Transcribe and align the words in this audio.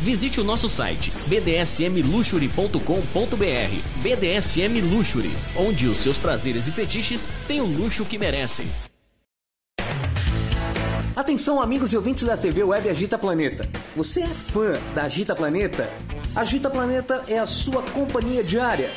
Visite 0.00 0.40
o 0.40 0.44
nosso 0.44 0.68
site 0.68 1.12
bdsmluxury.com.br. 1.26 4.02
BDSM 4.02 4.80
Luxury, 4.80 5.30
onde 5.54 5.86
os 5.88 5.98
seus 5.98 6.16
prazeres 6.16 6.66
e 6.66 6.72
fetiches 6.72 7.28
têm 7.46 7.60
o 7.60 7.66
luxo 7.66 8.06
que 8.06 8.18
merecem. 8.18 8.66
Atenção, 11.14 11.60
amigos 11.60 11.92
e 11.92 11.98
ouvintes 11.98 12.24
da 12.24 12.34
TV 12.34 12.64
Web 12.64 12.88
Agita 12.88 13.18
Planeta. 13.18 13.68
Você 13.94 14.22
é 14.22 14.28
fã 14.28 14.78
da 14.94 15.02
Agita 15.02 15.34
Planeta? 15.34 15.90
Agita 16.34 16.70
Planeta 16.70 17.22
é 17.28 17.38
a 17.38 17.46
sua 17.46 17.82
companhia 17.82 18.42
diária. 18.42 18.90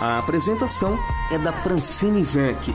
A 0.00 0.18
apresentação 0.18 0.98
é 1.30 1.38
da 1.38 1.52
Francine 1.52 2.24
Zanck. 2.24 2.74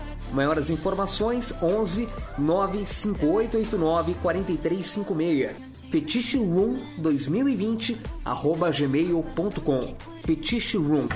Maiores 0.33 0.69
informações 0.69 1.53
11 1.61 2.07
95889 2.37 4.13
4356. 4.15 5.71
Fetiche 5.89 6.37
Room 6.37 6.79
2020 6.97 8.01
arroba 8.23 8.71
gmail.com. 8.71 9.95
Fetiche 10.25 10.77
Room. 10.77 11.07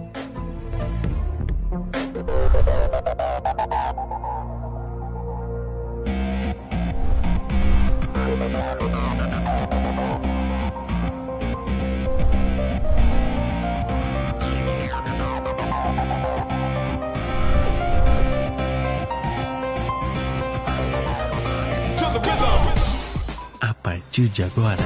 Partir 24.08 24.28
de 24.28 24.42
agora, 24.42 24.82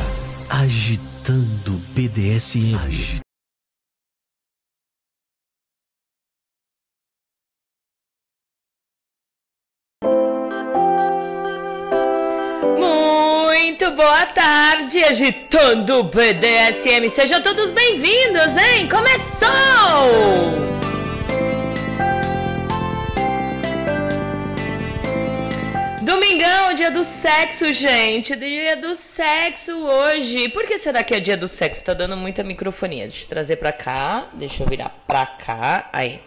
agitando 0.50 1.80
BDSM. 1.94 3.20
Muito 12.76 13.90
boa 13.92 14.26
tarde, 14.26 15.04
agitando 15.04 16.02
BDSM. 16.04 17.08
Sejam 17.08 17.40
todos 17.42 17.70
bem-vindos, 17.70 18.56
hein? 18.56 18.88
Começou! 18.88 20.81
Domingão, 26.12 26.74
dia 26.74 26.90
do 26.90 27.04
sexo, 27.04 27.72
gente. 27.72 28.36
Dia 28.36 28.76
do 28.76 28.94
sexo 28.94 29.72
hoje. 29.72 30.46
Por 30.50 30.66
que 30.66 30.76
será 30.76 31.02
que 31.02 31.14
é 31.14 31.20
dia 31.20 31.38
do 31.38 31.48
sexo? 31.48 31.82
Tá 31.82 31.94
dando 31.94 32.18
muita 32.18 32.44
microfonia. 32.44 33.04
Deixa 33.04 33.24
eu 33.24 33.28
trazer 33.30 33.56
pra 33.56 33.72
cá. 33.72 34.26
Deixa 34.34 34.62
eu 34.62 34.66
virar 34.66 34.94
pra 35.06 35.24
cá. 35.24 35.88
Aí. 35.90 36.20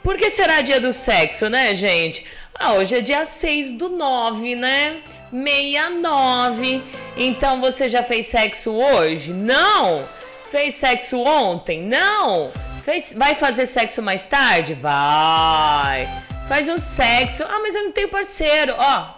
Por 0.00 0.16
que 0.16 0.30
será 0.30 0.60
dia 0.60 0.80
do 0.80 0.92
sexo, 0.92 1.48
né, 1.48 1.74
gente? 1.74 2.24
Ah, 2.54 2.74
hoje 2.74 2.98
é 2.98 3.00
dia 3.00 3.24
6 3.24 3.72
do 3.72 3.88
9, 3.88 4.54
né? 4.54 4.98
69. 5.32 6.84
Então 7.16 7.60
você 7.60 7.88
já 7.88 8.04
fez 8.04 8.26
sexo 8.26 8.70
hoje? 8.74 9.32
Não! 9.32 10.04
Fez 10.52 10.76
sexo 10.76 11.18
ontem? 11.18 11.82
Não! 11.82 12.52
Fez... 12.84 13.12
Vai 13.12 13.34
fazer 13.34 13.66
sexo 13.66 14.00
mais 14.00 14.24
tarde? 14.24 14.72
Vai! 14.72 16.08
Faz 16.48 16.68
um 16.68 16.78
sexo. 16.78 17.42
Ah, 17.42 17.58
mas 17.60 17.74
eu 17.74 17.82
não 17.82 17.92
tenho 17.92 18.08
parceiro. 18.08 18.74
Ó, 18.78 19.15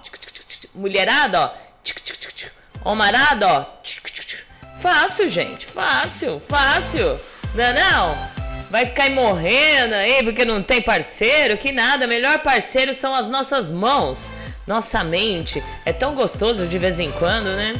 mulherada, 0.75 1.41
ó. 1.41 1.69
Homarada, 2.85 3.47
ó. 3.47 3.67
Fácil, 4.81 5.29
gente. 5.29 5.67
Fácil, 5.67 6.41
fácil. 6.41 7.19
Não 7.55 7.65
é 7.65 7.73
não? 7.73 8.39
Vai 8.71 8.85
ficar 8.87 9.05
aí 9.05 9.15
morrendo 9.15 9.95
aí 9.95 10.23
porque 10.23 10.45
não 10.45 10.63
tem 10.63 10.83
parceiro? 10.83 11.57
Que 11.57 11.73
nada. 11.73 12.07
Melhor 12.07 12.39
parceiro 12.41 12.93
são 12.93 13.15
as 13.15 13.29
nossas 13.29 13.71
mãos. 13.71 14.33
Nossa 14.67 15.03
mente. 15.03 15.63
É 15.85 15.93
tão 15.93 16.15
gostoso 16.15 16.67
de 16.67 16.79
vez 16.79 17.01
em 17.01 17.11
quando, 17.13 17.47
né? 17.47 17.75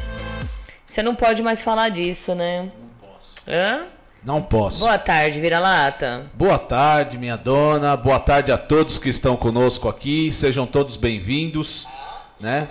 Você 0.85 1.03
não 1.03 1.15
pode 1.15 1.43
mais 1.43 1.63
falar 1.63 1.91
disso, 1.91 2.35
né? 2.35 2.63
Não 2.63 2.71
posso. 3.01 3.35
Hã? 3.47 3.87
Não 4.25 4.43
posso. 4.43 4.81
Boa 4.81 4.99
tarde, 4.99 5.39
vira-lata. 5.41 6.27
Boa 6.35 6.59
tarde, 6.59 7.17
minha 7.17 7.37
dona. 7.37 7.97
Boa 7.97 8.19
tarde 8.19 8.51
a 8.51 8.59
todos 8.59 8.99
que 8.99 9.09
estão 9.09 9.37
conosco 9.37 9.89
aqui. 9.89 10.33
Sejam 10.33 10.67
todos 10.67 10.97
bem-vindos, 10.97 11.87
né? 12.41 12.69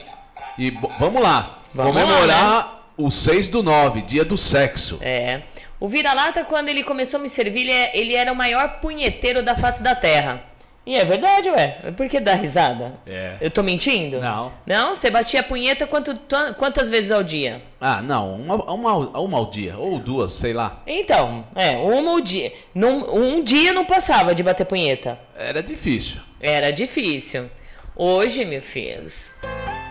E 0.57 0.71
vamos 0.99 1.21
lá. 1.21 1.59
Vamos 1.73 1.92
comemorar 1.94 2.27
lá, 2.27 2.59
né? 2.63 2.69
o 2.97 3.11
6 3.11 3.47
do 3.49 3.61
9, 3.61 4.01
dia 4.01 4.25
do 4.25 4.37
sexo. 4.37 4.97
É. 5.01 5.42
O 5.80 5.87
vira-lata, 5.87 6.44
quando 6.44 6.69
ele 6.69 6.83
começou 6.83 7.19
a 7.19 7.23
me 7.23 7.30
servir, 7.30 7.61
ele, 7.61 7.71
é- 7.71 7.92
ele 7.94 8.15
era 8.15 8.31
o 8.31 8.35
maior 8.35 8.80
punheteiro 8.80 9.44
da 9.44 9.56
face 9.56 9.83
da 9.83 9.94
terra. 9.94 10.44
E 10.83 10.95
é 10.95 11.03
verdade, 11.03 11.49
ué. 11.49 11.68
Por 11.97 12.07
que 12.07 12.18
dá 12.18 12.33
risada? 12.33 12.94
É. 13.06 13.35
Eu 13.42 13.51
tô 13.51 13.61
mentindo? 13.61 14.21
Não. 14.21 14.53
Não? 14.65 14.95
Você 14.95 15.09
batia 15.11 15.42
a 15.42 15.44
punheta 15.44 15.85
quanto, 15.85 16.13
quantas 16.57 16.89
vezes 16.89 17.11
ao 17.11 17.21
dia? 17.21 17.59
Ah, 17.80 18.01
não, 18.01 18.35
uma, 18.35 18.56
uma, 18.71 18.94
uma 19.19 19.37
ao 19.37 19.47
dia, 19.47 19.77
ou 19.77 19.99
duas, 19.99 20.31
sei 20.31 20.53
lá. 20.53 20.81
Então, 20.87 21.45
é, 21.56 21.71
uma 21.71 22.11
ao 22.11 22.21
dia. 22.21 22.53
Num, 22.73 23.03
um 23.13 23.44
dia 23.44 23.73
não 23.73 23.83
passava 23.83 24.33
de 24.33 24.42
bater 24.42 24.65
punheta. 24.65 25.19
Era 25.37 25.61
difícil. 25.61 26.21
Era 26.39 26.71
difícil. 26.71 27.49
Hoje, 27.99 28.45
meu 28.45 28.61
filho. 28.61 29.11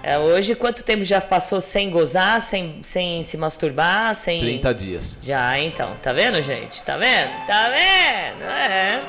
É, 0.00 0.16
hoje, 0.16 0.54
quanto 0.54 0.84
tempo 0.84 1.02
já 1.02 1.20
passou 1.20 1.60
sem 1.60 1.90
gozar, 1.90 2.40
sem, 2.40 2.78
sem 2.84 3.24
se 3.24 3.36
masturbar, 3.36 4.14
sem. 4.14 4.38
30 4.38 4.74
dias. 4.74 5.18
Já, 5.20 5.58
então. 5.58 5.96
Tá 6.00 6.12
vendo, 6.12 6.40
gente? 6.40 6.80
Tá 6.84 6.96
vendo? 6.96 7.30
Tá 7.48 7.68
vendo? 7.68 8.44
É. 8.44 9.00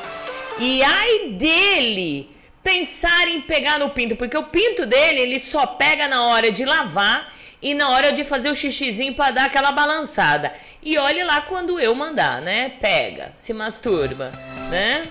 E 0.58 0.82
ai 0.82 1.30
dele 1.34 2.36
pensar 2.64 3.28
em 3.28 3.40
pegar 3.40 3.78
no 3.78 3.92
pinto, 3.92 4.16
porque 4.16 4.36
o 4.36 4.46
pinto 4.46 4.88
dele, 4.88 5.22
ele 5.22 5.38
só 5.38 5.68
pega 5.68 6.08
na 6.08 6.24
hora 6.30 6.52
de 6.52 6.66
lavar 6.66 7.32
e 7.62 7.76
na 7.76 7.90
hora 7.92 8.12
de 8.12 8.24
fazer 8.24 8.50
o 8.50 8.56
xixizinho 8.56 9.14
pra 9.14 9.30
dar 9.30 9.46
aquela 9.46 9.72
balançada. 9.72 10.52
E 10.82 10.98
olhe 10.98 11.24
lá 11.24 11.42
quando 11.42 11.80
eu 11.80 11.94
mandar, 11.94 12.42
né? 12.42 12.74
Pega, 12.82 13.32
se 13.36 13.54
masturba, 13.54 14.32
né? 14.72 15.06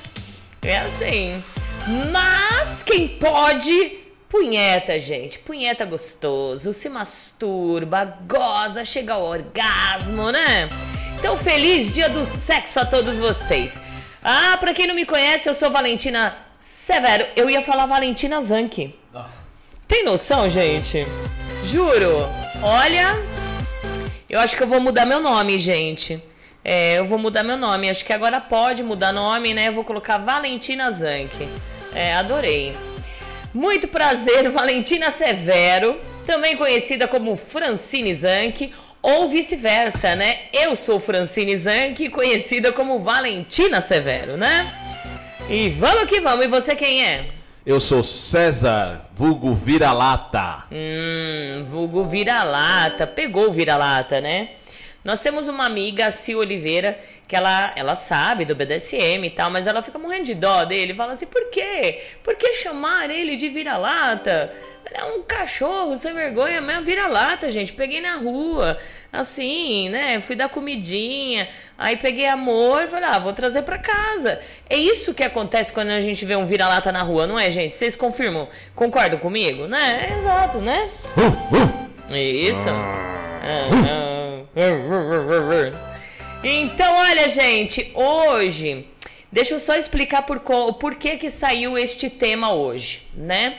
É 0.60 0.78
assim. 0.78 1.40
Mas 2.10 2.82
quem 2.82 3.08
pode 3.08 4.06
Punheta, 4.28 4.98
gente. 4.98 5.38
Punheta 5.38 5.84
gostoso. 5.84 6.72
Se 6.72 6.88
masturba, 6.88 8.18
goza, 8.26 8.84
chega 8.84 9.14
ao 9.14 9.22
orgasmo, 9.22 10.30
né? 10.32 10.68
Então, 11.18 11.38
feliz 11.38 11.94
dia 11.94 12.08
do 12.08 12.24
sexo 12.24 12.80
a 12.80 12.84
todos 12.84 13.18
vocês. 13.18 13.80
Ah, 14.22 14.56
pra 14.58 14.74
quem 14.74 14.86
não 14.86 14.94
me 14.94 15.06
conhece, 15.06 15.48
eu 15.48 15.54
sou 15.54 15.70
Valentina 15.70 16.36
Severo. 16.58 17.26
Eu 17.36 17.48
ia 17.48 17.62
falar 17.62 17.86
Valentina 17.86 18.40
Zanke. 18.42 18.94
Tem 19.86 20.04
noção, 20.04 20.50
gente? 20.50 21.06
Juro. 21.64 22.28
Olha, 22.60 23.16
eu 24.28 24.40
acho 24.40 24.56
que 24.56 24.62
eu 24.64 24.66
vou 24.66 24.80
mudar 24.80 25.06
meu 25.06 25.20
nome, 25.20 25.60
gente. 25.60 26.20
É, 26.64 26.98
eu 26.98 27.04
vou 27.04 27.18
mudar 27.18 27.44
meu 27.44 27.56
nome. 27.56 27.88
Acho 27.88 28.04
que 28.04 28.12
agora 28.12 28.40
pode 28.40 28.82
mudar 28.82 29.12
nome, 29.12 29.54
né? 29.54 29.68
Eu 29.68 29.72
vou 29.72 29.84
colocar 29.84 30.18
Valentina 30.18 30.90
Zanke. 30.90 31.48
É, 31.96 32.12
adorei. 32.12 32.74
Muito 33.54 33.88
prazer, 33.88 34.50
Valentina 34.50 35.10
Severo, 35.10 35.98
também 36.26 36.54
conhecida 36.54 37.08
como 37.08 37.34
Francine 37.36 38.14
Zanke, 38.14 38.70
ou 39.00 39.26
vice-versa, 39.28 40.14
né? 40.14 40.40
Eu 40.52 40.76
sou 40.76 41.00
Francine 41.00 41.56
Zanke, 41.56 42.10
conhecida 42.10 42.70
como 42.70 42.98
Valentina 42.98 43.80
Severo, 43.80 44.36
né? 44.36 44.70
E 45.48 45.70
vamos 45.70 46.04
que 46.04 46.20
vamos, 46.20 46.44
e 46.44 46.48
você 46.48 46.76
quem 46.76 47.02
é? 47.02 47.28
Eu 47.64 47.80
sou 47.80 48.02
César, 48.04 49.08
vulgo 49.14 49.54
vira-lata. 49.54 50.66
Hum, 50.70 51.64
vulgo 51.64 52.04
vira-lata, 52.04 53.06
pegou 53.06 53.48
o 53.48 53.52
vira-lata, 53.52 54.20
né? 54.20 54.50
Nós 55.06 55.20
temos 55.20 55.46
uma 55.46 55.64
amiga, 55.64 56.08
a 56.08 56.10
Cia 56.10 56.36
Oliveira, 56.36 56.98
que 57.28 57.36
ela, 57.36 57.72
ela 57.76 57.94
sabe 57.94 58.44
do 58.44 58.56
BDSM 58.56 59.24
e 59.24 59.30
tal, 59.30 59.48
mas 59.52 59.68
ela 59.68 59.80
fica 59.80 60.00
morrendo 60.00 60.24
de 60.24 60.34
dó 60.34 60.64
dele. 60.64 60.94
Fala 60.94 61.12
assim, 61.12 61.26
por 61.26 61.48
quê? 61.48 62.02
Por 62.24 62.34
que 62.34 62.54
chamar 62.54 63.08
ele 63.08 63.36
de 63.36 63.48
vira-lata? 63.48 64.52
Ele 64.84 64.98
é 64.98 65.04
um 65.04 65.22
cachorro 65.22 65.96
sem 65.96 66.12
vergonha 66.12 66.60
mesmo, 66.60 66.84
vira-lata, 66.84 67.52
gente. 67.52 67.72
Peguei 67.72 68.00
na 68.00 68.16
rua, 68.16 68.78
assim, 69.12 69.88
né? 69.90 70.20
Fui 70.20 70.34
dar 70.34 70.48
comidinha, 70.48 71.48
aí 71.78 71.96
peguei 71.96 72.26
amor 72.26 72.82
e 72.82 72.88
falei, 72.88 73.08
ah, 73.08 73.20
vou 73.20 73.32
trazer 73.32 73.62
pra 73.62 73.78
casa. 73.78 74.40
É 74.68 74.76
isso 74.76 75.14
que 75.14 75.22
acontece 75.22 75.72
quando 75.72 75.90
a 75.90 76.00
gente 76.00 76.24
vê 76.24 76.34
um 76.34 76.44
vira-lata 76.44 76.90
na 76.90 77.04
rua, 77.04 77.28
não 77.28 77.38
é, 77.38 77.48
gente? 77.48 77.76
Vocês 77.76 77.94
confirmam? 77.94 78.48
Concordam 78.74 79.20
comigo? 79.20 79.68
Né? 79.68 80.08
É 80.10 80.18
exato, 80.18 80.58
né? 80.58 80.90
Isso. 82.10 82.68
Ah, 82.68 83.70
ah. 83.88 84.35
Então, 86.42 86.90
olha, 86.96 87.28
gente, 87.28 87.92
hoje, 87.94 88.86
deixa 89.30 89.52
eu 89.52 89.60
só 89.60 89.74
explicar 89.74 90.22
por, 90.22 90.40
por 90.40 90.94
que 90.94 91.18
que 91.18 91.28
saiu 91.28 91.76
este 91.76 92.08
tema 92.08 92.54
hoje, 92.54 93.02
né? 93.14 93.58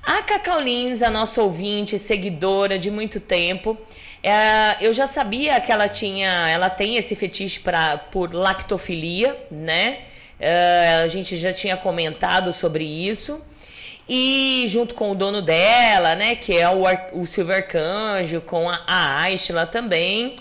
A 0.00 0.22
Cacau 0.22 0.60
Lins, 0.60 1.02
a 1.02 1.10
nossa 1.10 1.42
ouvinte, 1.42 1.98
seguidora 1.98 2.78
de 2.78 2.88
muito 2.88 3.18
tempo, 3.18 3.76
é, 4.22 4.76
eu 4.80 4.92
já 4.92 5.08
sabia 5.08 5.60
que 5.60 5.72
ela 5.72 5.88
tinha, 5.88 6.48
ela 6.48 6.70
tem 6.70 6.96
esse 6.96 7.16
fetiche 7.16 7.58
pra, 7.58 7.98
por 7.98 8.32
lactofilia, 8.32 9.36
né? 9.50 10.02
É, 10.38 11.00
a 11.02 11.08
gente 11.08 11.36
já 11.36 11.52
tinha 11.52 11.76
comentado 11.76 12.52
sobre 12.52 12.84
isso. 12.84 13.42
E 14.08 14.64
junto 14.68 14.94
com 14.94 15.10
o 15.10 15.14
dono 15.14 15.42
dela, 15.42 16.14
né, 16.14 16.34
que 16.34 16.56
é 16.56 16.68
o, 16.68 16.84
o 17.12 17.26
Silvio 17.26 17.54
Arcanjo, 17.54 18.40
com 18.40 18.68
a, 18.68 18.82
a 18.86 19.20
Aishla 19.22 19.66
também. 19.66 20.36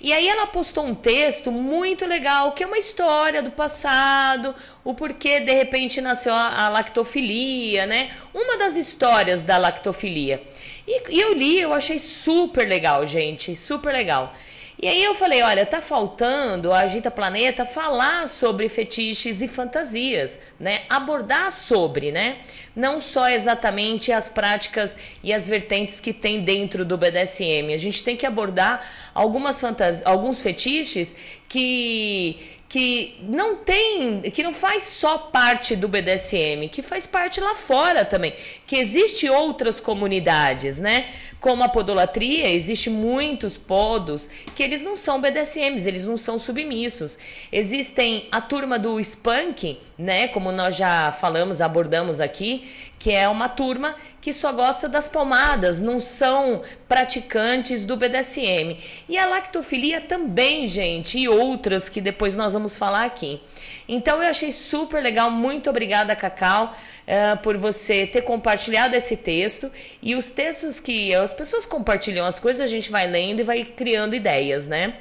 E 0.00 0.12
aí 0.12 0.28
ela 0.28 0.48
postou 0.48 0.84
um 0.84 0.96
texto 0.96 1.52
muito 1.52 2.04
legal, 2.04 2.50
que 2.50 2.64
é 2.64 2.66
uma 2.66 2.76
história 2.76 3.40
do 3.40 3.52
passado, 3.52 4.52
o 4.82 4.94
porquê 4.94 5.38
de 5.38 5.52
repente 5.52 6.00
nasceu 6.00 6.34
a, 6.34 6.64
a 6.64 6.68
lactofilia, 6.68 7.86
né? 7.86 8.10
Uma 8.34 8.58
das 8.58 8.76
histórias 8.76 9.42
da 9.42 9.58
lactofilia. 9.58 10.42
E, 10.88 11.14
e 11.14 11.20
eu 11.20 11.32
li, 11.32 11.60
eu 11.60 11.72
achei 11.72 12.00
super 12.00 12.66
legal, 12.66 13.06
gente, 13.06 13.54
super 13.54 13.92
legal. 13.92 14.34
E 14.82 14.88
aí 14.88 15.04
eu 15.04 15.14
falei, 15.14 15.40
olha, 15.42 15.64
tá 15.64 15.80
faltando 15.80 16.72
a 16.72 16.80
Agita 16.80 17.08
Planeta 17.08 17.64
falar 17.64 18.26
sobre 18.26 18.68
fetiches 18.68 19.40
e 19.40 19.46
fantasias, 19.46 20.40
né? 20.58 20.80
Abordar 20.90 21.52
sobre, 21.52 22.10
né? 22.10 22.38
Não 22.74 22.98
só 22.98 23.28
exatamente 23.28 24.10
as 24.10 24.28
práticas 24.28 24.98
e 25.22 25.32
as 25.32 25.46
vertentes 25.46 26.00
que 26.00 26.12
tem 26.12 26.40
dentro 26.42 26.84
do 26.84 26.98
BDSM. 26.98 27.72
A 27.72 27.76
gente 27.76 28.02
tem 28.02 28.16
que 28.16 28.26
abordar 28.26 28.84
algumas 29.14 29.60
fantasias, 29.60 30.04
alguns 30.04 30.42
fetiches 30.42 31.14
que 31.48 32.58
que 32.72 33.18
não 33.20 33.56
tem, 33.56 34.22
que 34.22 34.42
não 34.42 34.50
faz 34.50 34.84
só 34.84 35.18
parte 35.18 35.76
do 35.76 35.86
BDSM, 35.86 36.70
que 36.70 36.80
faz 36.80 37.04
parte 37.04 37.38
lá 37.38 37.54
fora 37.54 38.02
também, 38.02 38.32
que 38.66 38.76
existe 38.76 39.28
outras 39.28 39.78
comunidades, 39.78 40.78
né? 40.78 41.10
Como 41.42 41.64
a 41.64 41.68
podolatria, 41.68 42.48
existe 42.48 42.88
muitos 42.88 43.56
podos 43.56 44.30
que 44.54 44.62
eles 44.62 44.80
não 44.80 44.94
são 44.94 45.20
BDSMs, 45.20 45.88
eles 45.88 46.06
não 46.06 46.16
são 46.16 46.38
submissos. 46.38 47.18
Existem 47.50 48.28
a 48.30 48.40
turma 48.40 48.78
do 48.78 49.00
Spunk, 49.00 49.76
né, 49.98 50.28
como 50.28 50.52
nós 50.52 50.76
já 50.76 51.10
falamos, 51.10 51.60
abordamos 51.60 52.20
aqui, 52.20 52.70
que 52.96 53.10
é 53.10 53.28
uma 53.28 53.48
turma 53.48 53.96
que 54.20 54.32
só 54.32 54.52
gosta 54.52 54.88
das 54.88 55.08
palmadas, 55.08 55.80
não 55.80 55.98
são 55.98 56.62
praticantes 56.86 57.84
do 57.84 57.96
BDSM. 57.96 58.78
E 59.08 59.18
a 59.18 59.26
lactofilia 59.26 60.00
também, 60.00 60.68
gente, 60.68 61.18
e 61.18 61.28
outras 61.28 61.88
que 61.88 62.00
depois 62.00 62.36
nós 62.36 62.52
vamos 62.52 62.78
falar 62.78 63.04
aqui. 63.04 63.40
Então 63.88 64.22
eu 64.22 64.30
achei 64.30 64.52
super 64.52 65.02
legal, 65.02 65.28
muito 65.28 65.68
obrigada, 65.68 66.14
Cacau, 66.14 66.72
uh, 66.72 67.36
por 67.42 67.56
você 67.56 68.06
ter 68.06 68.22
compartilhado 68.22 68.94
esse 68.94 69.16
texto. 69.16 69.72
E 70.00 70.14
os 70.14 70.30
textos 70.30 70.78
que 70.78 71.10
as 71.32 71.34
pessoas 71.34 71.64
compartilham 71.64 72.26
as 72.26 72.38
coisas, 72.38 72.60
a 72.60 72.66
gente 72.66 72.90
vai 72.90 73.06
lendo 73.06 73.40
e 73.40 73.42
vai 73.42 73.64
criando 73.64 74.14
ideias, 74.14 74.66
né? 74.66 74.98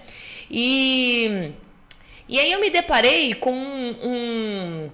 E, 0.50 1.52
e 2.28 2.40
aí 2.40 2.52
eu 2.52 2.60
me 2.60 2.70
deparei 2.70 3.34
com 3.34 3.52
um, 3.54 3.98
um 4.04 4.90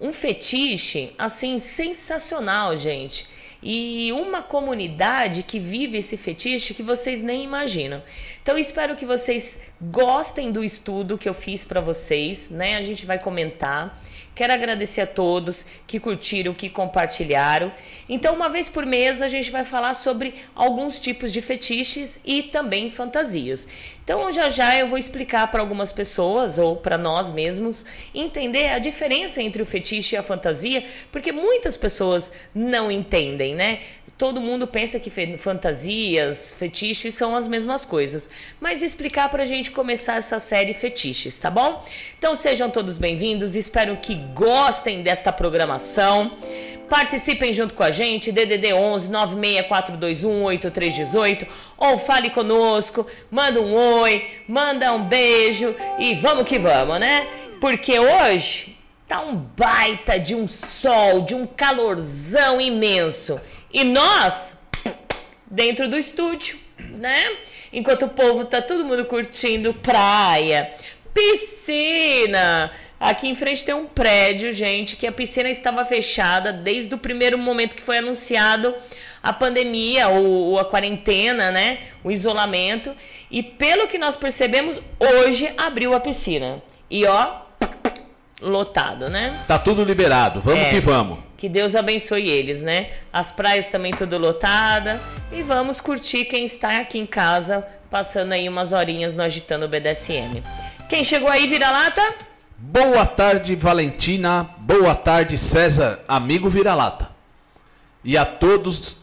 um 0.00 0.12
fetiche 0.12 1.12
assim 1.18 1.58
sensacional, 1.58 2.76
gente. 2.76 3.26
E 3.60 4.12
uma 4.12 4.40
comunidade 4.40 5.42
que 5.42 5.58
vive 5.58 5.98
esse 5.98 6.16
fetiche 6.16 6.72
que 6.72 6.82
vocês 6.82 7.20
nem 7.20 7.42
imaginam. 7.42 8.00
Então 8.40 8.56
espero 8.56 8.94
que 8.94 9.04
vocês 9.04 9.58
gostem 9.80 10.52
do 10.52 10.62
estudo 10.62 11.18
que 11.18 11.28
eu 11.28 11.34
fiz 11.34 11.64
para 11.64 11.80
vocês, 11.80 12.48
né? 12.50 12.76
A 12.76 12.82
gente 12.82 13.04
vai 13.04 13.18
comentar. 13.18 14.00
Quero 14.38 14.52
agradecer 14.52 15.00
a 15.00 15.06
todos 15.08 15.66
que 15.84 15.98
curtiram, 15.98 16.54
que 16.54 16.70
compartilharam. 16.70 17.72
Então, 18.08 18.36
uma 18.36 18.48
vez 18.48 18.68
por 18.68 18.86
mês, 18.86 19.20
a 19.20 19.26
gente 19.26 19.50
vai 19.50 19.64
falar 19.64 19.94
sobre 19.94 20.32
alguns 20.54 21.00
tipos 21.00 21.32
de 21.32 21.42
fetiches 21.42 22.20
e 22.24 22.44
também 22.44 22.88
fantasias. 22.88 23.66
Então, 24.04 24.30
já 24.30 24.48
já 24.48 24.78
eu 24.78 24.86
vou 24.86 24.96
explicar 24.96 25.50
para 25.50 25.60
algumas 25.60 25.90
pessoas 25.90 26.56
ou 26.56 26.76
para 26.76 26.96
nós 26.96 27.32
mesmos 27.32 27.84
entender 28.14 28.68
a 28.68 28.78
diferença 28.78 29.42
entre 29.42 29.60
o 29.60 29.66
fetiche 29.66 30.14
e 30.14 30.18
a 30.18 30.22
fantasia, 30.22 30.86
porque 31.10 31.32
muitas 31.32 31.76
pessoas 31.76 32.30
não 32.54 32.92
entendem, 32.92 33.56
né? 33.56 33.80
Todo 34.18 34.40
mundo 34.40 34.66
pensa 34.66 34.98
que 34.98 35.12
fantasias, 35.38 36.52
fetiches 36.58 37.14
são 37.14 37.36
as 37.36 37.46
mesmas 37.46 37.84
coisas. 37.84 38.28
Mas 38.60 38.82
explicar 38.82 39.28
pra 39.28 39.46
gente 39.46 39.70
começar 39.70 40.16
essa 40.16 40.40
série 40.40 40.74
fetiches, 40.74 41.38
tá 41.38 41.48
bom? 41.48 41.84
Então 42.18 42.34
sejam 42.34 42.68
todos 42.68 42.98
bem-vindos, 42.98 43.54
espero 43.54 43.96
que 43.98 44.16
gostem 44.34 45.02
desta 45.02 45.32
programação. 45.32 46.36
Participem 46.90 47.54
junto 47.54 47.74
com 47.74 47.84
a 47.84 47.92
gente, 47.92 48.32
DDD 48.32 48.72
11 48.72 49.08
96421 49.08 50.42
8318 50.42 51.46
ou 51.76 51.96
fale 51.96 52.30
conosco, 52.30 53.06
manda 53.30 53.60
um 53.60 53.72
oi, 53.72 54.26
manda 54.48 54.92
um 54.92 55.04
beijo 55.04 55.76
e 55.96 56.16
vamos 56.16 56.42
que 56.42 56.58
vamos, 56.58 56.98
né? 56.98 57.28
Porque 57.60 57.96
hoje 58.00 58.76
tá 59.06 59.20
um 59.20 59.36
baita 59.36 60.18
de 60.18 60.34
um 60.34 60.48
sol, 60.48 61.22
de 61.22 61.34
um 61.36 61.46
calorzão 61.46 62.60
imenso. 62.60 63.40
E 63.72 63.84
nós, 63.84 64.54
dentro 65.46 65.88
do 65.88 65.96
estúdio, 65.96 66.58
né? 66.78 67.36
Enquanto 67.72 68.06
o 68.06 68.08
povo 68.08 68.44
tá 68.44 68.62
todo 68.62 68.84
mundo 68.84 69.04
curtindo 69.04 69.74
praia, 69.74 70.72
piscina. 71.12 72.70
Aqui 73.00 73.28
em 73.28 73.34
frente 73.34 73.64
tem 73.64 73.74
um 73.74 73.86
prédio, 73.86 74.52
gente, 74.52 74.96
que 74.96 75.06
a 75.06 75.12
piscina 75.12 75.48
estava 75.48 75.84
fechada 75.84 76.52
desde 76.52 76.92
o 76.94 76.98
primeiro 76.98 77.38
momento 77.38 77.76
que 77.76 77.82
foi 77.82 77.98
anunciado 77.98 78.74
a 79.22 79.32
pandemia 79.32 80.08
ou, 80.08 80.58
a 80.58 80.64
quarentena, 80.64 81.52
né? 81.52 81.78
O 82.02 82.10
isolamento. 82.10 82.94
E 83.30 83.42
pelo 83.42 83.86
que 83.86 83.98
nós 83.98 84.16
percebemos, 84.16 84.80
hoje 84.98 85.52
abriu 85.56 85.94
a 85.94 86.00
piscina. 86.00 86.60
E 86.90 87.06
ó, 87.06 87.42
lotado, 88.40 89.08
né? 89.08 89.44
Tá 89.46 89.58
tudo 89.58 89.84
liberado. 89.84 90.40
Vamos 90.40 90.60
é. 90.60 90.70
que 90.70 90.80
vamos. 90.80 91.27
Que 91.38 91.48
Deus 91.48 91.76
abençoe 91.76 92.28
eles, 92.28 92.62
né? 92.62 92.90
As 93.12 93.30
praias 93.30 93.68
também 93.68 93.92
tudo 93.92 94.18
lotada. 94.18 95.00
E 95.30 95.40
vamos 95.40 95.80
curtir 95.80 96.24
quem 96.24 96.44
está 96.44 96.80
aqui 96.80 96.98
em 96.98 97.06
casa, 97.06 97.64
passando 97.88 98.32
aí 98.32 98.48
umas 98.48 98.72
horinhas 98.72 99.14
no 99.14 99.22
Agitando 99.22 99.68
BDSM. 99.68 100.42
Quem 100.88 101.04
chegou 101.04 101.30
aí, 101.30 101.46
vira-lata? 101.46 102.02
Boa 102.58 103.06
tarde, 103.06 103.54
Valentina. 103.54 104.50
Boa 104.58 104.96
tarde, 104.96 105.38
César, 105.38 106.00
amigo 106.08 106.48
vira-lata. 106.48 107.10
E 108.02 108.18
a 108.18 108.26
todos 108.26 108.96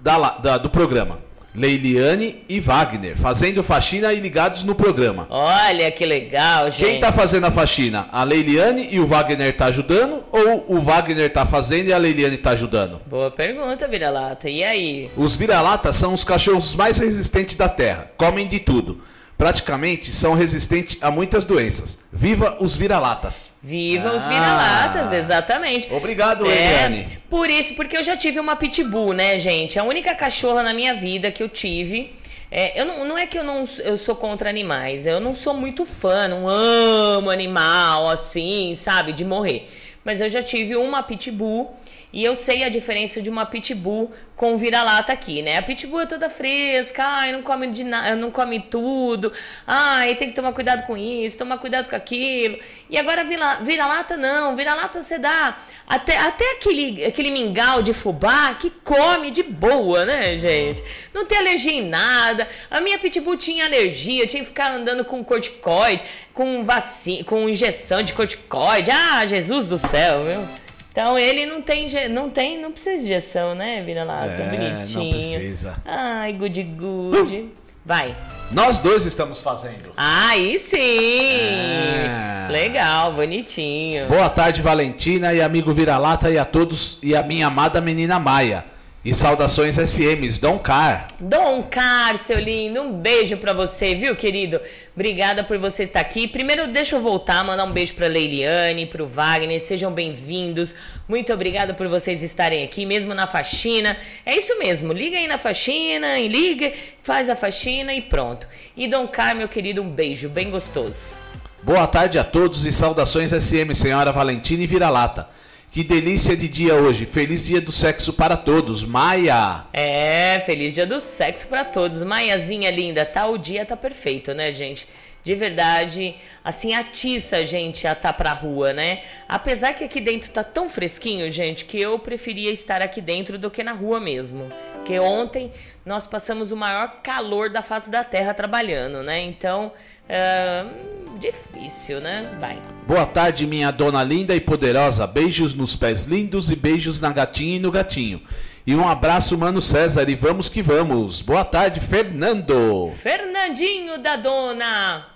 da, 0.00 0.30
da, 0.30 0.58
do 0.58 0.68
programa. 0.68 1.20
Leiliane 1.56 2.44
e 2.48 2.60
Wagner, 2.60 3.16
fazendo 3.16 3.62
faxina 3.62 4.12
e 4.12 4.20
ligados 4.20 4.62
no 4.62 4.74
programa. 4.74 5.26
Olha 5.30 5.90
que 5.90 6.04
legal, 6.04 6.70
gente. 6.70 6.84
Quem 6.84 6.98
tá 6.98 7.10
fazendo 7.10 7.46
a 7.46 7.50
faxina? 7.50 8.08
A 8.12 8.22
Leiliane 8.24 8.88
e 8.90 9.00
o 9.00 9.06
Wagner 9.06 9.56
tá 9.56 9.66
ajudando 9.66 10.22
ou 10.30 10.66
o 10.68 10.78
Wagner 10.78 11.32
tá 11.32 11.46
fazendo 11.46 11.88
e 11.88 11.92
a 11.92 11.98
Leiliane 11.98 12.36
tá 12.36 12.50
ajudando? 12.50 13.00
Boa 13.06 13.30
pergunta, 13.30 13.88
vira-lata. 13.88 14.50
E 14.50 14.62
aí? 14.62 15.10
Os 15.16 15.34
vira-latas 15.34 15.96
são 15.96 16.12
os 16.12 16.24
cachorros 16.24 16.74
mais 16.74 16.98
resistentes 16.98 17.54
da 17.54 17.68
Terra. 17.68 18.10
Comem 18.18 18.46
de 18.46 18.60
tudo 18.60 19.00
praticamente 19.36 20.12
são 20.12 20.34
resistentes 20.34 20.98
a 21.00 21.10
muitas 21.10 21.44
doenças. 21.44 21.98
Viva 22.12 22.56
os 22.60 22.76
vira-latas. 22.76 23.54
Viva 23.62 24.08
ah, 24.08 24.16
os 24.16 24.26
vira-latas, 24.26 25.12
exatamente. 25.12 25.92
Obrigado, 25.92 26.50
é, 26.50 27.18
Por 27.28 27.50
isso, 27.50 27.74
porque 27.74 27.96
eu 27.96 28.02
já 28.02 28.16
tive 28.16 28.40
uma 28.40 28.56
pitbull, 28.56 29.12
né, 29.12 29.38
gente? 29.38 29.78
A 29.78 29.84
única 29.84 30.14
cachorra 30.14 30.62
na 30.62 30.72
minha 30.72 30.94
vida 30.94 31.30
que 31.30 31.42
eu 31.42 31.48
tive. 31.48 32.14
É, 32.50 32.80
eu 32.80 32.86
não, 32.86 33.04
não 33.04 33.18
é 33.18 33.26
que 33.26 33.36
eu 33.36 33.42
não 33.42 33.64
eu 33.80 33.96
sou 33.96 34.14
contra 34.14 34.48
animais, 34.48 35.04
eu 35.04 35.18
não 35.18 35.34
sou 35.34 35.52
muito 35.52 35.84
fã, 35.84 36.28
não 36.28 36.46
amo 36.48 37.28
animal 37.28 38.08
assim, 38.08 38.74
sabe, 38.76 39.12
de 39.12 39.24
morrer. 39.24 39.68
Mas 40.04 40.20
eu 40.20 40.28
já 40.28 40.40
tive 40.40 40.76
uma 40.76 41.02
pitbull 41.02 41.76
e 42.12 42.24
eu 42.24 42.34
sei 42.34 42.64
a 42.64 42.68
diferença 42.68 43.20
de 43.20 43.28
uma 43.28 43.44
pitbull 43.44 44.10
com 44.34 44.56
vira-lata 44.56 45.12
aqui, 45.12 45.42
né? 45.42 45.58
A 45.58 45.62
pitbull 45.62 46.00
é 46.00 46.06
toda 46.06 46.28
fresca, 46.28 47.02
ai, 47.02 47.32
não 47.32 47.42
come 47.42 47.66
de 47.68 47.82
nada, 47.84 48.14
não 48.14 48.30
come 48.30 48.60
tudo. 48.60 49.32
Ai, 49.66 50.14
tem 50.14 50.28
que 50.28 50.34
tomar 50.34 50.52
cuidado 50.52 50.86
com 50.86 50.96
isso, 50.96 51.38
tomar 51.38 51.58
cuidado 51.58 51.88
com 51.88 51.96
aquilo. 51.96 52.58
E 52.88 52.98
agora 52.98 53.24
vira-lata 53.62 54.16
não, 54.16 54.54
vira-lata 54.54 55.02
você 55.02 55.18
dá 55.18 55.58
até, 55.86 56.18
até 56.18 56.52
aquele, 56.52 57.04
aquele 57.04 57.30
mingau 57.30 57.82
de 57.82 57.92
fubá 57.92 58.54
que 58.54 58.70
come 58.70 59.30
de 59.30 59.42
boa, 59.42 60.04
né, 60.04 60.38
gente? 60.38 60.82
Não 61.14 61.24
tem 61.24 61.38
alergia 61.38 61.72
em 61.72 61.88
nada. 61.88 62.46
A 62.70 62.80
minha 62.80 62.98
pitbull 62.98 63.36
tinha 63.36 63.64
alergia, 63.64 64.26
tinha 64.26 64.42
que 64.42 64.48
ficar 64.48 64.72
andando 64.72 65.04
com 65.04 65.24
corticoide, 65.24 66.04
com 66.34 66.62
vacina, 66.62 67.24
com 67.24 67.48
injeção 67.48 68.02
de 68.02 68.12
corticoide. 68.12 68.90
Ah, 68.90 69.26
Jesus 69.26 69.66
do 69.66 69.78
céu, 69.78 70.20
meu. 70.20 70.65
Então 70.96 71.18
ele 71.18 71.44
não 71.44 71.60
tem, 71.60 72.08
não 72.08 72.30
tem, 72.30 72.58
não 72.58 72.72
precisa 72.72 72.96
de 72.96 73.04
injeção, 73.04 73.54
né, 73.54 73.82
vira 73.82 74.02
lá, 74.02 74.24
é, 74.24 74.34
tão 74.34 74.46
bonitinho. 74.48 75.04
Não 75.04 75.10
precisa. 75.10 75.74
Ai, 75.84 76.32
good 76.32 76.62
good. 76.62 77.50
Vai. 77.84 78.16
Nós 78.50 78.78
dois 78.78 79.04
estamos 79.04 79.42
fazendo. 79.42 79.92
Aí 79.94 80.58
sim! 80.58 80.78
É. 80.78 82.48
Legal, 82.50 83.12
bonitinho. 83.12 84.06
Boa 84.06 84.30
tarde, 84.30 84.62
Valentina 84.62 85.34
e 85.34 85.42
amigo 85.42 85.74
Vira-Lata 85.74 86.30
e 86.30 86.38
a 86.38 86.46
todos 86.46 86.98
e 87.02 87.14
a 87.14 87.22
minha 87.22 87.48
amada 87.48 87.78
menina 87.78 88.18
Maia. 88.18 88.64
E 89.06 89.14
saudações 89.14 89.78
SMs, 89.78 90.40
Dom 90.40 90.58
Car. 90.58 91.06
Dom 91.20 91.62
Car, 91.62 92.18
seu 92.18 92.40
lindo, 92.40 92.82
um 92.82 92.92
beijo 92.92 93.36
para 93.36 93.52
você, 93.52 93.94
viu, 93.94 94.16
querido? 94.16 94.60
Obrigada 94.96 95.44
por 95.44 95.56
você 95.58 95.84
estar 95.84 96.00
aqui. 96.00 96.26
Primeiro, 96.26 96.66
deixa 96.66 96.96
eu 96.96 97.00
voltar, 97.00 97.44
mandar 97.44 97.62
um 97.62 97.70
beijo 97.70 97.94
pra 97.94 98.08
Leiliane, 98.08 98.84
pro 98.84 99.06
Wagner, 99.06 99.60
sejam 99.60 99.92
bem-vindos. 99.92 100.74
Muito 101.08 101.32
obrigada 101.32 101.72
por 101.72 101.86
vocês 101.86 102.20
estarem 102.20 102.64
aqui, 102.64 102.84
mesmo 102.84 103.14
na 103.14 103.28
faxina. 103.28 103.96
É 104.26 104.36
isso 104.36 104.58
mesmo, 104.58 104.92
liga 104.92 105.16
aí 105.16 105.28
na 105.28 105.38
faxina, 105.38 106.18
liga, 106.18 106.72
faz 107.00 107.30
a 107.30 107.36
faxina 107.36 107.94
e 107.94 108.02
pronto. 108.02 108.48
E 108.76 108.88
Dom 108.88 109.06
Car, 109.06 109.36
meu 109.36 109.46
querido, 109.46 109.82
um 109.82 109.88
beijo 109.88 110.28
bem 110.28 110.50
gostoso. 110.50 111.14
Boa 111.62 111.86
tarde 111.86 112.18
a 112.18 112.24
todos 112.24 112.66
e 112.66 112.72
saudações 112.72 113.30
SM, 113.30 113.72
senhora 113.72 114.10
Valentina 114.10 114.64
e 114.64 114.66
Vira-Lata. 114.66 115.28
Que 115.76 115.84
delícia 115.84 116.34
de 116.34 116.48
dia 116.48 116.74
hoje. 116.74 117.04
Feliz 117.04 117.44
dia 117.44 117.60
do 117.60 117.70
sexo 117.70 118.10
para 118.10 118.34
todos. 118.34 118.82
Maia. 118.82 119.66
É, 119.74 120.40
feliz 120.46 120.72
dia 120.72 120.86
do 120.86 120.98
sexo 120.98 121.46
para 121.48 121.66
todos. 121.66 122.00
Maiazinha 122.02 122.70
linda, 122.70 123.04
tá? 123.04 123.26
O 123.26 123.36
dia 123.36 123.62
tá 123.66 123.76
perfeito, 123.76 124.32
né, 124.32 124.50
gente? 124.52 124.88
De 125.22 125.34
verdade, 125.34 126.14
assim, 126.42 126.72
atiça 126.72 127.36
a 127.36 127.44
gente 127.44 127.86
a 127.86 127.94
tá 127.94 128.10
pra 128.10 128.32
rua, 128.32 128.72
né? 128.72 129.02
Apesar 129.28 129.74
que 129.74 129.84
aqui 129.84 130.00
dentro 130.00 130.30
tá 130.30 130.42
tão 130.42 130.70
fresquinho, 130.70 131.30
gente, 131.30 131.66
que 131.66 131.78
eu 131.78 131.98
preferia 131.98 132.50
estar 132.50 132.80
aqui 132.80 133.02
dentro 133.02 133.36
do 133.36 133.50
que 133.50 133.62
na 133.62 133.72
rua 133.72 134.00
mesmo. 134.00 134.50
Porque 134.72 134.98
ontem 134.98 135.52
nós 135.84 136.06
passamos 136.06 136.52
o 136.52 136.56
maior 136.56 137.02
calor 137.02 137.50
da 137.50 137.60
face 137.60 137.90
da 137.90 138.02
terra 138.02 138.32
trabalhando, 138.32 139.02
né? 139.02 139.20
Então, 139.20 139.72
Uh, 140.08 141.18
difícil, 141.18 142.00
né? 142.00 142.30
Vai. 142.38 142.58
Boa 142.86 143.06
tarde, 143.06 143.46
minha 143.46 143.70
dona 143.70 144.02
linda 144.04 144.34
e 144.34 144.40
poderosa. 144.40 145.06
Beijos 145.06 145.54
nos 145.54 145.74
pés 145.74 146.04
lindos 146.04 146.50
e 146.50 146.56
beijos 146.56 147.00
na 147.00 147.10
gatinha 147.10 147.56
e 147.56 147.58
no 147.58 147.70
gatinho. 147.70 148.22
E 148.66 148.74
um 148.74 148.88
abraço, 148.88 149.36
mano 149.38 149.60
César, 149.62 150.08
e 150.08 150.14
vamos 150.14 150.48
que 150.48 150.62
vamos. 150.62 151.20
Boa 151.20 151.44
tarde, 151.44 151.80
Fernando. 151.80 152.92
Fernandinho 153.00 153.98
da 153.98 154.16
dona. 154.16 155.06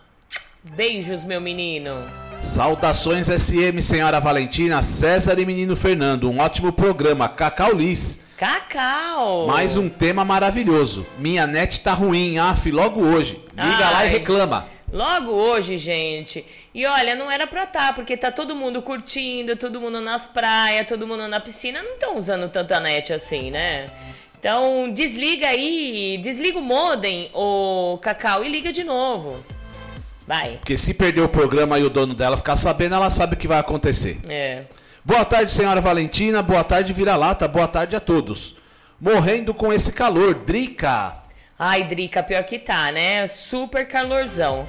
Beijos, 0.74 1.24
meu 1.24 1.40
menino. 1.40 2.07
Saudações 2.42 3.29
SM, 3.29 3.81
senhora 3.83 4.18
Valentina, 4.18 4.83
César 4.83 5.38
e 5.38 5.44
menino 5.46 5.76
Fernando. 5.76 6.31
Um 6.31 6.38
ótimo 6.38 6.72
programa. 6.72 7.29
Cacau 7.29 7.72
Liz. 7.72 8.20
Cacau! 8.37 9.46
Mais 9.46 9.76
um 9.76 9.88
tema 9.88 10.24
maravilhoso. 10.24 11.07
Minha 11.18 11.46
net 11.46 11.81
tá 11.81 11.92
ruim, 11.92 12.38
af, 12.38 12.70
logo 12.70 13.03
hoje. 13.03 13.38
Liga 13.53 13.90
lá 13.90 14.05
e 14.05 14.07
Ai. 14.07 14.09
reclama. 14.09 14.66
Logo 14.92 15.31
hoje, 15.31 15.79
gente. 15.79 16.44
E 16.74 16.85
olha, 16.85 17.14
não 17.14 17.31
era 17.31 17.46
pra 17.46 17.66
tá, 17.66 17.92
porque 17.92 18.16
tá 18.16 18.31
todo 18.31 18.57
mundo 18.57 18.83
curtindo, 18.83 19.55
todo 19.57 19.81
mundo 19.81 20.00
nas 20.00 20.26
praias, 20.26 20.87
todo 20.87 21.07
mundo 21.07 21.29
na 21.29 21.38
piscina. 21.38 21.83
Não 21.83 21.94
estão 21.94 22.16
usando 22.16 22.48
tanta 22.48 22.81
net 22.81 23.12
assim, 23.12 23.50
né? 23.50 23.88
Então, 24.38 24.90
desliga 24.90 25.48
aí, 25.48 26.18
desliga 26.22 26.59
o 26.59 26.62
modem, 26.62 27.31
ô 27.35 27.98
Cacau, 28.00 28.42
e 28.42 28.48
liga 28.48 28.72
de 28.72 28.83
novo. 28.83 29.37
Vai. 30.26 30.57
Porque 30.57 30.76
se 30.76 30.94
perder 30.94 31.20
o 31.20 31.29
programa 31.29 31.79
e 31.79 31.85
o 31.85 31.90
dono 31.90 32.14
dela 32.14 32.37
ficar 32.37 32.57
sabendo, 32.57 32.94
ela 32.94 33.11
sabe 33.11 33.35
o 33.35 33.37
que 33.37 33.46
vai 33.46 33.59
acontecer. 33.59 34.18
É. 34.29 34.62
Boa 35.05 35.24
tarde, 35.24 35.53
senhora 35.53 35.81
Valentina. 35.81 36.42
Boa 36.42 36.64
tarde, 36.64 36.92
vira-lata. 36.92 37.46
Boa 37.48 37.66
tarde 37.68 37.96
a 37.96 38.00
todos. 38.00 38.57
Morrendo 39.00 39.53
com 39.53 39.72
esse 39.72 39.92
calor. 39.92 40.35
Drica. 40.35 41.19
Ai, 41.62 41.85
Drica, 41.85 42.23
pior 42.23 42.42
que 42.44 42.59
tá, 42.59 42.90
né? 42.90 43.29
Super 43.29 43.87
calorzão. 43.87 44.66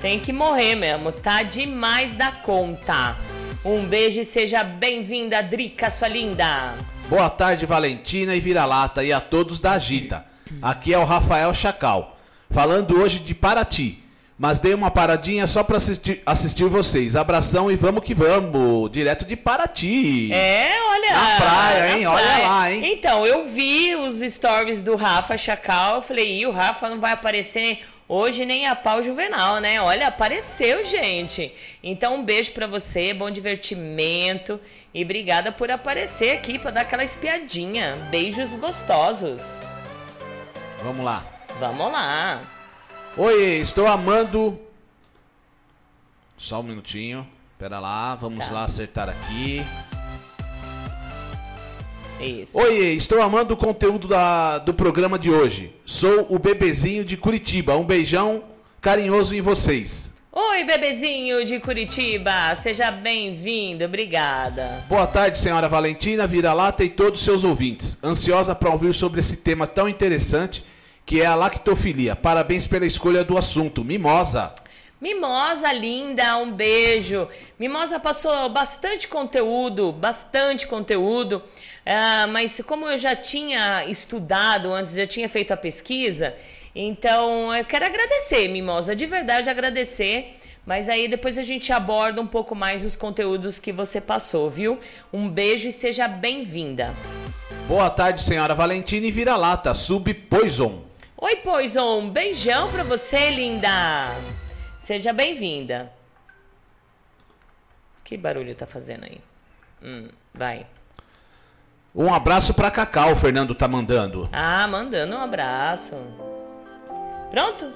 Tem 0.00 0.18
que 0.18 0.32
morrer 0.32 0.74
mesmo, 0.74 1.12
tá 1.12 1.42
demais 1.42 2.14
da 2.14 2.32
conta. 2.32 3.14
Um 3.62 3.84
beijo 3.84 4.20
e 4.20 4.24
seja 4.24 4.64
bem-vinda, 4.64 5.42
Drica, 5.42 5.90
sua 5.90 6.08
linda. 6.08 6.72
Boa 7.10 7.28
tarde, 7.28 7.66
Valentina 7.66 8.34
e 8.34 8.40
vira-lata. 8.40 9.04
E 9.04 9.12
a 9.12 9.20
todos 9.20 9.60
da 9.60 9.72
Agita. 9.72 10.24
Aqui 10.62 10.94
é 10.94 10.98
o 10.98 11.04
Rafael 11.04 11.52
Chacal. 11.52 12.16
Falando 12.50 12.98
hoje 12.98 13.18
de 13.18 13.34
Paraty. 13.34 14.02
Mas 14.40 14.58
dei 14.58 14.72
uma 14.72 14.90
paradinha 14.90 15.46
só 15.46 15.62
pra 15.62 15.76
assistir, 15.76 16.22
assistir 16.24 16.64
vocês. 16.64 17.14
Abração 17.14 17.70
e 17.70 17.76
vamos 17.76 18.02
que 18.02 18.14
vamos. 18.14 18.90
Direto 18.90 19.26
de 19.26 19.36
Paraty. 19.36 20.32
É, 20.32 20.70
olha. 20.82 21.12
Na 21.12 21.36
praia, 21.36 21.98
hein? 21.98 22.06
Olha 22.06 22.48
lá, 22.48 22.72
hein? 22.72 22.90
Então, 22.90 23.26
eu 23.26 23.44
vi 23.44 23.94
os 23.96 24.20
stories 24.20 24.82
do 24.82 24.96
Rafa 24.96 25.36
Chacal. 25.36 25.96
Eu 25.96 26.02
falei, 26.02 26.38
Ih, 26.38 26.46
o 26.46 26.52
Rafa 26.52 26.88
não 26.88 26.98
vai 26.98 27.12
aparecer 27.12 27.80
hoje 28.08 28.46
nem 28.46 28.66
a 28.66 28.74
pau 28.74 29.02
juvenal, 29.02 29.60
né? 29.60 29.78
Olha, 29.82 30.06
apareceu, 30.06 30.86
gente. 30.86 31.52
Então, 31.82 32.14
um 32.14 32.24
beijo 32.24 32.52
pra 32.52 32.66
você, 32.66 33.12
bom 33.12 33.30
divertimento. 33.30 34.58
E 34.94 35.04
obrigada 35.04 35.52
por 35.52 35.70
aparecer 35.70 36.30
aqui 36.30 36.58
pra 36.58 36.70
dar 36.70 36.80
aquela 36.80 37.04
espiadinha. 37.04 38.08
Beijos 38.10 38.54
gostosos. 38.54 39.42
Vamos 40.82 41.04
lá. 41.04 41.26
Vamos 41.58 41.92
lá. 41.92 42.40
Oi, 43.16 43.58
estou 43.58 43.86
amando. 43.86 44.58
Só 46.38 46.60
um 46.60 46.62
minutinho. 46.62 47.26
Pera 47.58 47.78
lá, 47.78 48.14
vamos 48.14 48.46
Tá. 48.46 48.52
lá 48.52 48.64
acertar 48.64 49.08
aqui. 49.08 49.62
Isso. 52.20 52.56
Oi, 52.56 52.74
estou 52.94 53.20
amando 53.20 53.54
o 53.54 53.56
conteúdo 53.56 54.06
da- 54.08 54.58
do 54.58 54.72
programa 54.74 55.18
de 55.18 55.30
hoje. 55.30 55.74
Sou 55.84 56.26
o 56.30 56.38
bebezinho 56.38 57.04
de 57.04 57.16
Curitiba. 57.16 57.76
Um 57.76 57.84
beijão 57.84 58.42
carinhoso 58.80 59.34
em 59.34 59.40
vocês. 59.40 60.14
Oi, 60.32 60.64
bebezinho 60.64 61.44
de 61.44 61.58
Curitiba. 61.58 62.54
Seja 62.56 62.90
bem-vindo. 62.90 63.84
Obrigada. 63.84 64.84
Boa 64.88 65.06
tarde, 65.06 65.38
senhora 65.38 65.68
Valentina, 65.68 66.26
vira-lata 66.26 66.84
e 66.84 66.88
todos 66.90 67.20
os 67.20 67.24
seus 67.24 67.42
ouvintes. 67.42 68.02
Ansiosa 68.04 68.54
para 68.54 68.70
ouvir 68.70 68.94
sobre 68.94 69.20
esse 69.20 69.38
tema 69.38 69.66
tão 69.66 69.88
interessante 69.88 70.62
que 71.04 71.20
é 71.20 71.26
a 71.26 71.34
lactofilia. 71.34 72.14
Parabéns 72.14 72.66
pela 72.66 72.86
escolha 72.86 73.24
do 73.24 73.36
assunto. 73.36 73.84
Mimosa. 73.84 74.54
Mimosa 75.00 75.72
linda, 75.72 76.36
um 76.36 76.52
beijo. 76.52 77.26
Mimosa 77.58 77.98
passou 77.98 78.50
bastante 78.50 79.08
conteúdo, 79.08 79.92
bastante 79.92 80.66
conteúdo, 80.66 81.42
ah, 81.86 82.26
mas 82.26 82.60
como 82.66 82.86
eu 82.86 82.98
já 82.98 83.16
tinha 83.16 83.86
estudado 83.86 84.70
antes, 84.70 84.92
já 84.92 85.06
tinha 85.06 85.26
feito 85.26 85.52
a 85.52 85.56
pesquisa, 85.56 86.34
então 86.74 87.54
eu 87.56 87.64
quero 87.64 87.86
agradecer, 87.86 88.46
Mimosa, 88.48 88.94
de 88.94 89.06
verdade 89.06 89.48
agradecer. 89.48 90.36
Mas 90.66 90.90
aí 90.90 91.08
depois 91.08 91.38
a 91.38 91.42
gente 91.42 91.72
aborda 91.72 92.20
um 92.20 92.26
pouco 92.26 92.54
mais 92.54 92.84
os 92.84 92.94
conteúdos 92.94 93.58
que 93.58 93.72
você 93.72 94.00
passou, 94.00 94.50
viu? 94.50 94.78
Um 95.10 95.28
beijo 95.28 95.66
e 95.66 95.72
seja 95.72 96.06
bem-vinda. 96.06 96.94
Boa 97.66 97.88
tarde, 97.88 98.22
senhora 98.22 98.54
Valentina 98.54 99.06
e 99.06 99.10
vira-lata. 99.10 99.72
Sub 99.72 100.12
Poison. 100.12 100.89
Oi, 101.22 101.36
Poison, 101.36 101.98
um 101.98 102.08
beijão 102.08 102.72
pra 102.72 102.82
você, 102.82 103.28
linda. 103.28 103.68
Seja 104.80 105.12
bem-vinda. 105.12 105.92
Que 108.02 108.16
barulho 108.16 108.54
tá 108.54 108.66
fazendo 108.66 109.04
aí? 109.04 109.20
Hum, 109.82 110.08
vai. 110.32 110.66
Um 111.94 112.12
abraço 112.14 112.54
pra 112.54 112.70
Cacau, 112.70 113.12
o 113.12 113.16
Fernando 113.16 113.54
tá 113.54 113.68
mandando. 113.68 114.30
Ah, 114.32 114.66
mandando 114.66 115.14
um 115.14 115.20
abraço. 115.20 115.94
Pronto? 117.30 117.70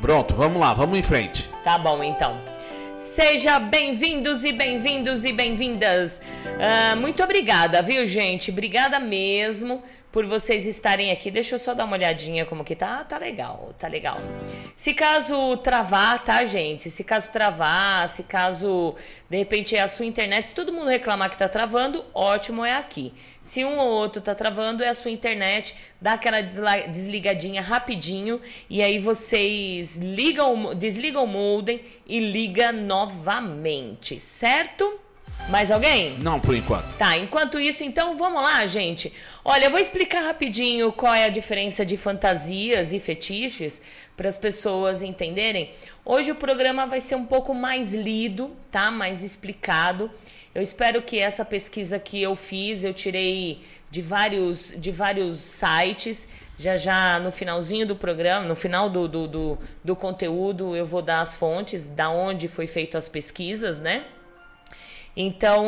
Pronto, 0.00 0.34
vamos 0.34 0.60
lá, 0.60 0.74
vamos 0.74 0.98
em 0.98 1.04
frente. 1.04 1.48
Tá 1.62 1.78
bom, 1.78 2.02
então. 2.02 2.36
Seja 2.96 3.60
bem-vindos 3.60 4.44
e 4.44 4.50
bem-vindos 4.50 5.24
e 5.24 5.32
bem-vindas. 5.32 6.20
Ah, 6.60 6.96
muito 6.96 7.22
obrigada, 7.22 7.80
viu, 7.80 8.04
gente? 8.08 8.50
Obrigada 8.50 8.98
mesmo 8.98 9.84
por 10.10 10.24
vocês 10.26 10.66
estarem 10.66 11.10
aqui. 11.10 11.30
Deixa 11.30 11.54
eu 11.54 11.58
só 11.58 11.74
dar 11.74 11.84
uma 11.84 11.96
olhadinha 11.96 12.46
como 12.46 12.64
que 12.64 12.74
tá. 12.74 13.00
Ah, 13.00 13.04
tá 13.04 13.18
legal, 13.18 13.74
tá 13.78 13.86
legal. 13.86 14.16
Se 14.76 14.94
caso 14.94 15.56
travar, 15.58 16.24
tá, 16.24 16.44
gente? 16.44 16.90
Se 16.90 17.04
caso 17.04 17.30
travar, 17.30 18.08
se 18.08 18.22
caso 18.22 18.94
de 19.28 19.36
repente 19.36 19.76
é 19.76 19.82
a 19.82 19.88
sua 19.88 20.06
internet, 20.06 20.46
se 20.46 20.54
todo 20.54 20.72
mundo 20.72 20.88
reclamar 20.88 21.30
que 21.30 21.36
tá 21.36 21.48
travando, 21.48 22.04
ótimo 22.14 22.64
é 22.64 22.74
aqui. 22.74 23.12
Se 23.42 23.64
um 23.64 23.78
ou 23.78 23.88
outro 23.88 24.22
tá 24.22 24.34
travando, 24.34 24.82
é 24.82 24.88
a 24.88 24.94
sua 24.94 25.10
internet, 25.10 25.74
dá 26.00 26.14
aquela 26.14 26.40
desligadinha 26.40 27.60
rapidinho 27.60 28.40
e 28.68 28.82
aí 28.82 28.98
vocês 28.98 29.96
ligam, 29.96 30.74
desligam 30.74 31.24
o 31.24 31.26
modem 31.26 31.80
e 32.06 32.20
liga 32.20 32.72
novamente, 32.72 34.18
certo? 34.18 35.07
Mais 35.48 35.70
alguém? 35.70 36.18
Não, 36.18 36.38
por 36.38 36.54
enquanto. 36.54 36.94
Tá, 36.98 37.16
enquanto 37.16 37.58
isso, 37.58 37.82
então 37.82 38.18
vamos 38.18 38.42
lá, 38.42 38.66
gente. 38.66 39.10
Olha, 39.42 39.64
eu 39.64 39.70
vou 39.70 39.80
explicar 39.80 40.20
rapidinho 40.20 40.92
qual 40.92 41.14
é 41.14 41.24
a 41.24 41.30
diferença 41.30 41.86
de 41.86 41.96
fantasias 41.96 42.92
e 42.92 43.00
fetiches 43.00 43.80
para 44.14 44.28
as 44.28 44.36
pessoas 44.36 45.00
entenderem. 45.00 45.70
Hoje 46.04 46.30
o 46.30 46.34
programa 46.34 46.86
vai 46.86 47.00
ser 47.00 47.14
um 47.14 47.24
pouco 47.24 47.54
mais 47.54 47.94
lido, 47.94 48.54
tá? 48.70 48.90
Mais 48.90 49.22
explicado. 49.22 50.10
Eu 50.54 50.60
espero 50.60 51.00
que 51.00 51.18
essa 51.18 51.46
pesquisa 51.46 51.98
que 51.98 52.20
eu 52.20 52.36
fiz, 52.36 52.84
eu 52.84 52.92
tirei 52.92 53.62
de 53.90 54.02
vários, 54.02 54.74
de 54.76 54.90
vários 54.90 55.40
sites. 55.40 56.28
Já 56.58 56.76
já 56.76 57.18
no 57.20 57.30
finalzinho 57.30 57.86
do 57.86 57.96
programa, 57.96 58.44
no 58.44 58.56
final 58.56 58.90
do, 58.90 59.06
do, 59.06 59.28
do, 59.28 59.58
do 59.82 59.96
conteúdo, 59.96 60.76
eu 60.76 60.84
vou 60.84 61.00
dar 61.00 61.20
as 61.20 61.36
fontes 61.36 61.88
da 61.88 62.10
onde 62.10 62.48
foi 62.48 62.66
feito 62.66 62.98
as 62.98 63.08
pesquisas, 63.08 63.80
né? 63.80 64.04
Então, 65.20 65.66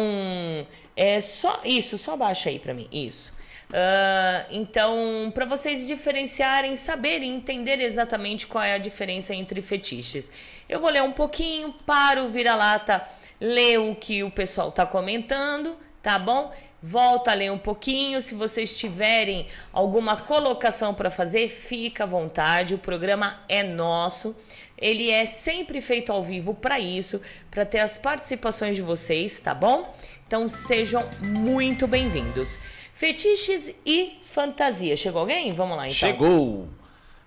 é 0.96 1.20
só 1.20 1.60
isso, 1.64 1.98
só 1.98 2.16
baixa 2.16 2.48
aí 2.48 2.60
pra 2.60 2.72
mim, 2.72 2.86
isso. 2.92 3.32
Ah, 3.72 4.46
então, 4.50 5.30
para 5.34 5.44
vocês 5.44 5.86
diferenciarem, 5.86 6.76
saberem, 6.76 7.34
entender 7.34 7.80
exatamente 7.80 8.46
qual 8.46 8.62
é 8.62 8.74
a 8.74 8.78
diferença 8.78 9.34
entre 9.34 9.60
fetiches. 9.60 10.30
Eu 10.68 10.80
vou 10.80 10.90
ler 10.90 11.02
um 11.02 11.12
pouquinho 11.12 11.74
para 11.84 12.22
o 12.22 12.28
vira-lata 12.28 13.04
ler 13.40 13.78
o 13.78 13.94
que 13.94 14.22
o 14.22 14.30
pessoal 14.30 14.70
tá 14.70 14.84
comentando, 14.84 15.76
tá 16.02 16.18
bom? 16.18 16.52
Volta 16.82 17.30
a 17.30 17.34
ler 17.34 17.50
um 17.50 17.58
pouquinho. 17.58 18.20
Se 18.20 18.34
vocês 18.34 18.76
tiverem 18.78 19.46
alguma 19.72 20.16
colocação 20.16 20.94
para 20.94 21.10
fazer, 21.10 21.48
fica 21.48 22.04
à 22.04 22.06
vontade. 22.06 22.74
O 22.74 22.78
programa 22.78 23.40
é 23.48 23.62
nosso. 23.62 24.36
Ele 24.80 25.10
é 25.10 25.26
sempre 25.26 25.80
feito 25.80 26.10
ao 26.10 26.22
vivo 26.22 26.54
para 26.54 26.80
isso, 26.80 27.20
para 27.50 27.66
ter 27.66 27.80
as 27.80 27.98
participações 27.98 28.76
de 28.76 28.82
vocês, 28.82 29.38
tá 29.38 29.54
bom? 29.54 29.94
Então 30.26 30.48
sejam 30.48 31.06
muito 31.22 31.86
bem-vindos. 31.86 32.56
Fetiches 32.94 33.74
e 33.84 34.18
fantasia. 34.22 34.96
Chegou 34.96 35.20
alguém? 35.20 35.52
Vamos 35.52 35.76
lá 35.76 35.84
então. 35.84 35.94
Chegou. 35.94 36.68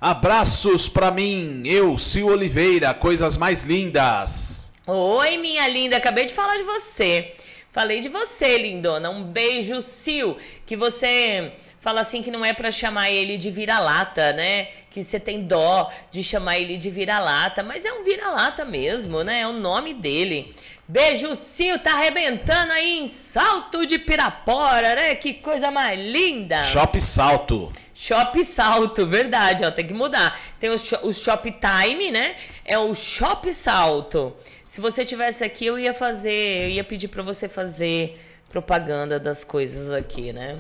Abraços 0.02 0.90
pra 0.90 1.12
mim, 1.12 1.64
eu, 1.66 1.98
Sil 1.98 2.28
Oliveira, 2.28 2.94
coisas 2.94 3.38
mais 3.38 3.64
lindas. 3.64 4.72
Oi, 4.86 5.38
minha 5.38 5.66
linda, 5.68 5.98
acabei 5.98 6.26
de 6.26 6.34
falar 6.34 6.58
de 6.58 6.64
você. 6.64 7.34
Falei 7.72 8.02
de 8.02 8.10
você, 8.10 8.58
lindona. 8.58 9.10
Um 9.10 9.24
beijo, 9.24 9.82
Sil. 9.82 10.38
Que 10.66 10.76
você 10.76 11.54
fala 11.84 12.00
assim 12.00 12.24
que 12.24 12.32
não 12.32 12.46
é 12.46 12.54
para 12.54 12.72
chamar 12.72 13.12
ele 13.12 13.38
de 13.38 13.52
vira-lata, 13.52 14.32
né? 14.32 14.70
Que 14.90 15.04
você 15.04 15.20
tem 15.20 15.44
dó 15.44 15.92
de 16.10 16.24
chamar 16.24 16.58
ele 16.58 16.78
de 16.78 16.90
vira-lata, 16.90 17.62
mas 17.62 17.84
é 17.84 17.92
um 17.92 18.06
vira-lata 18.06 18.64
mesmo, 18.64 19.22
né? 19.22 19.42
É 19.42 19.48
o 19.48 19.52
nome 19.52 19.94
dele. 19.94 20.56
Beijo, 20.88 21.36
Cio, 21.36 21.78
tá 21.78 21.92
arrebentando 21.92 22.72
aí 22.72 23.00
em 23.00 23.08
Salto 23.10 23.86
de 23.86 24.00
Pirapora, 24.00 24.96
né? 24.96 25.16
Que 25.16 25.34
coisa 25.34 25.70
mais 25.72 26.00
linda. 26.00 26.64
Shop 26.64 27.02
Salto. 27.02 27.70
Shop 27.94 28.46
Salto, 28.46 29.06
verdade, 29.06 29.66
ó, 29.66 29.72
tem 29.72 29.86
que 29.86 29.94
mudar. 29.94 30.40
Tem 30.62 30.70
o, 30.70 30.76
o 31.04 31.12
Shop 31.14 31.54
Time, 31.60 32.12
né? 32.12 32.38
É 32.64 32.78
o 32.78 32.96
Shop 32.96 33.54
Salto. 33.54 34.34
Se 34.66 34.80
você 34.80 35.04
tivesse 35.04 35.44
aqui, 35.44 35.66
eu 35.66 35.78
ia 35.78 35.94
fazer, 35.94 36.64
eu 36.64 36.70
ia 36.70 36.84
pedir 36.86 37.10
para 37.10 37.24
você 37.24 37.50
fazer 37.50 38.18
propaganda 38.54 39.20
das 39.20 39.44
coisas 39.44 39.90
aqui, 39.90 40.32
né? 40.32 40.56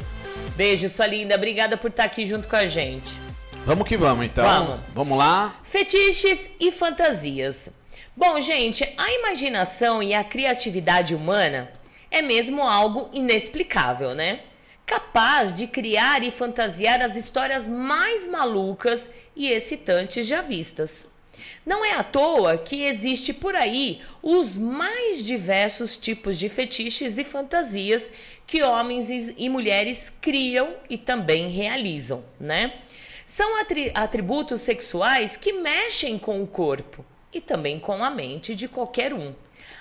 Beijo, 0.55 0.89
sua 0.89 1.05
linda. 1.05 1.35
Obrigada 1.35 1.77
por 1.77 1.91
estar 1.91 2.05
aqui 2.05 2.25
junto 2.25 2.47
com 2.47 2.55
a 2.55 2.65
gente. 2.65 3.13
Vamos 3.67 3.87
que 3.87 3.95
vamos, 3.95 4.25
então. 4.25 4.43
Vamos. 4.43 4.79
Vamos 4.95 5.17
lá. 5.17 5.55
Fetiches 5.63 6.49
e 6.59 6.71
fantasias. 6.71 7.69
Bom, 8.17 8.41
gente, 8.41 8.83
a 8.97 9.11
imaginação 9.13 10.01
e 10.01 10.11
a 10.15 10.23
criatividade 10.23 11.13
humana 11.13 11.71
é 12.09 12.19
mesmo 12.21 12.63
algo 12.63 13.11
inexplicável, 13.13 14.15
né? 14.15 14.39
Capaz 14.87 15.53
de 15.53 15.67
criar 15.67 16.23
e 16.23 16.31
fantasiar 16.31 16.99
as 16.99 17.15
histórias 17.15 17.67
mais 17.67 18.25
malucas 18.25 19.11
e 19.35 19.49
excitantes 19.49 20.25
já 20.25 20.41
vistas. 20.41 21.05
Não 21.65 21.83
é 21.83 21.93
à 21.93 22.03
toa 22.03 22.57
que 22.57 22.83
existe 22.83 23.33
por 23.33 23.55
aí 23.55 24.01
os 24.21 24.57
mais 24.57 25.25
diversos 25.25 25.97
tipos 25.97 26.37
de 26.37 26.49
fetiches 26.49 27.17
e 27.17 27.23
fantasias 27.23 28.11
que 28.45 28.63
homens 28.63 29.09
e 29.09 29.49
mulheres 29.49 30.11
criam 30.21 30.75
e 30.89 30.97
também 30.97 31.49
realizam, 31.49 32.23
né? 32.39 32.81
São 33.25 33.55
atributos 33.93 34.61
sexuais 34.61 35.37
que 35.37 35.53
mexem 35.53 36.19
com 36.19 36.43
o 36.43 36.47
corpo 36.47 37.05
e 37.33 37.41
também 37.41 37.79
com 37.79 38.03
a 38.03 38.09
mente 38.09 38.55
de 38.55 38.67
qualquer 38.67 39.13
um. 39.13 39.33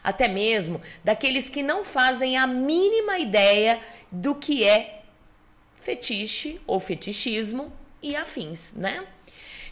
Até 0.03 0.29
mesmo 0.29 0.81
daqueles 1.03 1.49
que 1.49 1.63
não 1.63 1.85
fazem 1.85 2.37
a 2.37 2.47
mínima 2.47 3.19
ideia 3.19 3.81
do 4.11 4.35
que 4.35 4.65
é 4.65 5.03
fetiche 5.75 6.61
ou 6.67 6.79
fetichismo 6.79 7.73
e 8.01 8.15
afins, 8.15 8.73
né? 8.75 9.05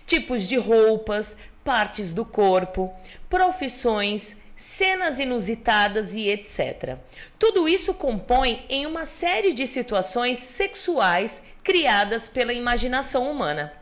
Tipos 0.04 0.48
de 0.48 0.56
roupas, 0.56 1.36
partes 1.64 2.12
do 2.12 2.24
corpo, 2.24 2.92
profissões, 3.28 4.36
cenas 4.56 5.18
inusitadas 5.18 6.14
e 6.14 6.28
etc. 6.28 6.98
Tudo 7.38 7.66
isso 7.68 7.94
compõe 7.94 8.64
em 8.68 8.86
uma 8.86 9.04
série 9.04 9.52
de 9.52 9.66
situações 9.66 10.38
sexuais 10.38 11.42
criadas 11.62 12.28
pela 12.28 12.52
imaginação 12.52 13.30
humana. 13.30 13.72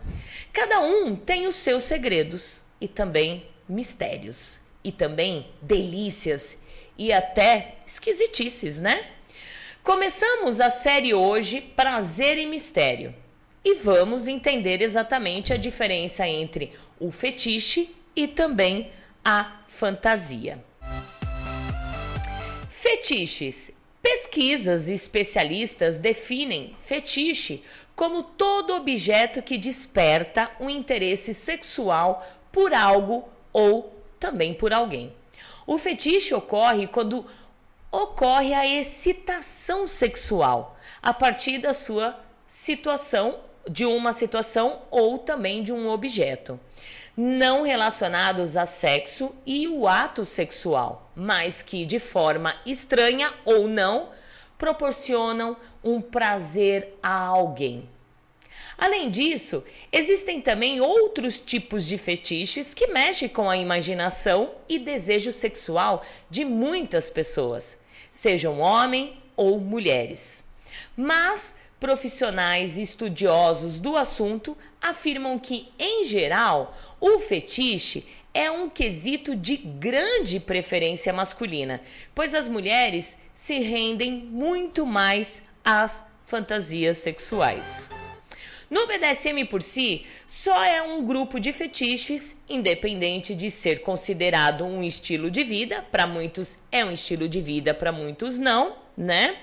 Cada 0.52 0.80
um 0.80 1.16
tem 1.16 1.46
os 1.46 1.56
seus 1.56 1.84
segredos 1.84 2.60
e 2.80 2.86
também 2.86 3.46
mistérios, 3.68 4.60
e 4.84 4.92
também 4.92 5.48
delícias 5.60 6.56
e 6.96 7.12
até 7.12 7.76
esquisitices, 7.86 8.80
né? 8.80 9.04
Começamos 9.82 10.60
a 10.60 10.70
série 10.70 11.12
hoje 11.12 11.60
Prazer 11.60 12.38
e 12.38 12.46
Mistério 12.46 13.14
e 13.70 13.74
vamos 13.74 14.26
entender 14.26 14.80
exatamente 14.80 15.52
a 15.52 15.56
diferença 15.58 16.26
entre 16.26 16.72
o 16.98 17.12
fetiche 17.12 17.94
e 18.16 18.26
também 18.26 18.90
a 19.22 19.60
fantasia. 19.66 20.64
Fetiches. 22.70 23.70
Pesquisas 24.00 24.88
e 24.88 24.94
especialistas 24.94 25.98
definem 25.98 26.74
fetiche 26.78 27.62
como 27.94 28.22
todo 28.22 28.74
objeto 28.74 29.42
que 29.42 29.58
desperta 29.58 30.50
um 30.58 30.70
interesse 30.70 31.34
sexual 31.34 32.26
por 32.50 32.72
algo 32.72 33.28
ou 33.52 33.92
também 34.18 34.54
por 34.54 34.72
alguém. 34.72 35.12
O 35.66 35.76
fetiche 35.76 36.32
ocorre 36.32 36.86
quando 36.86 37.26
ocorre 37.92 38.54
a 38.54 38.66
excitação 38.66 39.86
sexual 39.86 40.78
a 41.02 41.12
partir 41.12 41.58
da 41.58 41.74
sua 41.74 42.18
situação 42.46 43.46
de 43.68 43.84
uma 43.84 44.12
situação 44.12 44.80
ou 44.90 45.18
também 45.18 45.62
de 45.62 45.72
um 45.72 45.88
objeto, 45.88 46.58
não 47.16 47.62
relacionados 47.62 48.56
a 48.56 48.64
sexo 48.64 49.34
e 49.44 49.66
o 49.66 49.88
ato 49.88 50.24
sexual, 50.24 51.10
mas 51.16 51.62
que 51.62 51.84
de 51.84 51.98
forma 51.98 52.54
estranha 52.64 53.32
ou 53.44 53.66
não 53.66 54.10
proporcionam 54.56 55.56
um 55.82 56.00
prazer 56.00 56.96
a 57.02 57.12
alguém. 57.12 57.88
Além 58.78 59.10
disso, 59.10 59.64
existem 59.90 60.40
também 60.40 60.80
outros 60.80 61.40
tipos 61.40 61.84
de 61.84 61.98
fetiches 61.98 62.74
que 62.74 62.86
mexem 62.86 63.28
com 63.28 63.50
a 63.50 63.56
imaginação 63.56 64.52
e 64.68 64.78
desejo 64.78 65.32
sexual 65.32 66.04
de 66.30 66.44
muitas 66.44 67.10
pessoas, 67.10 67.76
sejam 68.10 68.60
homens 68.60 69.14
ou 69.36 69.58
mulheres. 69.58 70.44
Mas 70.96 71.56
Profissionais 71.80 72.76
estudiosos 72.76 73.78
do 73.78 73.96
assunto 73.96 74.56
afirmam 74.82 75.38
que, 75.38 75.68
em 75.78 76.04
geral, 76.04 76.76
o 77.00 77.20
fetiche 77.20 78.04
é 78.34 78.50
um 78.50 78.68
quesito 78.68 79.36
de 79.36 79.56
grande 79.56 80.40
preferência 80.40 81.12
masculina, 81.12 81.80
pois 82.14 82.34
as 82.34 82.48
mulheres 82.48 83.16
se 83.32 83.60
rendem 83.60 84.12
muito 84.12 84.84
mais 84.84 85.40
às 85.64 86.04
fantasias 86.26 86.98
sexuais. 86.98 87.88
No 88.68 88.86
BDSM 88.86 89.46
por 89.46 89.62
si, 89.62 90.04
só 90.26 90.62
é 90.62 90.82
um 90.82 91.06
grupo 91.06 91.40
de 91.40 91.52
fetiches, 91.52 92.36
independente 92.48 93.34
de 93.34 93.50
ser 93.50 93.80
considerado 93.80 94.64
um 94.64 94.82
estilo 94.82 95.30
de 95.30 95.42
vida, 95.42 95.82
para 95.90 96.06
muitos 96.06 96.58
é 96.70 96.84
um 96.84 96.92
estilo 96.92 97.28
de 97.28 97.40
vida, 97.40 97.72
para 97.72 97.92
muitos 97.92 98.36
não, 98.36 98.76
né? 98.96 99.38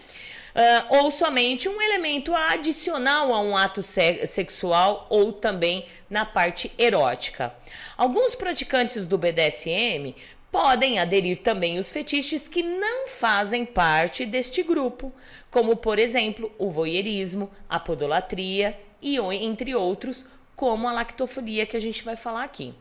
Uh, 0.55 0.97
ou 0.97 1.11
somente 1.11 1.67
um 1.67 1.81
elemento 1.81 2.33
adicional 2.33 3.33
a 3.33 3.41
um 3.41 3.55
ato 3.55 3.83
se 3.83 4.25
sexual 4.25 5.05
ou 5.09 5.33
também 5.33 5.85
na 6.09 6.25
parte 6.25 6.71
erótica. 6.77 7.53
Alguns 7.97 8.33
praticantes 8.35 9.05
do 9.05 9.17
BDSM 9.17 10.15
podem 10.51 10.99
aderir 10.99 11.37
também 11.41 11.77
os 11.77 11.91
fetiches 11.91 12.47
que 12.47 12.63
não 12.63 13.07
fazem 13.09 13.65
parte 13.65 14.25
deste 14.25 14.63
grupo, 14.63 15.11
como 15.51 15.75
por 15.75 15.99
exemplo 15.99 16.51
o 16.57 16.71
voyeurismo, 16.71 17.51
a 17.69 17.77
podolatria 17.77 18.79
e 19.01 19.17
entre 19.17 19.75
outros, 19.75 20.25
como 20.55 20.87
a 20.87 20.93
lactofilia 20.93 21.65
que 21.65 21.75
a 21.75 21.81
gente 21.81 22.01
vai 22.03 22.15
falar 22.15 22.45
aqui 22.45 22.73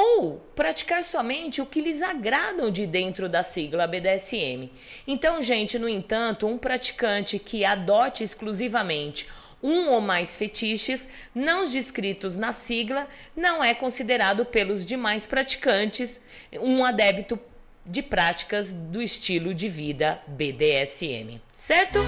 ou 0.00 0.38
praticar 0.54 1.02
somente 1.02 1.60
o 1.60 1.66
que 1.66 1.80
lhes 1.80 2.02
agradam 2.02 2.70
de 2.70 2.86
dentro 2.86 3.28
da 3.28 3.42
sigla 3.42 3.84
BDSM. 3.84 4.70
Então, 5.08 5.42
gente, 5.42 5.76
no 5.76 5.88
entanto, 5.88 6.46
um 6.46 6.56
praticante 6.56 7.36
que 7.36 7.64
adote 7.64 8.22
exclusivamente 8.22 9.26
um 9.60 9.88
ou 9.88 10.00
mais 10.00 10.36
fetiches 10.36 11.08
não 11.34 11.64
descritos 11.64 12.36
na 12.36 12.52
sigla 12.52 13.08
não 13.34 13.64
é 13.64 13.74
considerado 13.74 14.44
pelos 14.44 14.86
demais 14.86 15.26
praticantes 15.26 16.20
um 16.60 16.84
adepto 16.84 17.36
de 17.84 18.00
práticas 18.00 18.72
do 18.72 19.02
estilo 19.02 19.52
de 19.52 19.68
vida 19.68 20.22
BDSM, 20.28 21.40
certo? 21.52 21.98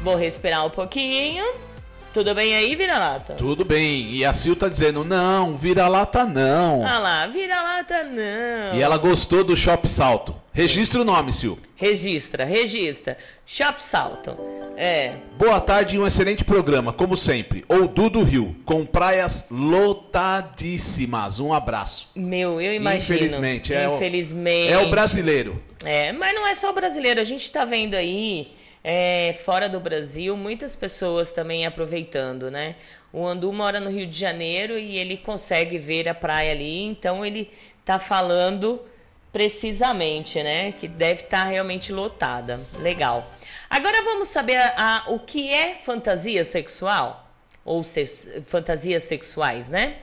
Vou 0.00 0.14
respirar 0.14 0.64
um 0.64 0.70
pouquinho. 0.70 1.69
Tudo 2.12 2.34
bem 2.34 2.56
aí, 2.56 2.74
vira-lata? 2.74 3.34
Tudo 3.34 3.64
bem. 3.64 4.10
E 4.10 4.24
a 4.24 4.32
Sil 4.34 4.56
tá 4.56 4.68
dizendo, 4.68 5.04
não, 5.04 5.54
vira-lata 5.54 6.24
não. 6.24 6.84
Ah 6.84 6.98
lá, 6.98 7.26
vira-lata 7.28 8.02
não. 8.02 8.76
E 8.76 8.82
ela 8.82 8.96
gostou 8.98 9.44
do 9.44 9.54
Shop 9.54 9.88
Salto. 9.88 10.34
Registra 10.52 11.00
o 11.00 11.04
nome, 11.04 11.32
Sil. 11.32 11.54
Registra, 11.76 12.44
registra. 12.44 13.16
Shop 13.46 13.80
Salto. 13.80 14.36
É. 14.76 15.18
Boa 15.38 15.60
tarde 15.60 15.94
e 15.94 15.98
um 16.00 16.06
excelente 16.06 16.44
programa, 16.44 16.92
como 16.92 17.16
sempre. 17.16 17.64
Ou 17.68 17.86
do 17.86 18.24
Rio, 18.24 18.56
com 18.64 18.84
praias 18.84 19.46
lotadíssimas. 19.48 21.38
Um 21.38 21.52
abraço. 21.52 22.10
Meu, 22.16 22.60
eu 22.60 22.74
imagino. 22.74 23.14
Infelizmente. 23.14 23.72
É 23.72 23.86
Infelizmente. 23.86 24.74
O, 24.74 24.80
é 24.80 24.82
o 24.82 24.90
brasileiro. 24.90 25.62
É, 25.84 26.10
mas 26.10 26.34
não 26.34 26.44
é 26.44 26.56
só 26.56 26.70
o 26.70 26.74
brasileiro. 26.74 27.20
A 27.20 27.24
gente 27.24 27.50
tá 27.52 27.64
vendo 27.64 27.94
aí 27.94 28.48
é, 28.82 29.34
fora 29.44 29.68
do 29.68 29.78
Brasil, 29.78 30.36
muitas 30.36 30.74
pessoas 30.74 31.30
também 31.30 31.66
aproveitando, 31.66 32.50
né? 32.50 32.76
O 33.12 33.26
Andu 33.26 33.52
mora 33.52 33.78
no 33.78 33.90
Rio 33.90 34.06
de 34.06 34.18
Janeiro 34.18 34.78
e 34.78 34.96
ele 34.96 35.16
consegue 35.16 35.78
ver 35.78 36.08
a 36.08 36.14
praia 36.14 36.52
ali, 36.52 36.82
então 36.84 37.24
ele 37.24 37.50
tá 37.84 37.98
falando 37.98 38.80
precisamente, 39.32 40.42
né? 40.42 40.72
Que 40.72 40.88
deve 40.88 41.22
estar 41.22 41.44
tá 41.44 41.50
realmente 41.50 41.92
lotada. 41.92 42.60
Legal. 42.78 43.30
Agora 43.68 44.02
vamos 44.02 44.28
saber 44.28 44.56
a, 44.56 44.74
a, 44.76 45.10
o 45.10 45.18
que 45.18 45.52
é 45.52 45.74
fantasia 45.74 46.44
sexual 46.44 47.28
ou 47.64 47.84
se, 47.84 48.06
fantasias 48.46 49.04
sexuais, 49.04 49.68
né? 49.68 49.98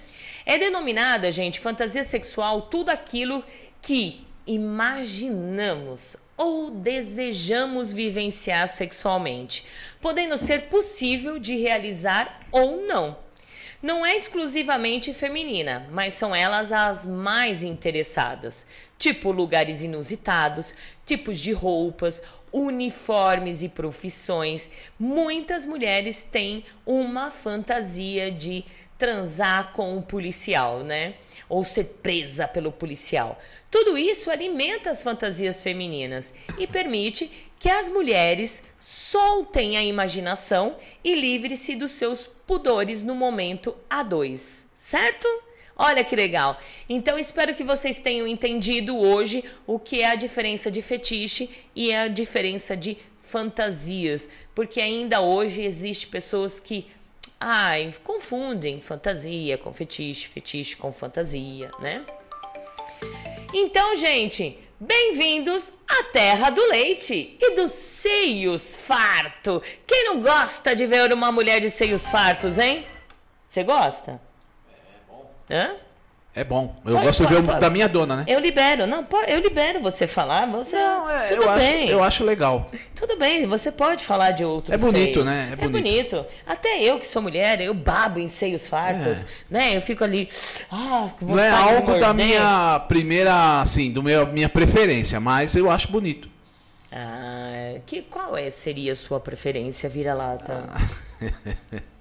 É 0.45 0.57
denominada, 0.57 1.31
gente, 1.31 1.59
fantasia 1.59 2.03
sexual 2.03 2.61
tudo 2.63 2.89
aquilo 2.89 3.43
que 3.81 4.25
imaginamos 4.45 6.15
ou 6.37 6.69
desejamos 6.69 7.91
vivenciar 7.91 8.67
sexualmente, 8.67 9.65
podendo 9.99 10.37
ser 10.37 10.69
possível 10.69 11.39
de 11.39 11.57
realizar 11.57 12.47
ou 12.51 12.85
não. 12.85 13.17
Não 13.81 14.05
é 14.05 14.15
exclusivamente 14.15 15.13
feminina, 15.13 15.87
mas 15.91 16.15
são 16.15 16.35
elas 16.35 16.71
as 16.71 17.05
mais 17.05 17.61
interessadas, 17.61 18.65
tipo 18.97 19.31
lugares 19.31 19.83
inusitados, 19.83 20.73
tipos 21.05 21.39
de 21.39 21.51
roupas, 21.51 22.21
uniformes 22.51 23.61
e 23.61 23.69
profissões. 23.69 24.69
Muitas 24.97 25.65
mulheres 25.65 26.23
têm 26.23 26.65
uma 26.85 27.29
fantasia 27.29 28.31
de 28.31 28.65
transar 28.97 29.71
com 29.73 29.95
um 29.95 30.01
policial, 30.01 30.79
né? 30.83 31.15
Ou 31.47 31.63
ser 31.63 31.85
presa 32.01 32.47
pelo 32.47 32.71
policial. 32.71 33.39
Tudo 33.69 33.97
isso 33.97 34.29
alimenta 34.31 34.89
as 34.89 35.03
fantasias 35.03 35.61
femininas 35.61 36.33
e 36.57 36.65
permite 36.65 37.31
que 37.59 37.69
as 37.69 37.89
mulheres 37.89 38.63
soltem 38.79 39.77
a 39.77 39.83
imaginação 39.83 40.77
e 41.03 41.15
livre-se 41.15 41.75
dos 41.75 41.91
seus 41.91 42.27
pudores 42.45 43.03
no 43.03 43.15
momento 43.15 43.75
a 43.89 44.03
dois, 44.03 44.65
certo? 44.75 45.27
Olha 45.75 46.03
que 46.03 46.15
legal. 46.15 46.57
Então 46.89 47.19
espero 47.19 47.53
que 47.53 47.63
vocês 47.63 47.99
tenham 47.99 48.27
entendido 48.27 48.97
hoje 48.97 49.43
o 49.65 49.77
que 49.77 50.01
é 50.01 50.07
a 50.07 50.15
diferença 50.15 50.71
de 50.71 50.81
fetiche 50.81 51.49
e 51.75 51.93
a 51.93 52.07
diferença 52.07 52.75
de 52.75 52.97
fantasias, 53.21 54.27
porque 54.55 54.79
ainda 54.79 55.21
hoje 55.21 55.61
existe 55.61 56.07
pessoas 56.07 56.59
que 56.59 56.87
ai, 57.39 57.93
confundem 58.03 58.81
fantasia 58.81 59.57
com 59.57 59.73
fetiche, 59.73 60.27
fetiche 60.27 60.75
com 60.75 60.91
fantasia, 60.91 61.71
né? 61.79 62.05
Então, 63.53 63.95
gente, 63.95 64.59
bem-vindos 64.79 65.71
à 65.87 66.03
terra 66.03 66.49
do 66.49 66.65
leite 66.67 67.37
e 67.39 67.55
dos 67.55 67.71
seios 67.71 68.75
farto. 68.75 69.61
Quem 69.85 70.05
não 70.05 70.21
gosta 70.21 70.75
de 70.75 70.85
ver 70.85 71.13
uma 71.13 71.31
mulher 71.31 71.61
de 71.61 71.69
seios 71.69 72.07
fartos, 72.09 72.57
hein? 72.57 72.85
Você 73.47 73.63
gosta? 73.63 74.19
Hã? 75.49 75.75
É 76.37 76.43
bom. 76.43 76.75
Eu 76.85 76.93
Pode, 76.93 77.05
gosto 77.07 77.19
de 77.21 77.23
pode, 77.29 77.35
ver 77.35 77.41
o 77.41 77.47
pode. 77.47 77.59
da 77.59 77.69
minha 77.71 77.89
dona, 77.89 78.15
né? 78.17 78.23
Eu 78.27 78.39
libero, 78.39 78.85
não, 78.85 79.07
eu 79.27 79.39
libero 79.39 79.81
você 79.81 80.05
falar, 80.05 80.45
você. 80.45 80.75
Não, 80.75 81.09
é, 81.09 81.29
tudo 81.29 81.41
eu, 81.41 81.49
acho, 81.49 81.59
bem. 81.67 81.89
eu 81.89 82.03
acho 82.03 82.23
legal. 82.23 82.69
Tudo 82.93 83.17
bem, 83.17 83.47
você 83.47 83.71
pode 83.71 84.05
falar 84.05 84.31
de 84.31 84.45
outros 84.45 84.71
É 84.71 84.77
bonito, 84.77 85.13
seios. 85.15 85.25
né? 85.25 85.47
É 85.49 85.53
É 85.53 85.55
bonito. 85.67 85.71
bonito. 86.15 86.25
Até 86.45 86.83
eu 86.83 86.99
que 86.99 87.07
sou 87.07 87.23
mulher, 87.23 87.59
eu 87.59 87.73
babo 87.73 88.19
em 88.19 88.27
seios 88.27 88.67
fartos, 88.67 89.25
né? 89.49 89.75
Eu 89.75 89.81
fico 89.81 90.03
ali, 90.03 90.29
ah, 90.71 91.09
Não 91.19 91.39
é 91.39 91.49
de 91.49 91.55
algo 91.55 91.99
da 91.99 92.13
minha 92.13 92.79
primeira, 92.87 93.61
assim, 93.61 93.91
do 93.91 94.03
meu, 94.03 94.27
minha 94.27 94.47
preferência, 94.47 95.19
mas 95.19 95.55
eu 95.55 95.71
acho 95.71 95.91
bonito. 95.91 96.29
Ah, 96.91 97.79
que 97.85 98.03
qual 98.03 98.37
é 98.37 98.47
seria 98.51 98.91
a 98.91 98.95
sua 98.95 99.19
preferência, 99.19 99.89
vira-lata? 99.89 100.69
Ah. 100.69 101.81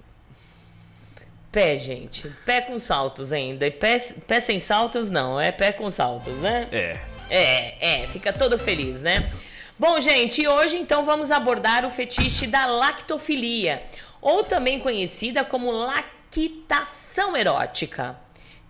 Pé, 1.57 1.79
gente. 1.79 2.29
Pé 2.45 2.61
com 2.61 2.79
saltos 2.79 3.33
ainda. 3.33 3.67
E 3.67 3.71
pé, 3.71 3.99
pé 4.27 4.41
sem 4.41 4.61
saltos, 4.61 5.09
não. 5.09 5.41
É 5.41 5.51
pé 5.51 5.73
com 5.73 5.91
saltos, 5.91 6.35
né? 6.35 6.69
É. 6.71 6.99
É, 7.31 8.03
é, 8.03 8.09
fica 8.09 8.31
todo 8.31 8.59
feliz, 8.59 9.01
né? 9.01 9.33
Bom, 9.79 9.99
gente, 9.99 10.43
e 10.43 10.47
hoje 10.47 10.77
então 10.77 11.07
vamos 11.07 11.31
abordar 11.31 11.87
o 11.87 11.91
fetiche 11.91 12.47
da 12.47 12.67
lactofilia, 12.67 13.83
ou 14.21 14.45
também 14.45 14.79
conhecida 14.79 15.47
como 15.47 15.71
lactação 15.71 17.35
erótica. 17.35 18.19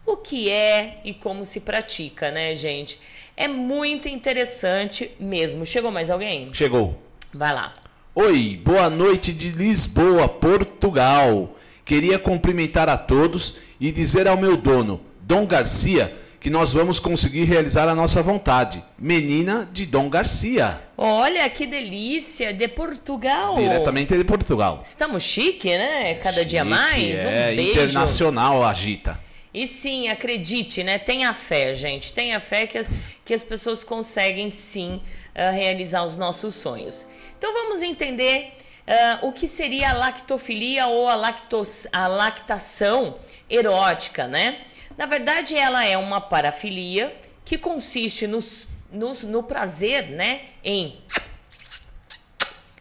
O 0.06 0.16
que 0.16 0.48
é 0.48 1.00
e 1.04 1.12
como 1.12 1.44
se 1.44 1.58
pratica, 1.58 2.30
né, 2.30 2.54
gente? 2.54 3.00
É 3.36 3.48
muito 3.48 4.08
interessante 4.08 5.10
mesmo. 5.18 5.66
Chegou 5.66 5.90
mais 5.90 6.08
alguém? 6.08 6.54
Chegou. 6.54 6.96
Vai 7.34 7.52
lá. 7.52 7.72
Oi, 8.14 8.60
boa 8.64 8.88
noite 8.88 9.32
de 9.32 9.50
Lisboa, 9.50 10.28
Portugal. 10.28 11.56
Queria 11.86 12.18
cumprimentar 12.18 12.88
a 12.88 12.98
todos 12.98 13.58
e 13.80 13.92
dizer 13.92 14.26
ao 14.26 14.36
meu 14.36 14.56
dono, 14.56 15.00
Dom 15.20 15.46
Garcia, 15.46 16.16
que 16.40 16.50
nós 16.50 16.72
vamos 16.72 16.98
conseguir 16.98 17.44
realizar 17.44 17.88
a 17.88 17.94
nossa 17.94 18.20
vontade. 18.20 18.82
Menina 18.98 19.70
de 19.72 19.86
Dom 19.86 20.08
Garcia, 20.08 20.82
Olha 20.98 21.48
que 21.48 21.64
delícia, 21.64 22.52
de 22.52 22.66
Portugal. 22.66 23.54
diretamente 23.54 24.16
de 24.18 24.24
Portugal. 24.24 24.82
Estamos 24.84 25.22
chique, 25.22 25.68
né? 25.68 26.14
Cada 26.14 26.44
dia 26.44 26.64
Chique, 26.64 26.70
mais. 26.70 27.20
Um 27.20 27.28
é, 27.28 27.54
beijo. 27.54 27.70
internacional 27.70 28.64
agita. 28.64 29.20
E 29.54 29.68
sim, 29.68 30.08
acredite, 30.08 30.82
né? 30.82 30.98
Tenha 30.98 31.32
fé, 31.34 31.72
gente. 31.72 32.12
Tenha 32.12 32.40
fé 32.40 32.66
que 32.66 32.78
as, 32.78 32.90
que 33.24 33.32
as 33.32 33.44
pessoas 33.44 33.84
conseguem 33.84 34.50
sim 34.50 35.00
ah, 35.36 35.50
realizar 35.50 36.04
os 36.04 36.16
nossos 36.16 36.56
sonhos. 36.56 37.06
Então 37.38 37.52
vamos 37.52 37.80
entender 37.80 38.54
ah, 38.86 39.18
o 39.22 39.32
que 39.32 39.48
seria 39.48 39.90
a 39.90 39.94
lactofilia 39.94 40.86
ou 40.86 41.08
a, 41.08 41.14
lactos, 41.16 41.86
a 41.92 42.06
lactação 42.06 43.18
erótica, 43.50 44.26
né? 44.28 44.62
Na 44.96 45.06
verdade, 45.06 45.56
ela 45.56 45.84
é 45.84 45.98
uma 45.98 46.20
parafilia 46.20 47.14
que 47.44 47.58
consiste 47.58 48.26
nos, 48.26 48.66
nos, 48.90 49.22
no 49.22 49.42
prazer, 49.42 50.08
né? 50.10 50.42
Em 50.62 51.00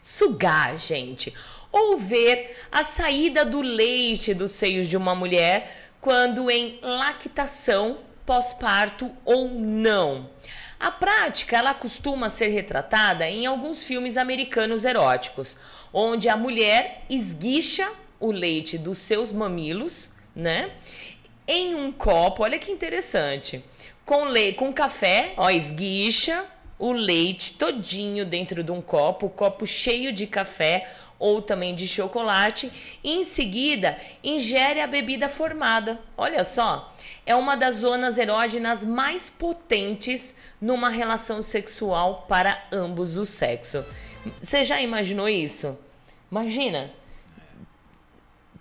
sugar, 0.01 0.77
gente, 0.77 1.33
ou 1.71 1.97
ver 1.97 2.55
a 2.71 2.83
saída 2.83 3.43
do 3.43 3.61
leite 3.61 4.33
dos 4.33 4.51
seios 4.51 4.87
de 4.87 4.95
uma 4.95 5.15
mulher 5.15 5.89
quando 5.99 6.51
em 6.51 6.79
lactação 6.81 7.97
pós-parto 8.25 9.11
ou 9.25 9.49
não. 9.49 10.29
A 10.79 10.91
prática 10.91 11.57
ela 11.57 11.73
costuma 11.73 12.29
ser 12.29 12.47
retratada 12.47 13.27
em 13.29 13.45
alguns 13.45 13.83
filmes 13.83 14.17
americanos 14.17 14.85
eróticos, 14.85 15.57
onde 15.97 16.27
a 16.27 16.35
mulher 16.35 17.05
esguicha 17.09 17.89
o 18.19 18.29
leite 18.29 18.77
dos 18.77 18.97
seus 18.97 19.31
mamilos, 19.31 20.09
né? 20.35 20.71
Em 21.47 21.73
um 21.73 21.89
copo, 21.89 22.43
olha 22.43 22.59
que 22.59 22.69
interessante, 22.69 23.63
com 24.05 24.25
le 24.25 24.51
com 24.51 24.73
café, 24.73 25.33
ó, 25.37 25.49
esguicha 25.49 26.45
o 26.77 26.91
leite 26.91 27.53
todinho 27.53 28.25
dentro 28.25 28.61
de 28.61 28.73
um 28.73 28.81
copo, 28.81 29.29
copo 29.29 29.65
cheio 29.65 30.11
de 30.11 30.27
café 30.27 30.91
ou 31.17 31.41
também 31.41 31.73
de 31.73 31.87
chocolate, 31.87 32.69
e 33.01 33.13
em 33.13 33.23
seguida 33.23 33.97
ingere 34.21 34.81
a 34.81 34.87
bebida 34.87 35.29
formada. 35.29 35.97
Olha 36.17 36.43
só, 36.43 36.93
é 37.25 37.33
uma 37.33 37.55
das 37.55 37.75
zonas 37.75 38.17
erógenas 38.17 38.83
mais 38.83 39.29
potentes 39.29 40.35
numa 40.59 40.89
relação 40.89 41.41
sexual 41.41 42.25
para 42.27 42.67
ambos 42.69 43.15
os 43.15 43.29
sexos. 43.29 43.85
Você 44.43 44.65
já 44.65 44.81
imaginou 44.81 45.29
isso? 45.29 45.77
Imagina, 46.31 46.91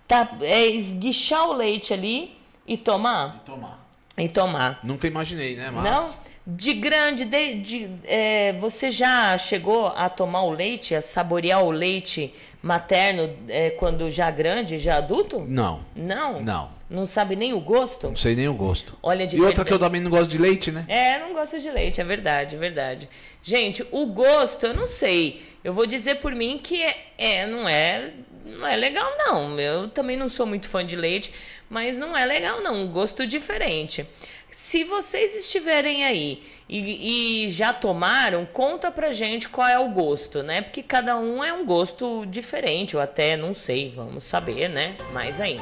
tá, 0.06 0.36
é, 0.42 0.66
esguichar 0.66 1.48
o 1.48 1.52
leite 1.52 1.92
ali 1.92 2.36
e 2.66 2.76
tomar? 2.76 3.42
Tomar. 3.44 3.84
E 4.16 4.28
tomar. 4.28 4.80
Nunca 4.82 5.06
imaginei, 5.06 5.56
né? 5.56 5.70
Mas... 5.70 5.84
Não? 5.84 6.34
De 6.46 6.74
grande, 6.74 7.24
de, 7.24 7.54
de- 7.60 7.90
é, 8.04 8.52
você 8.60 8.90
já 8.90 9.36
chegou 9.38 9.86
a 9.86 10.10
tomar 10.10 10.42
o 10.42 10.50
leite, 10.50 10.94
a 10.94 11.00
saborear 11.00 11.64
o 11.64 11.70
leite 11.70 12.34
materno 12.62 13.34
é, 13.48 13.70
quando 13.70 14.10
já 14.10 14.30
grande, 14.30 14.78
já 14.78 14.98
adulto? 14.98 15.40
Não. 15.40 15.80
Não? 15.96 16.42
Não. 16.42 16.68
Não 16.88 17.06
sabe 17.06 17.34
nem 17.34 17.52
o 17.54 17.60
gosto? 17.60 18.08
Não 18.08 18.16
sei 18.16 18.36
nem 18.36 18.48
o 18.48 18.54
gosto. 18.54 18.96
Olha, 19.02 19.26
de 19.26 19.36
e 19.36 19.40
outra 19.40 19.64
que 19.64 19.72
eu 19.72 19.78
também 19.78 20.00
não 20.00 20.10
gosto 20.10 20.30
de 20.30 20.38
leite, 20.38 20.70
né? 20.70 20.84
É, 20.86 21.18
não 21.18 21.32
gosto 21.32 21.58
de 21.58 21.70
leite, 21.70 22.00
é 22.00 22.04
verdade, 22.04 22.56
é 22.56 22.58
verdade. 22.58 23.08
Gente, 23.42 23.84
o 23.90 24.06
gosto, 24.06 24.66
eu 24.66 24.74
não 24.74 24.86
sei. 24.86 25.42
Eu 25.62 25.72
vou 25.72 25.86
dizer 25.86 26.16
por 26.16 26.34
mim 26.34 26.60
que 26.62 26.82
é, 26.82 26.96
é, 27.16 27.46
não 27.46 27.66
é, 27.66 28.10
não 28.44 28.66
é 28.66 28.76
legal 28.76 29.10
não. 29.18 29.58
Eu 29.58 29.88
também 29.88 30.16
não 30.16 30.28
sou 30.28 30.44
muito 30.44 30.68
fã 30.68 30.84
de 30.84 30.94
leite, 30.94 31.32
mas 31.70 31.96
não 31.96 32.16
é 32.16 32.26
legal 32.26 32.60
não, 32.60 32.82
um 32.82 32.88
gosto 32.88 33.26
diferente. 33.26 34.06
Se 34.50 34.84
vocês 34.84 35.34
estiverem 35.34 36.04
aí 36.04 36.42
e, 36.68 37.46
e 37.46 37.50
já 37.50 37.72
tomaram, 37.72 38.46
conta 38.46 38.90
pra 38.90 39.12
gente 39.12 39.48
qual 39.48 39.66
é 39.66 39.78
o 39.78 39.88
gosto, 39.88 40.42
né? 40.42 40.62
Porque 40.62 40.82
cada 40.82 41.16
um 41.16 41.42
é 41.42 41.52
um 41.52 41.64
gosto 41.64 42.24
diferente, 42.26 42.94
ou 42.94 43.02
até 43.02 43.36
não 43.36 43.54
sei, 43.54 43.92
vamos 43.96 44.24
saber, 44.24 44.68
né? 44.68 44.96
Mais 45.12 45.40
aí. 45.40 45.60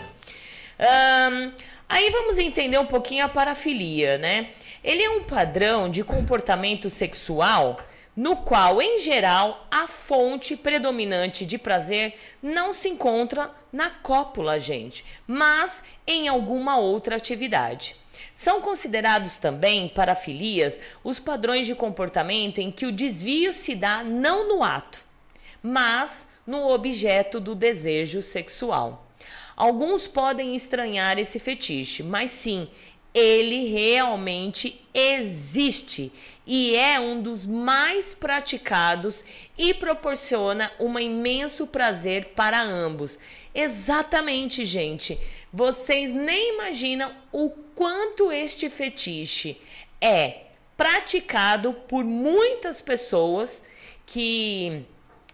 Ahn, 0.85 1.53
aí 1.89 2.11
vamos 2.11 2.39
entender 2.39 2.77
um 2.77 2.87
pouquinho 2.87 3.25
a 3.25 3.29
parafilia, 3.29 4.19
né? 4.19 4.51
Ele 4.83 5.01
é 5.01 5.11
um 5.11 5.23
padrão 5.23 5.89
de 5.89 6.03
comportamento 6.03 6.91
sexual 6.91 7.79
no 8.17 8.37
qual, 8.37 8.83
em 8.83 8.99
geral, 8.99 9.67
a 9.71 9.87
fonte 9.87 10.57
predominante 10.57 11.47
de 11.47 11.57
prazer 11.57 12.15
não 12.43 12.73
se 12.73 12.89
encontra 12.89 13.51
na 13.73 13.91
cópula, 13.91 14.59
gente, 14.59 15.05
mas 15.27 15.83
em 16.07 16.29
alguma 16.29 16.77
outra 16.77 17.17
atividade. 17.17 17.97
São 18.35 18.61
considerados 18.61 19.37
também 19.37 19.89
parafilias 19.89 20.81
os 21.05 21.19
padrões 21.19 21.67
de 21.67 21.75
comportamento 21.75 22.59
em 22.59 22.71
que 22.71 22.87
o 22.87 22.93
desvio 22.93 23.53
se 23.53 23.75
dá 23.75 24.03
não 24.03 24.49
no 24.49 24.63
ato, 24.63 25.05
mas 25.63 26.27
no 26.47 26.69
objeto 26.69 27.39
do 27.39 27.55
desejo 27.55 28.21
sexual. 28.21 29.07
Alguns 29.63 30.09
podem 30.09 30.57
estranhar 30.57 31.21
esse 31.21 31.39
fetiche, 31.39 32.03
mas 32.03 32.33
sim, 32.33 32.69
ele 33.15 33.69
realmente 33.69 34.85
existe 34.93 36.13
e 36.45 36.75
é 36.75 36.99
um 36.99 37.23
dos 37.23 37.47
mais 37.47 38.13
praticados 38.13 39.25
e 39.57 39.73
proporciona 39.73 40.73
um 40.81 40.99
imenso 40.99 41.65
prazer 41.65 42.33
para 42.35 42.61
ambos. 42.61 43.21
Exatamente, 43.55 44.65
gente. 44.65 45.17
Vocês 45.53 46.13
nem 46.13 46.55
imaginam 46.55 47.15
o 47.31 47.49
quanto 47.49 48.33
este 48.33 48.69
fetiche 48.69 49.61
é 50.01 50.47
praticado 50.77 51.73
por 51.73 52.03
muitas 52.03 52.83
pessoas 52.83 53.63
que 54.05 54.85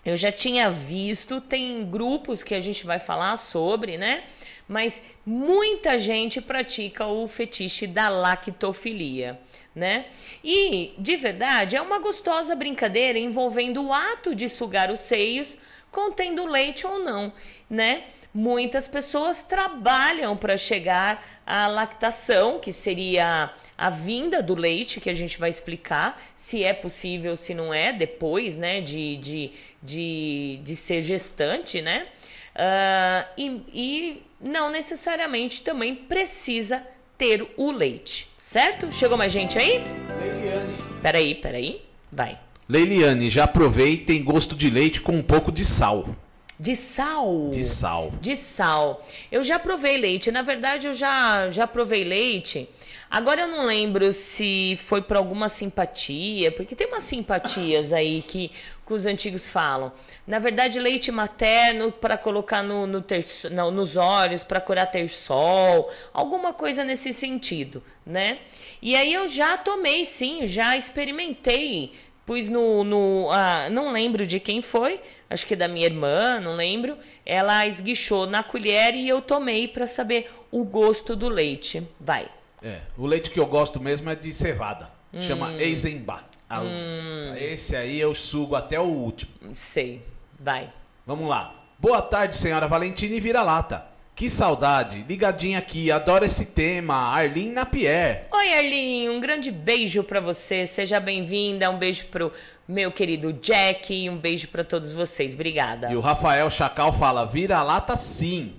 eu 0.05 0.17
já 0.17 0.33
tinha 0.33 0.71
visto, 0.71 1.41
tem 1.41 1.85
grupos 1.85 2.43
que 2.43 2.55
a 2.55 2.61
gente 2.61 2.87
vai 2.87 2.99
falar 2.99 3.37
sobre, 3.37 3.99
né? 3.99 4.25
Mas 4.67 5.03
muita 5.25 5.99
gente 5.99 6.41
pratica 6.41 7.07
o 7.07 7.27
fetiche 7.27 7.87
da 7.87 8.09
lactofilia, 8.09 9.39
né? 9.75 10.07
E, 10.43 10.95
de 10.99 11.17
verdade, 11.17 11.77
é 11.77 11.83
uma 11.83 11.99
gostosa 11.99 12.55
brincadeira 12.55 13.19
envolvendo 13.19 13.85
o 13.85 13.93
ato 13.93 14.35
de 14.35 14.49
sugar 14.49 14.91
os 14.91 15.01
seios 15.01 15.57
contendo 15.91 16.47
leite 16.47 16.87
ou 16.87 16.99
não, 16.99 17.33
né? 17.69 18.05
Muitas 18.39 18.87
pessoas 18.87 19.43
trabalham 19.43 20.37
para 20.37 20.57
chegar 20.57 21.27
à 21.45 21.67
lactação, 21.67 22.61
que 22.61 22.73
seria 22.73 23.51
a 23.77 23.91
vinda 23.91 24.41
do 24.41 24.55
leite, 24.55 25.01
que 25.01 25.11
a 25.11 25.15
gente 25.15 25.41
vai 25.41 25.51
explicar 25.51 26.23
se 26.37 26.63
é 26.63 26.73
possível, 26.73 27.35
se 27.35 27.53
não 27.53 27.75
é, 27.75 27.93
depois 27.93 28.57
né, 28.57 28.81
de, 28.81 29.17
de, 29.17 29.51
de, 29.83 30.61
de 30.63 30.77
ser 30.77 31.03
gestante, 31.03 31.83
né? 31.83 32.07
Uh, 32.55 33.27
e, 33.37 33.63
e 33.75 34.23
não 34.41 34.71
necessariamente 34.71 35.61
também 35.63 35.93
precisa 35.93 36.87
ter 37.19 37.45
o 37.57 37.73
leite, 37.73 38.31
certo? 38.39 38.93
Chegou 38.93 39.19
mais 39.19 39.33
gente 39.33 39.59
aí? 39.59 39.83
Leiliane. 40.21 40.77
Peraí, 41.03 41.35
peraí. 41.35 41.83
Vai. 42.13 42.39
Leiliane, 42.69 43.31
já 43.31 43.49
provei, 43.49 43.97
tem 43.97 44.23
gosto 44.23 44.55
de 44.55 44.71
leite 44.71 45.01
com 45.01 45.11
um 45.11 45.23
pouco 45.25 45.51
de 45.51 45.65
sal. 45.65 46.15
De 46.59 46.75
sal. 46.75 47.51
De 47.51 47.65
sal. 47.65 48.13
De 48.21 48.35
sal. 48.35 49.07
Eu 49.31 49.45
já 49.45 49.59
provei 49.61 49.97
leite. 49.97 50.33
Na 50.33 50.43
verdade, 50.43 50.89
eu 50.89 50.95
já, 50.95 51.51
já 51.51 51.69
provei 51.69 52.03
leite. 52.03 52.69
Agora 53.11 53.43
eu 53.43 53.49
não 53.49 53.65
lembro 53.65 54.13
se 54.13 54.79
foi 54.85 55.01
por 55.01 55.17
alguma 55.17 55.49
simpatia, 55.49 56.53
porque 56.53 56.75
tem 56.75 56.89
umas 56.89 57.05
simpatias 57.05 57.91
aí 57.91 58.21
que, 58.21 58.51
que 58.87 58.93
os 58.93 59.07
antigos 59.07 59.49
falam. 59.49 59.91
Na 60.27 60.39
verdade, 60.39 60.79
leite 60.79 61.11
materno 61.11 61.91
para 61.91 62.19
colocar 62.19 62.63
no, 62.63 62.87
no 62.87 63.01
ter, 63.01 63.25
não, 63.51 63.71
nos 63.71 63.97
olhos, 63.97 64.43
para 64.43 64.61
curar 64.61 64.91
ter 64.91 65.09
sol, 65.09 65.91
alguma 66.13 66.53
coisa 66.53 66.85
nesse 66.85 67.15
sentido, 67.15 67.83
né? 68.05 68.41
E 68.83 68.95
aí 68.95 69.15
eu 69.15 69.27
já 69.27 69.57
tomei, 69.57 70.05
sim, 70.05 70.47
já 70.47 70.77
experimentei 70.77 71.93
pus 72.29 72.47
no. 72.47 72.85
no 72.85 73.31
ah, 73.31 73.71
não 73.71 73.91
lembro 73.91 74.27
de 74.27 74.39
quem 74.39 74.61
foi, 74.61 75.01
acho 75.29 75.47
que 75.47 75.57
da 75.57 75.69
minha 75.69 75.87
irmã, 75.87 76.41
não 76.41 76.55
lembro. 76.55 76.99
Ela 77.25 77.67
esguichou 77.67 78.27
na 78.27 78.43
colher 78.43 78.95
e 78.95 79.09
eu 79.09 79.21
tomei 79.21 79.69
para 79.69 79.87
saber 79.87 80.31
o 80.51 80.65
gosto 80.65 81.15
do 81.15 81.29
leite. 81.29 81.87
Vai. 82.01 82.29
É, 82.63 82.81
o 82.97 83.07
leite 83.07 83.31
que 83.31 83.39
eu 83.39 83.47
gosto 83.47 83.81
mesmo 83.81 84.11
é 84.11 84.15
de 84.15 84.33
cevada. 84.33 84.91
Hum. 85.13 85.21
Chama 85.21 85.55
Eisenbach. 85.55 86.25
Ah, 86.49 86.63
hum. 86.63 87.35
Esse 87.37 87.77
aí 87.77 88.01
eu 88.01 88.15
sugo 88.15 88.55
até 88.55 88.81
o 88.81 88.85
último. 88.85 89.33
Sei. 89.55 90.03
Vai. 90.39 90.73
Vamos 91.07 91.29
lá. 91.29 91.55
Boa 91.79 92.03
tarde, 92.03 92.37
senhora 92.37 92.67
Valentina 92.67 93.15
e 93.15 93.21
vira-lata. 93.21 93.87
Que 94.19 94.29
saudade, 94.29 95.05
ligadinha 95.09 95.61
aqui, 95.61 95.93
adoro 95.93 96.25
esse 96.25 96.47
tema. 96.47 96.93
Arlene 96.93 97.53
Napier. 97.53 98.27
Oi, 98.33 98.53
Arlene, 98.53 99.09
um 99.11 99.21
grande 99.21 99.53
beijo 99.53 100.03
para 100.03 100.19
você. 100.19 100.67
Seja 100.67 100.99
bem-vinda. 100.99 101.71
Um 101.71 101.79
beijo 101.79 102.07
pro 102.07 102.33
meu 102.67 102.91
querido 102.91 103.33
Jack 103.33 103.95
e 103.95 104.11
um 104.11 104.17
beijo 104.17 104.49
para 104.49 104.65
todos 104.65 104.91
vocês. 104.91 105.35
Obrigada. 105.35 105.93
E 105.93 105.95
o 105.95 106.01
Rafael 106.01 106.51
Chacal 106.51 106.93
fala: 106.93 107.25
vira-lata 107.27 107.95
sim. 107.95 108.55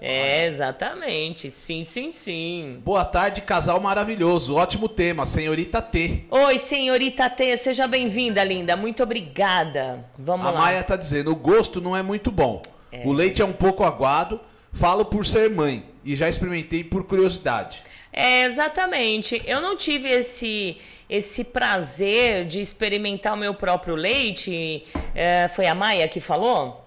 É, 0.00 0.46
exatamente. 0.46 1.50
Sim, 1.50 1.84
sim, 1.84 2.10
sim. 2.10 2.80
Boa 2.82 3.04
tarde, 3.04 3.42
casal 3.42 3.78
maravilhoso. 3.80 4.54
Ótimo 4.54 4.88
tema, 4.88 5.26
senhorita 5.26 5.82
T. 5.82 6.24
Oi, 6.30 6.56
senhorita 6.56 7.28
T, 7.28 7.58
seja 7.58 7.86
bem-vinda, 7.86 8.42
linda. 8.42 8.74
Muito 8.74 9.02
obrigada. 9.02 10.02
Vamos 10.18 10.46
A 10.46 10.50
lá. 10.50 10.58
A 10.58 10.62
Maia 10.62 10.82
tá 10.82 10.96
dizendo: 10.96 11.30
o 11.30 11.36
gosto 11.36 11.78
não 11.78 11.94
é 11.94 12.02
muito 12.02 12.30
bom. 12.30 12.62
É. 12.90 13.02
O 13.04 13.12
leite 13.12 13.42
é 13.42 13.44
um 13.44 13.52
pouco 13.52 13.84
aguado 13.84 14.40
Falo 14.74 15.04
por 15.04 15.24
ser 15.24 15.48
mãe 15.48 15.84
e 16.04 16.16
já 16.16 16.28
experimentei 16.28 16.84
por 16.84 17.04
curiosidade. 17.04 17.82
É, 18.12 18.44
exatamente. 18.44 19.40
Eu 19.46 19.60
não 19.60 19.76
tive 19.76 20.08
esse 20.08 20.76
esse 21.08 21.44
prazer 21.44 22.46
de 22.46 22.60
experimentar 22.60 23.34
o 23.34 23.36
meu 23.36 23.54
próprio 23.54 23.94
leite. 23.94 24.84
É, 25.14 25.48
foi 25.48 25.66
a 25.66 25.74
Maia 25.74 26.08
que 26.08 26.20
falou? 26.20 26.84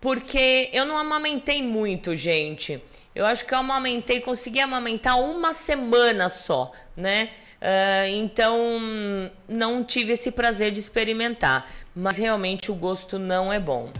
Porque 0.00 0.70
eu 0.72 0.84
não 0.84 0.96
amamentei 0.96 1.62
muito, 1.62 2.16
gente. 2.16 2.82
Eu 3.14 3.26
acho 3.26 3.44
que 3.44 3.52
eu 3.52 3.58
amamentei, 3.58 4.20
consegui 4.20 4.60
amamentar 4.60 5.18
uma 5.18 5.52
semana 5.52 6.28
só, 6.28 6.70
né? 6.96 7.30
Uh, 7.60 8.08
então 8.10 8.56
não 9.48 9.82
tive 9.82 10.12
esse 10.12 10.30
prazer 10.30 10.70
de 10.70 10.78
experimentar. 10.78 11.68
Mas 11.94 12.16
realmente 12.16 12.70
o 12.70 12.74
gosto 12.74 13.18
não 13.18 13.52
é 13.52 13.58
bom. 13.58 13.90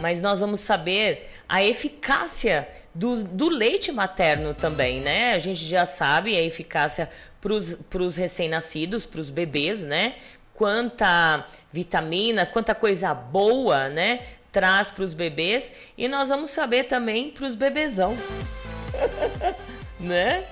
Mas 0.00 0.20
nós 0.20 0.40
vamos 0.40 0.60
saber 0.60 1.30
a 1.52 1.62
eficácia 1.62 2.66
do, 2.94 3.22
do 3.24 3.50
leite 3.50 3.92
materno 3.92 4.54
também, 4.54 5.02
né? 5.02 5.34
A 5.34 5.38
gente 5.38 5.62
já 5.66 5.84
sabe 5.84 6.34
a 6.34 6.40
eficácia 6.40 7.10
para 7.42 8.02
os 8.02 8.16
recém-nascidos, 8.16 9.04
para 9.04 9.20
os 9.20 9.28
bebês, 9.28 9.82
né? 9.82 10.14
Quanta 10.54 11.46
vitamina, 11.70 12.46
quanta 12.46 12.74
coisa 12.74 13.12
boa, 13.12 13.90
né? 13.90 14.20
Traz 14.50 14.90
para 14.90 15.04
os 15.04 15.12
bebês. 15.12 15.70
E 15.98 16.08
nós 16.08 16.30
vamos 16.30 16.48
saber 16.48 16.84
também 16.84 17.30
para 17.30 17.44
os 17.44 17.54
bebezão. 17.54 18.16
né? 20.00 20.44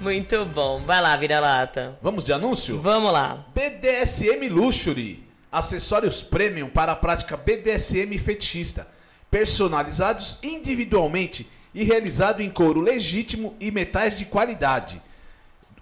Muito 0.00 0.44
bom. 0.44 0.80
Vai 0.84 1.02
lá, 1.02 1.16
vira-lata. 1.16 1.98
Vamos 2.00 2.24
de 2.24 2.32
anúncio? 2.32 2.80
Vamos 2.80 3.10
lá. 3.10 3.44
BDSM 3.52 4.48
Luxury. 4.48 5.26
Acessórios 5.50 6.22
premium 6.22 6.68
para 6.68 6.92
a 6.92 6.96
prática 6.96 7.36
BDSM 7.36 8.16
fetichista 8.16 8.94
personalizados 9.36 10.38
individualmente 10.42 11.46
e 11.74 11.84
realizado 11.84 12.40
em 12.40 12.48
couro 12.48 12.80
legítimo 12.80 13.54
e 13.60 13.70
metais 13.70 14.16
de 14.16 14.24
qualidade. 14.24 15.02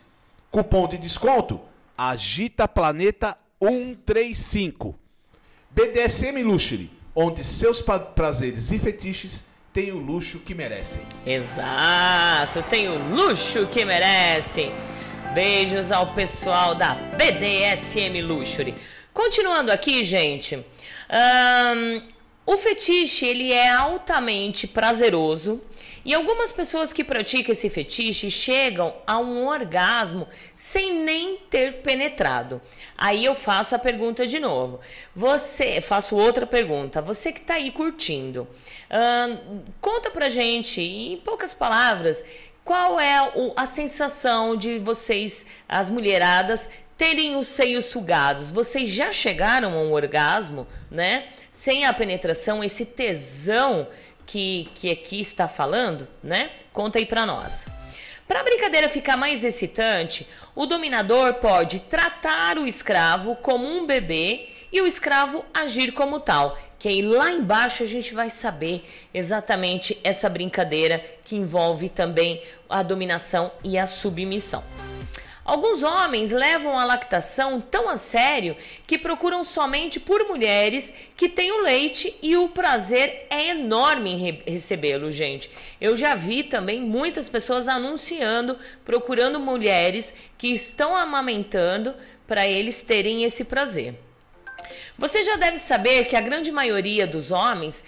Cupom 0.51 0.89
de 0.89 0.99
desconto 0.99 1.61
Agita 1.97 2.67
Planeta 2.67 3.39
135. 3.63 4.99
BDSM 5.71 6.43
Luxury, 6.43 6.91
onde 7.15 7.45
seus 7.45 7.81
prazeres 7.81 8.73
e 8.73 8.79
fetiches 8.81 9.45
têm 9.73 9.93
o 9.93 9.99
luxo 9.99 10.41
que 10.41 10.53
merecem. 10.53 11.07
Exato, 11.25 12.61
tem 12.65 12.89
o 12.89 12.99
luxo 13.15 13.69
que 13.69 13.85
merecem. 13.85 14.73
Beijos 15.33 15.93
ao 15.93 16.13
pessoal 16.13 16.75
da 16.75 16.95
BDSM 16.95 18.21
Luxury. 18.21 18.75
Continuando 19.15 19.71
aqui, 19.71 20.03
gente, 20.03 20.57
um, 20.57 22.03
o 22.45 22.59
fetiche 22.59 23.27
ele 23.27 23.53
é 23.53 23.71
altamente 23.71 24.67
prazeroso 24.67 25.61
e 26.05 26.15
algumas 26.15 26.53
pessoas 26.53 26.93
que 26.93 27.05
praticam 27.05 27.53
esse 27.53 27.71
fetiche 27.71 28.31
chegam 28.31 28.95
a 29.07 29.19
um 29.19 29.47
orgasmo 29.47 30.27
sem 30.57 30.95
nem 31.05 31.37
ter 31.51 31.83
penetrado. 31.83 32.61
Aí 32.97 33.25
eu 33.25 33.35
faço 33.35 33.75
a 33.75 33.79
pergunta 33.79 34.27
de 34.27 34.41
novo. 34.41 34.81
Você, 35.15 35.81
faço 35.81 36.17
outra 36.17 36.47
pergunta. 36.47 37.01
Você 37.01 37.33
que 37.33 37.41
está 37.41 37.55
aí 37.55 37.71
curtindo, 37.71 38.49
hum, 38.91 39.63
conta 39.81 40.11
pra 40.11 40.29
gente 40.29 40.81
em 40.81 41.17
poucas 41.19 41.55
palavras 41.55 42.25
qual 42.65 43.01
é 43.01 43.33
a 43.57 43.67
sensação 43.67 44.57
de 44.57 44.79
vocês, 44.79 45.45
as 45.69 45.91
mulheradas, 45.91 46.69
terem 46.97 47.35
os 47.35 47.49
seios 47.49 47.87
sugados. 47.87 48.51
Vocês 48.51 48.89
já 48.89 49.13
chegaram 49.13 49.73
a 49.73 49.83
um 49.83 49.93
orgasmo, 49.93 50.67
né? 50.91 51.27
Sem 51.51 51.85
a 51.85 51.93
penetração, 51.93 52.63
esse 52.63 52.87
tesão 52.87 53.89
que, 54.27 54.69
que 54.75 54.91
aqui 54.91 55.21
está 55.21 55.49
falando, 55.49 56.07
né? 56.23 56.51
Conta 56.73 56.99
aí 56.99 57.07
para 57.07 57.27
nós. 57.27 57.67
Para 58.27 58.41
a 58.41 58.45
brincadeira 58.45 58.89
ficar 58.89 59.17
mais 59.17 59.45
excitante, 59.45 60.27
o 60.55 60.65
dominador 60.65 61.35
pode 61.35 61.81
tratar 61.81 62.57
o 62.57 62.67
escravo 62.67 63.37
como 63.37 63.67
um 63.67 63.87
bebê 63.87 64.49
e 64.73 64.81
o 64.81 64.87
escravo 64.87 65.45
agir 65.53 65.93
como 65.93 66.19
tal. 66.19 66.59
Que 66.79 66.89
aí 66.89 67.03
lá 67.03 67.31
embaixo 67.31 67.83
a 67.83 67.87
gente 67.87 68.15
vai 68.15 68.31
saber 68.31 68.89
exatamente 69.13 70.01
essa 70.03 70.29
brincadeira 70.29 71.05
que 71.25 71.37
envolve 71.37 71.89
também 71.89 72.43
a 72.69 72.83
dominação 72.83 73.53
e 73.63 73.77
a 73.77 73.87
submissão. 73.87 74.65
Alguns 75.45 75.83
homens 75.83 76.31
levam 76.31 76.79
a 76.79 76.85
lactação 76.85 77.61
tão 77.61 77.89
a 77.89 77.97
sério 77.97 78.57
que 78.87 78.97
procuram 78.97 79.43
somente 79.43 79.99
por 79.99 80.25
mulheres 80.29 80.95
que 81.17 81.29
têm 81.29 81.51
o 81.51 81.63
leite 81.63 82.17
e 82.23 82.37
o 82.37 82.49
prazer 82.49 83.27
é 83.29 83.49
enorme 83.49 84.11
em 84.11 84.17
re 84.17 84.43
recebê-lo, 84.47 85.11
gente. 85.11 85.51
Eu 85.81 85.97
já 85.97 86.15
vi 86.15 86.45
também 86.45 86.81
muitas 86.81 87.29
pessoas 87.29 87.67
anunciando, 87.67 88.57
procurando 88.85 89.41
mulheres 89.41 90.15
que 90.39 90.49
estão 90.49 90.95
amamentando 90.95 91.95
para 92.25 92.47
eles 92.47 92.81
terem 92.81 93.25
esse 93.25 93.45
prazer. 93.45 93.97
Você 94.97 95.23
já 95.23 95.37
deve 95.37 95.59
saber 95.59 96.05
que 96.05 96.15
a 96.15 96.21
grande 96.21 96.53
maioria 96.53 97.07
dos 97.07 97.31
homens, 97.31 97.83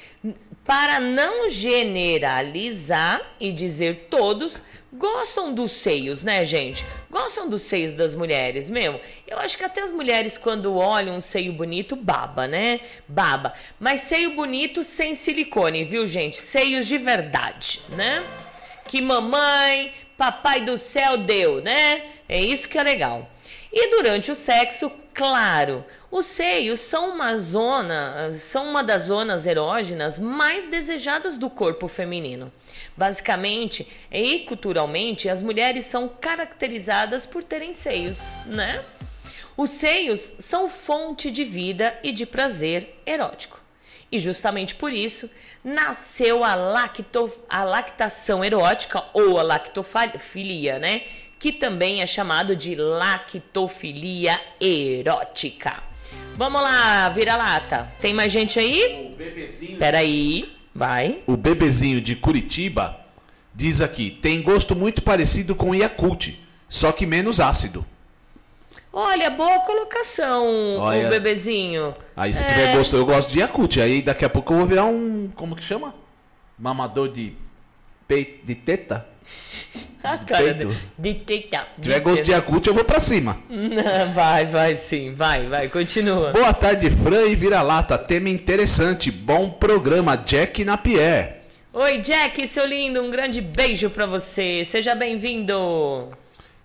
para 0.65 0.99
não 0.99 1.49
generalizar 1.49 3.21
e 3.39 3.53
dizer 3.53 4.07
todos, 4.11 4.61
gostam 4.95 5.53
dos 5.53 5.73
seios, 5.73 6.23
né, 6.23 6.45
gente? 6.45 6.85
Gostam 7.11 7.49
dos 7.49 7.63
seios 7.63 7.93
das 7.93 8.15
mulheres 8.15 8.71
mesmo. 8.71 9.01
Eu 9.27 9.39
acho 9.39 9.59
que 9.59 9.65
até 9.65 9.83
as 9.83 9.91
mulheres, 9.91 10.39
quando 10.39 10.77
olham 10.77 11.17
um 11.17 11.21
seio 11.21 11.53
bonito, 11.53 11.97
baba, 11.97 12.47
né? 12.47 12.81
Baba. 13.07 13.53
Mas 13.79 14.03
seio 14.03 14.35
bonito 14.35 14.83
sem 14.85 15.15
silicone, 15.15 15.85
viu, 15.85 16.07
gente? 16.07 16.37
Seios 16.37 16.87
de 16.87 16.99
verdade, 16.99 17.81
né? 17.91 18.25
Que 18.87 19.01
mamãe, 19.01 19.93
papai 20.17 20.61
do 20.61 20.79
céu 20.79 21.17
deu, 21.17 21.61
né? 21.61 22.03
É 22.29 22.41
isso 22.41 22.69
que 22.69 22.79
é 22.79 22.83
legal. 22.83 23.31
E 23.77 23.91
durante 23.91 24.31
o 24.31 24.37
sexo, 24.37 24.89
claro, 25.13 25.85
os 26.09 26.27
seios 26.27 26.79
são 26.79 27.11
uma 27.11 27.37
zona, 27.37 28.33
são 28.35 28.69
uma 28.69 28.85
das 28.85 29.03
zonas 29.03 29.49
erógenas 29.49 30.17
mais 30.17 30.69
desejadas 30.69 31.37
do 31.37 31.51
corpo 31.51 31.89
feminino. 31.89 32.53
Basicamente 32.97 33.85
e 34.13 34.39
culturalmente, 34.41 35.29
as 35.29 35.43
mulheres 35.43 35.87
são 35.87 36.07
caracterizadas 36.07 37.27
por 37.27 37.43
terem 37.43 37.73
seios, 37.73 38.19
né? 38.47 38.81
Os 39.57 39.71
seios 39.71 40.35
são 40.39 40.69
fonte 40.69 41.33
de 41.33 41.43
vida 41.43 41.99
e 42.01 42.13
de 42.13 42.25
prazer 42.25 43.01
erótico. 43.05 43.61
E 44.13 44.21
justamente 44.21 44.77
por 44.77 44.93
isso 44.93 45.29
nasceu 45.65 46.45
a, 46.45 46.55
lacto, 46.55 47.33
a 47.49 47.65
lactação 47.65 48.45
erótica 48.45 49.03
ou 49.13 49.37
a 49.37 49.43
lactofilia, 49.43 50.79
né? 50.79 51.03
Que 51.45 51.53
também 51.53 52.01
é 52.01 52.07
chamado 52.07 52.57
de 52.57 52.75
lactofilia 52.75 54.41
erótica. 54.59 55.83
Vamos 56.37 56.63
lá, 56.63 57.11
vira-lata. 57.11 57.87
Tem 58.01 58.15
mais 58.15 58.33
gente 58.33 58.59
aí? 58.59 59.13
O 59.13 59.15
bebezinho. 59.15 59.79
Peraí, 59.79 60.57
vai. 60.75 61.19
O 61.27 61.37
bebezinho 61.37 62.01
de 62.01 62.17
Curitiba 62.17 62.99
diz 63.55 63.83
aqui: 63.83 64.11
tem 64.11 64.41
gosto 64.41 64.75
muito 64.75 65.03
parecido 65.03 65.55
com 65.55 65.75
Yakult, 65.75 66.31
só 66.67 66.91
que 66.93 67.05
menos 67.05 67.39
ácido. 67.41 67.85
Olha, 68.91 69.29
boa 69.29 69.59
colocação, 69.67 70.79
Olha, 70.79 71.09
o 71.09 71.11
bebezinho. 71.11 71.93
Aí 72.17 72.33
se 72.33 72.43
é... 72.43 72.49
tiver 72.49 72.75
gosto, 72.75 72.97
eu 72.97 73.05
gosto 73.05 73.31
de 73.31 73.41
Yakult. 73.41 73.77
Aí 73.83 74.01
daqui 74.01 74.25
a 74.25 74.31
pouco 74.31 74.55
eu 74.55 74.61
vou 74.61 74.67
virar 74.67 74.87
um. 74.87 75.31
Como 75.35 75.55
que 75.55 75.63
chama? 75.63 75.95
Mamador 76.59 77.13
de 77.13 77.35
peito 78.09 78.47
de 78.47 78.55
teta? 78.55 79.13
A 80.03 80.19
cara 80.19 80.53
de, 80.53 80.69
de 80.99 81.15
teta. 81.15 81.67
Se 81.77 81.83
tiver 81.83 82.01
gosto 82.01 82.23
de 82.25 82.33
Yakult, 82.33 82.67
eu 82.67 82.75
vou 82.75 82.85
pra 82.85 83.01
cima. 83.01 83.39
vai, 84.13 84.45
vai 84.45 84.77
sim. 84.77 85.15
Vai, 85.15 85.49
vai, 85.49 85.69
continua. 85.69 86.31
Boa 86.31 86.53
tarde, 86.53 86.91
Fran 86.91 87.27
e 87.27 87.35
Vira-Lata. 87.35 87.97
Tema 87.97 88.29
interessante. 88.29 89.11
Bom 89.11 89.49
programa, 89.49 90.15
Jack 90.17 90.63
Napier. 90.63 91.45
Oi, 91.73 91.99
Jack, 91.99 92.47
seu 92.47 92.67
lindo. 92.67 93.03
Um 93.03 93.11
grande 93.11 93.41
beijo 93.41 93.89
pra 93.89 94.05
você. 94.05 94.63
Seja 94.65 94.95
bem-vindo. 94.95 96.11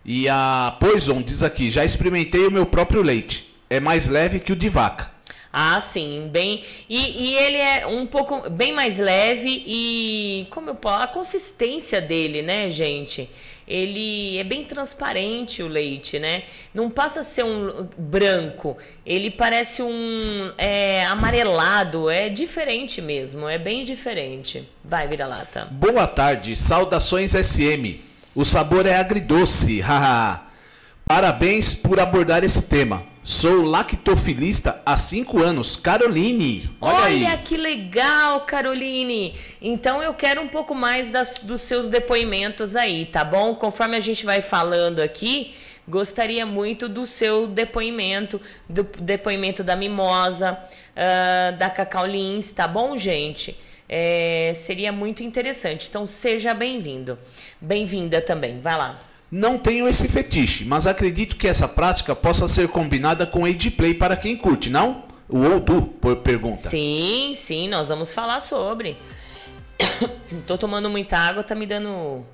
E 0.03 0.28
a 0.28 0.76
Poison 0.80 1.22
diz 1.22 1.41
aqui: 1.41 1.72
já 1.72 1.86
experimentei 1.86 2.45
o 2.45 2.51
meu 2.51 2.66
próprio 2.66 3.01
leite. 3.01 3.55
É 3.70 3.80
mais 3.80 4.10
leve 4.10 4.39
que 4.39 4.51
o 4.51 4.55
de 4.55 4.68
vaca. 4.70 5.12
Ah, 5.52 5.82
sim, 5.82 6.30
bem. 6.32 6.64
E, 6.88 7.30
e, 7.30 7.36
ele 7.36 7.58
é 7.58 7.88
um 7.88 8.06
pouco 8.06 8.50
bem 8.50 8.72
mais 8.72 9.00
leve 9.00 9.64
e 9.66 10.47
como 10.52 10.70
eu 10.70 10.76
posso, 10.76 11.04
a 11.04 11.08
consistência 11.08 12.00
dele, 12.00 12.41
né, 12.43 12.70
gente? 12.70 13.30
Ele 13.68 14.38
é 14.39 14.43
bem 14.43 14.64
transparente 14.64 15.62
o 15.62 15.68
leite, 15.68 16.18
né? 16.18 16.43
Não 16.74 16.89
passa 16.89 17.20
a 17.20 17.24
ser 17.24 17.45
um 17.45 17.88
branco. 17.95 18.76
Ele 19.06 19.30
parece 19.30 19.84
um 19.84 20.52
é, 20.58 21.06
amarelado. 21.06 22.10
É 22.10 22.30
diferente 22.30 23.00
mesmo. 23.00 23.47
É 23.47 23.60
bem 23.60 23.84
diferente. 23.84 24.68
Vai, 24.84 25.08
vira 25.08 25.28
lata. 25.28 25.68
Boa 25.70 26.08
tarde. 26.08 26.56
Saudações 26.56 27.34
SM. 27.34 28.02
O 28.34 28.43
sabor 28.43 28.88
é 28.88 28.95
agridoce. 28.95 29.82
Haha. 29.86 30.47
Parabéns 31.06 31.76
por 31.76 32.00
abordar 32.00 32.43
esse 32.43 32.64
tema. 32.64 33.04
Sou 33.32 33.62
lactofilista 33.62 34.82
há 34.84 34.98
cinco 34.98 35.40
anos. 35.40 35.76
Caroline, 35.76 36.68
olha, 36.82 36.96
olha 36.96 37.30
aí. 37.30 37.38
que 37.44 37.56
legal, 37.58 38.42
Caroline. 38.42 39.36
Então 39.62 40.02
eu 40.02 40.16
quero 40.16 40.42
um 40.42 40.48
pouco 40.48 40.74
mais 40.74 41.10
das, 41.10 41.38
dos 41.38 41.62
seus 41.62 41.88
depoimentos 41.88 42.76
aí, 42.76 43.06
tá 43.06 43.24
bom? 43.24 43.54
Conforme 43.54 43.96
a 43.96 44.00
gente 44.00 44.26
vai 44.26 44.42
falando 44.42 45.00
aqui, 45.00 45.54
gostaria 45.88 46.44
muito 46.44 46.90
do 46.90 47.06
seu 47.06 47.46
depoimento, 47.46 48.42
do 48.68 48.84
depoimento 49.00 49.64
da 49.64 49.76
Mimosa, 49.76 50.58
uh, 50.96 51.56
da 51.56 51.70
Cacau 51.70 52.08
Lins, 52.08 52.50
tá 52.50 52.68
bom, 52.68 52.98
gente? 52.98 53.56
É, 53.88 54.54
seria 54.56 54.92
muito 54.92 55.22
interessante. 55.22 55.88
Então 55.88 56.08
seja 56.08 56.52
bem-vindo. 56.56 57.16
Bem-vinda 57.62 58.22
também. 58.22 58.60
Vai 58.60 58.76
lá. 58.76 59.09
Não 59.32 59.58
tenho 59.58 59.88
esse 59.88 60.08
fetiche, 60.08 60.66
mas 60.66 60.88
acredito 60.88 61.36
que 61.36 61.48
essa 61.48 61.68
prática 61.68 62.16
possa 62.16 62.48
ser 62.48 62.68
combinada 62.70 63.28
com 63.28 63.46
Age 63.46 63.70
Play 63.72 63.94
para 63.94 64.16
quem 64.16 64.36
curte, 64.36 64.70
não? 64.70 65.04
O 65.28 65.38
Oudu 65.38 65.84
por 65.84 66.16
pergunta. 66.18 66.70
Sim, 66.70 67.34
sim, 67.36 67.68
nós 67.68 67.90
vamos 67.90 68.12
falar 68.12 68.40
sobre. 68.40 68.98
Tô 70.48 70.58
tomando 70.58 70.90
muita 70.90 71.18
água, 71.18 71.44
tá 71.44 71.54
me 71.54 71.68
dando. 71.68 71.90
Uh, 71.90 72.26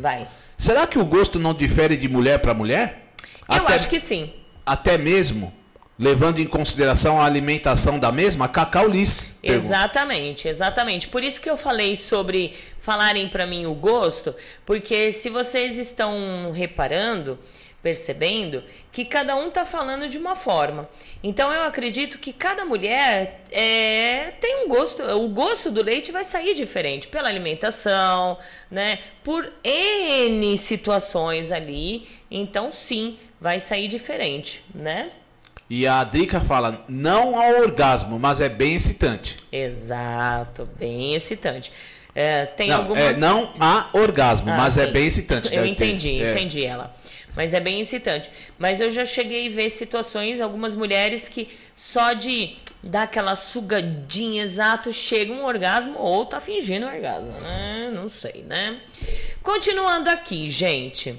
vai. 0.00 0.26
Será 0.58 0.86
que 0.86 0.98
o 0.98 1.04
gosto 1.04 1.38
não 1.38 1.54
difere 1.54 1.96
de 1.96 2.08
mulher 2.08 2.40
para 2.40 2.52
mulher? 2.52 3.12
Eu 3.48 3.56
até, 3.56 3.74
acho 3.74 3.88
que 3.88 4.00
sim. 4.00 4.32
Até 4.64 4.98
mesmo 4.98 5.52
levando 5.98 6.38
em 6.38 6.46
consideração 6.46 7.20
a 7.20 7.24
alimentação 7.24 7.98
da 7.98 8.12
mesma, 8.12 8.48
Cacau 8.48 8.86
Liz. 8.86 9.38
Exatamente, 9.42 10.46
exatamente. 10.46 11.08
Por 11.08 11.22
isso 11.22 11.40
que 11.40 11.48
eu 11.48 11.56
falei 11.56 11.96
sobre 11.96 12.54
falarem 12.78 13.28
para 13.28 13.46
mim 13.46 13.66
o 13.66 13.74
gosto, 13.74 14.34
porque 14.64 15.10
se 15.10 15.30
vocês 15.30 15.78
estão 15.78 16.52
reparando, 16.52 17.38
percebendo 17.82 18.64
que 18.90 19.04
cada 19.04 19.36
um 19.36 19.46
está 19.46 19.64
falando 19.64 20.08
de 20.08 20.18
uma 20.18 20.34
forma. 20.34 20.88
Então 21.22 21.52
eu 21.52 21.62
acredito 21.62 22.18
que 22.18 22.32
cada 22.32 22.64
mulher 22.64 23.42
é, 23.50 24.32
tem 24.40 24.64
um 24.64 24.68
gosto, 24.68 25.02
o 25.02 25.28
gosto 25.28 25.70
do 25.70 25.84
leite 25.84 26.10
vai 26.10 26.24
sair 26.24 26.54
diferente 26.54 27.06
pela 27.06 27.28
alimentação, 27.28 28.38
né? 28.68 28.98
Por 29.22 29.52
N 29.62 30.58
situações 30.58 31.52
ali. 31.52 32.08
Então 32.28 32.72
sim, 32.72 33.18
vai 33.40 33.60
sair 33.60 33.86
diferente, 33.86 34.64
né? 34.74 35.12
E 35.68 35.86
a 35.86 36.04
Drica 36.04 36.40
fala, 36.40 36.84
não 36.88 37.40
ao 37.40 37.62
orgasmo, 37.62 38.18
mas 38.18 38.40
é 38.40 38.48
bem 38.48 38.74
excitante. 38.74 39.36
Exato, 39.50 40.68
bem 40.78 41.14
excitante. 41.14 41.72
É, 42.14 42.46
tem 42.46 42.68
não, 42.70 42.76
alguma... 42.78 43.00
É, 43.00 43.16
não 43.16 43.52
há 43.60 43.88
orgasmo, 43.92 44.50
ah, 44.50 44.56
mas 44.56 44.74
sim. 44.74 44.80
é 44.80 44.86
bem 44.86 45.06
excitante. 45.06 45.54
Eu 45.54 45.66
entendi, 45.66 46.18
ter. 46.18 46.30
entendi 46.32 46.64
é. 46.64 46.68
ela. 46.68 46.96
Mas 47.34 47.52
é 47.52 47.60
bem 47.60 47.80
excitante. 47.80 48.30
Mas 48.58 48.80
eu 48.80 48.90
já 48.90 49.04
cheguei 49.04 49.48
a 49.48 49.50
ver 49.50 49.68
situações, 49.68 50.40
algumas 50.40 50.74
mulheres 50.74 51.28
que 51.28 51.48
só 51.74 52.14
de 52.14 52.56
dar 52.82 53.02
aquela 53.02 53.36
sugadinha 53.36 54.42
exato 54.42 54.92
chega 54.92 55.32
um 55.32 55.44
orgasmo 55.44 55.98
ou 55.98 56.24
tá 56.24 56.40
fingindo 56.40 56.86
orgasmo, 56.86 57.32
né? 57.42 57.90
Não 57.92 58.08
sei, 58.08 58.44
né? 58.46 58.78
Continuando 59.42 60.08
aqui, 60.08 60.48
gente. 60.48 61.18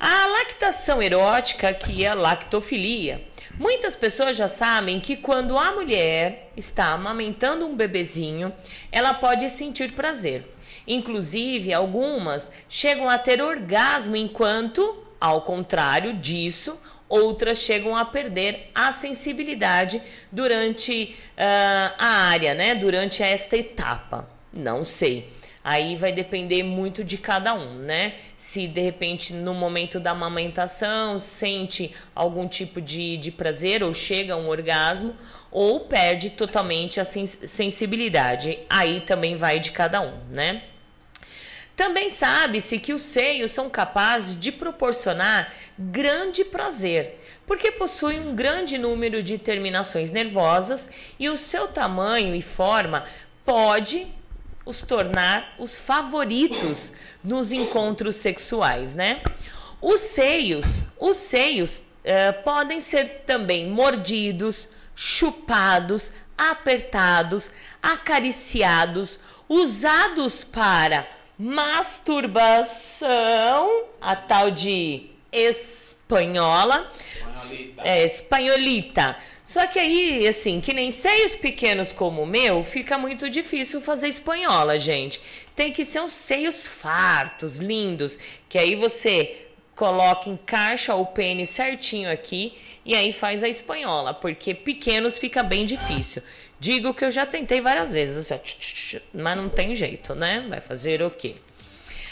A 0.00 0.26
lactação 0.28 1.02
erótica, 1.02 1.74
que 1.74 2.04
é 2.04 2.08
a 2.08 2.14
lactofilia, 2.14 3.20
Muitas 3.56 3.96
pessoas 3.96 4.36
já 4.36 4.48
sabem 4.48 5.00
que 5.00 5.16
quando 5.16 5.58
a 5.58 5.72
mulher 5.72 6.50
está 6.56 6.92
amamentando 6.92 7.66
um 7.66 7.74
bebezinho, 7.74 8.52
ela 8.92 9.14
pode 9.14 9.48
sentir 9.50 9.92
prazer. 9.92 10.44
Inclusive, 10.86 11.72
algumas 11.72 12.50
chegam 12.68 13.08
a 13.08 13.18
ter 13.18 13.42
orgasmo 13.42 14.16
enquanto, 14.16 15.04
ao 15.20 15.42
contrário 15.42 16.14
disso, 16.14 16.78
outras 17.08 17.58
chegam 17.58 17.96
a 17.96 18.04
perder 18.04 18.70
a 18.74 18.92
sensibilidade 18.92 20.02
durante 20.30 21.16
uh, 21.36 21.94
a 21.98 22.28
área, 22.30 22.54
né? 22.54 22.74
Durante 22.74 23.22
esta 23.22 23.56
etapa. 23.56 24.28
Não 24.52 24.84
sei. 24.84 25.30
Aí 25.68 25.96
vai 25.96 26.10
depender 26.12 26.62
muito 26.62 27.04
de 27.04 27.18
cada 27.18 27.52
um, 27.52 27.74
né? 27.74 28.14
Se 28.38 28.66
de 28.66 28.80
repente 28.80 29.34
no 29.34 29.52
momento 29.52 30.00
da 30.00 30.12
amamentação 30.12 31.18
sente 31.18 31.94
algum 32.14 32.48
tipo 32.48 32.80
de, 32.80 33.18
de 33.18 33.30
prazer 33.30 33.82
ou 33.82 33.92
chega 33.92 34.32
a 34.32 34.36
um 34.38 34.48
orgasmo, 34.48 35.14
ou 35.50 35.80
perde 35.80 36.30
totalmente 36.30 36.98
a 36.98 37.04
sensibilidade. 37.04 38.60
Aí 38.70 39.02
também 39.02 39.36
vai 39.36 39.60
de 39.60 39.70
cada 39.70 40.00
um, 40.00 40.16
né? 40.30 40.62
Também 41.76 42.08
sabe-se 42.08 42.78
que 42.78 42.94
os 42.94 43.02
seios 43.02 43.50
são 43.50 43.68
capazes 43.68 44.40
de 44.40 44.50
proporcionar 44.50 45.52
grande 45.78 46.46
prazer, 46.46 47.20
porque 47.46 47.70
possuem 47.70 48.20
um 48.20 48.34
grande 48.34 48.78
número 48.78 49.22
de 49.22 49.36
terminações 49.36 50.10
nervosas 50.10 50.88
e 51.18 51.28
o 51.28 51.36
seu 51.36 51.68
tamanho 51.68 52.34
e 52.34 52.40
forma 52.40 53.04
pode 53.44 54.06
os 54.68 54.82
tornar 54.82 55.54
os 55.58 55.80
favoritos 55.80 56.92
nos 57.24 57.50
encontros 57.52 58.16
sexuais, 58.16 58.92
né? 58.92 59.22
Os 59.80 59.98
seios, 60.00 60.84
os 61.00 61.16
seios 61.16 61.78
uh, 61.78 62.42
podem 62.44 62.78
ser 62.78 63.22
também 63.24 63.66
mordidos, 63.66 64.68
chupados, 64.94 66.12
apertados, 66.36 67.50
acariciados, 67.82 69.18
usados 69.48 70.44
para 70.44 71.08
masturbação, 71.38 73.06
a 74.02 74.14
tal 74.14 74.50
de 74.50 75.08
espanhola, 75.32 76.92
espanholita. 77.32 77.82
é 77.84 78.04
espanholita 78.04 79.16
só 79.48 79.66
que 79.66 79.78
aí, 79.78 80.28
assim, 80.28 80.60
que 80.60 80.74
nem 80.74 80.90
seios 80.90 81.34
pequenos 81.34 81.90
como 81.90 82.20
o 82.20 82.26
meu, 82.26 82.62
fica 82.62 82.98
muito 82.98 83.30
difícil 83.30 83.80
fazer 83.80 84.06
espanhola, 84.06 84.78
gente. 84.78 85.22
Tem 85.56 85.72
que 85.72 85.86
ser 85.86 86.02
uns 86.02 86.12
seios 86.12 86.66
fartos, 86.66 87.56
lindos, 87.56 88.18
que 88.46 88.58
aí 88.58 88.74
você 88.74 89.46
coloca, 89.74 90.28
encaixa 90.28 90.94
o 90.94 91.06
pênis 91.06 91.48
certinho 91.48 92.12
aqui 92.12 92.58
e 92.84 92.94
aí 92.94 93.10
faz 93.10 93.42
a 93.42 93.48
espanhola, 93.48 94.12
porque 94.12 94.52
pequenos 94.52 95.18
fica 95.18 95.42
bem 95.42 95.64
difícil. 95.64 96.22
Digo 96.60 96.92
que 96.92 97.06
eu 97.06 97.10
já 97.10 97.24
tentei 97.24 97.62
várias 97.62 97.90
vezes, 97.90 98.30
assim, 98.30 99.00
mas 99.14 99.34
não 99.34 99.48
tem 99.48 99.74
jeito, 99.74 100.14
né? 100.14 100.44
Vai 100.46 100.60
fazer 100.60 101.00
o 101.00 101.10
quê? 101.10 101.36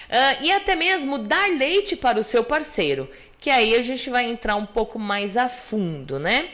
Uh, 0.08 0.44
e 0.44 0.52
até 0.52 0.74
mesmo 0.74 1.18
dar 1.18 1.50
leite 1.50 1.96
para 1.96 2.18
o 2.18 2.22
seu 2.22 2.44
parceiro 2.44 3.10
que 3.46 3.50
aí 3.50 3.76
a 3.76 3.82
gente 3.82 4.10
vai 4.10 4.24
entrar 4.24 4.56
um 4.56 4.66
pouco 4.66 4.98
mais 4.98 5.36
a 5.36 5.48
fundo, 5.48 6.18
né? 6.18 6.48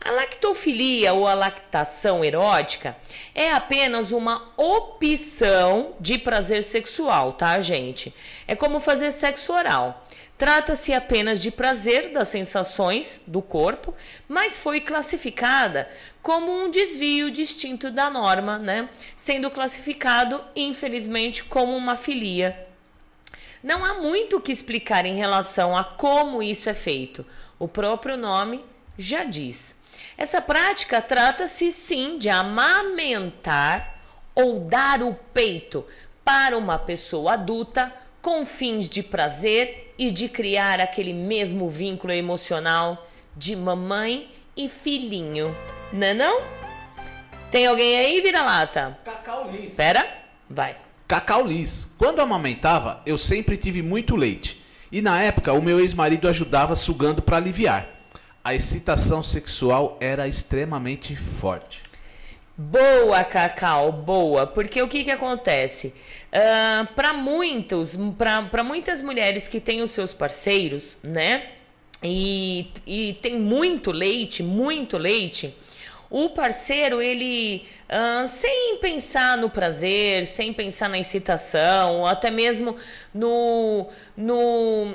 A 0.00 0.12
lactofilia 0.12 1.12
ou 1.12 1.26
a 1.26 1.34
lactação 1.34 2.24
erótica 2.24 2.96
é 3.34 3.50
apenas 3.50 4.12
uma 4.12 4.52
opção 4.56 5.96
de 5.98 6.16
prazer 6.18 6.62
sexual, 6.62 7.32
tá, 7.32 7.60
gente? 7.60 8.14
É 8.46 8.54
como 8.54 8.78
fazer 8.78 9.10
sexo 9.10 9.52
oral. 9.52 10.06
Trata-se 10.38 10.94
apenas 10.94 11.40
de 11.40 11.50
prazer 11.50 12.12
das 12.12 12.28
sensações 12.28 13.20
do 13.26 13.42
corpo, 13.42 13.92
mas 14.28 14.56
foi 14.56 14.80
classificada 14.80 15.88
como 16.22 16.52
um 16.52 16.70
desvio 16.70 17.28
distinto 17.28 17.90
da 17.90 18.08
norma, 18.08 18.56
né? 18.56 18.88
Sendo 19.16 19.50
classificado, 19.50 20.44
infelizmente, 20.54 21.42
como 21.42 21.76
uma 21.76 21.96
filia 21.96 22.65
não 23.66 23.84
há 23.84 23.94
muito 23.94 24.36
o 24.36 24.40
que 24.40 24.52
explicar 24.52 25.04
em 25.04 25.16
relação 25.16 25.76
a 25.76 25.82
como 25.82 26.40
isso 26.40 26.70
é 26.70 26.74
feito. 26.74 27.26
O 27.58 27.66
próprio 27.66 28.16
nome 28.16 28.64
já 28.96 29.24
diz. 29.24 29.74
Essa 30.16 30.40
prática 30.40 31.02
trata-se 31.02 31.72
sim 31.72 32.16
de 32.16 32.28
amamentar 32.28 33.98
ou 34.36 34.60
dar 34.60 35.02
o 35.02 35.12
peito 35.34 35.84
para 36.24 36.56
uma 36.56 36.78
pessoa 36.78 37.32
adulta 37.32 37.92
com 38.22 38.46
fins 38.46 38.88
de 38.88 39.02
prazer 39.02 39.92
e 39.98 40.12
de 40.12 40.28
criar 40.28 40.80
aquele 40.80 41.12
mesmo 41.12 41.68
vínculo 41.68 42.12
emocional 42.12 43.08
de 43.34 43.56
mamãe 43.56 44.30
e 44.56 44.68
filhinho. 44.68 45.52
Não 45.92 46.06
é 46.06 46.14
não? 46.14 46.40
Tem 47.50 47.66
alguém 47.66 47.98
aí, 47.98 48.20
vira-lata? 48.20 48.96
Cacau 49.04 49.50
Liz. 49.50 49.74
Pera, 49.74 50.06
vai. 50.48 50.85
Cacau 51.06 51.46
Liz. 51.46 51.94
Quando 51.96 52.20
amamentava, 52.20 53.00
eu 53.06 53.16
sempre 53.16 53.56
tive 53.56 53.80
muito 53.80 54.16
leite. 54.16 54.60
E 54.90 55.00
na 55.00 55.20
época, 55.22 55.52
o 55.52 55.62
meu 55.62 55.78
ex-marido 55.78 56.28
ajudava 56.28 56.74
sugando 56.74 57.22
para 57.22 57.36
aliviar. 57.36 57.88
A 58.42 58.54
excitação 58.54 59.22
sexual 59.22 59.96
era 60.00 60.26
extremamente 60.26 61.14
forte. 61.14 61.82
Boa, 62.56 63.22
Cacau, 63.22 63.92
boa. 63.92 64.46
Porque 64.46 64.82
o 64.82 64.88
que, 64.88 65.04
que 65.04 65.10
acontece? 65.10 65.94
Uh, 66.32 66.86
para 66.94 67.12
muitos, 67.12 67.96
para 68.50 68.64
muitas 68.64 69.00
mulheres 69.00 69.46
que 69.46 69.60
têm 69.60 69.82
os 69.82 69.90
seus 69.92 70.12
parceiros, 70.12 70.96
né? 71.02 71.50
E, 72.02 72.70
e 72.86 73.14
tem 73.22 73.38
muito 73.38 73.92
leite, 73.92 74.42
muito 74.42 74.98
leite 74.98 75.54
o 76.08 76.30
parceiro, 76.30 77.02
ele, 77.02 77.66
uh, 77.88 78.28
sem 78.28 78.78
pensar 78.78 79.36
no 79.36 79.50
prazer, 79.50 80.26
sem 80.26 80.52
pensar 80.52 80.88
na 80.88 80.98
excitação, 80.98 82.06
até 82.06 82.30
mesmo 82.30 82.76
no, 83.12 83.88
no, 84.16 84.94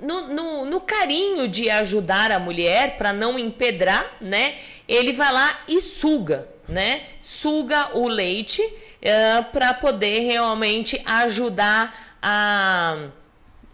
no, 0.00 0.28
no, 0.28 0.64
no 0.64 0.80
carinho 0.80 1.48
de 1.48 1.68
ajudar 1.68 2.32
a 2.32 2.38
mulher 2.38 2.96
para 2.96 3.12
não 3.12 3.38
empedrar, 3.38 4.16
né? 4.20 4.56
Ele 4.88 5.12
vai 5.12 5.30
lá 5.32 5.60
e 5.68 5.80
suga, 5.82 6.48
né? 6.66 7.02
Suga 7.20 7.96
o 7.96 8.08
leite 8.08 8.62
uh, 8.62 9.38
ah, 9.38 9.42
para 9.42 9.74
poder 9.74 10.20
realmente 10.20 11.00
ajudar 11.04 12.16
a 12.22 13.08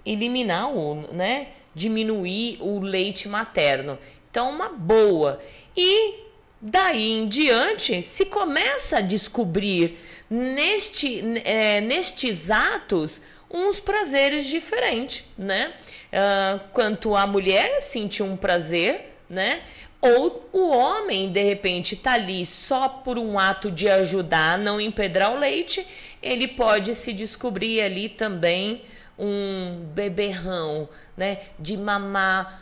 eliminar 0.05 0.71
o, 0.71 1.07
né? 1.13 1.49
Diminuir 1.73 2.59
o 2.61 2.81
leite 2.81 3.29
materno. 3.29 3.97
Então, 4.29 4.51
uma 4.51 4.69
boa. 4.69 5.41
E 5.77 6.32
Daí 6.65 7.11
em 7.11 7.27
diante, 7.27 8.05
se 8.05 8.27
começa 8.27 8.99
a 8.99 9.01
descobrir 9.01 9.99
neste, 10.31 11.21
é, 11.45 11.81
nestes 11.81 12.53
atos 12.53 13.21
uns 13.51 13.81
prazeres 13.81 14.47
diferentes, 14.47 15.25
né? 15.37 15.75
Uh, 16.13 16.61
quanto 16.73 17.17
a 17.17 17.27
mulher 17.27 17.83
sentir 17.83 18.23
um 18.23 18.37
prazer, 18.37 19.17
né? 19.29 19.63
Ou 20.01 20.49
o 20.53 20.69
homem, 20.69 21.33
de 21.33 21.43
repente, 21.43 21.97
tá 21.97 22.13
ali 22.13 22.47
só 22.47 22.89
por 22.89 23.19
um 23.19 23.41
ato 23.41 23.69
de 23.69 23.89
ajudar 23.89 24.57
não 24.57 24.81
empedrar 24.81 25.33
o 25.33 25.39
leite, 25.39 25.85
ele 26.23 26.47
pode 26.47 26.95
se 26.95 27.13
descobrir 27.13 27.83
ali 27.83 28.09
também 28.09 28.83
um 29.19 29.85
beberrão, 29.93 30.89
né? 31.17 31.41
De 31.59 31.77
mamar 31.77 32.62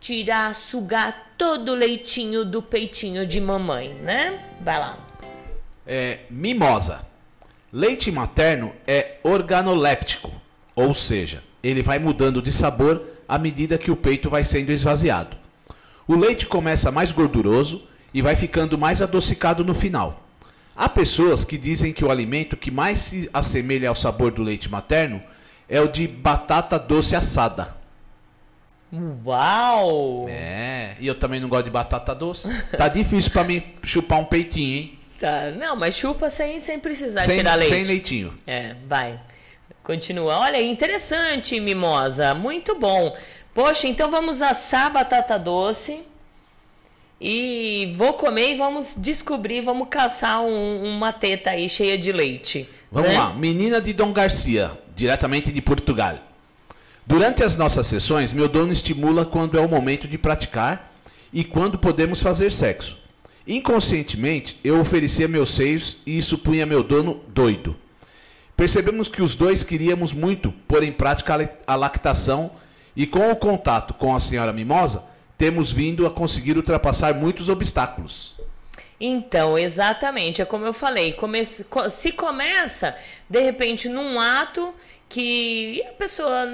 tirar, 0.00 0.54
sugar 0.54 1.32
todo 1.36 1.72
o 1.72 1.74
leitinho 1.74 2.44
do 2.44 2.62
peitinho 2.62 3.26
de 3.26 3.40
mamãe, 3.40 3.94
né? 3.94 4.44
Vai 4.60 4.78
lá. 4.78 4.98
É, 5.86 6.20
mimosa. 6.30 7.06
Leite 7.72 8.10
materno 8.10 8.72
é 8.86 9.16
organoléptico, 9.22 10.32
ou 10.74 10.94
seja, 10.94 11.42
ele 11.62 11.82
vai 11.82 11.98
mudando 11.98 12.40
de 12.40 12.50
sabor 12.50 13.02
à 13.28 13.38
medida 13.38 13.76
que 13.76 13.90
o 13.90 13.96
peito 13.96 14.30
vai 14.30 14.42
sendo 14.42 14.70
esvaziado. 14.70 15.36
O 16.06 16.16
leite 16.16 16.46
começa 16.46 16.90
mais 16.90 17.12
gorduroso 17.12 17.86
e 18.14 18.22
vai 18.22 18.34
ficando 18.34 18.78
mais 18.78 19.02
adocicado 19.02 19.62
no 19.62 19.74
final. 19.74 20.26
Há 20.74 20.88
pessoas 20.88 21.44
que 21.44 21.58
dizem 21.58 21.92
que 21.92 22.04
o 22.04 22.10
alimento 22.10 22.56
que 22.56 22.70
mais 22.70 23.00
se 23.00 23.28
assemelha 23.32 23.88
ao 23.88 23.94
sabor 23.94 24.30
do 24.30 24.42
leite 24.42 24.70
materno 24.70 25.20
é 25.68 25.80
o 25.80 25.88
de 25.88 26.06
batata 26.06 26.78
doce 26.78 27.14
assada. 27.14 27.76
Uau! 29.24 30.26
É, 30.28 30.96
e 30.98 31.06
eu 31.06 31.14
também 31.14 31.40
não 31.40 31.48
gosto 31.48 31.64
de 31.64 31.70
batata 31.70 32.14
doce. 32.14 32.48
Tá 32.76 32.88
difícil 32.88 33.30
para 33.30 33.44
mim 33.44 33.62
chupar 33.82 34.18
um 34.18 34.24
peitinho, 34.24 34.76
hein? 34.76 34.98
Tá, 35.18 35.50
não, 35.50 35.76
mas 35.76 35.96
chupa 35.96 36.30
sem, 36.30 36.60
sem 36.60 36.78
precisar 36.78 37.22
sem, 37.22 37.38
tirar 37.38 37.56
leite. 37.56 37.74
Sem 37.74 37.84
leitinho. 37.84 38.34
É, 38.46 38.76
vai. 38.86 39.20
Continua. 39.82 40.38
Olha, 40.38 40.60
interessante, 40.60 41.58
mimosa. 41.58 42.34
Muito 42.34 42.78
bom. 42.78 43.16
Poxa, 43.52 43.88
então 43.88 44.10
vamos 44.10 44.40
assar 44.40 44.92
batata 44.92 45.38
doce. 45.38 46.02
E 47.20 47.92
vou 47.96 48.12
comer 48.12 48.52
e 48.52 48.56
vamos 48.56 48.94
descobrir, 48.96 49.60
vamos 49.60 49.88
caçar 49.90 50.40
um, 50.40 50.84
uma 50.84 51.12
teta 51.12 51.50
aí 51.50 51.68
cheia 51.68 51.98
de 51.98 52.12
leite. 52.12 52.68
Vamos 52.92 53.10
né? 53.10 53.18
lá, 53.18 53.34
menina 53.34 53.80
de 53.80 53.92
Dom 53.92 54.12
Garcia, 54.12 54.70
diretamente 54.94 55.50
de 55.50 55.60
Portugal. 55.60 56.27
Durante 57.08 57.42
as 57.42 57.56
nossas 57.56 57.86
sessões, 57.86 58.34
meu 58.34 58.50
dono 58.50 58.70
estimula 58.70 59.24
quando 59.24 59.58
é 59.58 59.62
o 59.62 59.68
momento 59.68 60.06
de 60.06 60.18
praticar 60.18 60.92
e 61.32 61.42
quando 61.42 61.78
podemos 61.78 62.20
fazer 62.20 62.52
sexo. 62.52 62.98
Inconscientemente, 63.46 64.60
eu 64.62 64.78
oferecia 64.78 65.26
meus 65.26 65.54
seios 65.54 66.02
e 66.04 66.18
isso 66.18 66.36
punha 66.36 66.66
meu 66.66 66.82
dono 66.82 67.22
doido. 67.28 67.74
Percebemos 68.54 69.08
que 69.08 69.22
os 69.22 69.34
dois 69.34 69.64
queríamos 69.64 70.12
muito 70.12 70.52
pôr 70.68 70.82
em 70.82 70.92
prática 70.92 71.50
a 71.66 71.74
lactação 71.74 72.50
e 72.94 73.06
com 73.06 73.30
o 73.30 73.36
contato 73.36 73.94
com 73.94 74.14
a 74.14 74.20
senhora 74.20 74.52
Mimosa, 74.52 75.08
temos 75.38 75.72
vindo 75.72 76.06
a 76.06 76.10
conseguir 76.10 76.58
ultrapassar 76.58 77.14
muitos 77.14 77.48
obstáculos. 77.48 78.34
Então, 79.00 79.56
exatamente, 79.56 80.42
é 80.42 80.44
como 80.44 80.66
eu 80.66 80.74
falei, 80.74 81.14
come 81.14 81.42
se 81.44 82.12
começa 82.12 82.94
de 83.30 83.40
repente 83.40 83.88
num 83.88 84.20
ato 84.20 84.74
que 85.08 85.82
a 85.88 85.92
pessoa 85.92 86.46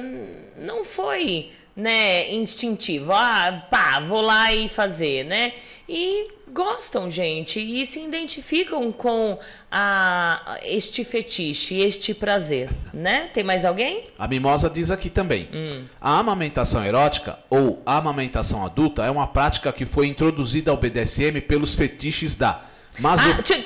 não 0.57 0.85
foi, 0.85 1.51
né, 1.77 2.33
instintivo, 2.33 3.13
ah, 3.13 3.67
pá, 3.71 4.01
vou 4.01 4.21
lá 4.21 4.53
e 4.53 4.69
fazer, 4.69 5.25
né? 5.25 5.53
E 5.89 6.29
gostam, 6.55 7.11
gente, 7.11 7.59
e 7.59 7.85
se 7.85 8.01
identificam 8.01 8.93
com 8.93 9.37
a, 9.71 10.59
este 10.63 11.05
fetiche, 11.05 11.81
este 11.81 12.15
prazer, 12.15 12.71
né? 12.93 13.29
Tem 13.35 13.43
mais 13.43 13.65
alguém? 13.65 14.05
A 14.17 14.29
Mimosa 14.29 14.71
diz 14.71 14.91
aqui 14.91 15.11
também. 15.11 15.49
Hum. 15.53 15.85
A 16.01 16.19
amamentação 16.21 16.85
erótica 16.85 17.41
ou 17.51 17.83
amamentação 17.85 18.65
adulta 18.65 19.05
é 19.05 19.11
uma 19.11 19.27
prática 19.27 19.73
que 19.73 19.85
foi 19.85 20.07
introduzida 20.07 20.71
ao 20.71 20.77
BDSM 20.77 21.41
pelos 21.41 21.75
fetiches 21.75 22.37
da 22.37 22.63
maso... 23.01 23.29
Ah, 23.29 23.43
tch... 23.43 23.61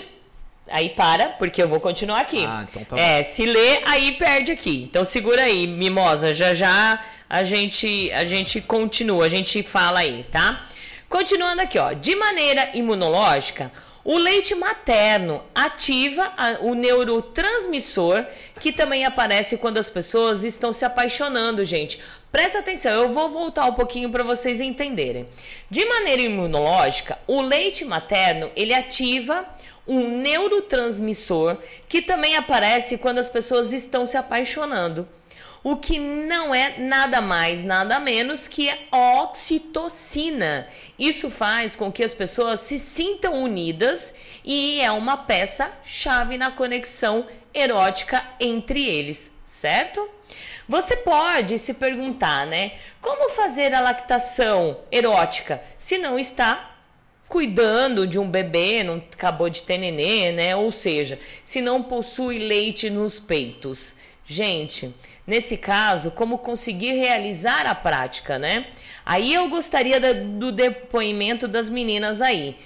Aí 0.71 0.91
para, 0.91 1.31
porque 1.31 1.63
eu 1.63 1.69
vou 1.69 1.81
continuar 1.81 2.21
aqui. 2.21 2.45
Ah, 2.47 2.65
então 2.69 2.85
tá 2.85 2.99
é, 2.99 3.23
se 3.23 3.45
lê, 3.45 3.81
aí 3.85 4.13
perde 4.13 4.53
aqui. 4.53 4.85
Então 4.89 5.05
segura 5.05 5.43
aí, 5.43 5.67
Mimosa, 5.67 6.35
já 6.35 6.55
já 6.55 7.05
a 7.29 7.43
gente 7.43 8.11
a 8.13 8.25
gente 8.25 8.61
continua, 8.61 9.27
a 9.27 9.29
gente 9.29 9.63
fala 9.63 10.01
aí, 10.01 10.27
tá? 10.31 10.67
Continuando 11.09 11.63
aqui, 11.63 11.79
ó. 11.79 11.93
De 11.93 12.15
maneira 12.15 12.71
imunológica, 12.75 13.73
o 14.05 14.17
leite 14.17 14.55
materno 14.55 15.43
ativa 15.55 16.33
o 16.61 16.75
neurotransmissor 16.75 18.25
que 18.59 18.73
também 18.73 19.05
aparece 19.05 19.59
quando 19.59 19.77
as 19.77 19.91
pessoas 19.91 20.45
estão 20.45 20.73
se 20.73 20.85
apaixonando, 20.85 21.65
gente. 21.65 22.01
Presta 22.33 22.59
atenção, 22.59 22.93
eu 22.93 23.09
vou 23.11 23.29
voltar 23.29 23.67
um 23.67 23.75
pouquinho 23.75 24.09
para 24.11 24.25
vocês 24.25 24.61
entenderem. 24.61 25.27
De 25.71 25.85
maneira 25.85 26.23
imunológica, 26.23 27.19
o 27.27 27.43
leite 27.43 27.85
materno, 27.85 28.51
ele 28.57 28.73
ativa 28.73 29.47
um 29.89 30.19
neurotransmissor 30.19 31.57
que 31.89 32.03
também 32.03 32.37
aparece 32.37 32.99
quando 32.99 33.19
as 33.19 33.29
pessoas 33.29 33.73
estão 33.73 34.05
se 34.05 34.17
apaixonando 34.17 35.09
o 35.63 35.77
que 35.77 35.99
não 35.99 36.55
é 36.55 36.79
nada 36.79 37.21
mais, 37.21 37.63
nada 37.63 37.99
menos 37.99 38.47
que 38.47 38.71
a 38.71 39.23
oxitocina. 39.23 40.69
Isso 40.99 41.31
faz 41.31 41.75
com 41.75 41.91
que 41.91 42.05
as 42.05 42.15
pessoas 42.15 42.61
se 42.61 42.79
sintam 42.79 43.43
unidas 43.43 44.15
e 44.45 44.81
é 44.81 44.91
uma 44.91 45.17
peça 45.17 45.71
chave 45.85 46.39
na 46.39 46.51
conexão 46.51 47.27
erótica 47.53 48.25
entre 48.41 48.87
eles, 48.87 49.33
certo? 49.45 50.09
Você 50.69 50.97
pode 50.97 51.59
se 51.59 51.75
perguntar, 51.75 52.47
né? 52.47 52.73
Como 53.01 53.31
fazer 53.31 53.75
a 53.75 53.81
lactação 53.81 54.81
erótica 54.93 55.63
se 55.79 55.99
não 55.99 56.19
está 56.19 56.78
cuidando 57.29 58.07
de 58.07 58.19
um 58.19 58.29
bebê, 58.29 58.83
não 58.83 58.97
acabou 58.97 59.51
de 59.51 59.63
ter 59.63 59.79
nenê, 59.79 60.33
né? 60.33 60.57
Ou 60.57 60.71
seja, 60.71 61.19
se 61.45 61.61
não 61.61 61.83
possui 61.83 62.39
leite 62.39 62.89
nos 62.89 63.21
peitos. 63.21 63.95
Gente, 64.25 64.95
nesse 65.27 65.57
caso, 65.57 66.11
como 66.11 66.39
conseguir 66.39 66.93
realizar 66.93 67.67
a 67.67 67.75
prática, 67.75 68.39
né? 68.39 68.67
Aí 69.05 69.33
eu 69.33 69.49
gostaria 69.49 69.99
do 69.99 70.53
depoimento 70.53 71.49
das 71.49 71.71
meninas 71.71 72.21
aí. 72.21 72.57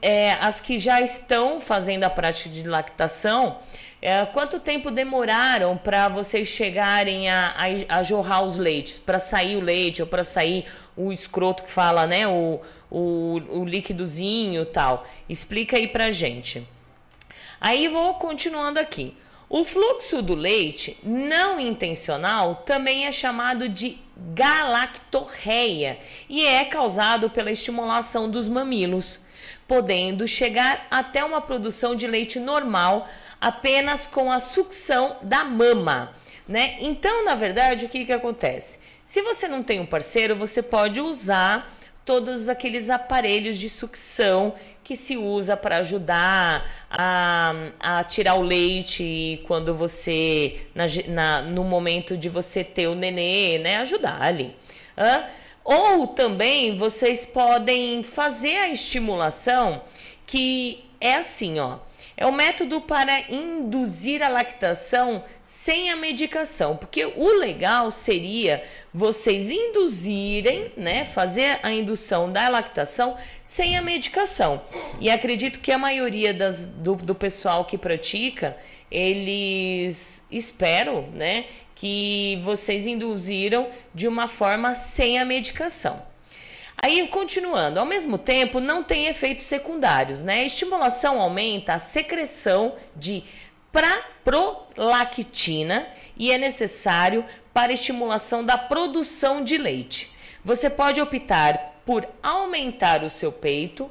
é, 0.00 0.32
as 0.40 0.60
que 0.60 0.78
já 0.78 1.00
estão 1.02 1.60
fazendo 1.60 2.04
a 2.04 2.10
prática 2.10 2.48
de 2.48 2.62
lactação, 2.62 3.58
é, 4.00 4.24
quanto 4.26 4.60
tempo 4.60 4.90
demoraram 4.90 5.76
para 5.76 6.08
vocês 6.08 6.46
chegarem 6.46 7.28
a, 7.28 7.54
a, 7.56 7.98
a 7.98 8.02
jorrar 8.02 8.44
os 8.44 8.56
leites? 8.56 8.98
Para 8.98 9.18
sair 9.18 9.56
o 9.56 9.60
leite 9.60 10.00
ou 10.00 10.06
para 10.06 10.22
sair 10.22 10.64
o 10.96 11.12
escroto 11.12 11.64
que 11.64 11.70
fala, 11.70 12.06
né? 12.06 12.26
O, 12.28 12.60
o, 12.90 13.40
o 13.48 13.64
líquidozinho 13.64 14.62
e 14.62 14.66
tal. 14.66 15.04
Explica 15.28 15.76
aí 15.76 15.88
pra 15.88 16.12
gente. 16.12 16.66
Aí 17.60 17.88
vou 17.88 18.14
continuando 18.14 18.78
aqui. 18.78 19.16
O 19.50 19.64
fluxo 19.64 20.20
do 20.20 20.34
leite 20.34 20.98
não 21.02 21.58
intencional 21.58 22.56
também 22.66 23.06
é 23.06 23.12
chamado 23.12 23.68
de 23.68 23.98
galactorreia 24.16 25.98
e 26.28 26.44
é 26.44 26.64
causado 26.66 27.30
pela 27.30 27.50
estimulação 27.50 28.30
dos 28.30 28.48
mamilos, 28.48 29.18
podendo 29.66 30.26
chegar 30.26 30.86
até 30.90 31.24
uma 31.24 31.40
produção 31.40 31.94
de 31.94 32.06
leite 32.06 32.38
normal 32.38 33.08
apenas 33.40 34.06
com 34.06 34.30
a 34.30 34.40
sucção 34.40 35.16
da 35.22 35.44
mama. 35.44 36.12
Né? 36.46 36.76
Então, 36.80 37.24
na 37.24 37.34
verdade, 37.34 37.84
o 37.84 37.88
que, 37.88 38.04
que 38.04 38.12
acontece? 38.12 38.78
Se 39.04 39.22
você 39.22 39.46
não 39.46 39.62
tem 39.62 39.80
um 39.80 39.86
parceiro, 39.86 40.34
você 40.34 40.62
pode 40.62 41.00
usar 41.00 41.74
todos 42.04 42.48
aqueles 42.48 42.88
aparelhos 42.88 43.58
de 43.58 43.68
sucção 43.68 44.54
que 44.82 44.96
se 44.96 45.18
usa 45.18 45.54
para 45.54 45.76
ajudar 45.76 46.66
a, 46.90 47.52
a 47.78 48.04
tirar 48.04 48.36
o 48.36 48.42
leite 48.42 49.42
quando 49.46 49.74
você, 49.74 50.60
na, 50.74 50.84
na, 51.06 51.42
no 51.42 51.62
momento 51.64 52.16
de 52.16 52.30
você 52.30 52.64
ter 52.64 52.86
o 52.86 52.94
nenê, 52.94 53.58
né? 53.58 53.76
Ajudar 53.80 54.22
ali. 54.22 54.56
Hã? 54.96 55.26
Ou 55.70 56.06
também 56.06 56.78
vocês 56.78 57.26
podem 57.26 58.02
fazer 58.02 58.56
a 58.56 58.70
estimulação 58.70 59.82
que 60.26 60.82
é 60.98 61.16
assim, 61.16 61.58
ó. 61.58 61.76
É 62.16 62.24
o 62.26 62.32
método 62.32 62.80
para 62.80 63.30
induzir 63.30 64.22
a 64.22 64.30
lactação 64.30 65.22
sem 65.42 65.90
a 65.90 65.96
medicação, 65.96 66.74
porque 66.74 67.04
o 67.04 67.32
legal 67.34 67.90
seria 67.90 68.64
vocês 68.94 69.50
induzirem, 69.50 70.72
né, 70.74 71.04
fazer 71.04 71.60
a 71.62 71.70
indução 71.70 72.32
da 72.32 72.48
lactação 72.48 73.14
sem 73.44 73.76
a 73.76 73.82
medicação. 73.82 74.62
E 74.98 75.10
acredito 75.10 75.60
que 75.60 75.70
a 75.70 75.78
maioria 75.78 76.32
das, 76.32 76.64
do, 76.64 76.96
do 76.96 77.14
pessoal 77.14 77.66
que 77.66 77.76
pratica, 77.76 78.56
eles 78.90 80.22
espero, 80.30 81.02
né, 81.12 81.44
que 81.78 82.40
vocês 82.42 82.88
induziram 82.88 83.70
de 83.94 84.08
uma 84.08 84.26
forma 84.26 84.74
sem 84.74 85.20
a 85.20 85.24
medicação. 85.24 86.02
Aí, 86.76 87.06
continuando, 87.06 87.78
ao 87.78 87.86
mesmo 87.86 88.18
tempo, 88.18 88.58
não 88.58 88.82
tem 88.82 89.06
efeitos 89.06 89.44
secundários, 89.44 90.20
né? 90.20 90.40
A 90.40 90.44
estimulação 90.44 91.20
aumenta 91.20 91.74
a 91.74 91.78
secreção 91.78 92.74
de 92.96 93.22
prolactina 94.24 95.86
e 96.16 96.32
é 96.32 96.38
necessário 96.38 97.24
para 97.54 97.72
estimulação 97.72 98.44
da 98.44 98.58
produção 98.58 99.44
de 99.44 99.56
leite. 99.56 100.12
Você 100.44 100.68
pode 100.68 101.00
optar 101.00 101.80
por 101.86 102.08
aumentar 102.20 103.04
o 103.04 103.10
seu 103.10 103.30
peito 103.30 103.88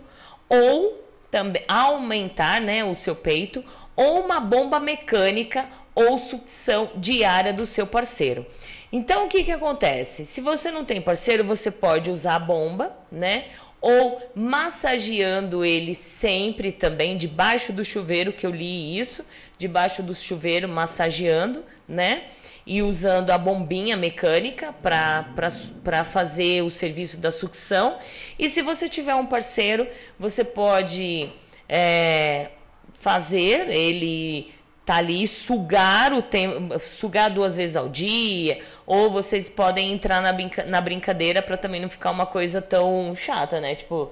ou 0.50 1.06
também 1.32 1.64
aumentar, 1.70 2.60
né, 2.60 2.84
o 2.84 2.94
seu 2.94 3.16
peito 3.16 3.64
ou 3.96 4.26
uma 4.26 4.40
bomba 4.40 4.80
mecânica 4.80 5.70
ou 5.98 6.16
sucção 6.20 6.92
diária 6.96 7.52
do 7.52 7.66
seu 7.66 7.88
parceiro. 7.88 8.46
Então, 8.92 9.26
o 9.26 9.28
que, 9.28 9.44
que 9.44 9.52
acontece? 9.52 10.28
Se 10.28 10.40
você 10.42 10.70
não 10.70 10.86
tem 10.86 11.02
parceiro, 11.02 11.44
você 11.44 11.72
pode 11.72 12.12
usar 12.12 12.36
a 12.36 12.40
bomba, 12.40 12.96
né? 13.12 13.46
Ou 13.82 14.22
massageando 14.36 15.66
ele 15.66 15.96
sempre 15.96 16.72
também, 16.72 17.18
debaixo 17.18 17.74
do 17.74 17.84
chuveiro, 17.84 18.32
que 18.32 18.46
eu 18.46 18.52
li 18.52 19.00
isso, 19.00 19.26
debaixo 19.58 20.04
do 20.04 20.14
chuveiro, 20.14 20.70
massageando, 20.70 21.66
né? 21.88 22.26
E 22.64 22.84
usando 22.84 23.32
a 23.32 23.38
bombinha 23.38 23.98
mecânica 23.98 24.72
para 24.72 26.06
fazer 26.06 26.62
o 26.62 26.70
serviço 26.70 27.18
da 27.18 27.32
sucção. 27.32 27.98
E 28.38 28.48
se 28.50 28.62
você 28.62 28.88
tiver 28.88 29.16
um 29.16 29.26
parceiro, 29.26 29.88
você 30.20 30.44
pode 30.44 31.28
é, 31.68 32.52
fazer 32.94 33.68
ele 33.70 34.57
tá 34.88 34.96
ali 34.96 35.28
sugar 35.28 36.14
o 36.14 36.22
tempo, 36.22 36.80
sugar 36.80 37.30
duas 37.30 37.58
vezes 37.58 37.76
ao 37.76 37.90
dia, 37.90 38.62
ou 38.86 39.12
vocês 39.12 39.50
podem 39.50 39.92
entrar 39.92 40.22
na, 40.22 40.32
brinca 40.32 40.66
na 40.66 40.80
brincadeira 40.80 41.42
para 41.42 41.58
também 41.58 41.82
não 41.82 41.90
ficar 41.90 42.10
uma 42.10 42.26
coisa 42.26 42.62
tão 42.62 43.14
chata, 43.14 43.60
né? 43.60 43.76
Tipo, 43.76 44.10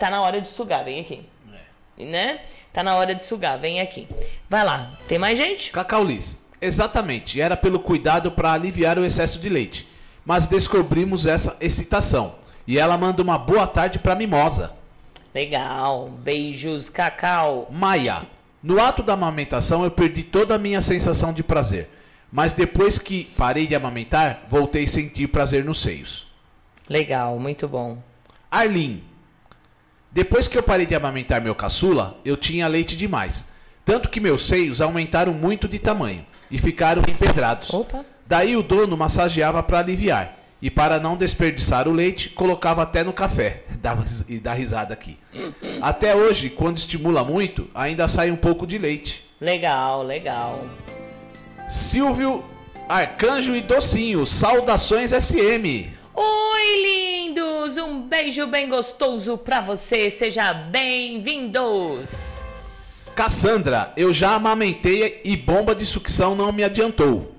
tá 0.00 0.10
na 0.10 0.20
hora 0.20 0.40
de 0.40 0.48
sugar, 0.48 0.84
vem 0.84 0.98
aqui. 1.00 1.24
É. 1.96 2.04
Né? 2.04 2.40
Tá 2.72 2.82
na 2.82 2.96
hora 2.96 3.14
de 3.14 3.24
sugar, 3.24 3.56
vem 3.56 3.80
aqui. 3.80 4.08
Vai 4.50 4.64
lá, 4.64 4.90
tem 5.06 5.16
mais 5.16 5.38
gente? 5.38 5.70
Cacau 5.70 6.02
Liz. 6.02 6.44
Exatamente, 6.60 7.40
era 7.40 7.56
pelo 7.56 7.78
cuidado 7.78 8.32
para 8.32 8.52
aliviar 8.52 8.98
o 8.98 9.04
excesso 9.04 9.38
de 9.38 9.48
leite. 9.48 9.88
Mas 10.24 10.48
descobrimos 10.48 11.24
essa 11.24 11.56
excitação. 11.60 12.34
E 12.66 12.80
ela 12.80 12.98
manda 12.98 13.22
uma 13.22 13.38
boa 13.38 13.64
tarde 13.64 14.00
para 14.00 14.16
Mimosa. 14.16 14.72
Legal, 15.32 16.08
beijos, 16.08 16.88
Cacau. 16.88 17.68
Maia, 17.70 18.26
no 18.66 18.80
ato 18.80 19.00
da 19.00 19.12
amamentação, 19.12 19.84
eu 19.84 19.92
perdi 19.92 20.24
toda 20.24 20.56
a 20.56 20.58
minha 20.58 20.82
sensação 20.82 21.32
de 21.32 21.40
prazer. 21.40 21.88
Mas 22.32 22.52
depois 22.52 22.98
que 22.98 23.26
parei 23.36 23.64
de 23.64 23.76
amamentar, 23.76 24.42
voltei 24.48 24.82
a 24.82 24.88
sentir 24.88 25.28
prazer 25.28 25.64
nos 25.64 25.78
seios. 25.78 26.26
Legal, 26.88 27.38
muito 27.38 27.68
bom. 27.68 27.98
Arlin. 28.50 29.04
Depois 30.10 30.48
que 30.48 30.58
eu 30.58 30.64
parei 30.64 30.84
de 30.84 30.96
amamentar 30.96 31.40
meu 31.40 31.54
caçula, 31.54 32.18
eu 32.24 32.36
tinha 32.36 32.66
leite 32.66 32.96
demais. 32.96 33.46
Tanto 33.84 34.08
que 34.08 34.18
meus 34.18 34.44
seios 34.44 34.80
aumentaram 34.80 35.32
muito 35.32 35.68
de 35.68 35.78
tamanho 35.78 36.26
e 36.50 36.58
ficaram 36.58 37.02
empedrados. 37.08 37.72
Opa. 37.72 38.04
Daí 38.26 38.56
o 38.56 38.64
dono 38.64 38.96
massageava 38.96 39.62
para 39.62 39.78
aliviar. 39.78 40.35
E 40.60 40.70
para 40.70 40.98
não 40.98 41.16
desperdiçar 41.16 41.86
o 41.86 41.92
leite, 41.92 42.30
colocava 42.30 42.82
até 42.82 43.04
no 43.04 43.12
café. 43.12 43.62
Dava 43.80 44.04
e 44.28 44.40
dá 44.40 44.52
risada 44.52 44.94
aqui. 44.94 45.18
Até 45.80 46.14
hoje, 46.14 46.50
quando 46.50 46.78
estimula 46.78 47.22
muito, 47.24 47.68
ainda 47.74 48.08
sai 48.08 48.30
um 48.30 48.36
pouco 48.36 48.66
de 48.66 48.78
leite. 48.78 49.24
Legal, 49.40 50.02
legal. 50.02 50.64
Silvio 51.68 52.44
Arcanjo 52.88 53.54
e 53.54 53.60
Docinho, 53.60 54.24
saudações 54.24 55.10
SM. 55.10 55.90
Oi, 56.14 56.82
lindos! 56.82 57.76
Um 57.76 58.00
beijo 58.00 58.46
bem 58.46 58.68
gostoso 58.68 59.36
pra 59.36 59.60
você. 59.60 60.08
Seja 60.08 60.54
bem-vindos. 60.54 62.10
Cassandra, 63.14 63.92
eu 63.96 64.12
já 64.12 64.34
amamentei 64.34 65.20
e 65.24 65.36
bomba 65.36 65.74
de 65.74 65.84
sucção 65.84 66.34
não 66.34 66.52
me 66.52 66.62
adiantou. 66.62 67.35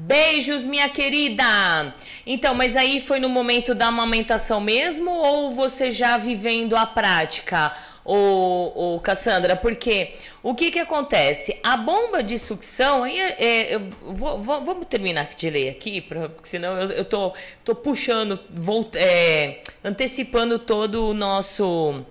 Beijos, 0.00 0.64
minha 0.64 0.88
querida! 0.88 1.92
Então, 2.24 2.54
mas 2.54 2.76
aí 2.76 3.00
foi 3.00 3.18
no 3.18 3.28
momento 3.28 3.74
da 3.74 3.86
amamentação 3.88 4.60
mesmo 4.60 5.10
ou 5.10 5.50
você 5.52 5.90
já 5.90 6.16
vivendo 6.16 6.76
a 6.76 6.86
prática, 6.86 7.74
ô, 8.04 8.94
ô 8.94 9.00
Cassandra? 9.00 9.56
Porque 9.56 10.12
o 10.40 10.54
que 10.54 10.70
que 10.70 10.78
acontece? 10.78 11.58
A 11.64 11.76
bomba 11.76 12.22
de 12.22 12.38
sucção, 12.38 13.02
aí 13.02 13.18
é, 13.18 13.72
é, 13.74 13.78
vou- 14.02 14.38
vou- 14.38 14.62
vamos 14.62 14.86
terminar 14.86 15.30
de 15.36 15.50
ler 15.50 15.70
aqui, 15.70 16.00
porque 16.00 16.30
senão 16.44 16.80
eu, 16.80 16.90
eu 16.92 17.04
tô, 17.04 17.32
tô 17.64 17.74
puxando, 17.74 18.38
volt, 18.50 18.94
é, 18.94 19.62
antecipando 19.82 20.60
todo 20.60 21.08
o 21.08 21.12
nosso 21.14 22.04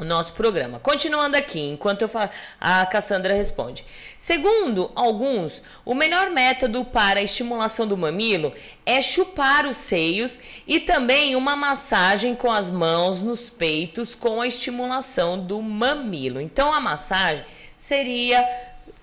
o 0.00 0.04
nosso 0.04 0.32
programa. 0.32 0.78
Continuando 0.80 1.36
aqui, 1.36 1.60
enquanto 1.60 2.02
eu 2.02 2.08
falo, 2.08 2.30
a 2.58 2.86
Cassandra 2.86 3.34
responde. 3.34 3.84
Segundo 4.18 4.90
alguns, 4.94 5.62
o 5.84 5.94
melhor 5.94 6.30
método 6.30 6.84
para 6.84 7.20
a 7.20 7.22
estimulação 7.22 7.86
do 7.86 7.96
mamilo 7.96 8.52
é 8.86 9.02
chupar 9.02 9.66
os 9.66 9.76
seios 9.76 10.40
e 10.66 10.80
também 10.80 11.36
uma 11.36 11.54
massagem 11.54 12.34
com 12.34 12.50
as 12.50 12.70
mãos 12.70 13.20
nos 13.20 13.50
peitos 13.50 14.14
com 14.14 14.40
a 14.40 14.46
estimulação 14.46 15.38
do 15.38 15.60
mamilo. 15.60 16.40
Então 16.40 16.72
a 16.72 16.80
massagem 16.80 17.44
seria 17.76 18.42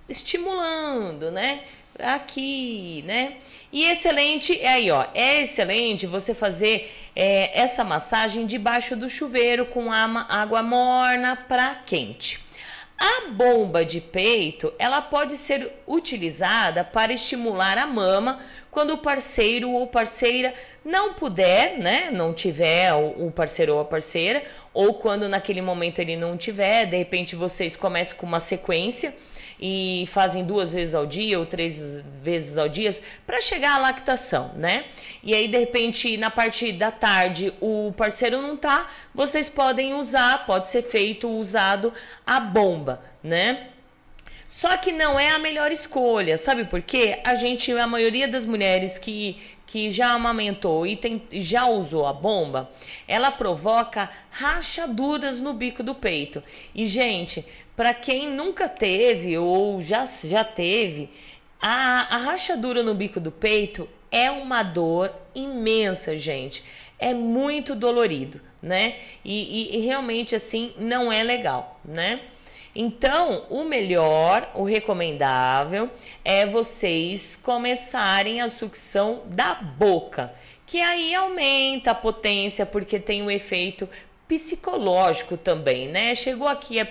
estimulando, 0.10 1.30
né? 1.30 1.62
Aqui, 2.00 3.04
né? 3.08 3.38
E 3.72 3.86
excelente, 3.86 4.60
é 4.62 4.68
aí 4.68 4.92
ó, 4.92 5.08
é 5.14 5.42
excelente 5.42 6.06
você 6.06 6.34
fazer 6.34 6.92
é, 7.16 7.60
essa 7.60 7.84
massagem 7.84 8.46
debaixo 8.46 8.96
do 8.96 9.10
chuveiro 9.10 9.66
com 9.66 9.92
água 9.92 10.62
morna 10.62 11.36
para 11.36 11.76
quente. 11.76 12.46
A 13.00 13.30
bomba 13.30 13.86
de 13.86 14.02
peito, 14.02 14.74
ela 14.80 15.02
pode 15.02 15.38
ser 15.38 15.72
utilizada 15.86 16.84
para 16.84 17.14
estimular 17.14 17.78
a 17.78 17.86
mama 17.86 18.40
quando 18.72 18.94
o 18.94 18.98
parceiro 18.98 19.70
ou 19.70 19.86
parceira 19.86 20.52
não 20.84 21.14
puder, 21.14 21.78
né, 21.78 22.10
não 22.12 22.34
tiver 22.34 22.92
o 22.94 23.30
parceiro 23.30 23.76
ou 23.76 23.82
a 23.82 23.86
parceira, 23.86 24.44
ou 24.74 24.96
quando 24.96 25.30
naquele 25.30 25.62
momento 25.62 26.00
ele 26.00 26.16
não 26.16 26.36
tiver, 26.36 26.86
de 26.86 26.98
repente 26.98 27.36
vocês 27.36 27.76
começam 27.76 28.18
com 28.18 28.26
uma 28.26 28.40
sequência 28.40 29.16
e 29.60 30.06
fazem 30.08 30.44
duas 30.44 30.74
vezes 30.74 30.94
ao 30.94 31.06
dia 31.06 31.40
ou 31.40 31.46
três 31.46 32.04
vezes 32.22 32.58
ao 32.58 32.70
dia 32.70 32.92
para 33.26 33.42
chegar 33.42 33.76
à 33.76 33.78
lactação, 33.80 34.52
né? 34.56 34.86
E 35.24 35.34
aí 35.34 35.48
de 35.48 35.58
repente 35.58 36.16
na 36.18 36.30
parte 36.30 36.72
da 36.72 36.92
tarde 36.92 37.54
o 37.60 37.92
parceiro 37.96 38.42
não 38.42 38.56
tá, 38.56 38.88
vocês 39.14 39.50
podem 39.50 39.94
usar, 39.94 40.46
pode 40.46 40.68
ser 40.68 40.84
feito 40.84 41.28
usado 41.28 41.94
a 42.26 42.40
bomba, 42.40 43.02
né? 43.24 43.70
Só 44.48 44.78
que 44.78 44.94
não 44.94 45.20
é 45.20 45.30
a 45.30 45.40
melhor 45.40 45.72
escolha, 45.72 46.38
sabe 46.38 46.64
por 46.64 46.82
quê? 46.82 47.20
A 47.26 47.36
gente, 47.36 47.72
a 47.74 47.86
maioria 47.86 48.28
das 48.30 48.46
mulheres 48.46 48.98
que, 48.98 49.38
que 49.68 49.92
já 49.92 50.12
amamentou 50.14 50.88
e 50.88 50.96
tem, 50.96 51.22
já 51.34 51.66
usou 51.68 52.08
a 52.08 52.14
bomba, 52.14 52.72
ela 53.08 53.30
provoca 53.30 54.10
rachaduras 54.32 55.40
no 55.42 55.54
bico 55.54 55.84
do 55.84 55.94
peito. 55.94 56.42
E, 56.74 56.88
gente, 56.88 57.46
para 57.76 57.94
quem 57.94 58.30
nunca 58.30 58.68
teve 58.70 59.38
ou 59.38 59.82
já, 59.82 60.06
já 60.06 60.44
teve, 60.44 61.10
a, 61.62 62.16
a 62.16 62.18
rachadura 62.18 62.82
no 62.82 62.96
bico 62.96 63.20
do 63.20 63.32
peito 63.32 63.88
é 64.10 64.32
uma 64.32 64.64
dor 64.64 65.14
imensa, 65.36 66.18
gente. 66.18 66.64
É 66.98 67.14
muito 67.14 67.76
dolorido, 67.76 68.40
né? 68.62 68.96
E, 69.24 69.76
e- 69.76 69.78
e 69.78 69.86
realmente, 69.86 70.34
assim, 70.36 70.74
não 70.78 71.12
é 71.12 71.22
legal, 71.24 71.80
né? 71.84 72.22
Então, 72.80 73.44
o 73.50 73.64
melhor, 73.64 74.52
o 74.54 74.64
recomendável 74.64 75.90
é 76.24 76.46
vocês 76.46 77.36
começarem 77.36 78.40
a 78.40 78.50
sucção 78.50 79.24
da 79.26 79.56
boca, 79.56 80.32
que 80.64 80.80
aí 80.80 81.16
aumenta 81.16 81.90
a 81.90 81.96
potência 81.96 82.68
porque 82.68 83.00
tem 83.00 83.24
um 83.24 83.32
efeito 83.32 83.90
psicológico 84.28 85.36
também, 85.38 85.88
né? 85.88 86.14
Chegou 86.14 86.48
aqui 86.48 86.80
a, 86.80 86.88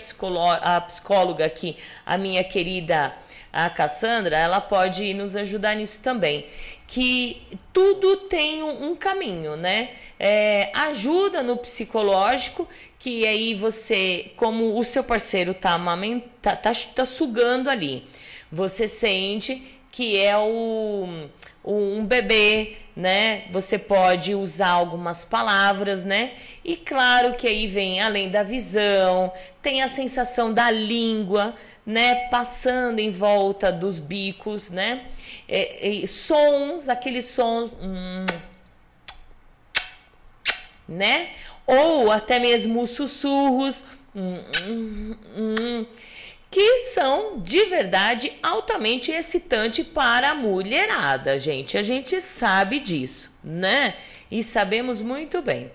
a 0.60 0.80
psicóloga 0.80 1.46
aqui, 1.46 1.76
a 2.04 2.18
minha 2.18 2.42
querida 2.42 3.14
a 3.52 3.70
Cassandra, 3.70 4.36
ela 4.36 4.60
pode 4.60 5.14
nos 5.14 5.34
ajudar 5.34 5.74
nisso 5.76 6.00
também. 6.02 6.46
Que 6.86 7.42
tudo 7.72 8.16
tem 8.28 8.62
um, 8.62 8.94
caminho, 8.94 9.56
né? 9.56 9.90
É, 10.18 10.70
ajuda 10.72 11.42
no 11.42 11.56
psicológico, 11.56 12.68
que 12.98 13.26
aí 13.26 13.54
você, 13.54 14.32
como 14.36 14.78
o 14.78 14.84
seu 14.84 15.02
parceiro 15.04 15.52
tá, 15.52 15.72
amamen- 15.72 16.24
tá, 16.40 16.54
tá, 16.56 16.72
tá 16.94 17.04
sugando 17.04 17.68
ali, 17.68 18.04
você 18.50 18.86
sente 18.88 19.76
que 19.90 20.18
é 20.18 20.36
o, 20.36 21.28
um 21.66 22.04
bebê, 22.04 22.76
né? 22.94 23.44
Você 23.50 23.78
pode 23.78 24.34
usar 24.34 24.68
algumas 24.68 25.24
palavras, 25.24 26.04
né? 26.04 26.32
E 26.64 26.76
claro 26.76 27.34
que 27.34 27.46
aí 27.46 27.66
vem 27.66 28.00
além 28.00 28.30
da 28.30 28.42
visão, 28.42 29.32
tem 29.60 29.82
a 29.82 29.88
sensação 29.88 30.52
da 30.52 30.70
língua, 30.70 31.54
né? 31.84 32.28
Passando 32.30 33.00
em 33.00 33.10
volta 33.10 33.72
dos 33.72 33.98
bicos, 33.98 34.70
né? 34.70 35.06
É, 35.48 35.88
e 35.88 36.06
sons, 36.06 36.88
aqueles 36.88 37.26
sons. 37.26 37.70
hum, 37.82 38.26
né? 40.88 41.30
Ou 41.66 42.10
até 42.12 42.38
mesmo 42.38 42.82
os 42.82 42.90
sussurros, 42.90 43.84
hum, 44.14 44.40
hum, 44.66 45.16
hum, 45.36 45.86
que 46.56 46.78
são 46.78 47.38
de 47.38 47.66
verdade 47.66 48.32
altamente 48.42 49.12
excitante 49.12 49.84
para 49.84 50.30
a 50.30 50.34
mulherada, 50.34 51.38
gente. 51.38 51.76
A 51.76 51.82
gente 51.82 52.18
sabe 52.22 52.80
disso, 52.80 53.30
né? 53.44 53.92
E 54.30 54.42
sabemos 54.42 55.02
muito 55.02 55.42
bem. 55.42 55.70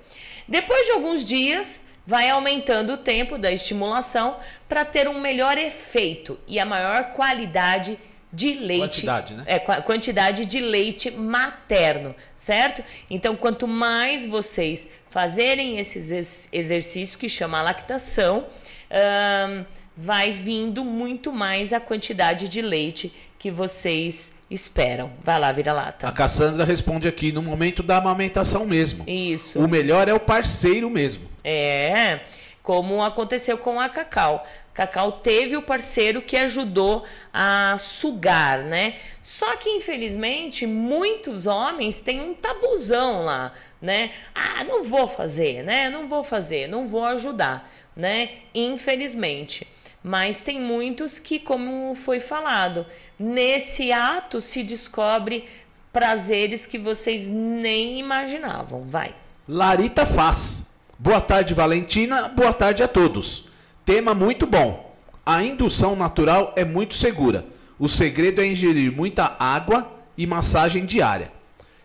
Depois 0.47 0.87
de 0.87 0.93
alguns 0.93 1.23
dias, 1.23 1.81
vai 2.03 2.31
aumentando 2.31 2.93
o 2.93 2.97
tempo 2.97 3.37
da 3.37 3.51
estimulação 3.51 4.37
para 4.67 4.83
ter 4.83 5.07
um 5.07 5.21
melhor 5.21 5.55
efeito 5.55 6.39
e 6.47 6.59
a 6.59 6.65
maior 6.65 7.11
qualidade 7.13 7.99
de 8.33 8.55
leite. 8.55 8.81
Quantidade, 9.05 9.33
né? 9.35 9.43
É, 9.45 9.59
qua- 9.59 9.83
quantidade 9.83 10.47
de 10.47 10.59
leite 10.59 11.11
materno, 11.11 12.15
certo? 12.35 12.83
Então, 13.07 13.35
quanto 13.35 13.67
mais 13.67 14.25
vocês 14.25 14.87
fazerem 15.11 15.77
esses 15.77 16.09
ex- 16.09 16.49
exercícios 16.51 17.15
que 17.15 17.29
chama 17.29 17.61
lactação, 17.61 18.47
ahn, 18.89 19.63
vai 19.95 20.31
vindo 20.31 20.83
muito 20.83 21.31
mais 21.31 21.73
a 21.73 21.79
quantidade 21.79 22.47
de 22.47 22.61
leite 22.61 23.13
que 23.37 23.51
vocês 23.51 24.31
esperam. 24.49 25.11
Vai 25.21 25.39
lá, 25.39 25.51
vira 25.51 25.71
A 25.71 25.73
lata. 25.73 26.11
Cassandra 26.11 26.65
responde 26.65 27.07
aqui 27.07 27.31
no 27.31 27.41
momento 27.41 27.81
da 27.81 27.97
amamentação 27.97 28.65
mesmo. 28.65 29.03
Isso. 29.07 29.59
O 29.59 29.67
melhor 29.67 30.07
é 30.07 30.13
o 30.13 30.19
parceiro 30.19 30.89
mesmo. 30.89 31.29
É, 31.43 32.21
como 32.61 33.01
aconteceu 33.01 33.57
com 33.57 33.79
a 33.79 33.89
Cacau. 33.89 34.45
Cacau 34.73 35.11
teve 35.13 35.57
o 35.57 35.61
parceiro 35.61 36.21
que 36.21 36.37
ajudou 36.37 37.03
a 37.33 37.75
sugar, 37.77 38.59
né? 38.59 38.95
Só 39.21 39.55
que 39.57 39.69
infelizmente 39.69 40.65
muitos 40.65 41.45
homens 41.45 41.99
têm 41.99 42.21
um 42.21 42.33
tabuzão 42.33 43.25
lá, 43.25 43.51
né? 43.81 44.11
Ah, 44.33 44.63
não 44.63 44.83
vou 44.83 45.07
fazer, 45.07 45.63
né? 45.63 45.89
Não 45.89 46.07
vou 46.07 46.23
fazer, 46.23 46.67
não 46.67 46.87
vou 46.87 47.03
ajudar, 47.05 47.69
né? 47.95 48.29
Infelizmente. 48.55 49.67
Mas 50.03 50.41
tem 50.41 50.59
muitos 50.59 51.19
que, 51.19 51.39
como 51.39 51.93
foi 51.95 52.19
falado, 52.19 52.85
nesse 53.19 53.91
ato 53.91 54.41
se 54.41 54.63
descobre 54.63 55.45
prazeres 55.93 56.65
que 56.65 56.79
vocês 56.79 57.27
nem 57.27 57.99
imaginavam. 57.99 58.83
Vai. 58.83 59.13
Larita 59.47 60.05
faz. 60.05 60.73
Boa 60.97 61.21
tarde, 61.21 61.53
Valentina. 61.53 62.27
Boa 62.27 62.53
tarde 62.53 62.81
a 62.81 62.87
todos. 62.87 63.49
Tema 63.85 64.13
muito 64.13 64.47
bom. 64.47 64.95
A 65.25 65.43
indução 65.43 65.95
natural 65.95 66.53
é 66.55 66.65
muito 66.65 66.95
segura. 66.95 67.45
O 67.77 67.87
segredo 67.87 68.41
é 68.41 68.47
ingerir 68.47 68.91
muita 68.91 69.35
água 69.39 69.91
e 70.17 70.25
massagem 70.25 70.85
diária. 70.85 71.31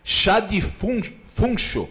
Chá 0.03 0.39
de 0.39 0.61
fun 0.61 1.01
funcho 1.23 1.87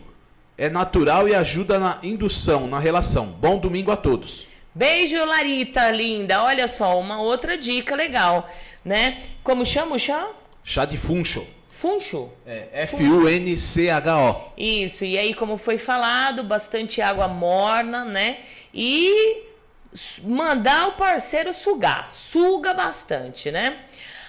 é 0.58 0.70
natural 0.70 1.28
e 1.28 1.34
ajuda 1.34 1.78
na 1.78 1.98
indução, 2.02 2.66
na 2.66 2.78
relação. 2.78 3.26
Bom 3.26 3.58
domingo 3.58 3.90
a 3.90 3.96
todos. 3.96 4.46
Beijo, 4.76 5.24
Larita, 5.24 5.90
linda. 5.90 6.42
Olha 6.42 6.68
só, 6.68 7.00
uma 7.00 7.18
outra 7.18 7.56
dica 7.56 7.96
legal, 7.96 8.46
né? 8.84 9.22
Como 9.42 9.64
chama 9.64 9.96
o 9.96 9.98
chá? 9.98 10.28
Chá 10.62 10.84
de 10.84 10.98
funcho. 10.98 11.46
Funcho. 11.70 12.30
É 12.44 12.82
F-U-N-C-H-O. 12.82 14.52
Isso, 14.54 15.06
e 15.06 15.16
aí, 15.16 15.32
como 15.32 15.56
foi 15.56 15.78
falado, 15.78 16.44
bastante 16.44 17.00
água 17.00 17.26
morna, 17.26 18.04
né? 18.04 18.40
E 18.74 19.44
mandar 20.22 20.88
o 20.88 20.92
parceiro 20.92 21.54
sugar. 21.54 22.10
Suga 22.10 22.74
bastante, 22.74 23.50
né? 23.50 23.78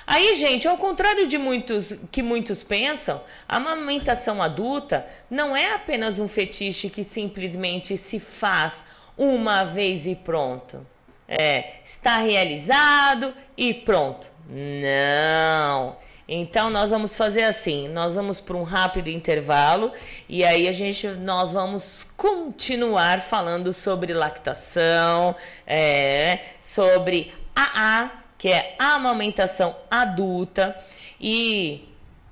Aí, 0.09 0.33
gente, 0.35 0.65
ao 0.65 0.77
contrário 0.77 1.27
de 1.27 1.37
muitos 1.37 1.93
que 2.09 2.23
muitos 2.23 2.63
pensam, 2.63 3.21
a 3.45 3.57
amamentação 3.57 4.41
adulta 4.41 5.05
não 5.29 5.53
é 5.53 5.73
apenas 5.73 6.19
um 6.19 6.27
fetiche 6.29 6.89
que 6.89 7.03
simplesmente 7.03 7.97
se 7.97 8.17
faz 8.17 8.85
uma 9.17 9.63
vez 9.63 10.05
e 10.05 10.15
pronto. 10.15 10.85
É, 11.27 11.79
está 11.83 12.19
realizado 12.19 13.33
e 13.57 13.73
pronto. 13.73 14.27
Não. 14.49 15.97
Então 16.29 16.69
nós 16.69 16.89
vamos 16.89 17.15
fazer 17.15 17.43
assim, 17.43 17.87
nós 17.87 18.15
vamos 18.15 18.41
para 18.41 18.57
um 18.57 18.63
rápido 18.63 19.07
intervalo 19.09 19.93
e 20.27 20.43
aí 20.43 20.67
a 20.67 20.73
gente 20.73 21.07
nós 21.07 21.53
vamos 21.53 22.05
continuar 22.17 23.21
falando 23.21 23.71
sobre 23.71 24.13
lactação, 24.13 25.33
é, 25.65 26.39
sobre 26.59 27.33
AA, 27.55 28.11
que 28.37 28.49
é 28.49 28.75
amamentação 28.77 29.75
adulta 29.89 30.75
e 31.19 31.87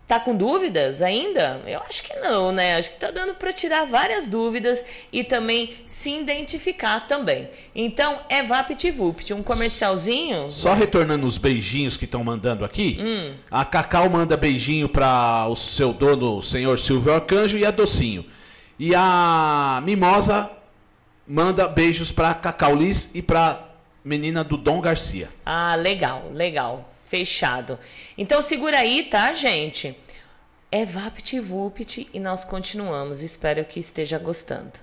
Tá 0.07 0.19
com 0.19 0.35
dúvidas 0.35 1.01
ainda? 1.01 1.61
Eu 1.65 1.81
acho 1.81 2.03
que 2.03 2.13
não, 2.19 2.51
né? 2.51 2.77
Acho 2.77 2.91
que 2.91 2.99
tá 2.99 3.09
dando 3.09 3.33
para 3.33 3.51
tirar 3.51 3.85
várias 3.85 4.27
dúvidas 4.27 4.83
e 5.11 5.23
também 5.23 5.73
se 5.87 6.15
identificar 6.15 7.07
também. 7.07 7.49
Então, 7.73 8.19
é 8.29 8.43
VaptVupt, 8.43 9.33
um 9.33 9.41
comercialzinho. 9.41 10.47
Só 10.47 10.75
retornando 10.75 11.25
os 11.25 11.39
beijinhos 11.39 11.97
que 11.97 12.05
estão 12.05 12.23
mandando 12.23 12.63
aqui. 12.63 12.99
Hum. 13.01 13.33
A 13.49 13.65
Cacau 13.65 14.07
manda 14.07 14.37
beijinho 14.37 14.87
para 14.87 15.47
o 15.47 15.55
seu 15.55 15.91
dono, 15.91 16.37
o 16.37 16.41
senhor 16.41 16.77
Silvio 16.77 17.11
Arcanjo, 17.11 17.57
e 17.57 17.65
a 17.65 17.71
Docinho. 17.71 18.23
E 18.77 18.93
a 18.93 19.81
Mimosa 19.83 20.51
manda 21.27 21.67
beijos 21.67 22.11
para 22.11 22.31
Cacau 22.35 22.75
Liz 22.75 23.09
e 23.15 23.23
para 23.23 23.69
menina 24.03 24.43
do 24.43 24.55
Dom 24.55 24.79
Garcia. 24.79 25.29
Ah, 25.43 25.73
legal, 25.73 26.29
legal 26.31 26.91
fechado. 27.16 27.80
Então 28.18 28.41
segura 28.41 28.80
aí, 28.80 29.03
tá, 29.03 29.32
gente? 29.34 29.95
É 30.70 30.86
VaptVupt 30.86 32.09
e 32.13 32.20
nós 32.20 32.43
continuamos. 32.43 33.22
Espero 33.22 33.63
que 33.63 33.80
esteja 33.80 34.20
gostando. 34.20 34.74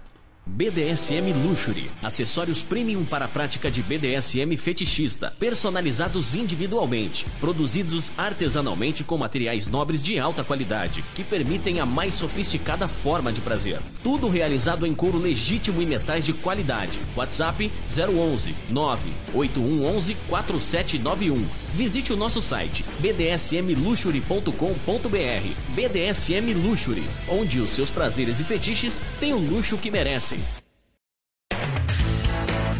BDSM 0.45 1.33
Luxury. 1.33 1.91
Acessórios 2.03 2.62
premium 2.62 3.05
para 3.05 3.26
a 3.26 3.28
prática 3.28 3.70
de 3.70 3.80
BDSM 3.83 4.57
fetichista, 4.57 5.33
personalizados 5.39 6.35
individualmente, 6.35 7.26
produzidos 7.39 8.11
artesanalmente 8.16 9.05
com 9.05 9.16
materiais 9.16 9.68
nobres 9.68 10.03
de 10.03 10.18
alta 10.18 10.43
qualidade, 10.43 11.05
que 11.14 11.22
permitem 11.22 11.78
a 11.78 11.87
mais 11.87 12.14
sofisticada 12.14 12.89
forma 12.89 13.33
de 13.33 13.41
prazer. 13.41 13.80
Tudo 14.03 14.28
realizado 14.28 14.85
em 14.85 14.95
couro 14.95 15.18
legítimo 15.18 15.80
e 15.80 15.87
metais 15.87 16.24
de 16.24 16.33
qualidade. 16.33 16.99
WhatsApp 17.14 17.70
011 17.89 18.55
98111 18.70 20.16
4791. 20.28 21.61
Visite 21.74 22.12
o 22.12 22.16
nosso 22.16 22.42
site 22.42 22.84
bdsmluxury.com.br. 23.00 25.74
BDSM 25.74 26.52
Luxury, 26.54 27.04
onde 27.28 27.60
os 27.60 27.70
seus 27.70 27.90
prazeres 27.90 28.40
e 28.40 28.44
fetiches 28.44 29.00
têm 29.18 29.32
o 29.32 29.38
luxo 29.38 29.78
que 29.78 29.90
merecem. 29.90 30.38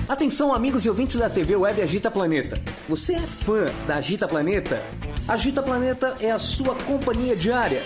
Atenção, 0.07 0.55
amigos 0.55 0.85
e 0.85 0.91
ouvintes 0.91 1.17
da 1.17 1.31
TV 1.31 1.57
Web 1.57 1.81
Agita 1.81 2.11
Planeta. 2.11 2.61
Você 2.87 3.15
é 3.15 3.21
fã 3.21 3.73
da 3.87 3.97
Agita 3.97 4.29
Planeta? 4.29 4.83
Agita 5.27 5.63
Planeta 5.63 6.15
é 6.21 6.31
a 6.31 6.39
sua 6.39 6.75
companhia 6.75 7.35
diária. 7.35 7.83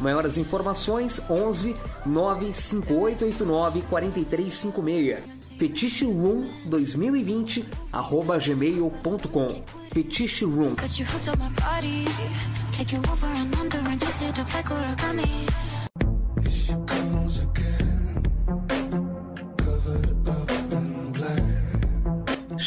Maiores 0.00 0.36
informações 0.36 1.20
11 1.28 1.74
95889 2.06 3.82
4356. 3.82 5.18
Fetiche 5.58 6.04
Room 6.04 6.48
2020 6.66 7.68
arroba 7.92 8.38
gmail.com. 8.38 9.62
Fetiche 9.92 10.44
Room. 10.44 10.76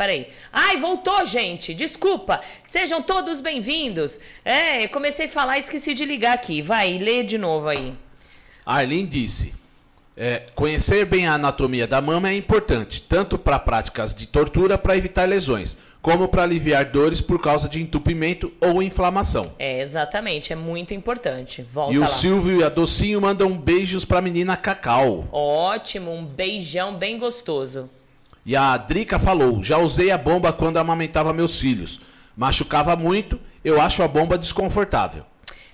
Peraí. 0.00 0.28
Ai, 0.50 0.78
voltou, 0.78 1.26
gente. 1.26 1.74
Desculpa. 1.74 2.40
Sejam 2.64 3.02
todos 3.02 3.42
bem-vindos. 3.42 4.18
É, 4.42 4.88
comecei 4.88 5.26
a 5.26 5.28
falar 5.28 5.58
e 5.58 5.60
esqueci 5.60 5.92
de 5.92 6.06
ligar 6.06 6.32
aqui. 6.32 6.62
Vai, 6.62 6.96
lê 6.96 7.22
de 7.22 7.36
novo 7.36 7.68
aí. 7.68 7.92
Arlene 8.64 9.06
disse: 9.06 9.52
é, 10.16 10.46
conhecer 10.54 11.04
bem 11.04 11.26
a 11.26 11.34
anatomia 11.34 11.86
da 11.86 12.00
mama 12.00 12.30
é 12.30 12.34
importante, 12.34 13.02
tanto 13.02 13.38
para 13.38 13.58
práticas 13.58 14.14
de 14.14 14.26
tortura 14.26 14.78
para 14.78 14.96
evitar 14.96 15.28
lesões, 15.28 15.76
como 16.00 16.28
para 16.28 16.44
aliviar 16.44 16.86
dores 16.86 17.20
por 17.20 17.38
causa 17.38 17.68
de 17.68 17.82
entupimento 17.82 18.50
ou 18.58 18.82
inflamação. 18.82 19.52
É, 19.58 19.82
exatamente, 19.82 20.50
é 20.50 20.56
muito 20.56 20.94
importante. 20.94 21.60
Volta 21.70 21.92
e 21.92 21.98
o 21.98 22.00
lá. 22.00 22.06
Silvio 22.06 22.60
e 22.60 22.64
a 22.64 22.70
Docinho 22.70 23.20
mandam 23.20 23.52
beijos 23.52 24.06
para 24.06 24.20
a 24.20 24.22
menina 24.22 24.56
Cacau. 24.56 25.28
Ótimo, 25.30 26.10
um 26.10 26.24
beijão 26.24 26.94
bem 26.94 27.18
gostoso. 27.18 27.90
E 28.44 28.56
a 28.56 28.76
Drica 28.76 29.18
falou: 29.18 29.62
já 29.62 29.78
usei 29.78 30.10
a 30.10 30.18
bomba 30.18 30.52
quando 30.52 30.78
amamentava 30.78 31.32
meus 31.32 31.58
filhos. 31.58 32.00
Machucava 32.36 32.96
muito, 32.96 33.38
eu 33.64 33.80
acho 33.80 34.02
a 34.02 34.08
bomba 34.08 34.38
desconfortável. 34.38 35.24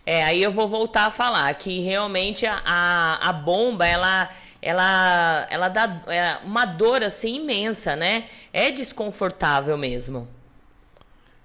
É, 0.05 0.25
aí 0.25 0.43
eu 0.43 0.53
vou 0.53 0.69
voltar 0.69 1.07
a 1.07 1.11
falar 1.11 1.53
que 1.55 1.81
realmente 1.81 2.47
a, 2.47 2.63
a, 2.65 3.29
a 3.29 3.33
bomba, 3.33 3.87
ela, 3.87 4.31
ela, 4.63 5.47
ela 5.51 5.69
dá 5.69 6.03
é 6.07 6.39
uma 6.45 6.65
dor 6.65 7.03
assim 7.03 7.37
imensa, 7.37 7.97
né? 7.97 8.25
É 8.53 8.71
desconfortável 8.71 9.77
mesmo. 9.77 10.29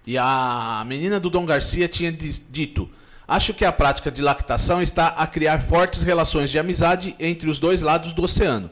E 0.06 0.18
a 0.18 0.84
menina 0.86 1.20
do 1.20 1.30
Dom 1.30 1.46
Garcia 1.46 1.88
tinha 1.88 2.12
dito: 2.12 2.90
Acho 3.28 3.54
que 3.54 3.64
a 3.64 3.72
prática 3.72 4.12
de 4.12 4.22
lactação 4.22 4.82
está 4.82 5.08
a 5.08 5.26
criar 5.26 5.60
fortes 5.60 6.04
relações 6.04 6.50
de 6.50 6.60
amizade 6.60 7.16
entre 7.20 7.50
os 7.50 7.60
dois 7.60 7.82
lados 7.82 8.14
do 8.14 8.24
oceano. 8.24 8.70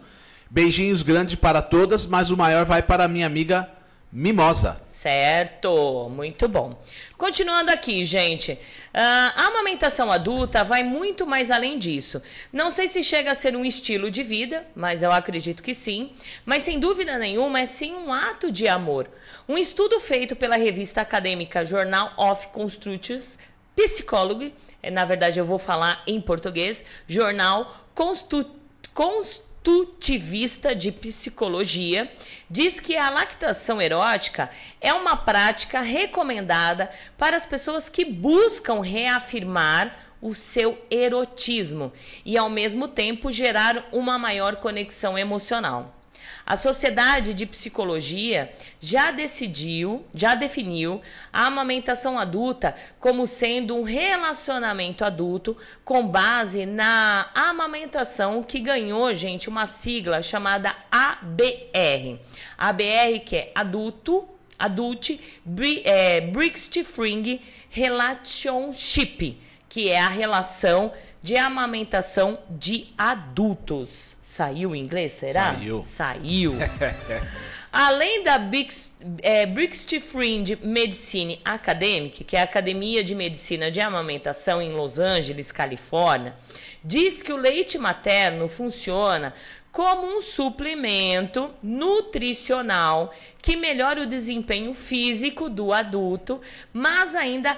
Beijinhos 0.50 1.04
grandes 1.04 1.36
para 1.36 1.62
todas, 1.62 2.06
mas 2.06 2.32
o 2.32 2.38
maior 2.38 2.66
vai 2.66 2.82
para 2.82 3.08
minha 3.08 3.28
amiga 3.28 3.70
Mimosa. 4.12 4.82
Certo, 4.88 6.10
muito 6.10 6.48
bom. 6.48 6.82
Continuando 7.16 7.70
aqui, 7.70 8.04
gente. 8.04 8.54
Uh, 8.54 8.58
a 8.94 9.48
amamentação 9.48 10.12
adulta 10.12 10.64
vai 10.64 10.82
muito 10.84 11.28
mais 11.28 11.52
além 11.52 11.78
disso. 11.78 12.20
Não 12.52 12.72
sei 12.72 12.88
se 12.88 13.04
chega 13.04 13.32
a 13.32 13.36
ser 13.36 13.56
um 13.56 13.64
estilo 13.64 14.10
de 14.10 14.24
vida, 14.24 14.66
mas 14.76 15.04
eu 15.04 15.12
acredito 15.12 15.62
que 15.62 15.76
sim. 15.76 16.12
Mas 16.44 16.64
sem 16.64 16.80
dúvida 16.80 17.20
nenhuma 17.20 17.62
é 17.62 17.68
sim 17.68 17.94
um 17.94 18.12
ato 18.12 18.52
de 18.52 18.68
amor. 18.68 19.08
Um 19.48 19.58
estudo 19.58 20.00
feito 20.00 20.36
pela 20.36 20.58
revista 20.58 21.02
acadêmica 21.02 21.64
Journal 21.64 22.12
of 22.18 22.48
Constructors 22.48 23.38
Psychology, 23.76 24.54
na 24.92 25.06
verdade 25.06 25.40
eu 25.40 25.46
vou 25.46 25.58
falar 25.58 26.04
em 26.06 26.20
português, 26.20 26.84
Jornal 27.08 27.86
Constu 27.94 28.44
Const 29.70 30.00
construtivista 30.00 30.74
de 30.74 30.92
psicologia 30.92 32.12
diz 32.50 32.80
que 32.80 32.98
a 32.98 33.10
lactação 33.10 33.80
erótica 33.80 34.50
é 34.82 34.92
uma 34.92 35.16
prática 35.16 35.82
recomendada 35.82 36.90
para 37.18 37.38
as 37.38 37.46
pessoas 37.46 37.88
que 37.90 38.04
buscam 38.04 38.82
reafirmar 38.82 39.96
o 40.22 40.34
seu 40.34 40.82
erotismo 40.90 41.94
e, 42.26 42.38
ao 42.38 42.50
mesmo 42.50 42.88
tempo, 42.88 43.32
gerar 43.32 43.88
uma 43.92 44.18
maior 44.18 44.56
conexão 44.56 45.18
emocional. 45.18 45.99
A 46.46 46.56
Sociedade 46.56 47.34
de 47.34 47.46
Psicologia 47.46 48.52
já 48.80 49.12
decidiu, 49.12 50.06
já 50.14 50.36
definiu 50.36 51.02
a 51.32 51.46
amamentação 51.46 52.18
adulta 52.18 52.76
como 53.00 53.28
sendo 53.28 53.76
um 53.76 53.84
relacionamento 53.84 55.06
adulto 55.06 55.56
com 55.86 56.08
base 56.08 56.66
na 56.66 57.30
amamentação 57.36 58.42
que 58.42 58.60
ganhou, 58.60 59.14
gente, 59.14 59.48
uma 59.48 59.66
sigla 59.66 60.22
chamada 60.22 60.76
ABR. 60.92 62.20
ABR 62.58 63.20
que 63.26 63.36
é 63.36 63.52
adulto 63.54 64.28
Adult 64.60 65.12
é, 65.86 66.20
Relationship, 67.70 69.38
que 69.70 69.90
é 69.90 70.00
a 70.00 70.10
relação 70.10 70.92
de 71.24 71.38
amamentação 71.38 72.40
de 72.50 72.88
adultos. 72.98 74.19
Saiu 74.40 74.74
em 74.74 74.80
inglês, 74.80 75.12
será? 75.20 75.54
Saiu. 75.54 75.82
Saiu. 75.82 76.54
Além 77.74 78.24
da 78.24 78.40
é, 79.22 79.46
Fringe 80.00 80.58
Medicine 80.64 81.42
Academic, 81.44 82.24
que 82.24 82.38
é 82.38 82.40
a 82.40 82.44
Academia 82.44 83.04
de 83.04 83.14
Medicina 83.14 83.70
de 83.70 83.82
Amamentação 83.82 84.62
em 84.62 84.72
Los 84.72 84.98
Angeles, 84.98 85.52
Califórnia, 85.52 86.34
diz 86.82 87.22
que 87.22 87.34
o 87.34 87.36
leite 87.36 87.78
materno 87.78 88.48
funciona 88.48 89.34
como 89.74 90.08
um 90.08 90.22
suplemento 90.22 91.52
nutricional 91.62 93.14
que 93.42 93.58
melhora 93.58 94.04
o 94.04 94.08
desempenho 94.08 94.74
físico 94.74 95.50
do 95.50 95.74
adulto, 95.74 96.40
mas 96.72 97.14
ainda 97.14 97.58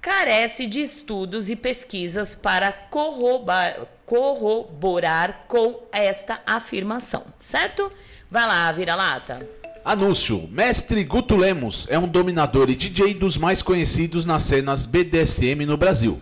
carece 0.00 0.66
de 0.66 0.80
estudos 0.80 1.50
e 1.50 1.56
pesquisas 1.56 2.34
para 2.34 2.72
corroborar, 2.72 3.86
corroborar 4.06 5.44
com 5.46 5.82
esta 5.92 6.40
afirmação, 6.46 7.24
certo? 7.38 7.92
Vai 8.30 8.46
lá, 8.46 8.72
vira-lata. 8.72 9.38
Anúncio: 9.84 10.48
Mestre 10.50 11.04
Guto 11.04 11.36
Lemos 11.36 11.86
é 11.90 11.98
um 11.98 12.08
dominador 12.08 12.70
e 12.70 12.76
DJ 12.76 13.14
dos 13.14 13.36
mais 13.36 13.62
conhecidos 13.62 14.24
nas 14.24 14.42
cenas 14.42 14.86
BDSM 14.86 15.66
no 15.66 15.76
Brasil. 15.76 16.20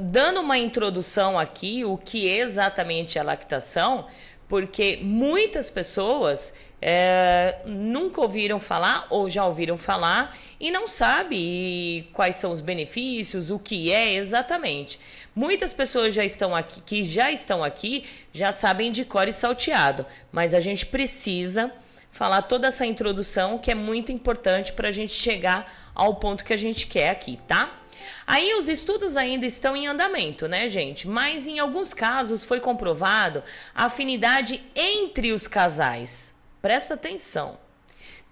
dando 0.00 0.40
uma 0.40 0.58
introdução 0.58 1.38
aqui, 1.38 1.84
o 1.84 1.96
que 1.96 2.28
é 2.28 2.38
exatamente 2.38 3.20
a 3.20 3.22
lactação, 3.22 4.08
porque 4.48 4.98
muitas 5.00 5.70
pessoas 5.70 6.52
é, 6.82 7.60
nunca 7.66 8.20
ouviram 8.20 8.58
falar 8.58 9.06
ou 9.10 9.30
já 9.30 9.44
ouviram 9.44 9.78
falar 9.78 10.36
e 10.58 10.72
não 10.72 10.88
sabe 10.88 12.10
quais 12.12 12.34
são 12.34 12.50
os 12.50 12.60
benefícios, 12.60 13.48
o 13.52 13.60
que 13.60 13.92
é 13.92 14.14
exatamente. 14.14 14.98
Muitas 15.36 15.72
pessoas 15.72 16.12
já 16.12 16.24
estão 16.24 16.52
aqui, 16.52 16.80
que 16.80 17.04
já 17.04 17.30
estão 17.30 17.62
aqui, 17.62 18.02
já 18.32 18.50
sabem 18.50 18.90
de 18.90 19.04
cor 19.04 19.28
e 19.28 19.32
salteado, 19.32 20.04
mas 20.32 20.52
a 20.52 20.58
gente 20.58 20.84
precisa 20.84 21.72
falar 22.16 22.42
toda 22.42 22.68
essa 22.68 22.86
introdução 22.86 23.58
que 23.58 23.70
é 23.70 23.74
muito 23.74 24.10
importante 24.10 24.72
para 24.72 24.88
a 24.88 24.92
gente 24.92 25.12
chegar 25.12 25.90
ao 25.94 26.14
ponto 26.14 26.44
que 26.44 26.52
a 26.52 26.56
gente 26.56 26.86
quer 26.86 27.10
aqui, 27.10 27.38
tá? 27.46 27.82
Aí 28.26 28.54
os 28.54 28.68
estudos 28.68 29.18
ainda 29.18 29.44
estão 29.44 29.76
em 29.76 29.86
andamento, 29.86 30.48
né, 30.48 30.66
gente? 30.66 31.06
Mas 31.06 31.46
em 31.46 31.58
alguns 31.58 31.92
casos 31.92 32.46
foi 32.46 32.58
comprovado 32.58 33.42
a 33.74 33.84
afinidade 33.84 34.64
entre 34.74 35.30
os 35.32 35.46
casais. 35.46 36.34
Presta 36.62 36.94
atenção. 36.94 37.58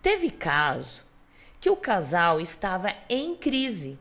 Teve 0.00 0.30
caso 0.30 1.02
que 1.60 1.68
o 1.68 1.76
casal 1.76 2.40
estava 2.40 2.90
em 3.08 3.36
crise 3.36 3.98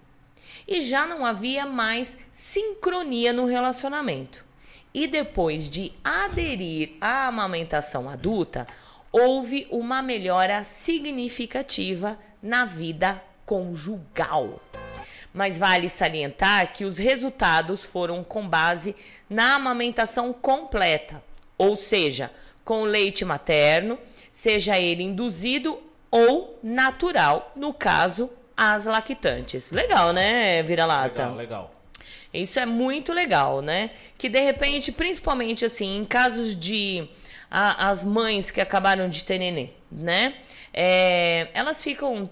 e 0.66 0.80
já 0.80 1.06
não 1.06 1.26
havia 1.26 1.66
mais 1.66 2.18
sincronia 2.32 3.34
no 3.34 3.46
relacionamento. 3.46 4.46
E 4.94 5.08
depois 5.08 5.70
de 5.70 5.92
aderir 6.04 6.94
à 7.02 7.28
amamentação 7.28 8.10
adulta, 8.10 8.68
houve 9.14 9.66
uma 9.70 10.02
melhora 10.02 10.66
significativa 10.66 12.20
na 12.42 12.66
vida 12.66 13.24
conjugal 13.46 14.60
mas 15.34 15.58
vale 15.58 15.90
salientar 15.90 16.72
que 16.74 16.86
os 16.86 16.98
resultados 16.98 17.84
foram 17.84 18.24
com 18.24 18.48
base 18.48 18.96
na 19.28 19.56
amamentação 19.56 20.32
completa, 20.32 21.24
ou 21.58 21.76
seja, 21.76 22.30
com 22.64 22.84
leite 22.84 23.26
materno, 23.26 23.98
seja 24.32 24.80
ele 24.80 25.04
induzido 25.04 25.82
ou 26.12 26.60
natural, 26.62 27.52
no 27.56 27.74
caso, 27.74 28.30
as 28.56 28.86
lactantes. 28.86 29.72
Legal, 29.72 30.14
né, 30.14 30.62
vira-lata? 30.62 31.24
Legal, 31.24 31.36
legal. 31.36 31.76
Isso 32.32 32.60
é 32.60 32.66
muito 32.66 33.12
legal, 33.14 33.62
né? 33.62 33.92
Que 34.18 34.30
de 34.30 34.40
repente, 34.40 34.92
principalmente 34.92 35.66
assim, 35.66 35.98
em 35.98 36.06
casos 36.06 36.56
de 36.56 37.08
a, 37.54 37.90
as 37.90 38.04
mães 38.04 38.50
que 38.50 38.60
acabaram 38.60 39.08
de 39.08 39.24
ter 39.24 39.38
nenê, 39.38 39.70
né? 39.92 40.34
É, 40.74 41.50
elas 41.54 41.84
ficam 41.84 42.28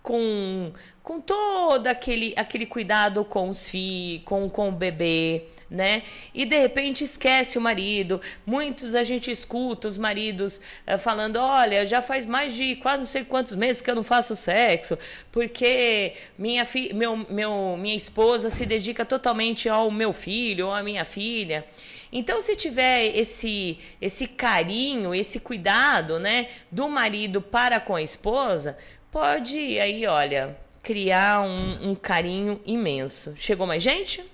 com, 0.00 0.72
com 1.02 1.20
todo 1.20 1.88
aquele, 1.88 2.32
aquele 2.36 2.64
cuidado 2.64 3.24
com 3.24 3.50
os 3.50 3.68
filhos, 3.68 4.22
com, 4.24 4.48
com 4.48 4.68
o 4.68 4.72
bebê, 4.72 5.42
né? 5.68 6.04
E 6.32 6.44
de 6.44 6.56
repente 6.56 7.02
esquece 7.02 7.58
o 7.58 7.60
marido. 7.60 8.20
Muitos 8.46 8.94
a 8.94 9.02
gente 9.02 9.28
escuta 9.28 9.88
os 9.88 9.98
maridos 9.98 10.60
uh, 10.86 10.96
falando: 10.96 11.36
olha, 11.36 11.84
já 11.84 12.00
faz 12.00 12.24
mais 12.24 12.54
de 12.54 12.76
quase 12.76 12.98
não 12.98 13.06
sei 13.06 13.24
quantos 13.24 13.56
meses 13.56 13.82
que 13.82 13.90
eu 13.90 13.96
não 13.96 14.04
faço 14.04 14.36
sexo, 14.36 14.96
porque 15.32 16.14
minha, 16.38 16.64
fi 16.64 16.92
meu, 16.94 17.16
meu, 17.28 17.76
minha 17.76 17.96
esposa 17.96 18.50
se 18.50 18.64
dedica 18.64 19.04
totalmente 19.04 19.68
ao 19.68 19.90
meu 19.90 20.12
filho 20.12 20.68
ou 20.68 20.72
à 20.72 20.80
minha 20.80 21.04
filha. 21.04 21.66
Então, 22.12 22.40
se 22.40 22.56
tiver 22.56 23.06
esse, 23.16 23.78
esse 24.00 24.26
carinho, 24.26 25.14
esse 25.14 25.38
cuidado, 25.38 26.18
né, 26.18 26.48
do 26.70 26.88
marido 26.88 27.40
para 27.40 27.78
com 27.78 27.94
a 27.94 28.02
esposa, 28.02 28.76
pode 29.12 29.78
aí, 29.78 30.06
olha, 30.06 30.56
criar 30.82 31.40
um, 31.42 31.90
um 31.90 31.94
carinho 31.94 32.60
imenso. 32.66 33.34
Chegou 33.36 33.66
mais 33.66 33.82
gente? 33.82 34.24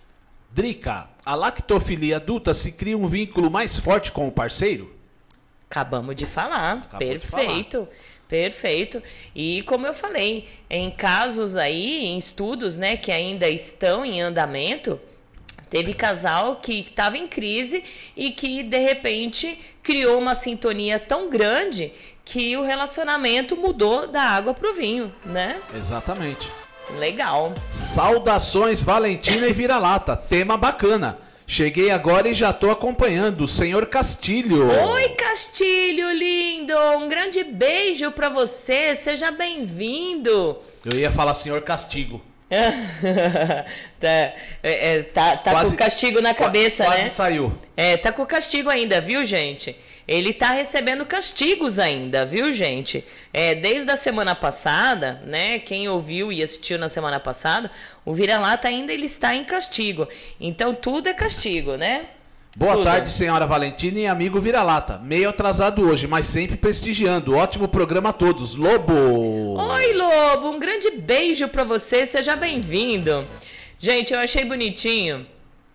Drica, 0.50 1.10
a 1.24 1.34
lactofilia 1.34 2.16
adulta 2.16 2.54
se 2.54 2.72
cria 2.72 2.96
um 2.96 3.08
vínculo 3.08 3.50
mais 3.50 3.76
forte 3.76 4.10
com 4.10 4.26
o 4.26 4.32
parceiro? 4.32 4.94
Acabamos 5.68 6.16
de 6.16 6.24
falar. 6.24 6.72
Acabou 6.72 6.98
Perfeito. 6.98 7.80
de 7.80 7.86
falar. 7.86 8.16
Perfeito. 8.28 9.02
E 9.34 9.62
como 9.62 9.86
eu 9.86 9.94
falei, 9.94 10.48
em 10.68 10.90
casos 10.90 11.56
aí, 11.56 12.06
em 12.06 12.18
estudos, 12.18 12.76
né, 12.76 12.96
que 12.96 13.12
ainda 13.12 13.48
estão 13.48 14.04
em 14.04 14.20
andamento, 14.20 15.00
teve 15.70 15.94
casal 15.94 16.56
que 16.56 16.80
estava 16.80 17.16
em 17.16 17.26
crise 17.26 17.82
e 18.16 18.30
que 18.30 18.62
de 18.62 18.78
repente 18.78 19.58
criou 19.82 20.18
uma 20.18 20.34
sintonia 20.34 20.98
tão 20.98 21.30
grande 21.30 21.92
que 22.24 22.56
o 22.56 22.62
relacionamento 22.62 23.56
mudou 23.56 24.06
da 24.06 24.22
água 24.22 24.52
pro 24.52 24.74
vinho, 24.74 25.12
né? 25.24 25.60
Exatamente. 25.74 26.50
Legal. 26.98 27.54
Saudações 27.72 28.82
Valentina 28.82 29.46
e 29.46 29.52
Vira-Lata. 29.52 30.16
Tema 30.16 30.56
bacana. 30.56 31.18
Cheguei 31.48 31.92
agora 31.92 32.28
e 32.28 32.34
já 32.34 32.52
tô 32.52 32.70
acompanhando 32.70 33.44
o 33.44 33.48
senhor 33.48 33.86
Castilho. 33.86 34.68
Oi, 34.68 35.08
Castilho 35.10 36.10
lindo! 36.12 36.76
Um 36.98 37.08
grande 37.08 37.44
beijo 37.44 38.10
para 38.10 38.28
você. 38.28 38.96
Seja 38.96 39.30
bem-vindo. 39.30 40.58
Eu 40.84 40.98
ia 40.98 41.10
falar 41.12 41.34
senhor 41.34 41.62
Castigo. 41.62 42.20
tá, 44.00 44.06
é, 44.08 44.34
é, 44.62 45.02
tá, 45.02 45.36
tá 45.36 45.50
Quase- 45.50 45.72
com 45.72 45.76
castigo 45.76 46.20
na 46.20 46.32
cabeça, 46.34 46.84
quase 46.84 47.04
né? 47.04 47.08
saiu. 47.08 47.52
É, 47.76 47.96
tá 47.96 48.12
com 48.12 48.24
castigo 48.24 48.70
ainda, 48.70 49.00
viu, 49.00 49.24
gente? 49.24 49.76
Ele 50.06 50.32
tá 50.32 50.52
recebendo 50.52 51.04
castigos 51.04 51.80
ainda, 51.80 52.24
viu, 52.24 52.52
gente? 52.52 53.04
É, 53.34 53.56
desde 53.56 53.90
a 53.90 53.96
semana 53.96 54.36
passada, 54.36 55.20
né? 55.24 55.58
Quem 55.58 55.88
ouviu 55.88 56.30
e 56.32 56.40
assistiu 56.42 56.78
na 56.78 56.88
semana 56.88 57.18
passada, 57.18 57.68
o 58.04 58.14
vira-lata 58.14 58.68
ainda 58.68 58.92
ele 58.92 59.06
está 59.06 59.34
em 59.34 59.44
castigo. 59.44 60.06
Então 60.40 60.72
tudo 60.72 61.08
é 61.08 61.14
castigo, 61.14 61.76
né? 61.76 62.06
Boa 62.58 62.72
Tudo. 62.72 62.84
tarde, 62.84 63.12
senhora 63.12 63.46
Valentina 63.46 63.98
e 63.98 64.06
amigo 64.06 64.40
Vira-Lata. 64.40 64.96
Meio 64.96 65.28
atrasado 65.28 65.86
hoje, 65.86 66.06
mas 66.06 66.26
sempre 66.26 66.56
prestigiando. 66.56 67.36
Ótimo 67.36 67.68
programa 67.68 68.08
a 68.08 68.12
todos. 68.14 68.54
Lobo! 68.54 68.94
Oi, 69.58 69.92
Lobo, 69.92 70.52
um 70.52 70.58
grande 70.58 70.90
beijo 70.92 71.48
pra 71.48 71.64
você, 71.64 72.06
seja 72.06 72.34
bem-vindo. 72.34 73.26
Gente, 73.78 74.14
eu 74.14 74.20
achei 74.20 74.42
bonitinho. 74.42 75.26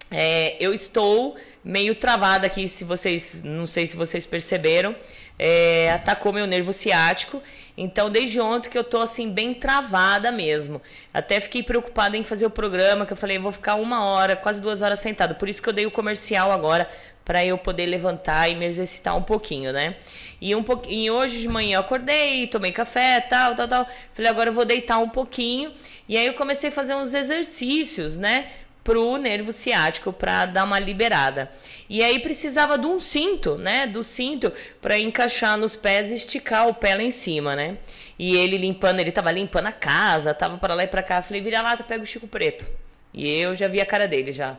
É, 0.09 0.57
eu 0.59 0.73
estou 0.73 1.35
meio 1.63 1.93
travada 1.93 2.47
aqui, 2.47 2.67
se 2.67 2.83
vocês, 2.83 3.39
não 3.43 3.67
sei 3.67 3.85
se 3.85 3.95
vocês 3.95 4.25
perceberam, 4.25 4.95
é, 5.43 5.91
atacou 5.91 6.31
meu 6.31 6.45
nervo 6.45 6.71
ciático. 6.71 7.41
Então, 7.75 8.11
desde 8.11 8.39
ontem 8.39 8.69
que 8.69 8.77
eu 8.77 8.83
tô 8.83 8.99
assim 8.99 9.31
bem 9.31 9.55
travada 9.55 10.31
mesmo. 10.31 10.79
Até 11.11 11.41
fiquei 11.41 11.63
preocupada 11.63 12.15
em 12.15 12.23
fazer 12.23 12.45
o 12.45 12.49
programa, 12.51 13.07
que 13.07 13.13
eu 13.13 13.17
falei, 13.17 13.39
vou 13.39 13.51
ficar 13.51 13.73
uma 13.73 14.05
hora, 14.05 14.35
quase 14.35 14.61
duas 14.61 14.83
horas 14.83 14.99
sentada. 14.99 15.33
Por 15.33 15.49
isso 15.49 15.59
que 15.59 15.67
eu 15.67 15.73
dei 15.73 15.87
o 15.87 15.91
comercial 15.91 16.51
agora 16.51 16.87
para 17.25 17.43
eu 17.43 17.57
poder 17.57 17.87
levantar 17.87 18.49
e 18.49 18.55
me 18.55 18.65
exercitar 18.65 19.17
um 19.17 19.23
pouquinho, 19.23 19.73
né? 19.73 19.95
E 20.39 20.53
um 20.53 20.61
pouquinho, 20.61 21.13
hoje 21.15 21.39
de 21.39 21.47
manhã 21.47 21.77
eu 21.77 21.81
acordei, 21.81 22.45
tomei 22.45 22.71
café, 22.71 23.19
tal, 23.21 23.55
tal, 23.55 23.67
tal. 23.67 23.87
Falei, 24.13 24.29
agora 24.29 24.49
eu 24.49 24.53
vou 24.53 24.65
deitar 24.65 24.99
um 24.99 25.09
pouquinho. 25.09 25.71
E 26.07 26.17
aí 26.17 26.27
eu 26.27 26.35
comecei 26.35 26.69
a 26.69 26.71
fazer 26.71 26.93
uns 26.93 27.15
exercícios, 27.15 28.15
né? 28.15 28.47
Pro 28.83 29.17
nervo 29.17 29.51
ciático 29.51 30.11
para 30.11 30.45
dar 30.47 30.63
uma 30.63 30.79
liberada. 30.79 31.51
E 31.87 32.03
aí 32.03 32.19
precisava 32.19 32.77
de 32.77 32.87
um 32.87 32.99
cinto, 32.99 33.55
né? 33.55 33.85
Do 33.85 34.03
cinto 34.03 34.51
para 34.81 34.97
encaixar 34.97 35.57
nos 35.57 35.75
pés 35.75 36.09
e 36.09 36.15
esticar 36.15 36.67
o 36.67 36.73
pé 36.73 36.95
lá 36.95 37.03
em 37.03 37.11
cima, 37.11 37.55
né? 37.55 37.77
E 38.17 38.35
ele 38.35 38.57
limpando, 38.57 38.99
ele 38.99 39.11
tava 39.11 39.31
limpando 39.31 39.67
a 39.67 39.71
casa, 39.71 40.33
tava 40.33 40.57
para 40.57 40.73
lá 40.73 40.83
e 40.83 40.87
para 40.87 41.03
cá. 41.03 41.21
Falei, 41.21 41.41
vira 41.41 41.61
lá, 41.61 41.77
pega 41.77 42.03
o 42.03 42.07
Chico 42.07 42.27
Preto. 42.27 42.65
E 43.13 43.29
eu 43.29 43.55
já 43.55 43.67
vi 43.67 43.79
a 43.79 43.85
cara 43.85 44.07
dele 44.07 44.31
já. 44.31 44.57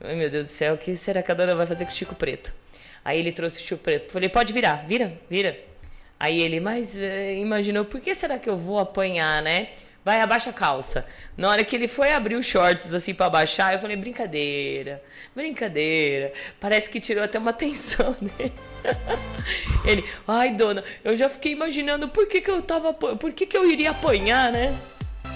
Ai, 0.00 0.14
meu 0.16 0.30
Deus 0.30 0.46
do 0.46 0.50
céu, 0.50 0.74
o 0.74 0.78
que 0.78 0.96
será 0.96 1.22
que 1.22 1.30
a 1.30 1.34
dona 1.34 1.54
vai 1.54 1.66
fazer 1.66 1.84
com 1.84 1.90
o 1.90 1.94
Chico 1.94 2.14
Preto? 2.14 2.52
Aí 3.04 3.18
ele 3.18 3.32
trouxe 3.32 3.62
o 3.62 3.66
Chico 3.66 3.82
Preto. 3.82 4.10
Falei, 4.12 4.28
pode 4.28 4.52
virar, 4.52 4.86
vira, 4.86 5.12
vira. 5.28 5.58
Aí 6.18 6.40
ele, 6.40 6.60
mas 6.60 6.96
eh, 6.96 7.34
imaginou, 7.36 7.84
por 7.84 8.00
que 8.00 8.14
será 8.14 8.38
que 8.38 8.48
eu 8.48 8.56
vou 8.56 8.78
apanhar, 8.78 9.42
né? 9.42 9.68
Vai, 10.04 10.20
abaixa 10.20 10.50
a 10.50 10.52
calça. 10.52 11.04
Na 11.36 11.50
hora 11.50 11.62
que 11.62 11.76
ele 11.76 11.86
foi 11.86 12.12
abrir 12.12 12.36
os 12.36 12.46
shorts 12.46 12.92
assim 12.94 13.12
pra 13.12 13.28
baixar, 13.28 13.74
eu 13.74 13.78
falei, 13.78 13.96
brincadeira, 13.96 15.02
brincadeira. 15.36 16.32
Parece 16.58 16.88
que 16.88 16.98
tirou 16.98 17.22
até 17.22 17.38
uma 17.38 17.52
tensão 17.54 18.16
dele. 18.20 18.52
Ele, 19.84 20.04
ai 20.26 20.54
dona, 20.54 20.82
eu 21.04 21.14
já 21.14 21.28
fiquei 21.28 21.52
imaginando 21.52 22.08
por 22.08 22.26
que, 22.26 22.40
que 22.40 22.50
eu 22.50 22.62
tava. 22.62 22.94
Por 22.94 23.32
que, 23.32 23.46
que 23.46 23.56
eu 23.56 23.68
iria 23.68 23.90
apanhar, 23.90 24.50
né? 24.50 24.74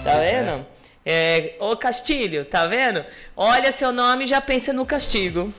Tá 0.03 0.17
vendo? 0.17 0.65
É, 1.05 1.53
ô 1.59 1.75
Castilho, 1.77 2.45
tá 2.45 2.65
vendo? 2.65 3.05
Olha 3.37 3.71
seu 3.71 3.91
nome 3.91 4.25
e 4.25 4.27
já 4.27 4.41
pensa 4.41 4.73
no 4.73 4.85
castigo. 4.85 5.53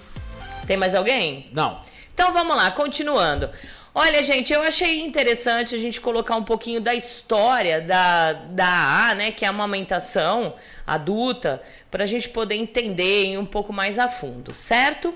Tem 0.66 0.77
mais 0.77 0.95
alguém? 0.95 1.49
Não. 1.53 1.81
Então 2.12 2.33
vamos 2.33 2.57
lá, 2.57 2.70
continuando. 2.73 3.49
Olha, 3.98 4.23
gente, 4.23 4.52
eu 4.52 4.60
achei 4.60 5.01
interessante 5.01 5.74
a 5.74 5.78
gente 5.78 6.02
colocar 6.02 6.36
um 6.36 6.44
pouquinho 6.44 6.82
da 6.82 6.94
história 6.94 7.81
da, 7.81 8.35
da 8.35 8.66
AA, 8.66 9.14
né, 9.14 9.31
que 9.31 9.43
é 9.43 9.48
a 9.48 9.51
amamentação 9.51 10.55
adulta, 10.86 11.62
para 11.90 12.05
a 12.05 12.06
gente 12.06 12.28
poder 12.28 12.56
entender 12.56 13.39
um 13.39 13.47
pouco 13.47 13.73
mais 13.73 13.98
a 13.98 14.06
fundo, 14.06 14.52
certo? 14.52 15.14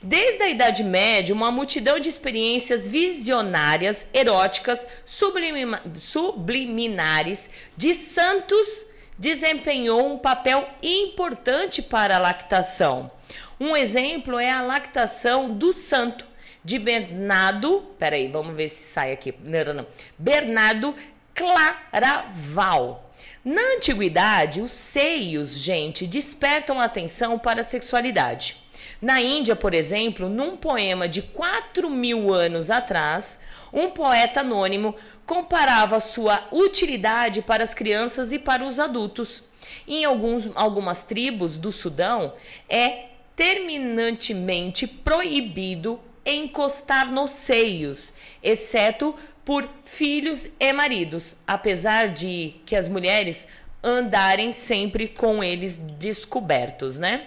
Desde 0.00 0.44
a 0.44 0.48
Idade 0.48 0.84
Média, 0.84 1.34
uma 1.34 1.50
multidão 1.50 1.98
de 1.98 2.08
experiências 2.08 2.86
visionárias, 2.86 4.06
eróticas, 4.14 4.86
sublima- 5.04 5.82
subliminares 5.98 7.50
de 7.76 7.96
santos 7.96 8.86
desempenhou 9.18 10.06
um 10.06 10.16
papel 10.16 10.68
importante 10.80 11.82
para 11.82 12.14
a 12.14 12.20
lactação. 12.20 13.10
Um 13.58 13.76
exemplo 13.76 14.38
é 14.38 14.52
a 14.52 14.62
lactação 14.62 15.50
do 15.52 15.72
santo 15.72 16.29
de 16.64 16.78
Bernardo, 16.78 17.82
peraí, 17.98 18.28
vamos 18.28 18.54
ver 18.54 18.68
se 18.68 18.84
sai 18.84 19.12
aqui, 19.12 19.34
não, 19.42 19.64
não, 19.64 19.74
não. 19.74 19.86
Bernardo 20.18 20.94
Claraval. 21.34 23.10
Na 23.44 23.62
antiguidade, 23.76 24.60
os 24.60 24.72
seios, 24.72 25.56
gente, 25.56 26.06
despertam 26.06 26.78
atenção 26.78 27.38
para 27.38 27.62
a 27.62 27.64
sexualidade. 27.64 28.56
Na 29.00 29.20
Índia, 29.20 29.56
por 29.56 29.72
exemplo, 29.72 30.28
num 30.28 30.56
poema 30.56 31.08
de 31.08 31.22
4 31.22 31.88
mil 31.88 32.34
anos 32.34 32.70
atrás, 32.70 33.40
um 33.72 33.88
poeta 33.90 34.40
anônimo 34.40 34.94
comparava 35.24 36.00
sua 36.00 36.46
utilidade 36.52 37.40
para 37.40 37.62
as 37.62 37.72
crianças 37.72 38.30
e 38.30 38.38
para 38.38 38.62
os 38.62 38.78
adultos. 38.78 39.42
Em 39.88 40.04
alguns, 40.04 40.50
algumas 40.54 41.02
tribos 41.02 41.56
do 41.56 41.72
Sudão, 41.72 42.34
é 42.68 43.06
terminantemente 43.34 44.86
proibido 44.86 45.98
encostar 46.24 47.10
nos 47.10 47.30
seios, 47.30 48.12
exceto 48.42 49.14
por 49.44 49.68
filhos 49.84 50.48
e 50.58 50.72
maridos, 50.72 51.36
apesar 51.46 52.08
de 52.08 52.54
que 52.66 52.76
as 52.76 52.88
mulheres 52.88 53.46
andarem 53.82 54.52
sempre 54.52 55.08
com 55.08 55.42
eles 55.42 55.76
descobertos, 55.76 56.98
né? 56.98 57.26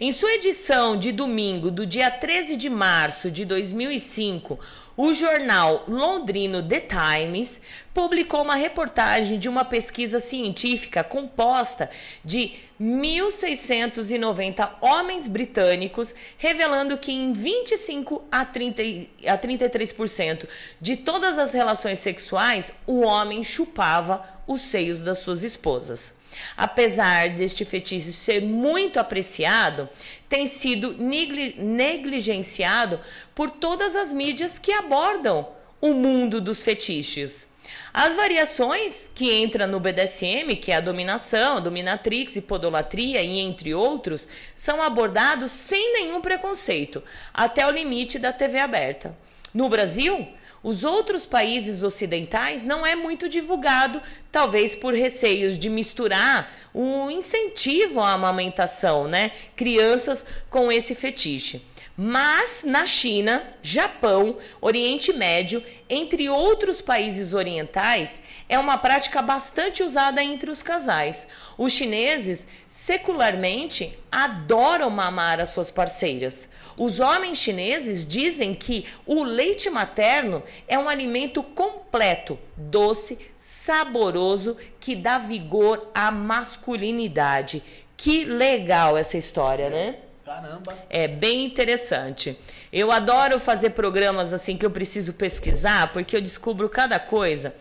Em 0.00 0.12
sua 0.12 0.34
edição 0.34 0.96
de 0.96 1.10
domingo, 1.10 1.70
do 1.70 1.84
dia 1.86 2.10
13 2.10 2.56
de 2.56 2.68
março 2.70 3.30
de 3.30 3.44
2005, 3.44 4.58
o 4.96 5.12
jornal 5.12 5.84
londrino 5.88 6.62
The 6.62 6.80
Times 6.80 7.60
publicou 7.94 8.42
uma 8.42 8.54
reportagem 8.54 9.38
de 9.38 9.48
uma 9.48 9.64
pesquisa 9.64 10.20
científica 10.20 11.02
composta 11.02 11.90
de 12.24 12.52
1.690 12.80 14.70
homens 14.80 15.26
britânicos, 15.26 16.14
revelando 16.36 16.96
que 16.98 17.10
em 17.10 17.32
25 17.32 18.24
a, 18.30 18.44
30, 18.44 18.82
e- 18.82 19.10
a 19.26 19.36
33% 19.36 20.46
de 20.80 20.96
todas 20.96 21.38
as 21.38 21.52
relações 21.54 21.98
sexuais, 21.98 22.72
o 22.86 23.00
homem 23.00 23.42
chupava 23.42 24.24
os 24.46 24.60
seios 24.60 25.00
das 25.00 25.18
suas 25.18 25.42
esposas. 25.42 26.17
Apesar 26.56 27.30
deste 27.30 27.64
fetiche 27.64 28.12
ser 28.12 28.42
muito 28.42 28.98
apreciado, 28.98 29.88
tem 30.28 30.46
sido 30.46 30.94
negli- 30.98 31.54
negligenciado 31.58 33.00
por 33.34 33.50
todas 33.50 33.96
as 33.96 34.12
mídias 34.12 34.58
que 34.58 34.72
abordam 34.72 35.48
o 35.80 35.92
mundo 35.92 36.40
dos 36.40 36.62
fetiches. 36.62 37.46
As 37.92 38.14
variações 38.14 39.10
que 39.14 39.34
entram 39.34 39.66
no 39.66 39.80
BDSM, 39.80 40.56
que 40.56 40.72
é 40.72 40.76
a 40.76 40.80
dominação, 40.80 41.60
dominatrix 41.60 42.36
e 42.36 42.40
podolatria 42.40 43.22
e 43.22 43.38
entre 43.38 43.74
outros, 43.74 44.26
são 44.56 44.82
abordados 44.82 45.50
sem 45.52 45.92
nenhum 45.92 46.20
preconceito, 46.20 47.02
até 47.32 47.66
o 47.66 47.70
limite 47.70 48.18
da 48.18 48.32
TV 48.32 48.58
aberta. 48.58 49.16
No 49.52 49.68
Brasil, 49.68 50.28
os 50.62 50.84
outros 50.84 51.24
países 51.24 51.82
ocidentais 51.82 52.64
não 52.64 52.84
é 52.84 52.96
muito 52.96 53.28
divulgado, 53.28 54.02
talvez 54.32 54.74
por 54.74 54.92
receios 54.94 55.56
de 55.58 55.68
misturar 55.68 56.52
o 56.74 57.10
incentivo 57.10 58.00
à 58.00 58.12
amamentação, 58.12 59.06
né? 59.06 59.32
Crianças 59.54 60.24
com 60.50 60.70
esse 60.70 60.94
fetiche. 60.94 61.62
Mas 62.00 62.62
na 62.62 62.86
China, 62.86 63.42
Japão, 63.60 64.36
Oriente 64.60 65.12
Médio, 65.12 65.64
entre 65.90 66.28
outros 66.28 66.80
países 66.80 67.34
orientais, 67.34 68.22
é 68.48 68.56
uma 68.56 68.78
prática 68.78 69.20
bastante 69.20 69.82
usada 69.82 70.22
entre 70.22 70.48
os 70.48 70.62
casais. 70.62 71.26
Os 71.56 71.72
chineses, 71.72 72.46
secularmente, 72.68 73.98
adoram 74.12 74.90
mamar 74.90 75.40
as 75.40 75.48
suas 75.48 75.72
parceiras. 75.72 76.48
Os 76.78 77.00
homens 77.00 77.38
chineses 77.38 78.06
dizem 78.06 78.54
que 78.54 78.86
o 79.04 79.24
leite 79.24 79.68
materno 79.68 80.42
é 80.68 80.78
um 80.78 80.88
alimento 80.88 81.42
completo, 81.42 82.38
doce, 82.56 83.18
saboroso, 83.36 84.56
que 84.78 84.94
dá 84.94 85.18
vigor 85.18 85.90
à 85.92 86.10
masculinidade. 86.10 87.62
Que 87.96 88.24
legal 88.24 88.96
essa 88.96 89.18
história, 89.18 89.68
né? 89.68 89.96
Caramba. 90.24 90.78
É 90.88 91.08
bem 91.08 91.44
interessante. 91.44 92.38
Eu 92.72 92.92
adoro 92.92 93.40
fazer 93.40 93.70
programas 93.70 94.32
assim 94.32 94.56
que 94.56 94.64
eu 94.64 94.70
preciso 94.70 95.14
pesquisar, 95.14 95.92
porque 95.92 96.14
eu 96.14 96.20
descubro 96.20 96.68
cada 96.68 96.98
coisa. 96.98 97.54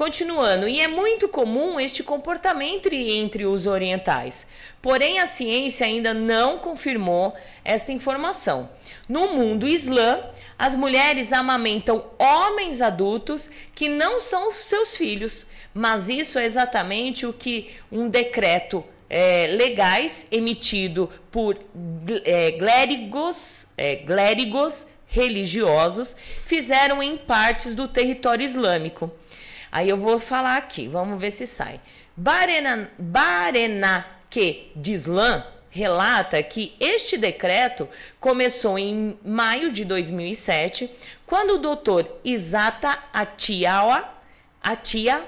Continuando, 0.00 0.66
e 0.66 0.80
é 0.80 0.88
muito 0.88 1.28
comum 1.28 1.78
este 1.78 2.02
comportamento 2.02 2.88
entre, 2.90 3.44
os 3.44 3.66
orientais. 3.66 4.46
Porém, 4.80 5.18
a 5.18 5.26
ciência 5.26 5.86
ainda 5.86 6.14
não 6.14 6.56
confirmou 6.56 7.34
esta 7.62 7.92
informação. 7.92 8.70
No 9.06 9.34
mundo 9.34 9.68
islã, 9.68 10.20
as 10.58 10.74
mulheres 10.74 11.34
amamentam 11.34 12.06
homens 12.18 12.80
adultos 12.80 13.50
que 13.74 13.90
não 13.90 14.22
são 14.22 14.50
seus 14.50 14.96
filhos, 14.96 15.44
mas 15.74 16.08
isso 16.08 16.38
é 16.38 16.46
exatamente 16.46 17.26
o 17.26 17.32
que 17.34 17.68
um 17.92 18.08
decreto 18.08 18.82
é, 19.10 19.48
legais 19.48 20.26
emitido 20.32 21.10
por 21.30 21.58
é, 22.24 22.52
clérigos, 22.52 23.66
é, 23.76 23.96
clérigos 23.96 24.86
religiosos 25.06 26.16
fizeram 26.42 27.02
em 27.02 27.18
partes 27.18 27.74
do 27.74 27.86
território 27.86 28.46
islâmico. 28.46 29.12
Aí 29.72 29.88
eu 29.88 29.96
vou 29.96 30.18
falar 30.18 30.56
aqui, 30.56 30.88
vamos 30.88 31.20
ver 31.20 31.30
se 31.30 31.46
sai. 31.46 31.80
Barena, 32.16 32.90
Barenaque 32.98 34.72
de 34.74 34.96
relata 35.70 36.42
que 36.42 36.74
este 36.80 37.16
decreto 37.16 37.88
começou 38.18 38.78
em 38.78 39.18
maio 39.24 39.70
de 39.70 39.84
2007, 39.84 40.90
quando 41.24 41.54
o 41.54 41.58
doutor 41.58 42.18
Isata 42.24 42.98
Atiawa, 43.12 44.12
Atia, 44.62 45.24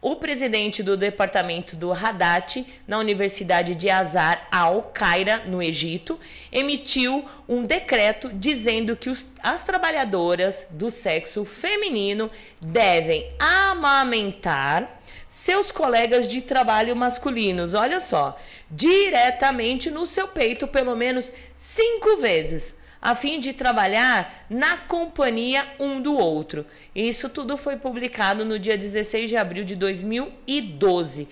o 0.00 0.16
presidente 0.16 0.82
do 0.82 0.96
departamento 0.96 1.74
do 1.74 1.92
Haddad, 1.92 2.64
na 2.86 2.98
Universidade 2.98 3.74
de 3.74 3.90
Azar 3.90 4.46
al-Qaira, 4.50 5.42
no 5.46 5.62
Egito, 5.62 6.18
emitiu 6.52 7.24
um 7.48 7.64
decreto 7.64 8.30
dizendo 8.32 8.96
que 8.96 9.10
os, 9.10 9.26
as 9.42 9.64
trabalhadoras 9.64 10.66
do 10.70 10.90
sexo 10.90 11.44
feminino 11.44 12.30
devem 12.60 13.28
amamentar 13.38 14.98
seus 15.26 15.70
colegas 15.70 16.28
de 16.30 16.40
trabalho 16.40 16.96
masculinos, 16.96 17.74
olha 17.74 18.00
só, 18.00 18.38
diretamente 18.70 19.90
no 19.90 20.06
seu 20.06 20.26
peito 20.28 20.66
pelo 20.66 20.96
menos 20.96 21.32
cinco 21.54 22.16
vezes, 22.16 22.74
a 23.00 23.14
fim 23.14 23.38
de 23.40 23.52
trabalhar 23.52 24.44
na 24.50 24.76
companhia 24.76 25.66
um 25.78 26.00
do 26.00 26.16
outro. 26.16 26.66
Isso 26.94 27.28
tudo 27.28 27.56
foi 27.56 27.76
publicado 27.76 28.44
no 28.44 28.58
dia 28.58 28.76
16 28.76 29.30
de 29.30 29.36
abril 29.36 29.64
de 29.64 29.76
2012. 29.76 31.28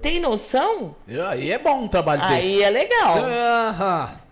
Tem 0.00 0.20
noção? 0.20 0.94
Aí 1.28 1.50
é 1.50 1.58
bom 1.58 1.84
um 1.84 1.88
trabalho 1.88 2.22
Aí 2.22 2.42
desse. 2.42 2.62
é 2.62 2.68
legal. 2.70 3.16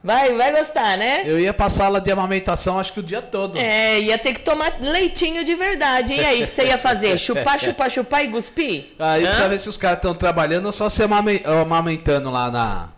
Vai, 0.03 0.35
vai 0.37 0.53
gostar, 0.53 0.99
né? 0.99 1.23
eu 1.25 1.41
ia 1.41 1.55
pra 1.55 1.71
sala 1.71 1.99
de 1.99 2.11
amamentação 2.13 2.79
acho 2.79 2.93
que 2.93 3.01
o 3.01 3.03
dia 3.03 3.23
todo. 3.23 3.59
É, 3.59 3.99
ia 4.01 4.19
ter 4.19 4.35
que 4.35 4.41
tomar 4.41 4.75
leitinho 4.79 5.43
de 5.43 5.55
verdade. 5.55 6.13
E 6.13 6.21
aí, 6.23 6.43
o 6.43 6.47
que 6.47 6.53
você 6.53 6.67
ia 6.67 6.77
fazer? 6.77 7.17
Chupar, 7.19 7.59
chupar, 7.65 7.91
chupar 7.91 8.23
e 8.23 8.29
cuspir? 8.29 8.93
Aí 8.99 9.23
Hã? 9.25 9.29
precisa 9.29 9.49
ver 9.49 9.59
se 9.59 9.69
os 9.71 9.79
caras 9.79 9.97
estão 9.97 10.15
trabalhando 10.15 10.67
ou 10.67 10.73
só 10.73 10.91
se 10.91 11.03
amame- 11.03 11.43
amamentando 11.63 12.31
lá 12.31 12.51
na. 12.51 12.89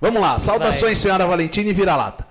Vamos 0.00 0.22
lá, 0.22 0.38
saudações, 0.38 0.98
senhora 0.98 1.26
Valentina 1.26 1.68
e 1.70 1.72
vira-lata. 1.72 2.24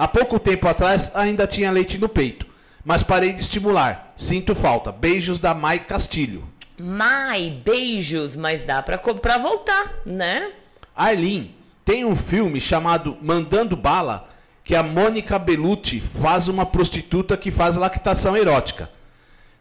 Há 0.00 0.08
pouco 0.08 0.40
tempo 0.40 0.66
atrás 0.66 1.12
ainda 1.14 1.46
tinha 1.46 1.70
leite 1.70 1.98
no 1.98 2.08
peito, 2.08 2.46
mas 2.82 3.02
parei 3.02 3.34
de 3.34 3.42
estimular. 3.42 4.14
Sinto 4.16 4.54
falta. 4.54 4.90
Beijos 4.90 5.38
da 5.38 5.54
Mai 5.54 5.80
Castilho. 5.80 6.48
Mai, 6.78 7.60
beijos, 7.62 8.34
mas 8.34 8.62
dá 8.62 8.82
pra, 8.82 8.96
pra 8.96 9.36
voltar, 9.36 10.00
né? 10.06 10.52
Arlene, 10.96 11.54
tem 11.84 12.06
um 12.06 12.16
filme 12.16 12.62
chamado 12.62 13.18
Mandando 13.20 13.76
Bala 13.76 14.26
que 14.64 14.74
a 14.74 14.82
Mônica 14.82 15.38
Bellucci 15.38 16.00
faz 16.00 16.48
uma 16.48 16.64
prostituta 16.64 17.36
que 17.36 17.50
faz 17.50 17.76
lactação 17.76 18.34
erótica. 18.34 18.88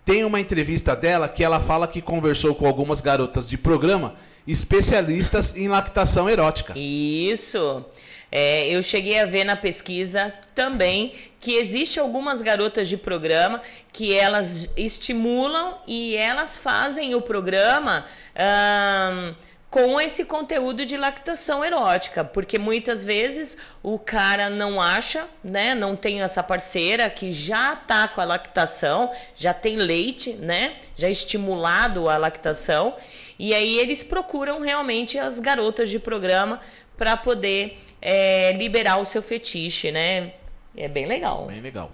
Tem 0.05 0.23
uma 0.23 0.39
entrevista 0.39 0.95
dela 0.95 1.27
que 1.27 1.43
ela 1.43 1.59
fala 1.59 1.85
que 1.85 2.01
conversou 2.01 2.55
com 2.55 2.65
algumas 2.65 3.01
garotas 3.01 3.45
de 3.45 3.57
programa 3.57 4.15
especialistas 4.47 5.57
em 5.57 5.67
lactação 5.67 6.29
erótica. 6.29 6.73
Isso. 6.77 7.83
É, 8.31 8.67
eu 8.67 8.83
cheguei 8.83 9.19
a 9.19 9.25
ver 9.25 9.43
na 9.43 9.55
pesquisa 9.55 10.33
também 10.53 11.13
que 11.39 11.53
existe 11.53 11.99
algumas 11.99 12.41
garotas 12.41 12.87
de 12.87 12.97
programa 12.97 13.61
que 13.91 14.13
elas 14.15 14.69
estimulam 14.77 15.77
e 15.87 16.15
elas 16.15 16.57
fazem 16.57 17.15
o 17.15 17.21
programa 17.21 18.05
ahn, 18.35 19.33
com 19.69 20.01
esse 20.01 20.25
conteúdo 20.25 20.83
de 20.83 20.97
lactação 20.97 21.63
erótica, 21.63 22.23
porque 22.23 22.57
muitas 22.57 23.03
vezes 23.03 23.55
o 23.83 23.99
cara 23.99 24.49
não 24.49 24.81
acha, 24.81 25.27
né, 25.43 25.75
não 25.75 25.95
tem 25.95 26.21
essa 26.21 26.41
parceira 26.41 27.07
que 27.09 27.31
já 27.31 27.75
tá 27.75 28.07
com 28.07 28.19
a 28.19 28.25
lactação, 28.25 29.11
já 29.35 29.53
tem 29.53 29.75
leite, 29.75 30.33
né, 30.33 30.77
já 30.95 31.07
estimulado 31.07 32.09
a 32.09 32.17
lactação, 32.17 32.95
e 33.37 33.53
aí 33.53 33.77
eles 33.77 34.01
procuram 34.03 34.59
realmente 34.59 35.19
as 35.19 35.39
garotas 35.39 35.89
de 35.89 35.99
programa 35.99 36.59
para 36.97 37.15
poder 37.15 37.77
é, 38.01 38.51
liberar 38.53 38.97
o 38.97 39.05
seu 39.05 39.21
fetiche, 39.21 39.91
né? 39.91 40.33
É 40.75 40.87
bem 40.87 41.05
legal. 41.05 41.47
Bem 41.47 41.61
legal. 41.61 41.91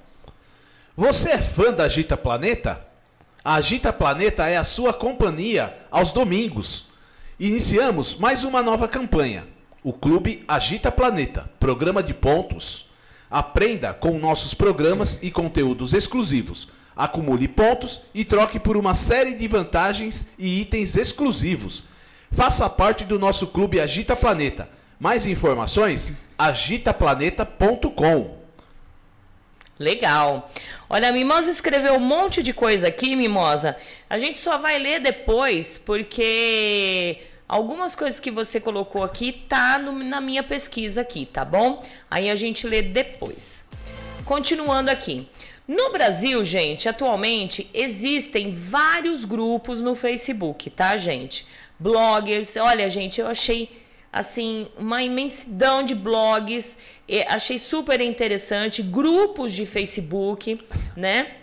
Você 0.95 1.32
é 1.32 1.41
fã 1.41 1.73
da 1.73 1.86
Agita 1.86 2.15
Planeta? 2.15 2.86
A 3.44 3.56
Agita 3.56 3.91
Planeta 3.91 4.48
é 4.48 4.57
a 4.57 4.64
sua 4.64 4.94
companhia 4.94 5.76
aos 5.91 6.11
domingos. 6.11 6.88
Iniciamos 7.40 8.15
mais 8.15 8.44
uma 8.44 8.64
nova 8.64 8.88
campanha. 8.88 9.45
O 9.84 9.94
Clube 9.94 10.44
Agita 10.48 10.91
Planeta, 10.91 11.49
programa 11.60 12.02
de 12.02 12.14
pontos. 12.14 12.90
Aprenda 13.30 13.94
com 13.94 14.18
nossos 14.18 14.53
programas 14.53 15.22
e 15.22 15.30
conteúdos 15.30 15.94
exclusivos. 15.94 16.69
Acumule 16.95 17.48
pontos 17.48 18.02
e 18.14 18.23
troque 18.23 18.57
por 18.57 18.77
uma 18.77 18.94
série 18.94 19.34
de 19.34 19.48
vantagens 19.48 20.30
e 20.40 20.61
itens 20.61 20.95
exclusivos. 20.95 21.84
Faça 22.32 22.69
parte 22.69 23.03
do 23.03 23.19
nosso 23.19 23.48
Clube 23.48 23.80
Agita 23.80 24.15
Planeta. 24.15 24.69
Mais 24.99 25.26
informações? 25.26 26.13
agitaplaneta.com. 26.38 28.35
Legal. 29.77 30.49
Olha, 30.89 31.09
a 31.09 31.11
Mimosa 31.11 31.49
escreveu 31.49 31.95
um 31.95 31.99
monte 31.99 32.41
de 32.41 32.53
coisa 32.53 32.88
aqui, 32.88 33.15
Mimosa. 33.15 33.76
A 34.09 34.17
gente 34.17 34.38
só 34.38 34.57
vai 34.57 34.80
ler 34.80 35.01
depois, 35.01 35.77
porque 35.77 37.17
algumas 37.47 37.93
coisas 37.93 38.19
que 38.19 38.31
você 38.31 38.59
colocou 38.59 39.03
aqui 39.03 39.31
tá 39.49 39.77
no- 39.77 39.91
na 40.03 40.22
minha 40.22 40.43
pesquisa 40.43 41.01
aqui, 41.01 41.26
tá 41.26 41.43
bom? 41.43 41.84
Aí 42.09 42.30
a 42.30 42.35
gente 42.35 42.65
lê 42.67 42.81
depois. 42.81 43.63
Continuando 44.23 44.89
aqui. 44.89 45.27
No 45.67 45.91
Brasil, 45.91 46.43
gente, 46.45 46.88
atualmente 46.88 47.69
existem 47.73 48.53
vários 48.53 49.26
grupos 49.26 49.81
no 49.81 49.95
Facebook, 49.95 50.69
tá, 50.69 50.95
gente? 50.95 51.45
Bloggers. 51.80 52.55
Olha, 52.55 52.89
gente, 52.89 53.19
eu 53.19 53.27
achei 53.27 53.84
assim 54.15 54.67
uma 54.77 55.03
imensidão 55.03 55.83
de 55.83 55.93
blogs, 55.93 56.77
achei 57.27 57.59
super 57.59 57.99
interessante, 57.99 58.81
grupos 58.81 59.51
de 59.51 59.65
Facebook, 59.65 60.59
né? 60.95 61.33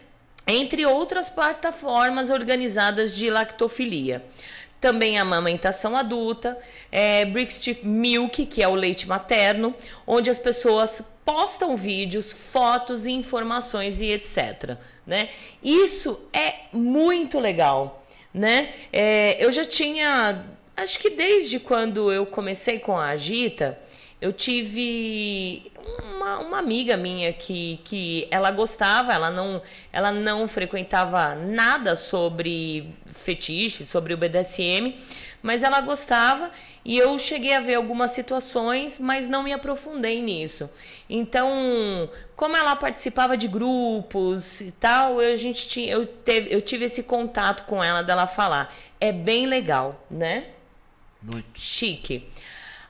Entre 0.47 0.87
outras 0.87 1.29
plataformas 1.29 2.31
organizadas 2.31 3.15
de 3.15 3.31
lactofilia. 3.31 4.25
Também 4.81 5.19
a 5.19 5.23
amamentação 5.23 5.97
adulta, 5.97 6.59
é, 6.91 7.25
Breast 7.25 7.69
Milk, 7.85 8.47
que 8.47 8.63
é 8.63 8.67
o 8.67 8.75
leite 8.75 9.07
materno, 9.07 9.73
onde 10.05 10.29
as 10.29 10.41
pessoas 10.41 11.03
postam 11.25 11.77
vídeos, 11.77 12.33
fotos 12.33 13.07
informações 13.07 14.01
e 14.01 14.07
etc. 14.07 14.77
Né? 15.07 15.29
Isso 15.63 16.19
é 16.33 16.63
muito 16.73 17.39
legal. 17.39 18.05
Né? 18.35 18.73
É, 18.93 19.37
eu 19.45 19.53
já 19.53 19.65
tinha, 19.65 20.43
acho 20.77 20.99
que 20.99 21.11
desde 21.11 21.59
quando 21.59 22.13
eu 22.13 22.27
comecei 22.27 22.79
com 22.79 22.97
a 22.97 23.09
Agita, 23.09 23.79
eu 24.21 24.33
tive 24.33 25.73
uma, 26.23 26.39
uma 26.39 26.59
amiga 26.59 26.97
minha 26.97 27.33
que, 27.33 27.81
que 27.85 28.29
ela 28.31 28.53
gostava, 28.53 29.13
ela 29.13 29.31
não, 29.31 29.61
ela 29.93 30.13
não 30.13 30.47
frequentava 30.47 31.35
nada 31.35 31.97
sobre 31.97 32.95
fetiche, 33.13 33.85
sobre 33.85 34.15
o 34.15 34.17
BDSM, 34.17 34.95
mas 35.43 35.65
ela 35.65 35.81
gostava 35.81 36.53
e 36.85 36.97
eu 36.97 37.19
cheguei 37.19 37.55
a 37.55 37.61
ver 37.61 37.75
algumas 37.75 38.13
situações, 38.13 38.99
mas 38.99 39.27
não 39.27 39.43
me 39.43 39.53
aprofundei 39.53 40.23
nisso. 40.23 40.71
Então, 41.11 42.09
como 42.37 42.57
ela 42.57 42.77
participava 42.77 43.37
de 43.37 43.49
grupos 43.49 44.61
e 44.61 44.71
tal, 44.71 45.21
eu, 45.21 45.35
a 45.35 45.37
gente 45.37 45.69
tinha, 45.69 45.93
eu, 45.93 46.07
teve, 46.07 46.55
eu 46.55 46.61
tive 46.61 46.85
esse 46.85 47.03
contato 47.03 47.65
com 47.65 47.83
ela 47.83 48.03
dela 48.03 48.29
falar. 48.29 48.73
É 49.01 49.11
bem 49.11 49.47
legal, 49.47 50.07
né? 50.09 50.47
Muito. 51.23 51.61
chique. 51.61 52.29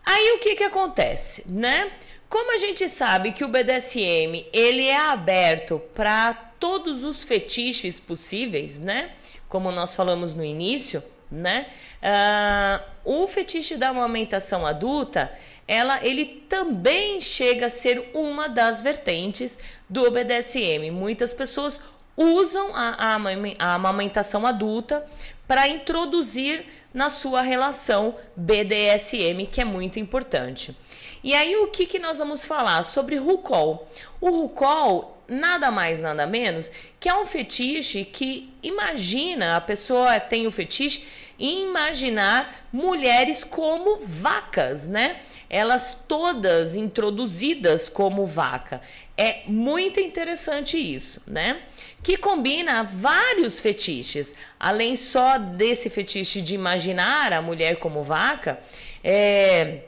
Aí 0.05 0.33
o 0.33 0.39
que 0.39 0.57
que 0.57 0.65
acontece, 0.65 1.45
né? 1.47 1.93
Como 2.29 2.53
a 2.55 2.57
gente 2.57 2.89
sabe 2.89 3.33
que 3.33 3.45
o 3.45 3.49
BDSM 3.49 4.47
ele 4.53 4.87
é 4.87 4.97
aberto 4.97 5.81
para 5.95 6.33
todos 6.33 7.05
os 7.05 7.23
fetiches 7.23 8.01
possíveis, 8.01 8.79
né? 8.79 9.13
Como 9.49 9.71
nós 9.71 9.95
falamos 9.95 10.33
no 10.33 10.45
início, 10.45 11.03
né? 11.31 11.67
Ah, 12.03 12.83
o 13.05 13.27
fetiche 13.27 13.77
da 13.77 13.89
amamentação 13.89 14.67
adulta, 14.67 15.33
ela, 15.69 16.05
ele 16.05 16.25
também 16.49 17.21
chega 17.21 17.67
a 17.67 17.71
ser 17.71 18.11
uma 18.15 18.49
das 18.49 18.83
vertentes 18.83 19.59
do 19.89 20.11
BDSM. 20.11 20.91
Muitas 20.91 21.33
pessoas 21.35 21.81
usam 22.17 22.75
a, 22.75 23.17
a, 23.17 23.19
a 23.59 23.75
amamentação 23.75 24.47
adulta 24.47 25.07
para 25.47 25.69
introduzir 25.69 26.65
na 26.95 27.11
sua 27.11 27.43
relação 27.43 28.17
BDSM, 28.37 29.47
que 29.51 29.61
é 29.61 29.65
muito 29.65 29.99
importante. 29.99 30.77
E 31.23 31.35
aí, 31.35 31.57
o 31.57 31.69
que, 31.69 31.87
que 31.87 31.99
nós 31.99 32.19
vamos 32.19 32.45
falar 32.45 32.83
sobre 32.83 33.17
RuCol? 33.17 33.89
O 34.21 34.31
RuCol 34.31 35.13
nada 35.29 35.71
mais, 35.71 36.01
nada 36.01 36.27
menos 36.27 36.71
que 37.01 37.09
é 37.09 37.15
um 37.15 37.27
fetiche 37.27 38.05
que 38.05 38.53
imagina, 38.63 39.57
a 39.57 39.61
pessoa 39.61 40.21
tem 40.21 40.47
o 40.47 40.53
fetiche 40.53 41.05
imaginar 41.39 42.67
mulheres 42.73 43.43
como 43.43 43.99
vacas, 44.05 44.87
né? 44.87 45.21
Elas 45.51 45.99
todas 46.07 46.77
introduzidas 46.77 47.89
como 47.89 48.27
vaca. 48.27 48.81
É 49.17 49.43
muito 49.47 49.99
interessante 50.01 50.77
isso, 50.77 51.21
né? 51.27 51.63
Que 52.03 52.17
combina 52.17 52.83
vários 52.83 53.61
fetiches. 53.61 54.35
Além 54.59 54.97
só 54.97 55.39
desse 55.39 55.89
fetiche 55.89 56.43
de 56.43 56.55
imaginar 56.55 57.33
a 57.33 57.41
mulher 57.41 57.77
como 57.77 58.03
vaca, 58.03 58.59
é 59.05 59.83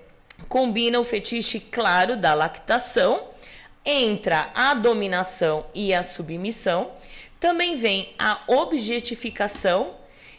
combina 0.48 1.00
o 1.00 1.04
fetiche 1.04 1.60
claro 1.60 2.16
da 2.16 2.34
lactação, 2.34 3.28
entra 3.84 4.50
a 4.54 4.74
dominação 4.74 5.66
e 5.74 5.94
a 5.94 6.02
submissão, 6.02 6.92
também 7.38 7.76
vem 7.76 8.14
a 8.18 8.40
objetificação 8.46 9.94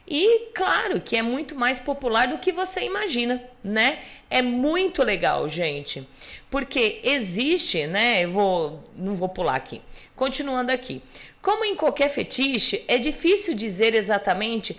e 0.07 0.51
claro 0.53 1.01
que 1.01 1.17
é 1.17 1.21
muito 1.21 1.55
mais 1.55 1.79
popular 1.79 2.27
do 2.27 2.37
que 2.37 2.51
você 2.51 2.81
imagina, 2.81 3.43
né? 3.63 3.99
É 4.29 4.41
muito 4.41 5.03
legal, 5.03 5.49
gente. 5.49 6.07
Porque 6.49 6.99
existe, 7.03 7.87
né? 7.87 8.23
Eu 8.23 8.31
vou 8.31 8.83
não 8.95 9.15
vou 9.15 9.29
pular 9.29 9.55
aqui. 9.55 9.81
Continuando 10.15 10.71
aqui. 10.71 11.01
Como 11.41 11.65
em 11.65 11.75
qualquer 11.75 12.09
fetiche, 12.09 12.83
é 12.87 12.97
difícil 12.97 13.55
dizer 13.55 13.95
exatamente 13.95 14.77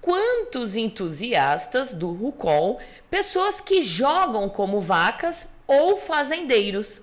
quantos 0.00 0.76
entusiastas 0.76 1.92
do 1.92 2.12
RuCol, 2.12 2.78
pessoas 3.10 3.60
que 3.60 3.82
jogam 3.82 4.48
como 4.48 4.80
vacas 4.80 5.48
ou 5.66 5.96
fazendeiros, 5.96 7.02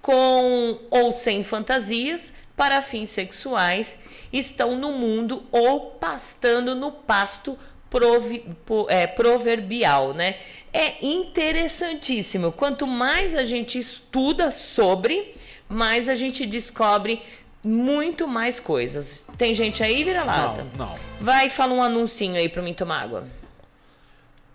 com 0.00 0.78
ou 0.90 1.10
sem 1.10 1.42
fantasias, 1.42 2.32
para 2.56 2.80
fins 2.82 3.10
sexuais 3.10 3.98
estão 4.32 4.76
no 4.76 4.92
mundo 4.92 5.44
ou 5.52 5.92
pastando 5.92 6.74
no 6.74 6.90
pasto 6.90 7.58
provi, 7.90 8.44
é, 8.88 9.06
proverbial, 9.06 10.14
né? 10.14 10.36
É 10.72 11.04
interessantíssimo. 11.04 12.50
Quanto 12.50 12.86
mais 12.86 13.34
a 13.34 13.44
gente 13.44 13.78
estuda 13.78 14.50
sobre, 14.50 15.34
mais 15.68 16.08
a 16.08 16.14
gente 16.14 16.46
descobre 16.46 17.22
muito 17.62 18.26
mais 18.28 18.60
coisas. 18.60 19.24
Tem 19.36 19.54
gente 19.54 19.82
aí, 19.82 20.04
vira 20.04 20.24
lata? 20.24 20.64
Não, 20.76 20.86
não. 20.86 20.94
Vai, 21.20 21.48
fala 21.48 21.74
um 21.74 21.82
anuncinho 21.82 22.36
aí 22.36 22.48
para 22.48 22.62
mim 22.62 22.72
tomar 22.72 23.02
água. 23.02 23.24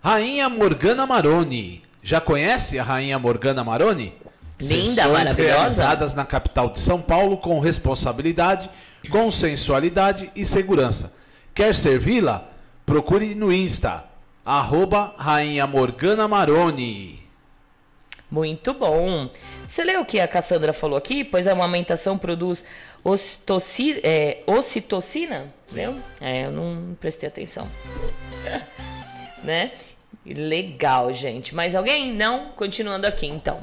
Rainha 0.02 0.48
Morgana 0.48 1.06
Maroni. 1.06 1.82
Já 2.02 2.20
conhece 2.20 2.78
a 2.78 2.82
Rainha 2.82 3.18
Morgana 3.18 3.62
Maroni? 3.62 4.14
Linda, 4.62 5.08
maravilhosa. 5.08 5.42
realizadas 5.42 6.14
na 6.14 6.24
capital 6.24 6.70
de 6.70 6.80
São 6.80 7.00
Paulo 7.00 7.36
com 7.36 7.58
responsabilidade, 7.60 8.70
consensualidade 9.10 10.30
e 10.34 10.44
segurança. 10.44 11.14
Quer 11.54 11.74
servi-la? 11.74 12.48
Procure 12.86 13.34
no 13.34 13.52
Insta, 13.52 14.04
arroba 14.44 15.14
Rainha 15.16 15.66
Morgana 15.66 16.26
Maroni. 16.26 17.22
Muito 18.30 18.72
bom. 18.72 19.28
Você 19.68 19.84
leu 19.84 20.00
o 20.00 20.06
que 20.06 20.18
a 20.18 20.26
Cassandra 20.26 20.72
falou 20.72 20.96
aqui? 20.96 21.22
Pois 21.22 21.46
a 21.46 21.52
amamentação 21.52 22.16
produz 22.16 22.64
ocitoci, 23.04 24.00
é, 24.02 24.42
ocitocina. 24.46 25.52
Leu? 25.70 25.96
É, 26.18 26.46
eu 26.46 26.50
não 26.50 26.96
prestei 26.98 27.28
atenção. 27.28 27.68
né? 29.44 29.72
Legal, 30.24 31.12
gente. 31.12 31.54
Mais 31.54 31.74
alguém? 31.74 32.12
Não? 32.12 32.52
Continuando 32.52 33.06
aqui, 33.06 33.26
então. 33.26 33.60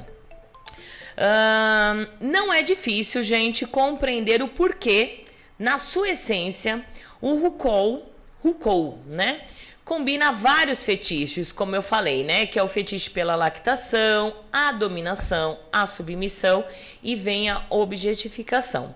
Não 2.19 2.51
é 2.53 2.61
difícil, 2.61 3.23
gente, 3.23 3.65
compreender 3.65 4.41
o 4.41 4.47
porquê, 4.47 5.25
na 5.57 5.77
sua 5.77 6.09
essência, 6.09 6.85
o 7.21 7.35
RuCol, 7.35 8.09
RuCol, 8.41 8.99
né? 9.05 9.41
Combina 9.83 10.31
vários 10.31 10.83
fetiches, 10.83 11.51
como 11.51 11.75
eu 11.75 11.81
falei, 11.81 12.23
né? 12.23 12.45
Que 12.45 12.59
é 12.59 12.63
o 12.63 12.67
fetiche 12.67 13.09
pela 13.09 13.35
lactação, 13.35 14.35
a 14.53 14.71
dominação, 14.71 15.59
a 15.71 15.87
submissão 15.87 16.63
e 17.01 17.15
vem 17.15 17.49
a 17.49 17.65
objetificação. 17.71 18.93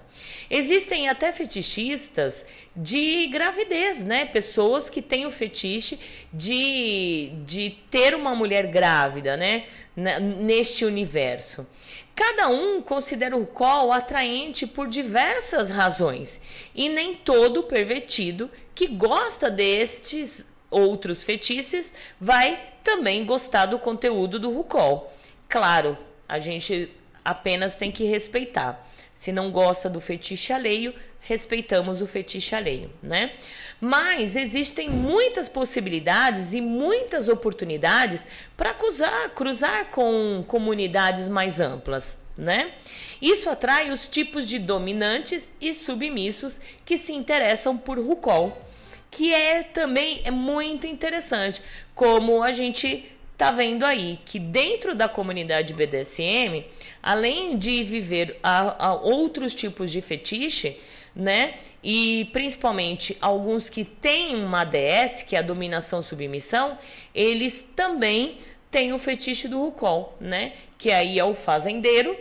Existem 0.49 1.09
até 1.09 1.31
fetichistas 1.31 2.45
de 2.75 3.25
gravidez, 3.27 4.03
né? 4.03 4.23
Pessoas 4.25 4.87
que 4.87 5.01
têm 5.01 5.25
o 5.25 5.31
fetiche 5.31 5.99
de, 6.31 7.31
de 7.43 7.71
ter 7.89 8.13
uma 8.13 8.35
mulher 8.35 8.67
grávida, 8.67 9.35
né? 9.35 9.63
Na- 9.95 10.19
Neste 10.19 10.85
universo. 10.85 11.65
Cada 12.15 12.47
um 12.47 12.81
considera 12.81 13.35
o 13.35 13.45
col 13.45 13.91
atraente 13.91 14.67
por 14.67 14.87
diversas 14.87 15.69
razões, 15.69 16.39
e 16.75 16.87
nem 16.87 17.15
todo 17.15 17.63
pervertido 17.63 18.51
que 18.75 18.87
gosta 18.87 19.49
destes 19.49 20.45
outros 20.69 21.23
fetiches 21.23 21.93
vai 22.19 22.59
também 22.83 23.25
gostar 23.25 23.67
do 23.67 23.79
conteúdo 23.79 24.39
do 24.39 24.51
RuCol. 24.51 25.11
Claro, 25.49 25.97
a 26.27 26.39
gente 26.39 26.91
apenas 27.23 27.75
tem 27.75 27.91
que 27.91 28.05
respeitar. 28.05 28.87
Se 29.15 29.31
não 29.31 29.51
gosta 29.51 29.89
do 29.89 30.01
fetiche 30.01 30.51
alheio, 30.51 30.93
respeitamos 31.23 32.01
o 32.01 32.07
fetiche 32.07 32.53
alheio, 32.53 32.91
né? 33.01 33.31
Mas 33.79 34.35
existem 34.35 34.89
muitas 34.89 35.47
possibilidades 35.47 36.53
e 36.53 36.61
muitas 36.61 37.29
oportunidades 37.29 38.27
para 38.57 38.73
cruzar, 38.73 39.29
cruzar 39.29 39.85
com 39.89 40.43
comunidades 40.47 41.29
mais 41.29 41.59
amplas, 41.59 42.17
né? 42.37 42.73
Isso 43.21 43.49
atrai 43.49 43.89
os 43.89 44.05
tipos 44.05 44.47
de 44.47 44.59
dominantes 44.59 45.51
e 45.61 45.73
submissos 45.73 46.59
que 46.85 46.97
se 46.97 47.13
interessam 47.13 47.77
por 47.77 47.97
RuCol, 47.97 48.61
que 49.09 49.33
é 49.33 49.63
também 49.63 50.21
é 50.25 50.31
muito 50.31 50.85
interessante, 50.85 51.61
como 51.95 52.43
a 52.43 52.51
gente 52.51 53.09
tá 53.37 53.51
vendo 53.51 53.85
aí 53.85 54.19
que 54.25 54.39
dentro 54.39 54.93
da 54.93 55.07
comunidade 55.07 55.73
BDSM, 55.73 56.65
além 57.01 57.57
de 57.57 57.83
viver 57.83 58.39
a, 58.43 58.87
a 58.87 58.93
outros 58.93 59.53
tipos 59.53 59.91
de 59.91 60.01
fetiche, 60.01 60.79
né? 61.15 61.55
E 61.83 62.29
principalmente 62.31 63.17
alguns 63.21 63.69
que 63.69 63.83
têm 63.83 64.35
uma 64.35 64.61
ADS, 64.61 65.23
que 65.23 65.35
é 65.35 65.39
a 65.39 65.41
dominação 65.41 66.01
submissão, 66.01 66.77
eles 67.13 67.65
também 67.75 68.39
têm 68.71 68.93
o 68.93 68.99
fetiche 68.99 69.47
do 69.47 69.59
RuCol, 69.59 70.17
né? 70.19 70.53
Que 70.77 70.91
aí 70.91 71.19
é 71.19 71.23
o 71.23 71.35
fazendeiro, 71.35 72.17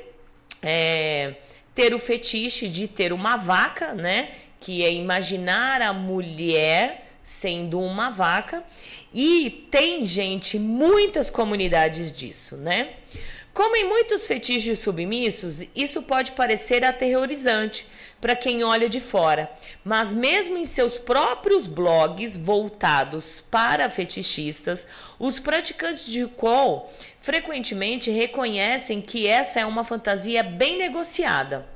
é, 0.60 1.34
ter 1.74 1.94
o 1.94 1.98
fetiche 1.98 2.68
de 2.68 2.86
ter 2.86 3.12
uma 3.12 3.36
vaca, 3.36 3.94
né? 3.94 4.30
Que 4.60 4.84
é 4.84 4.92
imaginar 4.92 5.80
a 5.80 5.92
mulher 5.92 7.06
sendo 7.22 7.80
uma 7.80 8.10
vaca. 8.10 8.62
E 9.14 9.66
tem, 9.70 10.04
gente, 10.04 10.58
muitas 10.58 11.30
comunidades 11.30 12.12
disso, 12.12 12.56
né? 12.56 12.94
Como 13.54 13.76
em 13.76 13.84
muitos 13.84 14.26
fetiches 14.26 14.78
submissos, 14.78 15.60
isso 15.76 16.02
pode 16.02 16.32
parecer 16.32 16.84
aterrorizante 16.84 17.86
para 18.22 18.36
quem 18.36 18.62
olha 18.62 18.88
de 18.88 19.00
fora, 19.00 19.50
mas 19.84 20.14
mesmo 20.14 20.56
em 20.56 20.64
seus 20.64 20.96
próprios 20.96 21.66
blogs 21.66 22.36
voltados 22.36 23.42
para 23.50 23.90
fetichistas, 23.90 24.86
os 25.18 25.40
praticantes 25.40 26.06
de 26.06 26.24
qual 26.28 26.92
frequentemente 27.20 28.12
reconhecem 28.12 29.02
que 29.02 29.26
essa 29.26 29.58
é 29.58 29.66
uma 29.66 29.82
fantasia 29.82 30.40
bem 30.44 30.78
negociada. 30.78 31.66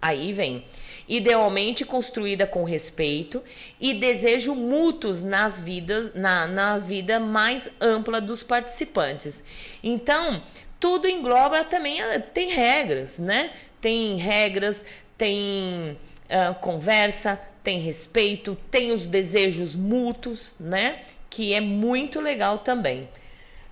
Aí 0.00 0.32
vem. 0.32 0.64
Idealmente 1.06 1.84
construída 1.84 2.46
com 2.46 2.64
respeito 2.64 3.42
e 3.78 3.92
desejo 3.92 4.54
mútuos 4.54 5.22
nas 5.22 5.60
vidas, 5.60 6.14
na, 6.14 6.46
na 6.46 6.78
vida 6.78 7.20
mais 7.20 7.68
ampla 7.78 8.18
dos 8.18 8.42
participantes. 8.42 9.44
Então, 9.82 10.42
tudo 10.80 11.06
engloba 11.06 11.64
também, 11.64 12.00
ah, 12.00 12.18
tem 12.18 12.50
regras, 12.50 13.18
né? 13.18 13.50
Tem 13.80 14.16
regras, 14.16 14.84
tem 15.22 15.96
ah, 16.28 16.52
conversa, 16.52 17.40
tem 17.62 17.78
respeito, 17.78 18.58
tem 18.72 18.90
os 18.90 19.06
desejos 19.06 19.76
mútuos, 19.76 20.52
né? 20.58 21.02
Que 21.30 21.54
é 21.54 21.60
muito 21.60 22.20
legal 22.20 22.58
também. 22.58 23.08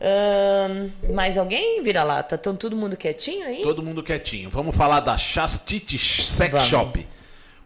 Ahn, 0.00 0.90
mais 1.12 1.36
alguém, 1.36 1.82
vira-lata? 1.82 2.36
Estão 2.36 2.54
todo 2.54 2.76
mundo 2.76 2.96
quietinho 2.96 3.44
aí? 3.46 3.62
Todo 3.62 3.82
mundo 3.82 4.00
quietinho. 4.00 4.48
Vamos 4.48 4.76
falar 4.76 5.00
da 5.00 5.18
Chastity 5.18 5.98
Sex 5.98 6.52
Vamos. 6.52 6.68
Shop. 6.68 7.08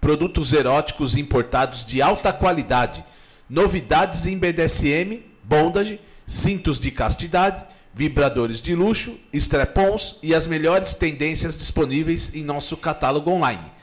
Produtos 0.01 0.55
eróticos 0.55 1.15
importados 1.15 1.85
de 1.85 2.01
alta 2.01 2.33
qualidade. 2.33 3.05
Novidades 3.51 4.25
em 4.25 4.39
BDSM, 4.39 5.23
bondage, 5.43 6.01
cintos 6.27 6.81
de 6.81 6.91
castidade, 6.91 7.63
vibradores 7.93 8.63
de 8.63 8.75
luxo, 8.75 9.19
strap-ons 9.31 10.19
e 10.23 10.35
as 10.35 10.47
melhores 10.47 10.95
tendências 10.95 11.59
disponíveis 11.59 12.35
em 12.35 12.43
nosso 12.43 12.79
catálogo 12.79 13.31
online. 13.31 13.74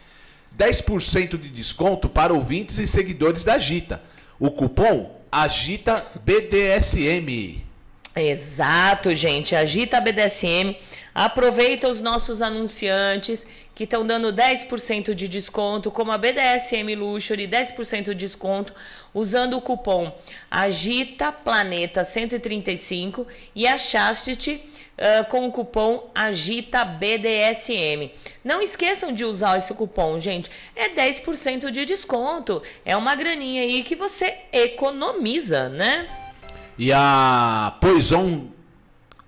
10% 0.62 1.40
de 1.40 1.50
desconto 1.50 2.08
para 2.08 2.32
ouvintes 2.32 2.78
e 2.78 2.86
seguidores 2.86 3.44
da 3.44 3.56
Agita. 3.56 4.00
O 4.40 4.52
cupom 4.52 5.20
AGITA 5.32 6.06
BDSM. 6.24 7.64
Exato, 8.16 9.16
gente. 9.16 9.56
Agita 9.56 10.00
BDSM. 10.00 10.78
Aproveita 11.14 11.90
os 11.90 12.00
nossos 12.00 12.42
anunciantes 12.42 13.46
que 13.76 13.84
estão 13.84 14.06
dando 14.06 14.32
10% 14.32 15.14
de 15.14 15.28
desconto, 15.28 15.92
como 15.92 16.12
a 16.12 16.18
BDSM 16.18 16.96
Luxury, 16.96 17.48
10% 17.48 18.06
de 18.06 18.16
desconto, 18.16 18.74
usando 19.14 19.58
o 19.58 19.62
cupom 19.62 20.16
Agita 20.50 21.32
Planeta 21.32 22.04
135 22.04 23.28
e 23.54 23.68
a 23.68 23.78
Chastity 23.78 24.62
ah, 25.02 25.24
com 25.24 25.48
o 25.48 25.52
cupom 25.52 26.12
Agita 26.14 26.86
BDSM. 26.86 28.12
Não 28.44 28.62
esqueçam 28.62 29.12
de 29.12 29.26
usar 29.26 29.58
esse 29.58 29.74
cupom, 29.74 30.20
gente. 30.20 30.52
É 30.76 30.90
10% 30.90 31.72
de 31.72 31.86
desconto. 31.86 32.62
É 32.86 32.96
uma 32.96 33.16
graninha 33.16 33.64
aí 33.64 33.82
que 33.82 33.96
você 33.96 34.38
economiza, 34.52 35.70
né? 35.70 36.08
E 36.78 36.94
a 36.94 37.76
Poison 37.82 38.48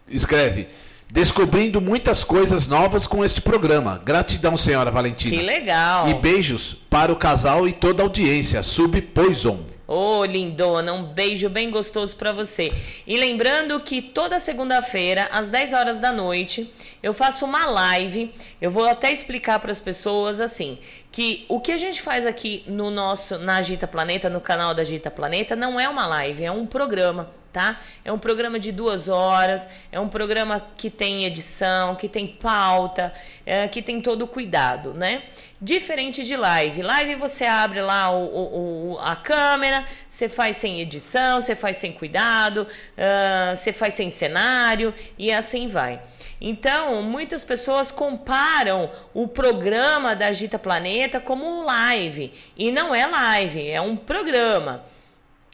escreve: 0.08 0.68
descobrindo 1.14 1.80
muitas 1.80 2.24
coisas 2.24 2.66
novas 2.68 3.06
com 3.06 3.24
este 3.24 3.40
programa. 3.40 4.02
Gratidão, 4.04 4.58
senhora 4.58 4.90
Valentina. 4.90 5.38
Que 5.38 5.44
legal. 5.44 6.10
E 6.10 6.16
beijos 6.16 6.76
para 6.90 7.14
o 7.14 7.16
casal 7.16 7.68
e 7.68 7.72
toda 7.72 8.02
a 8.02 8.06
audiência. 8.06 8.64
Sub 8.64 9.00
Poison. 9.00 9.60
Ô, 9.86 10.22
oh, 10.22 10.26
lindona, 10.26 10.92
um 10.92 11.04
beijo 11.04 11.48
bem 11.50 11.70
gostoso 11.70 12.16
para 12.16 12.32
você. 12.32 12.74
E 13.06 13.16
lembrando 13.16 13.80
que 13.82 14.02
toda 14.02 14.40
segunda-feira, 14.40 15.30
às 15.32 15.50
10 15.50 15.74
horas 15.74 16.00
da 16.00 16.12
noite, 16.12 16.74
eu 17.04 17.14
faço 17.14 17.46
uma 17.46 17.68
live. 17.68 18.34
Eu 18.60 18.72
vou 18.72 18.88
até 18.88 19.14
explicar 19.14 19.60
para 19.60 19.72
as 19.72 19.80
pessoas 19.80 20.40
assim, 20.40 20.80
que 21.12 21.46
o 21.48 21.60
que 21.60 21.72
a 21.72 21.78
gente 21.78 22.02
faz 22.02 22.26
aqui 22.26 22.64
no 22.66 22.90
nosso 22.90 23.38
na 23.38 23.58
Agita 23.58 23.88
Planeta, 23.88 24.32
no 24.32 24.42
canal 24.42 24.74
da 24.74 24.82
Agita 24.82 25.12
Planeta, 25.12 25.56
não 25.56 25.80
é 25.80 25.88
uma 25.88 26.08
live, 26.08 26.44
é 26.44 26.52
um 26.52 26.66
programa 26.66 27.43
tá? 27.54 27.80
É 28.04 28.12
um 28.12 28.18
programa 28.18 28.60
de 28.60 28.72
duas 28.72 29.08
horas, 29.08 29.70
é 29.92 30.00
um 30.00 30.10
programa 30.10 30.66
que 30.76 30.90
tem 30.90 31.24
edição, 31.24 31.96
que 31.96 32.10
tem 32.10 32.28
pauta, 32.28 33.14
é, 33.46 33.68
que 33.68 33.82
tem 33.82 34.02
todo 34.02 34.24
o 34.24 34.28
cuidado, 34.28 34.94
né? 34.94 35.22
Diferente 35.62 36.26
de 36.26 36.36
live. 36.36 36.82
Live 36.82 37.16
você 37.16 37.46
abre 37.46 37.80
lá 37.80 38.10
o, 38.10 38.26
o, 38.26 38.94
o 38.96 39.00
a 39.00 39.16
câmera, 39.16 39.86
você 40.10 40.28
faz 40.28 40.58
sem 40.58 40.82
edição, 40.82 41.40
você 41.40 41.56
faz 41.56 41.78
sem 41.78 41.94
cuidado, 41.94 42.68
uh, 42.68 43.56
você 43.56 43.72
faz 43.72 43.94
sem 43.94 44.12
cenário 44.12 44.94
e 45.18 45.32
assim 45.32 45.70
vai. 45.70 46.02
Então, 46.42 47.02
muitas 47.02 47.46
pessoas 47.46 47.92
comparam 47.92 48.92
o 49.14 49.26
programa 49.26 50.14
da 50.14 50.28
Agita 50.28 50.60
Planeta 50.60 51.22
como 51.22 51.64
live. 51.64 52.34
E 52.58 52.70
não 52.70 52.94
é 52.94 53.08
live, 53.08 53.70
é 53.70 53.80
um 53.80 53.96
programa. 53.96 54.84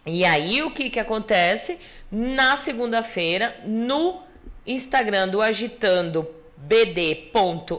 E 0.10 0.26
aí 0.26 0.64
o 0.64 0.72
que 0.72 0.90
que 0.90 0.99
acontece? 0.99 1.77
Na 2.11 2.57
segunda-feira, 2.57 3.56
no 3.64 4.22
Instagram 4.65 5.27
do 5.27 5.41
Agitando 5.41 6.27
bd.sm, 6.57 7.76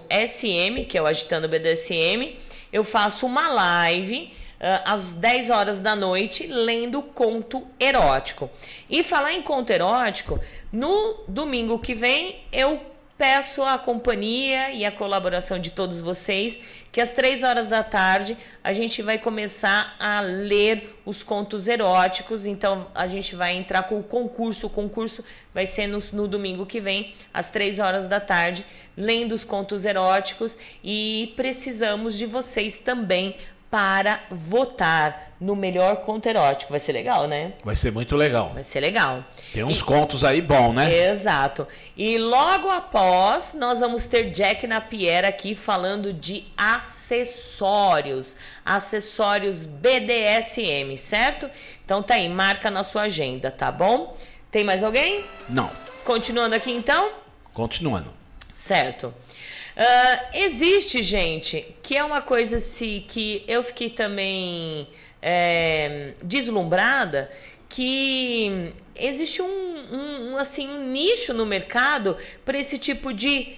que 0.89 0.97
é 0.97 1.02
o 1.02 1.07
Agitando 1.07 1.48
BDSM, 1.48 2.39
eu 2.73 2.85
faço 2.85 3.27
uma 3.27 3.48
live 3.48 4.32
uh, 4.61 4.82
às 4.85 5.12
10 5.15 5.51
horas 5.51 5.81
da 5.81 5.97
noite 5.97 6.47
lendo 6.47 7.02
conto 7.02 7.66
erótico. 7.78 8.48
E 8.89 9.02
falar 9.02 9.32
em 9.32 9.43
conto 9.43 9.70
erótico, 9.70 10.39
no 10.73 11.24
domingo 11.27 11.78
que 11.78 11.94
vem 11.94 12.44
eu 12.52 12.81
peço 13.21 13.63
a 13.63 13.77
companhia 13.77 14.71
e 14.71 14.83
a 14.83 14.91
colaboração 14.91 15.59
de 15.59 15.71
todos 15.71 16.01
vocês 16.01 16.59
que 16.91 17.03
às 17.03 17.13
três 17.13 17.43
horas 17.43 17.69
da 17.69 17.85
tarde 17.85 18.35
a 18.65 18.73
gente 18.73 19.03
vai 19.03 19.19
começar 19.19 19.95
a 20.01 20.23
ler 20.23 20.99
os 21.05 21.23
contos 21.23 21.69
eróticos. 21.69 22.47
Então 22.47 22.87
a 22.95 23.07
gente 23.07 23.37
vai 23.37 23.55
entrar 23.55 23.83
com 23.83 24.01
o 24.01 24.03
concurso. 24.03 24.69
O 24.69 24.71
concurso 24.71 25.23
vai 25.53 25.67
ser 25.67 25.87
no, 25.87 25.99
no 26.15 26.27
domingo 26.27 26.65
que 26.65 26.81
vem, 26.81 27.13
às 27.33 27.51
três 27.51 27.79
horas 27.79 28.09
da 28.09 28.21
tarde, 28.21 28.65
lendo 28.97 29.33
os 29.33 29.45
contos 29.45 29.85
eróticos. 29.85 30.57
E 30.83 31.35
precisamos 31.37 32.17
de 32.17 32.25
vocês 32.25 32.79
também 32.79 33.37
para 33.71 34.21
votar 34.31 35.35
no 35.39 35.55
melhor 35.55 35.99
conto 35.99 36.27
erótico. 36.27 36.73
Vai 36.73 36.81
ser 36.81 36.93
legal, 36.93 37.29
né? 37.29 37.53
Vai 37.63 37.77
ser 37.77 37.93
muito 37.93 38.17
legal. 38.17 38.51
Vai 38.55 38.65
ser 38.65 38.81
legal. 38.81 39.25
Tem 39.53 39.65
uns 39.65 39.81
e... 39.81 39.85
contos 39.85 40.23
aí 40.23 40.41
bom, 40.41 40.73
né? 40.73 41.11
Exato. 41.11 41.67
E 41.97 42.19
logo 42.19 42.69
após, 42.69 43.53
nós 43.53 43.81
vamos 43.81 44.07
ter 44.07 44.31
Jack 44.31 44.67
Napier 44.67 45.25
aqui 45.25 45.55
falando 45.55 46.13
de 46.13 46.45
acessórios. 46.57 48.37
Acessórios 48.65 49.65
BDSM, 49.65 50.97
certo? 50.97 51.51
Então 51.85 52.03
tá 52.03 52.15
aí, 52.15 52.29
marca 52.29 52.71
na 52.71 52.85
sua 52.85 53.03
agenda, 53.03 53.51
tá 53.51 53.71
bom? 53.73 54.17
Tem 54.51 54.65
mais 54.65 54.83
alguém? 54.83 55.25
Não. 55.49 55.71
Continuando 56.05 56.55
aqui 56.55 56.73
então? 56.73 57.13
Continuando. 57.53 58.13
Certo. 58.53 59.15
Uh, 59.77 60.37
existe, 60.37 61.03
gente, 61.03 61.75
que 61.83 61.97
é 61.97 62.05
uma 62.05 62.21
coisa 62.21 62.57
assim, 62.59 63.05
que 63.07 63.45
eu 63.49 63.63
fiquei 63.63 63.89
também 63.89 64.89
é, 65.23 66.15
deslumbrada, 66.23 67.31
que 67.71 68.75
existe 68.95 69.41
um, 69.41 69.49
um, 70.31 70.37
assim, 70.37 70.69
um 70.69 70.91
nicho 70.91 71.33
no 71.33 71.47
mercado 71.47 72.19
para 72.45 72.59
esse 72.59 72.79
tipo 72.79 73.15
de 73.15 73.57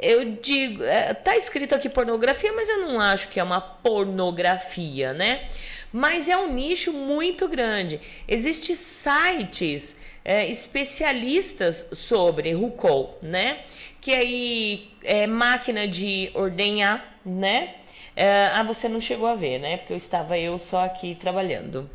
eu 0.00 0.36
digo, 0.36 0.82
é, 0.82 1.14
tá 1.14 1.36
escrito 1.36 1.74
aqui 1.74 1.88
pornografia, 1.88 2.52
mas 2.52 2.68
eu 2.68 2.78
não 2.78 3.00
acho 3.00 3.28
que 3.28 3.40
é 3.40 3.42
uma 3.42 3.60
pornografia, 3.60 5.12
né? 5.12 5.48
Mas 5.92 6.28
é 6.28 6.36
um 6.36 6.52
nicho 6.52 6.92
muito 6.92 7.48
grande. 7.48 8.00
Existem 8.28 8.74
sites 8.74 9.96
é, 10.24 10.46
especialistas 10.46 11.86
sobre 11.92 12.52
RuCol, 12.52 13.18
né? 13.22 13.60
que 14.04 14.12
aí 14.12 14.90
é 15.02 15.26
máquina 15.26 15.88
de 15.88 16.30
ordenhar, 16.34 17.16
né? 17.24 17.76
É, 18.14 18.50
ah, 18.52 18.62
você 18.62 18.86
não 18.86 19.00
chegou 19.00 19.26
a 19.26 19.34
ver, 19.34 19.58
né? 19.58 19.78
Porque 19.78 19.94
eu 19.94 19.96
estava 19.96 20.38
eu 20.38 20.58
só 20.58 20.84
aqui 20.84 21.14
trabalhando. 21.14 21.88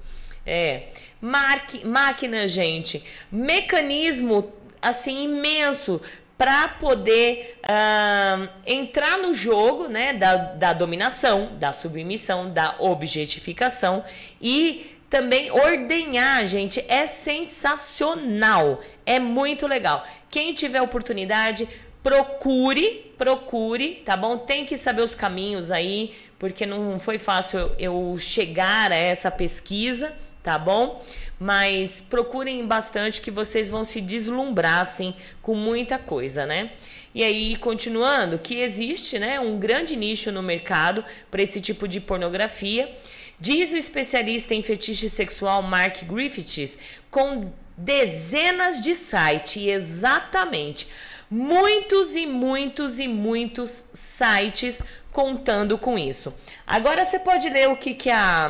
É, 0.44 0.88
máquina, 1.22 2.48
gente, 2.48 3.04
mecanismo 3.32 4.52
assim 4.82 5.24
imenso 5.26 6.02
para 6.38 6.70
poder 6.70 7.60
uh, 7.66 8.50
entrar 8.66 9.18
no 9.18 9.34
jogo 9.34 9.90
né, 9.90 10.14
da, 10.14 10.36
da 10.36 10.72
dominação, 10.72 11.58
da 11.58 11.74
submissão, 11.74 12.50
da 12.50 12.76
objetificação 12.80 14.06
e 14.42 14.96
também 15.10 15.52
ordenhar, 15.52 16.48
gente, 16.48 16.86
é 16.88 17.06
sensacional, 17.08 18.80
é 19.06 19.20
muito 19.20 19.68
legal. 19.68 20.06
Quem 20.30 20.54
tiver 20.54 20.82
oportunidade, 20.82 21.68
procure, 22.02 23.12
procure, 23.18 24.02
tá 24.06 24.16
bom? 24.16 24.38
Tem 24.38 24.66
que 24.66 24.78
saber 24.78 25.02
os 25.02 25.16
caminhos 25.16 25.72
aí, 25.72 26.16
porque 26.38 26.66
não 26.66 27.00
foi 27.00 27.20
fácil 27.20 27.72
eu 27.78 28.16
chegar 28.18 28.92
a 28.92 28.96
essa 28.96 29.30
pesquisa, 29.30 30.14
tá 30.42 30.58
bom? 30.58 31.04
Mas 31.40 32.02
procurem 32.02 32.66
bastante 32.66 33.22
que 33.22 33.32
vocês 33.32 33.70
vão 33.70 33.84
se 33.84 34.02
deslumbrar 34.02 34.80
assim 34.80 35.14
com 35.42 35.56
muita 35.56 35.98
coisa, 35.98 36.46
né? 36.46 36.72
E 37.14 37.24
aí, 37.24 37.56
continuando, 37.56 38.38
que 38.38 38.60
existe, 38.60 39.18
né, 39.18 39.40
um 39.40 39.58
grande 39.58 39.96
nicho 39.96 40.32
no 40.32 40.44
mercado 40.44 41.04
para 41.32 41.42
esse 41.42 41.60
tipo 41.60 41.88
de 41.88 42.00
pornografia. 42.00 42.94
Diz 43.40 43.72
o 43.72 43.78
especialista 43.78 44.54
em 44.54 44.62
fetiche 44.62 45.10
sexual 45.10 45.64
Mark 45.64 46.04
Griffiths, 46.04 46.78
com 47.10 47.52
dezenas 47.78 48.82
de 48.82 48.96
sites, 48.96 49.64
exatamente 49.66 50.88
muitos 51.30 52.16
e 52.16 52.26
muitos 52.26 53.00
e 53.00 53.08
muitos 53.08 53.86
sites 53.94 54.82
contando 55.12 55.78
com 55.78 55.98
isso. 55.98 56.34
Agora 56.66 57.06
você 57.06 57.20
pode 57.20 57.50
ler 57.50 57.70
o 57.70 57.78
que, 57.78 57.94
que 57.94 58.10
a. 58.10 58.50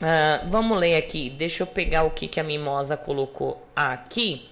Uh, 0.00 0.48
vamos 0.48 0.78
ler 0.78 0.96
aqui. 0.96 1.30
Deixa 1.30 1.62
eu 1.62 1.66
pegar 1.66 2.04
o 2.04 2.10
que, 2.10 2.26
que 2.26 2.40
a 2.40 2.44
Mimosa 2.44 2.96
colocou 2.96 3.66
aqui. 3.76 4.48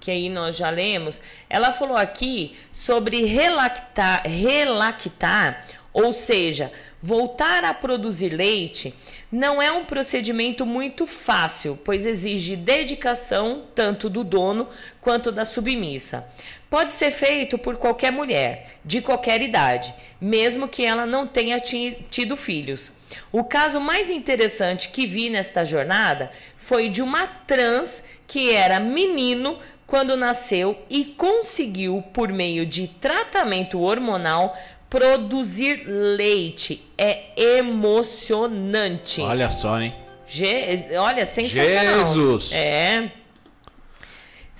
Que 0.00 0.10
aí 0.10 0.28
nós 0.28 0.56
já 0.56 0.70
lemos. 0.70 1.20
Ela 1.48 1.72
falou 1.72 1.96
aqui 1.96 2.56
sobre 2.72 3.24
relactar, 3.24 4.22
relactar 4.26 5.64
ou 5.92 6.12
seja, 6.12 6.70
voltar 7.02 7.64
a 7.64 7.74
produzir 7.74 8.28
leite 8.28 8.94
não 9.32 9.60
é 9.60 9.72
um 9.72 9.84
procedimento 9.84 10.64
muito 10.64 11.06
fácil, 11.06 11.78
pois 11.84 12.06
exige 12.06 12.54
dedicação 12.54 13.64
tanto 13.74 14.08
do 14.08 14.22
dono 14.22 14.68
quanto 15.00 15.32
da 15.32 15.44
submissa. 15.44 16.24
Pode 16.70 16.92
ser 16.92 17.10
feito 17.10 17.58
por 17.58 17.76
qualquer 17.78 18.12
mulher, 18.12 18.78
de 18.84 19.00
qualquer 19.00 19.42
idade, 19.42 19.92
mesmo 20.20 20.68
que 20.68 20.84
ela 20.84 21.04
não 21.04 21.26
tenha 21.26 21.58
tido 21.60 22.36
filhos. 22.36 22.92
O 23.32 23.44
caso 23.44 23.80
mais 23.80 24.10
interessante 24.10 24.88
que 24.88 25.06
vi 25.06 25.30
nesta 25.30 25.64
jornada 25.64 26.30
foi 26.56 26.88
de 26.88 27.02
uma 27.02 27.26
trans 27.26 28.02
que 28.26 28.54
era 28.54 28.78
menino 28.78 29.58
quando 29.86 30.16
nasceu 30.16 30.78
e 30.90 31.04
conseguiu, 31.04 32.02
por 32.12 32.28
meio 32.28 32.66
de 32.66 32.88
tratamento 32.88 33.80
hormonal, 33.80 34.54
produzir 34.90 35.82
leite. 35.86 36.84
É 36.96 37.30
emocionante. 37.36 39.20
Olha 39.20 39.50
só, 39.50 39.80
hein? 39.80 39.94
Je... 40.26 40.86
Olha, 40.98 41.24
sensacional. 41.24 42.04
Jesus! 42.04 42.52
É. 42.52 43.10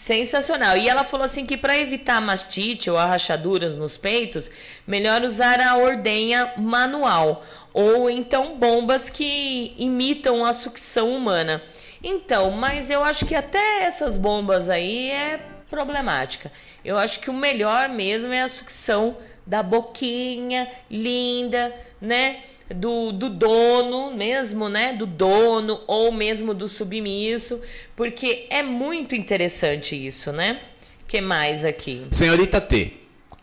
Sensacional. 0.09 0.75
E 0.79 0.89
ela 0.89 1.05
falou 1.05 1.27
assim 1.27 1.45
que 1.45 1.55
para 1.55 1.77
evitar 1.77 2.19
mastite 2.19 2.89
ou 2.89 2.97
rachaduras 2.97 3.75
nos 3.75 3.99
peitos, 3.99 4.51
melhor 4.87 5.21
usar 5.21 5.61
a 5.61 5.77
ordenha 5.77 6.55
manual 6.57 7.45
ou 7.75 8.09
então 8.09 8.57
bombas 8.57 9.11
que 9.11 9.75
imitam 9.77 10.47
a 10.47 10.55
sucção 10.55 11.15
humana. 11.15 11.63
Então, 12.03 12.51
mas 12.53 12.89
eu 12.89 13.05
acho 13.05 13.27
que 13.27 13.35
até 13.35 13.83
essas 13.83 14.17
bombas 14.17 14.71
aí 14.71 15.11
é 15.11 15.41
problemática. 15.69 16.51
Eu 16.83 16.97
acho 16.97 17.21
que 17.21 17.29
o 17.29 17.35
melhor 17.35 17.91
mesmo 17.91 18.33
é 18.33 18.41
a 18.41 18.49
sucção 18.49 19.19
da 19.47 19.63
boquinha 19.63 20.71
linda, 20.91 21.71
né? 22.01 22.39
Do, 22.75 23.13
do 23.13 23.31
dono 23.31 24.15
mesmo, 24.15 24.69
né? 24.69 24.93
Do 24.93 25.07
dono 25.07 25.81
ou 25.87 26.13
mesmo 26.13 26.53
do 26.53 26.69
submisso, 26.69 27.61
porque 27.97 28.47
é 28.51 28.63
muito 28.63 29.15
interessante 29.15 29.95
isso, 29.95 30.33
né? 30.33 30.61
que 31.09 31.23
mais 31.23 31.65
aqui? 31.65 32.07
Senhorita 32.11 32.61
T, 32.61 32.93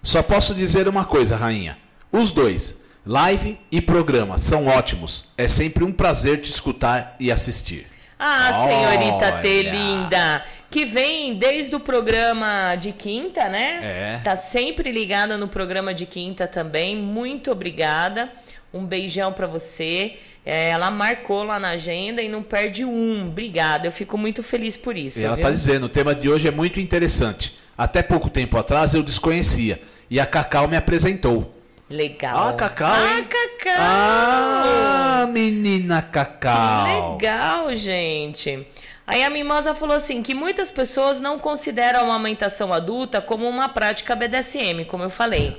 só 0.03 0.22
posso 0.22 0.53
dizer 0.53 0.88
uma 0.88 1.03
coisa, 1.03 1.35
rainha. 1.35 1.77
Os 2.11 2.31
dois, 2.31 2.84
live 3.03 3.60
e 3.72 3.81
programa, 3.81 4.38
são 4.38 4.68
ótimos. 4.68 5.34
É 5.35 5.47
sempre 5.47 5.84
um 5.84 5.91
prazer 5.91 6.41
te 6.41 6.52
escutar 6.52 7.15
e 7.19 7.31
assistir. 7.31 7.88
Ah, 8.18 8.68
senhorita 8.68 9.31
T, 9.41 9.47
Olha. 9.47 9.72
linda! 9.72 10.45
Que 10.69 10.85
vem 10.85 11.35
desde 11.35 11.76
o 11.76 11.80
programa 11.80 12.76
de 12.76 12.91
quinta, 12.91 13.47
né? 13.47 13.80
É. 13.81 14.22
Tá 14.23 14.35
sempre 14.35 14.91
ligada 14.91 15.38
no 15.38 15.47
programa 15.47 15.93
de 15.93 16.06
quinta 16.06 16.47
também. 16.47 16.95
Muito 16.95 17.52
obrigada. 17.52 18.31
Um 18.76 18.85
beijão 18.85 19.31
pra 19.31 19.47
você. 19.47 20.18
É, 20.45 20.69
ela 20.69 20.91
marcou 20.91 21.43
lá 21.43 21.60
na 21.60 21.69
agenda 21.69 22.22
e 22.22 22.27
não 22.27 22.43
perde 22.43 22.84
um. 22.85 23.27
Obrigada. 23.27 23.88
Eu 23.88 23.91
fico 23.91 24.18
muito 24.18 24.43
feliz 24.43 24.76
por 24.77 24.95
isso. 24.97 25.19
E 25.19 25.23
ela 25.23 25.35
está 25.35 25.49
dizendo, 25.49 25.85
o 25.85 25.89
tema 25.89 26.14
de 26.14 26.30
hoje 26.30 26.47
é 26.47 26.52
muito 26.52 26.80
interessante. 26.80 27.57
Até 27.77 28.03
pouco 28.03 28.30
tempo 28.30 28.57
atrás 28.57 28.93
eu 28.93 29.02
desconhecia. 29.02 29.81
E 30.10 30.19
a 30.19 30.26
Cacau 30.26 30.68
me 30.68 30.77
apresentou. 30.77 31.52
Legal. 31.89 32.49
Ah, 32.49 32.53
Cacau, 32.53 32.91
Ah, 32.93 33.18
hein? 33.18 33.27
Cacau! 33.30 33.76
Ah, 33.80 35.27
menina 35.31 36.02
Cacau. 36.02 37.15
Legal, 37.15 37.76
gente. 37.76 38.68
Aí 39.07 39.23
a 39.23 39.30
Mimosa 39.30 39.76
falou 39.76 39.95
assim 39.95 40.23
que 40.23 40.34
muitas 40.34 40.72
pessoas 40.72 41.19
não 41.19 41.38
consideram 41.38 41.99
a 41.99 42.03
amamentação 42.03 42.73
adulta 42.73 43.22
como 43.22 43.47
uma 43.47 43.69
prática 43.69 44.15
BDSM, 44.15 44.84
como 44.88 45.03
eu 45.03 45.10
falei. 45.11 45.56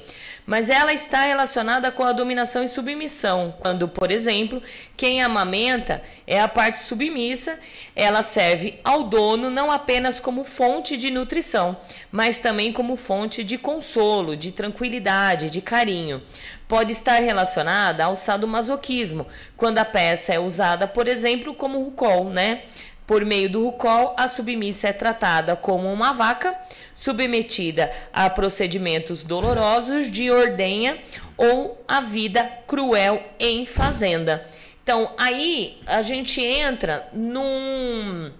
Mas 0.46 0.70
ela 0.70 0.92
está 0.92 1.22
relacionada 1.22 1.90
com 1.90 2.04
a 2.04 2.12
dominação 2.12 2.62
e 2.62 2.68
submissão, 2.68 3.52
quando, 3.58 3.88
por 3.88 4.12
exemplo, 4.12 4.62
quem 4.96 5.20
amamenta 5.20 6.00
é 6.24 6.40
a 6.40 6.46
parte 6.46 6.78
submissa, 6.78 7.58
ela 7.96 8.22
serve 8.22 8.78
ao 8.84 9.02
dono 9.02 9.50
não 9.50 9.72
apenas 9.72 10.20
como 10.20 10.44
fonte 10.44 10.96
de 10.96 11.10
nutrição, 11.10 11.76
mas 12.12 12.38
também 12.38 12.72
como 12.72 12.96
fonte 12.96 13.42
de 13.42 13.58
consolo, 13.58 14.36
de 14.36 14.52
tranquilidade, 14.52 15.50
de 15.50 15.60
carinho. 15.60 16.22
Pode 16.68 16.92
estar 16.92 17.20
relacionada 17.20 18.04
ao 18.04 18.14
sadomasoquismo, 18.14 19.26
quando 19.56 19.78
a 19.78 19.84
peça 19.84 20.32
é 20.32 20.38
usada, 20.38 20.86
por 20.86 21.08
exemplo, 21.08 21.54
como 21.54 21.82
rucol, 21.82 22.30
né? 22.30 22.62
Por 23.06 23.24
meio 23.24 23.48
do 23.48 23.64
rucol, 23.64 24.14
a 24.16 24.26
submissa 24.26 24.88
é 24.88 24.92
tratada 24.92 25.54
como 25.54 25.92
uma 25.92 26.12
vaca, 26.12 26.56
submetida 26.96 27.92
a 28.12 28.28
procedimentos 28.30 29.22
dolorosos 29.22 30.10
de 30.10 30.30
ordenha 30.30 30.98
ou 31.36 31.84
a 31.86 32.00
vida 32.00 32.42
cruel 32.66 33.22
em 33.38 33.64
fazenda. 33.66 34.44
Então, 34.82 35.12
aí 35.18 35.78
a 35.86 36.00
gente 36.02 36.40
entra 36.42 37.08
num 37.12 38.32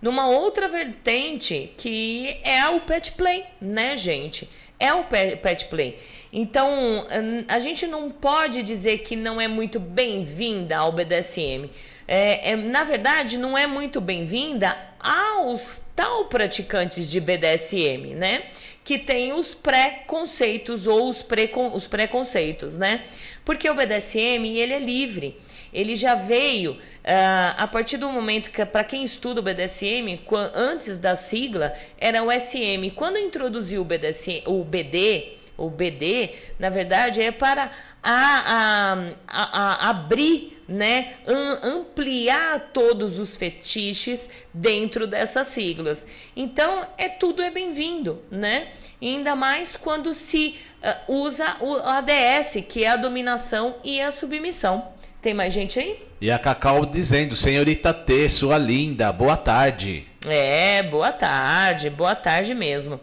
numa 0.00 0.28
outra 0.28 0.68
vertente 0.68 1.72
que 1.76 2.38
é 2.44 2.68
o 2.68 2.80
pet 2.82 3.12
play, 3.12 3.44
né, 3.60 3.96
gente? 3.96 4.48
É 4.78 4.92
o 4.94 5.02
pe- 5.04 5.34
pet 5.36 5.64
play. 5.64 5.98
Então, 6.32 6.70
hum, 7.10 7.44
a 7.48 7.58
gente 7.58 7.84
não 7.86 8.08
pode 8.10 8.62
dizer 8.62 8.98
que 8.98 9.16
não 9.16 9.40
é 9.40 9.48
muito 9.48 9.80
bem-vinda 9.80 10.76
ao 10.76 10.92
BDSM. 10.92 11.68
É, 12.06 12.52
é, 12.52 12.56
na 12.56 12.84
verdade, 12.84 13.36
não 13.36 13.58
é 13.58 13.66
muito 13.66 14.00
bem-vinda 14.00 14.76
aos 15.00 15.80
tal 15.94 16.26
praticantes 16.26 17.10
de 17.10 17.20
BDSM, 17.20 18.14
né? 18.14 18.44
Que 18.84 18.98
tem 18.98 19.32
os 19.32 19.54
pré-conceitos 19.54 20.86
ou 20.86 21.08
os, 21.08 21.22
precon, 21.22 21.74
os 21.74 21.86
preconceitos, 21.86 22.76
né? 22.76 23.04
Porque 23.44 23.68
o 23.68 23.74
BDSM, 23.74 24.56
ele 24.56 24.72
é 24.72 24.78
livre 24.78 25.36
ele 25.72 25.96
já 25.96 26.14
veio 26.14 26.78
ah, 27.04 27.54
a 27.58 27.66
partir 27.66 27.96
do 27.96 28.08
momento 28.08 28.50
que, 28.50 28.64
para 28.64 28.84
quem 28.84 29.04
estuda 29.04 29.40
o 29.40 29.42
BDSM, 29.42 30.20
antes 30.54 30.98
da 30.98 31.14
sigla, 31.14 31.74
era 31.98 32.22
o 32.22 32.30
SM. 32.30 32.90
Quando 32.94 33.18
introduziu 33.18 33.82
o, 33.82 33.84
BDSM, 33.84 34.42
o 34.46 34.64
BD, 34.64 35.36
o 35.56 35.68
BD, 35.68 36.30
na 36.58 36.70
verdade, 36.70 37.22
é 37.22 37.30
para 37.30 37.70
a, 38.10 38.94
a- 38.96 39.12
a- 39.28 39.62
a- 39.86 39.90
abrir, 39.90 40.62
né, 40.68 41.14
am- 41.26 41.58
ampliar 41.78 42.70
todos 42.72 43.18
os 43.18 43.36
fetiches 43.36 44.30
dentro 44.52 45.06
dessas 45.06 45.48
siglas. 45.48 46.06
Então, 46.36 46.86
é 46.96 47.08
tudo 47.08 47.42
é 47.42 47.50
bem-vindo, 47.50 48.22
né? 48.30 48.68
Ainda 49.00 49.36
mais 49.36 49.76
quando 49.76 50.14
se 50.14 50.56
ah, 50.82 50.96
usa 51.08 51.56
o 51.60 51.74
ADS, 51.76 52.64
que 52.68 52.84
é 52.84 52.88
a 52.88 52.96
dominação 52.96 53.76
e 53.84 54.00
a 54.00 54.10
submissão. 54.10 54.88
Tem 55.20 55.34
mais 55.34 55.52
gente 55.52 55.78
aí? 55.78 55.98
E 56.20 56.30
a 56.30 56.38
Cacau 56.38 56.86
dizendo, 56.86 57.34
senhorita 57.36 57.92
T, 57.92 58.28
sua 58.28 58.56
linda, 58.58 59.12
boa 59.12 59.36
tarde. 59.36 60.06
É, 60.26 60.82
boa 60.82 61.12
tarde, 61.12 61.90
boa 61.90 62.14
tarde 62.14 62.54
mesmo. 62.54 63.00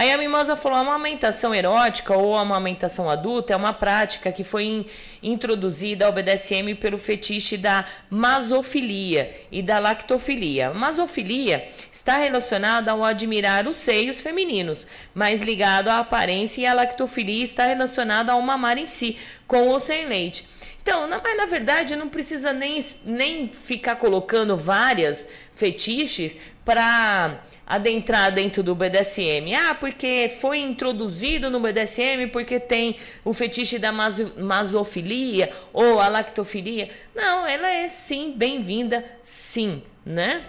Aí 0.00 0.10
a 0.10 0.16
Mimosa 0.16 0.56
falou: 0.56 0.78
a 0.78 0.80
amamentação 0.80 1.54
erótica 1.54 2.16
ou 2.16 2.34
a 2.34 2.40
amamentação 2.40 3.10
adulta 3.10 3.52
é 3.52 3.56
uma 3.56 3.74
prática 3.74 4.32
que 4.32 4.42
foi 4.42 4.64
in- 4.64 4.86
introduzida 5.22 6.06
ao 6.06 6.12
BDSM 6.12 6.74
pelo 6.80 6.96
fetiche 6.96 7.58
da 7.58 7.84
masofilia 8.08 9.30
e 9.52 9.60
da 9.60 9.78
lactofilia. 9.78 10.72
Masofilia 10.72 11.68
está 11.92 12.16
relacionada 12.16 12.92
ao 12.92 13.04
admirar 13.04 13.68
os 13.68 13.76
seios 13.76 14.22
femininos, 14.22 14.86
mas 15.12 15.42
ligado 15.42 15.88
à 15.88 15.98
aparência, 15.98 16.62
e 16.62 16.66
a 16.66 16.72
lactofilia 16.72 17.44
está 17.44 17.66
relacionada 17.66 18.32
ao 18.32 18.40
mamar 18.40 18.78
em 18.78 18.86
si, 18.86 19.18
com 19.46 19.68
ou 19.68 19.78
sem 19.78 20.06
leite. 20.06 20.48
Então, 20.82 21.06
na, 21.06 21.20
mas 21.22 21.36
na 21.36 21.44
verdade 21.44 21.94
não 21.94 22.08
precisa 22.08 22.54
nem, 22.54 22.82
nem 23.04 23.48
ficar 23.48 23.96
colocando 23.96 24.56
várias 24.56 25.28
fetiches 25.54 26.34
para 26.64 27.38
adentrar 27.70 28.32
dentro 28.32 28.62
do 28.64 28.74
BDSM. 28.74 29.54
Ah, 29.54 29.74
porque 29.74 30.30
foi 30.40 30.58
introduzido 30.58 31.48
no 31.48 31.60
BDSM 31.60 32.26
porque 32.32 32.58
tem 32.58 32.96
o 33.24 33.32
fetiche 33.32 33.78
da 33.78 33.92
maso- 33.92 34.34
masofilia 34.36 35.52
ou 35.72 36.00
a 36.00 36.08
lactofilia. 36.08 36.90
Não, 37.14 37.46
ela 37.46 37.68
é 37.68 37.86
sim 37.86 38.34
bem-vinda, 38.36 39.04
sim, 39.22 39.82
né? 40.04 40.42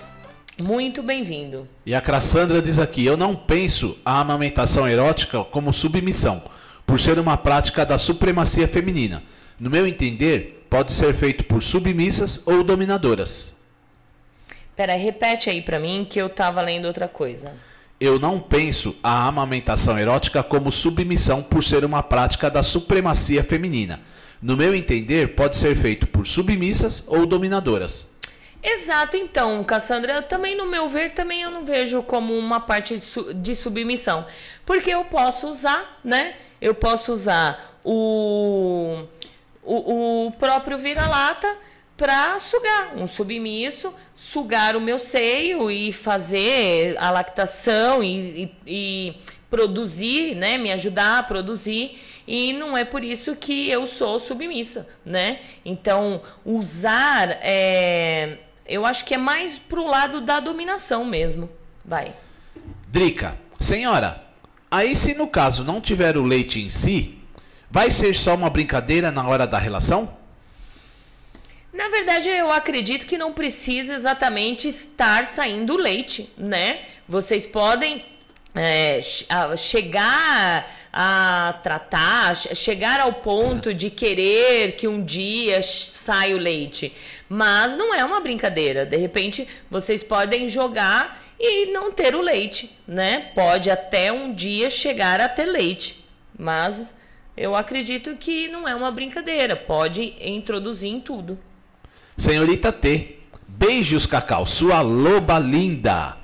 Muito 0.62 1.04
bem-vindo. 1.04 1.68
E 1.86 1.94
a 1.94 2.02
Cassandra 2.02 2.62
diz 2.62 2.80
aqui, 2.80 3.06
eu 3.06 3.16
não 3.16 3.36
penso 3.36 3.98
a 4.04 4.20
amamentação 4.20 4.88
erótica 4.88 5.44
como 5.44 5.72
submissão, 5.72 6.44
por 6.86 7.00
ser 7.00 7.20
uma 7.20 7.38
prática 7.38 7.86
da 7.86 7.98
supremacia 7.98 8.68
feminina. 8.68 9.24
No 9.60 9.70
meu 9.70 9.86
entender, 9.88 10.66
pode 10.70 10.92
ser 10.92 11.14
feito 11.14 11.44
por 11.46 11.62
submissas 11.62 12.46
ou 12.48 12.64
dominadoras. 12.64 13.56
Pera, 14.82 14.96
repete 14.96 15.48
aí 15.48 15.62
pra 15.62 15.78
mim 15.78 16.08
que 16.10 16.20
eu 16.20 16.28
tava 16.28 16.60
lendo 16.60 16.86
outra 16.86 17.08
coisa. 17.08 17.54
Eu 18.00 18.18
não 18.18 18.40
penso 18.40 18.96
a 19.04 19.28
amamentação 19.28 20.00
erótica 20.00 20.42
como 20.42 20.72
submissão 20.72 21.44
por 21.44 21.64
ser 21.64 21.86
uma 21.86 22.02
prática 22.02 22.50
da 22.50 22.64
supremacia 22.64 23.44
feminina. 23.44 24.00
No 24.42 24.58
meu 24.58 24.74
entender, 24.74 25.36
pode 25.36 25.56
ser 25.56 25.76
feito 25.76 26.08
por 26.08 26.26
submissas 26.26 27.06
ou 27.08 27.28
dominadoras. 27.28 28.12
Exato, 28.64 29.16
então, 29.18 29.64
Cassandra, 29.64 30.24
também 30.24 30.58
no 30.58 30.66
meu 30.66 30.90
ver, 30.90 31.12
também 31.12 31.44
eu 31.44 31.52
não 31.52 31.64
vejo 31.64 32.02
como 32.02 32.34
uma 32.36 32.60
parte 32.60 32.96
de, 32.96 33.06
su- 33.06 33.36
de 33.36 33.54
submissão. 33.54 34.26
Porque 34.66 34.90
eu 34.90 35.06
posso 35.06 35.48
usar, 35.48 36.00
né? 36.04 36.34
Eu 36.60 36.74
posso 36.74 37.14
usar 37.14 37.78
o, 37.84 39.04
o, 39.62 40.26
o 40.26 40.32
próprio 40.32 40.80
vira-lata 40.80 41.56
para 42.02 42.40
sugar, 42.40 42.94
um 42.98 43.06
submisso, 43.06 43.94
sugar 44.16 44.76
o 44.76 44.82
meu 44.82 44.98
seio 44.98 45.70
e 45.70 45.94
fazer 45.94 46.98
a 46.98 47.12
lactação 47.12 48.04
e, 48.04 48.44
e- 48.44 48.52
e 48.66 49.16
produzir, 49.52 50.34
né? 50.34 50.58
Me 50.58 50.72
ajudar 50.72 51.20
a 51.20 51.24
produzir. 51.24 52.02
E 52.28 52.54
não 52.54 52.76
é 52.76 52.84
por 52.84 53.04
isso 53.04 53.36
que 53.36 53.70
eu 53.70 53.86
sou 53.86 54.18
submissa, 54.20 54.88
né? 55.06 55.42
Então, 55.64 56.24
usar, 56.44 57.38
é, 57.40 58.40
eu 58.66 58.84
acho 58.84 59.06
que 59.06 59.14
é 59.14 59.18
mais 59.20 59.60
pro 59.60 59.86
lado 59.86 60.22
da 60.22 60.40
dominação 60.40 61.06
mesmo. 61.06 61.52
Vai. 61.86 62.16
Drica, 62.88 63.38
senhora, 63.60 64.24
aí 64.72 64.96
se 64.96 65.14
no 65.14 65.28
caso 65.28 65.64
não 65.64 65.80
tiver 65.80 66.18
o 66.18 66.24
leite 66.24 66.60
em 66.60 66.70
si, 66.70 67.20
vai 67.70 67.92
ser 67.92 68.16
só 68.16 68.34
uma 68.34 68.50
brincadeira 68.50 69.12
na 69.12 69.28
hora 69.28 69.46
da 69.46 69.60
relação? 69.60 70.20
Na 71.74 71.88
verdade, 71.90 72.28
eu 72.30 72.52
acredito 72.52 73.06
que 73.06 73.18
não 73.18 73.32
precisa 73.34 73.94
exatamente 73.94 74.68
estar 74.68 75.26
saindo 75.26 75.78
leite, 75.78 76.30
né? 76.38 76.82
Vocês 77.08 77.46
podem 77.46 78.04
é, 78.54 79.00
chegar 79.58 80.70
a 80.92 81.58
tratar, 81.64 82.36
che- 82.36 82.54
chegar 82.54 83.00
ao 83.00 83.14
ponto 83.14 83.74
de 83.74 83.90
querer 83.90 84.74
que 84.74 84.86
um 84.88 85.02
dia 85.04 85.62
saia 85.62 86.36
o 86.36 86.40
leite. 86.40 86.94
Mas 87.30 87.78
não 87.78 87.94
é 87.94 88.04
uma 88.04 88.20
brincadeira. 88.20 88.86
De 88.86 88.98
repente, 88.98 89.48
vocês 89.70 90.04
podem 90.04 90.50
jogar 90.50 91.22
e 91.40 91.68
não 91.68 91.92
ter 91.94 92.14
o 92.14 92.22
leite, 92.22 92.70
né? 92.86 93.32
Pode 93.34 93.72
até 93.72 94.12
um 94.12 94.34
dia 94.34 94.70
chegar 94.70 95.22
a 95.22 95.30
ter 95.30 95.46
leite. 95.46 96.04
Mas 96.38 96.94
eu 97.38 97.56
acredito 97.56 98.18
que 98.18 98.50
não 98.50 98.68
é 98.68 98.76
uma 98.76 98.92
brincadeira. 98.92 99.56
Pode 99.56 100.14
introduzir 100.20 100.90
em 100.92 101.00
tudo. 101.00 101.40
Senhorita 102.18 102.72
T, 102.72 103.20
beijos, 103.48 104.06
Cacau, 104.06 104.46
sua 104.46 104.82
loba 104.82 105.40
linda. 105.40 106.18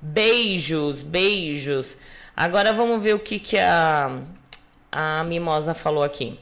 Beijos, 0.00 1.02
beijos. 1.02 1.96
Agora 2.36 2.72
vamos 2.72 3.02
ver 3.02 3.14
o 3.14 3.18
que, 3.18 3.38
que 3.38 3.58
a, 3.58 4.18
a 4.90 5.24
Mimosa 5.24 5.74
falou 5.74 6.02
aqui. 6.02 6.38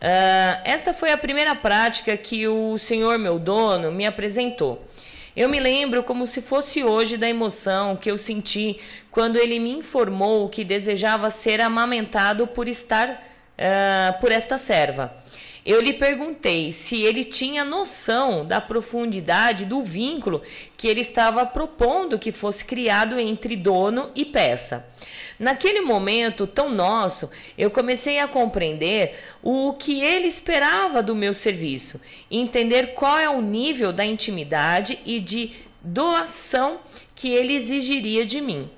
Uh, 0.00 0.60
esta 0.64 0.92
foi 0.94 1.10
a 1.10 1.18
primeira 1.18 1.54
prática 1.54 2.16
que 2.16 2.46
o 2.46 2.78
senhor, 2.78 3.18
meu 3.18 3.38
dono, 3.38 3.90
me 3.90 4.06
apresentou. 4.06 4.86
Eu 5.34 5.48
me 5.48 5.58
lembro 5.58 6.02
como 6.02 6.26
se 6.26 6.42
fosse 6.42 6.84
hoje 6.84 7.16
da 7.16 7.28
emoção 7.28 7.96
que 7.96 8.10
eu 8.10 8.18
senti 8.18 8.78
quando 9.10 9.36
ele 9.36 9.58
me 9.58 9.70
informou 9.70 10.48
que 10.48 10.64
desejava 10.64 11.30
ser 11.30 11.60
amamentado 11.60 12.46
por 12.46 12.68
estar 12.68 13.08
uh, 13.08 14.20
por 14.20 14.30
esta 14.30 14.58
serva. 14.58 15.21
Eu 15.64 15.80
lhe 15.80 15.92
perguntei 15.92 16.72
se 16.72 17.02
ele 17.02 17.22
tinha 17.22 17.64
noção 17.64 18.44
da 18.44 18.60
profundidade 18.60 19.64
do 19.64 19.80
vínculo 19.80 20.42
que 20.76 20.88
ele 20.88 21.00
estava 21.00 21.46
propondo 21.46 22.18
que 22.18 22.32
fosse 22.32 22.64
criado 22.64 23.18
entre 23.20 23.54
dono 23.54 24.10
e 24.12 24.24
peça. 24.24 24.84
Naquele 25.38 25.80
momento 25.80 26.48
tão 26.48 26.68
nosso, 26.68 27.30
eu 27.56 27.70
comecei 27.70 28.18
a 28.18 28.26
compreender 28.26 29.14
o 29.40 29.74
que 29.74 30.02
ele 30.02 30.26
esperava 30.26 31.00
do 31.00 31.14
meu 31.14 31.32
serviço, 31.32 32.00
entender 32.28 32.94
qual 32.94 33.18
é 33.18 33.30
o 33.30 33.40
nível 33.40 33.92
da 33.92 34.04
intimidade 34.04 34.98
e 35.06 35.20
de 35.20 35.52
doação 35.80 36.80
que 37.14 37.30
ele 37.30 37.54
exigiria 37.54 38.26
de 38.26 38.40
mim. 38.40 38.68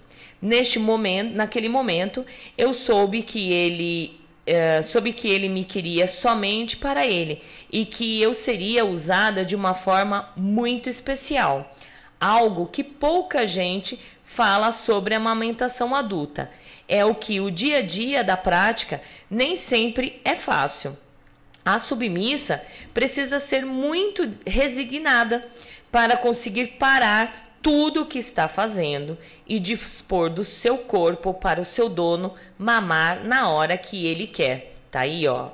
Neste 0.40 0.78
momento, 0.78 1.34
naquele 1.34 1.70
momento, 1.70 2.26
eu 2.58 2.74
soube 2.74 3.22
que 3.22 3.50
ele 3.50 4.20
uh, 4.48 4.82
soube 4.82 5.12
que 5.12 5.28
ele 5.28 5.48
me 5.48 5.64
queria 5.64 6.06
somente 6.06 6.76
para 6.76 7.06
ele 7.06 7.42
e 7.70 7.84
que 7.84 8.20
eu 8.20 8.34
seria 8.34 8.84
usada 8.84 9.44
de 9.44 9.56
uma 9.56 9.74
forma 9.74 10.30
muito 10.36 10.88
especial. 10.88 11.74
Algo 12.20 12.66
que 12.66 12.82
pouca 12.82 13.46
gente 13.46 14.00
fala 14.22 14.72
sobre 14.72 15.14
a 15.14 15.18
amamentação 15.18 15.94
adulta. 15.94 16.50
É 16.88 17.04
o 17.04 17.14
que 17.14 17.40
o 17.40 17.50
dia 17.50 17.78
a 17.78 17.82
dia 17.82 18.24
da 18.24 18.36
prática 18.36 19.00
nem 19.30 19.56
sempre 19.56 20.20
é 20.24 20.34
fácil. 20.34 20.96
A 21.64 21.78
submissa 21.78 22.62
precisa 22.92 23.40
ser 23.40 23.64
muito 23.64 24.30
resignada 24.46 25.46
para 25.90 26.16
conseguir 26.16 26.76
parar 26.78 27.43
tudo 27.64 28.02
o 28.02 28.06
que 28.06 28.18
está 28.18 28.46
fazendo 28.46 29.16
e 29.46 29.58
dispor 29.58 30.28
do 30.28 30.44
seu 30.44 30.76
corpo 30.76 31.32
para 31.32 31.62
o 31.62 31.64
seu 31.64 31.88
dono 31.88 32.34
mamar 32.58 33.24
na 33.24 33.48
hora 33.48 33.78
que 33.78 34.06
ele 34.06 34.26
quer. 34.26 34.74
Tá 34.90 35.00
aí, 35.00 35.26
ó. 35.26 35.48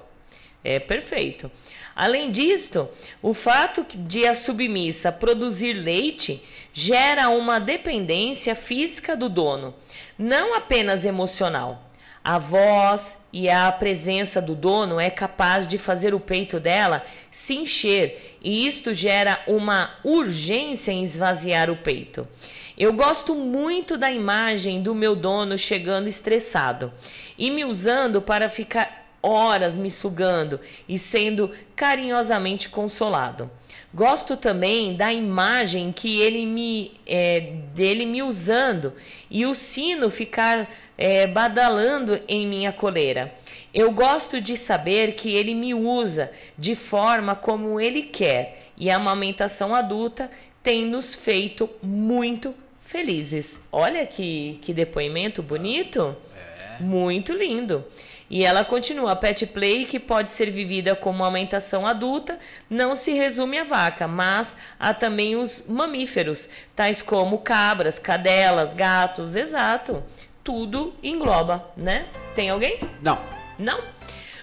É 0.64 0.80
perfeito. 0.80 1.48
Além 1.94 2.32
disto, 2.32 2.88
o 3.22 3.32
fato 3.32 3.86
de 3.96 4.26
a 4.26 4.34
submissa 4.34 5.12
produzir 5.12 5.72
leite 5.72 6.42
gera 6.72 7.28
uma 7.28 7.60
dependência 7.60 8.56
física 8.56 9.16
do 9.16 9.28
dono, 9.28 9.72
não 10.18 10.54
apenas 10.54 11.04
emocional. 11.04 11.89
A 12.22 12.38
voz 12.38 13.16
e 13.32 13.48
a 13.48 13.72
presença 13.72 14.42
do 14.42 14.54
dono 14.54 15.00
é 15.00 15.08
capaz 15.08 15.66
de 15.66 15.78
fazer 15.78 16.12
o 16.12 16.20
peito 16.20 16.60
dela 16.60 17.02
se 17.30 17.54
encher, 17.54 18.36
e 18.42 18.66
isto 18.66 18.92
gera 18.92 19.40
uma 19.46 19.90
urgência 20.04 20.92
em 20.92 21.02
esvaziar 21.02 21.70
o 21.70 21.76
peito. 21.76 22.28
Eu 22.76 22.92
gosto 22.92 23.34
muito 23.34 23.96
da 23.96 24.10
imagem 24.10 24.82
do 24.82 24.94
meu 24.94 25.16
dono 25.16 25.56
chegando 25.56 26.08
estressado 26.08 26.92
e 27.38 27.50
me 27.50 27.64
usando 27.64 28.20
para 28.20 28.48
ficar 28.48 29.00
horas 29.22 29.76
me 29.76 29.90
sugando 29.90 30.60
e 30.88 30.98
sendo 30.98 31.50
carinhosamente 31.76 32.68
consolado. 32.68 33.50
Gosto 33.92 34.36
também 34.36 34.94
da 34.94 35.12
imagem 35.12 35.90
que 35.90 36.20
ele 36.20 36.46
me 36.46 36.92
é, 37.04 37.40
dele 37.74 38.06
me 38.06 38.22
usando 38.22 38.92
e 39.28 39.44
o 39.44 39.54
sino 39.54 40.10
ficar 40.10 40.70
é, 40.96 41.26
badalando 41.26 42.20
em 42.28 42.46
minha 42.46 42.72
coleira. 42.72 43.34
Eu 43.74 43.90
gosto 43.90 44.40
de 44.40 44.56
saber 44.56 45.14
que 45.14 45.34
ele 45.34 45.54
me 45.54 45.74
usa 45.74 46.30
de 46.56 46.76
forma 46.76 47.34
como 47.34 47.80
ele 47.80 48.02
quer 48.02 48.70
e 48.76 48.88
a 48.88 48.96
amamentação 48.96 49.74
adulta 49.74 50.30
tem 50.62 50.84
nos 50.86 51.12
feito 51.12 51.68
muito 51.82 52.54
felizes. 52.80 53.58
Olha 53.72 54.06
que, 54.06 54.58
que 54.62 54.72
depoimento 54.72 55.42
bonito! 55.42 56.16
É. 56.36 56.82
Muito 56.82 57.32
lindo. 57.32 57.84
E 58.30 58.44
ela 58.44 58.64
continua: 58.64 59.12
a 59.12 59.16
pet 59.16 59.44
play, 59.48 59.84
que 59.84 59.98
pode 59.98 60.30
ser 60.30 60.50
vivida 60.50 60.94
como 60.94 61.24
aumentação 61.24 61.84
adulta, 61.84 62.38
não 62.70 62.94
se 62.94 63.12
resume 63.12 63.58
à 63.58 63.64
vaca, 63.64 64.06
mas 64.06 64.56
há 64.78 64.94
também 64.94 65.34
os 65.34 65.64
mamíferos, 65.68 66.48
tais 66.76 67.02
como 67.02 67.38
cabras, 67.38 67.98
cadelas, 67.98 68.72
gatos, 68.72 69.34
exato. 69.34 70.02
Tudo 70.44 70.94
engloba, 71.02 71.70
né? 71.76 72.06
Tem 72.34 72.48
alguém? 72.48 72.78
Não. 73.02 73.18
Não? 73.58 73.80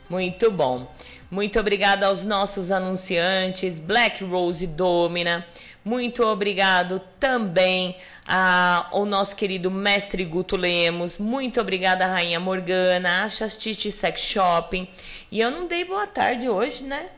Muito 0.09 0.51
bom. 0.51 0.93
Muito 1.31 1.59
obrigada 1.59 2.07
aos 2.07 2.23
nossos 2.23 2.71
anunciantes, 2.71 3.79
Black 3.79 4.23
Rose 4.23 4.67
Domina. 4.67 5.47
Muito 5.85 6.25
obrigado 6.25 7.01
também 7.19 7.97
ao 8.27 9.05
nosso 9.05 9.35
querido 9.37 9.71
mestre 9.71 10.25
Guto 10.25 10.57
Lemos. 10.57 11.19
Muito 11.19 11.61
obrigada, 11.61 12.07
Rainha 12.07 12.41
Morgana, 12.41 13.25
a 13.25 13.29
Chastite 13.29 13.91
Sex 13.91 14.21
Shopping. 14.21 14.89
E 15.31 15.41
eu 15.41 15.51
não 15.51 15.67
dei 15.67 15.85
boa 15.85 16.07
tarde 16.07 16.49
hoje, 16.49 16.85
né? 16.85 17.09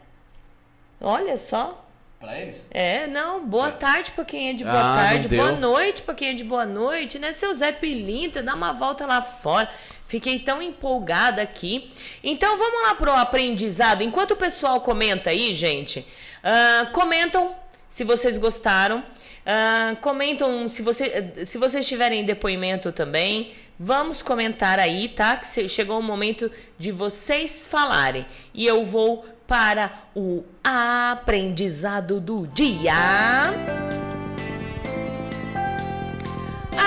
Olha 1.01 1.39
só. 1.39 1.86
Pra 2.27 2.41
eles? 2.41 2.67
É, 2.73 3.07
não. 3.07 3.47
Boa 3.47 3.69
é. 3.69 3.71
tarde 3.71 4.11
pra 4.11 4.25
quem 4.25 4.49
é 4.49 4.53
de 4.53 4.65
boa 4.65 4.95
ah, 4.95 4.97
tarde. 4.97 5.29
Boa 5.29 5.53
noite 5.53 6.03
pra 6.03 6.13
quem 6.13 6.31
é 6.31 6.33
de 6.33 6.43
boa 6.43 6.67
noite, 6.67 7.21
né? 7.21 7.33
Seu 7.33 7.55
Zé 7.55 7.71
Pilinta, 7.71 8.43
dá 8.43 8.53
uma 8.53 8.73
volta 8.73 9.07
lá 9.07 9.23
fora. 9.23 9.71
Fiquei 10.09 10.41
tão 10.41 10.61
empolgada 10.61 11.41
aqui. 11.41 11.89
Então 12.25 12.59
vamos 12.59 12.83
lá 12.83 12.97
pro 12.97 13.13
aprendizado. 13.13 14.03
Enquanto 14.03 14.33
o 14.33 14.37
pessoal 14.37 14.81
comenta 14.81 15.31
aí, 15.31 15.55
gente, 15.55 16.01
uh, 16.43 16.91
comentam 16.91 17.55
se 17.89 18.03
vocês 18.03 18.37
gostaram. 18.37 18.99
Uh, 18.99 19.95
comentam 20.01 20.69
se, 20.69 20.83
você, 20.83 21.33
se 21.45 21.57
vocês 21.59 21.87
tiverem 21.87 22.25
depoimento 22.25 22.91
também. 22.91 23.53
Vamos 23.79 24.21
comentar 24.21 24.81
aí, 24.81 25.09
tá? 25.09 25.37
Que 25.37 25.69
chegou 25.69 26.01
o 26.01 26.03
momento 26.03 26.51
de 26.77 26.91
vocês 26.91 27.69
falarem. 27.69 28.27
E 28.53 28.67
eu 28.67 28.85
vou 28.85 29.25
para 29.47 29.93
o 30.15 30.45
aprendizado 30.63 32.21
do 32.21 32.47
dia. 32.47 32.95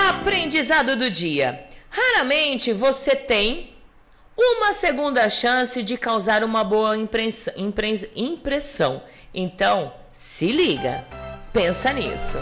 Aprendizado 0.08 0.96
do 0.96 1.10
dia. 1.10 1.66
Raramente 1.88 2.72
você 2.72 3.16
tem 3.16 3.74
uma 4.38 4.72
segunda 4.72 5.28
chance 5.28 5.82
de 5.82 5.96
causar 5.96 6.44
uma 6.44 6.62
boa 6.62 6.96
impressão. 6.96 9.02
Então, 9.34 9.92
se 10.12 10.46
liga. 10.46 11.04
Pensa 11.52 11.92
nisso. 11.92 12.38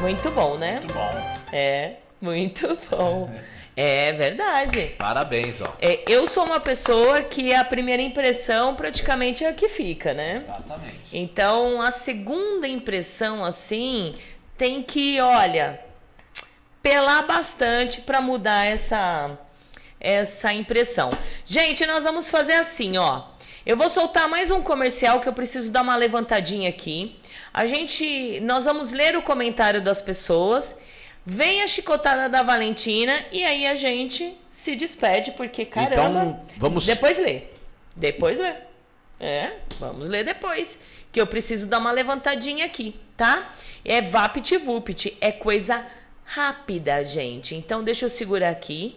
Muito 0.00 0.30
bom, 0.30 0.56
né? 0.56 0.80
Muito 0.80 0.94
bom. 0.94 1.36
É, 1.52 1.96
muito 2.20 2.78
bom. 2.90 3.30
É 3.76 4.10
verdade. 4.14 4.94
Parabéns, 4.96 5.60
ó. 5.60 5.76
É, 5.78 6.00
eu 6.08 6.26
sou 6.26 6.46
uma 6.46 6.58
pessoa 6.58 7.20
que 7.20 7.52
a 7.52 7.62
primeira 7.62 8.02
impressão 8.02 8.74
praticamente 8.74 9.44
é 9.44 9.50
a 9.50 9.52
que 9.52 9.68
fica, 9.68 10.14
né? 10.14 10.36
Exatamente. 10.36 10.96
Então, 11.12 11.82
a 11.82 11.90
segunda 11.90 12.66
impressão, 12.66 13.44
assim, 13.44 14.14
tem 14.56 14.82
que, 14.82 15.20
olha, 15.20 15.78
pelar 16.82 17.26
bastante 17.26 18.00
para 18.00 18.22
mudar 18.22 18.64
essa, 18.64 19.38
essa 20.00 20.54
impressão. 20.54 21.10
Gente, 21.44 21.84
nós 21.84 22.02
vamos 22.02 22.30
fazer 22.30 22.54
assim, 22.54 22.96
ó. 22.96 23.24
Eu 23.66 23.76
vou 23.76 23.90
soltar 23.90 24.26
mais 24.26 24.50
um 24.50 24.62
comercial 24.62 25.20
que 25.20 25.28
eu 25.28 25.34
preciso 25.34 25.70
dar 25.70 25.82
uma 25.82 25.96
levantadinha 25.96 26.70
aqui. 26.70 27.20
A 27.52 27.66
gente, 27.66 28.40
nós 28.40 28.64
vamos 28.64 28.92
ler 28.92 29.16
o 29.16 29.22
comentário 29.22 29.82
das 29.82 30.00
pessoas 30.00 30.74
Vem 31.28 31.60
a 31.62 31.66
chicotada 31.66 32.28
da 32.28 32.42
Valentina 32.44 33.24
e 33.32 33.42
aí 33.42 33.66
a 33.66 33.74
gente 33.74 34.36
se 34.48 34.76
despede, 34.76 35.32
porque 35.32 35.64
caramba. 35.64 35.92
Então, 36.22 36.40
vamos- 36.56 36.86
Depois 36.86 37.18
lê. 37.18 37.42
Depois 37.96 38.38
lê. 38.38 38.54
É, 39.18 39.54
vamos 39.80 40.06
ler 40.08 40.24
depois. 40.24 40.78
Que 41.10 41.20
eu 41.20 41.26
preciso 41.26 41.66
dar 41.66 41.78
uma 41.78 41.90
levantadinha 41.90 42.64
aqui, 42.66 42.94
tá? 43.16 43.52
É 43.84 44.00
VaptVupt. 44.00 45.16
É 45.20 45.32
coisa 45.32 45.84
rápida, 46.24 47.02
gente. 47.02 47.54
Então 47.54 47.82
deixa 47.82 48.04
eu 48.06 48.10
segurar 48.10 48.50
aqui. 48.50 48.96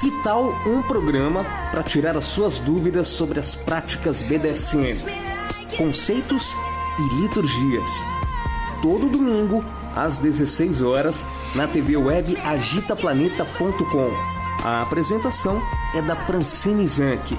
Que 0.00 0.10
tal 0.22 0.44
um 0.66 0.80
programa 0.82 1.44
para 1.72 1.82
tirar 1.82 2.16
as 2.16 2.26
suas 2.26 2.60
dúvidas 2.60 3.08
sobre 3.08 3.40
as 3.40 3.54
práticas 3.54 4.22
BDSM, 4.22 4.96
conceitos 5.76 6.54
e 6.98 7.02
liturgias? 7.20 7.90
Todo 8.80 9.10
domingo, 9.10 9.62
às 9.94 10.18
16 10.18 10.82
horas, 10.82 11.26
na 11.54 11.66
TV 11.66 11.96
web 11.96 12.36
agitaplaneta.com. 12.36 14.10
A 14.64 14.82
apresentação 14.82 15.60
é 15.94 16.02
da 16.02 16.14
Francine 16.14 16.86
Zanck. 16.86 17.38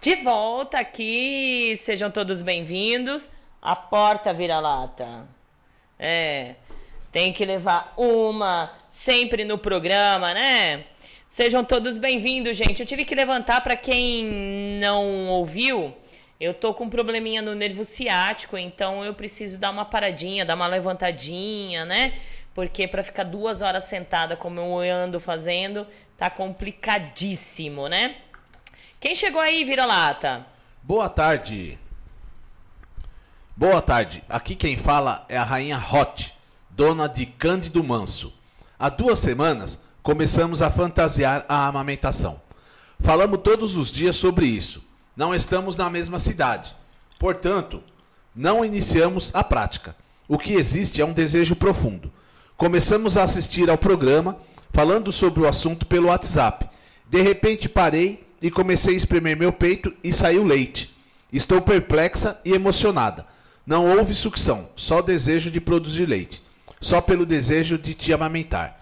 De 0.00 0.16
volta 0.24 0.78
aqui, 0.78 1.76
sejam 1.76 2.10
todos 2.10 2.40
bem-vindos. 2.40 3.28
A 3.60 3.76
porta 3.76 4.32
vira-lata. 4.32 5.26
É, 5.98 6.54
tem 7.12 7.34
que 7.34 7.44
levar 7.44 7.92
uma 7.98 8.72
sempre 8.88 9.44
no 9.44 9.58
programa, 9.58 10.32
né? 10.32 10.86
Sejam 11.32 11.64
todos 11.64 11.96
bem-vindos, 11.96 12.58
gente. 12.58 12.80
Eu 12.80 12.86
tive 12.86 13.06
que 13.06 13.14
levantar 13.14 13.62
para 13.62 13.74
quem 13.74 14.78
não 14.78 15.30
ouviu. 15.30 15.96
Eu 16.38 16.52
tô 16.52 16.74
com 16.74 16.84
um 16.84 16.90
probleminha 16.90 17.40
no 17.40 17.54
nervo 17.54 17.86
ciático, 17.86 18.58
então 18.58 19.02
eu 19.02 19.14
preciso 19.14 19.56
dar 19.56 19.70
uma 19.70 19.86
paradinha, 19.86 20.44
dar 20.44 20.54
uma 20.54 20.66
levantadinha, 20.66 21.86
né? 21.86 22.12
Porque 22.54 22.86
para 22.86 23.02
ficar 23.02 23.24
duas 23.24 23.62
horas 23.62 23.84
sentada, 23.84 24.36
como 24.36 24.60
eu 24.60 24.94
ando 24.94 25.18
fazendo, 25.18 25.86
tá 26.18 26.28
complicadíssimo, 26.28 27.88
né? 27.88 28.16
Quem 29.00 29.14
chegou 29.14 29.40
aí, 29.40 29.64
vira-lata? 29.64 30.44
Boa 30.82 31.08
tarde. 31.08 31.78
Boa 33.56 33.80
tarde. 33.80 34.22
Aqui 34.28 34.54
quem 34.54 34.76
fala 34.76 35.24
é 35.30 35.38
a 35.38 35.44
rainha 35.44 35.78
Hot, 35.78 36.34
dona 36.68 37.08
de 37.08 37.24
Cândido 37.24 37.82
Manso. 37.82 38.34
Há 38.78 38.90
duas 38.90 39.18
semanas 39.18 39.82
começamos 40.02 40.60
a 40.60 40.70
fantasiar 40.70 41.44
a 41.48 41.68
amamentação. 41.68 42.40
Falamos 43.00 43.40
todos 43.42 43.76
os 43.76 43.90
dias 43.90 44.16
sobre 44.16 44.46
isso. 44.46 44.82
Não 45.16 45.34
estamos 45.34 45.76
na 45.76 45.88
mesma 45.88 46.18
cidade. 46.18 46.74
Portanto, 47.18 47.82
não 48.34 48.64
iniciamos 48.64 49.30
a 49.34 49.44
prática. 49.44 49.94
O 50.26 50.38
que 50.38 50.54
existe 50.54 51.00
é 51.00 51.04
um 51.04 51.12
desejo 51.12 51.54
profundo. 51.54 52.12
Começamos 52.56 53.16
a 53.16 53.22
assistir 53.22 53.70
ao 53.70 53.78
programa, 53.78 54.36
falando 54.72 55.12
sobre 55.12 55.42
o 55.42 55.48
assunto 55.48 55.86
pelo 55.86 56.08
WhatsApp. 56.08 56.68
De 57.08 57.20
repente 57.20 57.68
parei 57.68 58.26
e 58.40 58.50
comecei 58.50 58.94
a 58.94 58.96
espremer 58.96 59.36
meu 59.36 59.52
peito 59.52 59.92
e 60.02 60.12
saiu 60.12 60.44
leite. 60.44 60.92
Estou 61.32 61.60
perplexa 61.60 62.40
e 62.44 62.52
emocionada. 62.52 63.26
Não 63.64 63.96
houve 63.96 64.14
sucção, 64.14 64.68
só 64.74 65.00
desejo 65.00 65.50
de 65.50 65.60
produzir 65.60 66.06
leite. 66.06 66.42
Só 66.80 67.00
pelo 67.00 67.24
desejo 67.24 67.78
de 67.78 67.94
te 67.94 68.12
amamentar. 68.12 68.81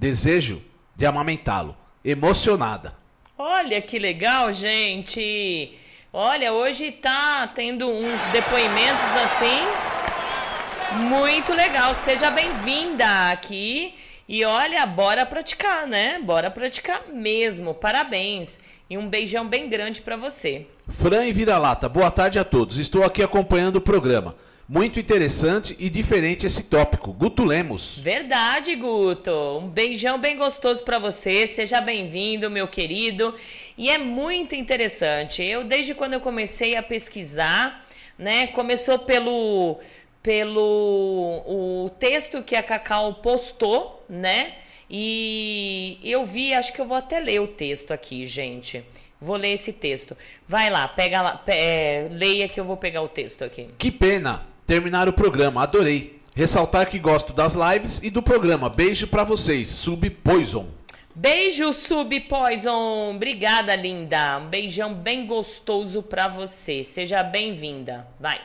Desejo 0.00 0.62
de 0.96 1.04
amamentá-lo. 1.04 1.76
Emocionada. 2.02 2.94
Olha 3.36 3.82
que 3.82 3.98
legal, 3.98 4.50
gente. 4.50 5.74
Olha, 6.10 6.54
hoje 6.54 6.90
tá 6.90 7.46
tendo 7.48 7.86
uns 7.86 8.18
depoimentos 8.32 9.04
assim. 9.22 11.02
Muito 11.04 11.52
legal. 11.52 11.92
Seja 11.92 12.30
bem-vinda 12.30 13.30
aqui. 13.30 13.92
E 14.26 14.42
olha, 14.42 14.86
bora 14.86 15.26
praticar, 15.26 15.86
né? 15.86 16.18
Bora 16.18 16.50
praticar 16.50 17.02
mesmo. 17.12 17.74
Parabéns. 17.74 18.58
E 18.88 18.96
um 18.96 19.06
beijão 19.06 19.46
bem 19.46 19.68
grande 19.68 20.00
para 20.00 20.16
você. 20.16 20.66
Fran 20.88 21.26
e 21.26 21.32
Vira-Lata, 21.34 21.90
boa 21.90 22.10
tarde 22.10 22.38
a 22.38 22.44
todos. 22.44 22.78
Estou 22.78 23.04
aqui 23.04 23.22
acompanhando 23.22 23.76
o 23.76 23.82
programa. 23.82 24.34
Muito 24.72 25.00
interessante 25.00 25.74
e 25.80 25.90
diferente 25.90 26.46
esse 26.46 26.62
tópico. 26.62 27.12
Guto 27.12 27.42
Lemos. 27.42 27.98
Verdade, 27.98 28.76
Guto. 28.76 29.58
Um 29.58 29.66
beijão 29.66 30.16
bem 30.16 30.36
gostoso 30.36 30.84
para 30.84 30.96
você. 30.96 31.44
Seja 31.44 31.80
bem-vindo, 31.80 32.48
meu 32.48 32.68
querido. 32.68 33.34
E 33.76 33.90
é 33.90 33.98
muito 33.98 34.54
interessante. 34.54 35.42
Eu 35.42 35.64
desde 35.64 35.92
quando 35.92 36.12
eu 36.12 36.20
comecei 36.20 36.76
a 36.76 36.84
pesquisar, 36.84 37.84
né, 38.16 38.46
começou 38.46 39.00
pelo 39.00 39.80
pelo 40.22 41.42
o 41.48 41.88
texto 41.98 42.40
que 42.40 42.54
a 42.54 42.62
Cacau 42.62 43.14
postou, 43.14 44.04
né? 44.08 44.54
E 44.88 45.98
eu 46.00 46.24
vi, 46.24 46.54
acho 46.54 46.72
que 46.72 46.80
eu 46.80 46.86
vou 46.86 46.96
até 46.96 47.18
ler 47.18 47.40
o 47.40 47.48
texto 47.48 47.90
aqui, 47.90 48.24
gente. 48.24 48.84
Vou 49.20 49.34
ler 49.34 49.50
esse 49.50 49.72
texto. 49.72 50.16
Vai 50.46 50.70
lá, 50.70 50.86
pega 50.86 51.20
lá, 51.20 51.42
é, 51.48 52.06
leia 52.12 52.48
que 52.48 52.60
eu 52.60 52.64
vou 52.64 52.76
pegar 52.76 53.02
o 53.02 53.08
texto 53.08 53.42
aqui. 53.42 53.68
Que 53.76 53.90
pena 53.90 54.48
terminar 54.70 55.08
o 55.08 55.12
programa, 55.12 55.64
adorei. 55.64 56.20
Ressaltar 56.32 56.88
que 56.88 56.96
gosto 56.96 57.32
das 57.32 57.56
lives 57.56 58.00
e 58.04 58.08
do 58.08 58.22
programa. 58.22 58.70
Beijo 58.70 59.08
pra 59.08 59.24
vocês. 59.24 59.66
Sub 59.66 60.08
Poison. 60.08 60.68
Beijo, 61.12 61.72
Sub 61.72 62.20
Poison. 62.20 63.16
Obrigada, 63.16 63.74
linda. 63.74 64.38
Um 64.38 64.46
beijão 64.46 64.94
bem 64.94 65.26
gostoso 65.26 66.04
pra 66.04 66.28
você. 66.28 66.84
Seja 66.84 67.20
bem-vinda. 67.20 68.06
Vai. 68.20 68.40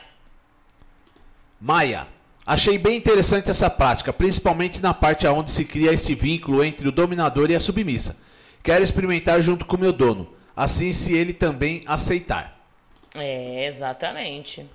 Maia. 1.60 2.08
Achei 2.44 2.76
bem 2.76 2.96
interessante 2.96 3.48
essa 3.48 3.70
prática, 3.70 4.12
principalmente 4.12 4.82
na 4.82 4.92
parte 4.92 5.28
onde 5.28 5.52
se 5.52 5.64
cria 5.64 5.92
este 5.92 6.12
vínculo 6.12 6.64
entre 6.64 6.88
o 6.88 6.92
dominador 6.92 7.52
e 7.52 7.54
a 7.54 7.60
submissa. 7.60 8.16
Quero 8.64 8.82
experimentar 8.82 9.40
junto 9.40 9.64
com 9.64 9.76
meu 9.76 9.92
dono, 9.92 10.34
assim 10.56 10.92
se 10.92 11.16
ele 11.16 11.32
também 11.32 11.84
aceitar. 11.86 12.58
É, 13.14 13.64
exatamente. 13.66 14.66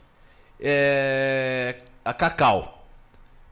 É... 0.61 1.77
A 2.05 2.13
Cacau. 2.13 2.88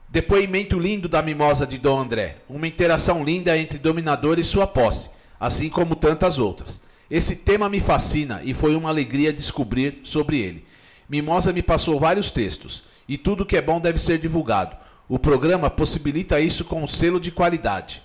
Depoimento 0.08 0.78
lindo 0.78 1.08
da 1.08 1.22
mimosa 1.22 1.66
de 1.66 1.78
Dom 1.78 2.00
André. 2.00 2.38
Uma 2.48 2.66
interação 2.66 3.24
linda 3.24 3.56
entre 3.56 3.78
dominador 3.78 4.38
e 4.38 4.44
sua 4.44 4.66
posse, 4.66 5.10
assim 5.38 5.68
como 5.68 5.94
tantas 5.94 6.38
outras. 6.38 6.80
Esse 7.10 7.36
tema 7.36 7.68
me 7.68 7.80
fascina 7.80 8.40
e 8.44 8.54
foi 8.54 8.74
uma 8.74 8.88
alegria 8.88 9.32
descobrir 9.32 10.00
sobre 10.04 10.38
ele. 10.38 10.64
Mimosa 11.08 11.52
me 11.52 11.62
passou 11.62 11.98
vários 11.98 12.30
textos, 12.30 12.84
e 13.08 13.18
tudo 13.18 13.44
que 13.44 13.56
é 13.56 13.62
bom 13.62 13.80
deve 13.80 13.98
ser 13.98 14.18
divulgado. 14.18 14.76
O 15.08 15.18
programa 15.18 15.68
possibilita 15.68 16.38
isso 16.38 16.64
com 16.64 16.84
um 16.84 16.86
selo 16.86 17.18
de 17.18 17.32
qualidade. 17.32 18.00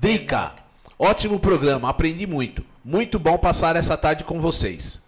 Drica, 0.00 0.54
ótimo 0.98 1.38
programa, 1.38 1.90
aprendi 1.90 2.26
muito. 2.26 2.64
Muito 2.82 3.18
bom 3.18 3.36
passar 3.36 3.76
essa 3.76 3.94
tarde 3.94 4.24
com 4.24 4.40
vocês. 4.40 5.02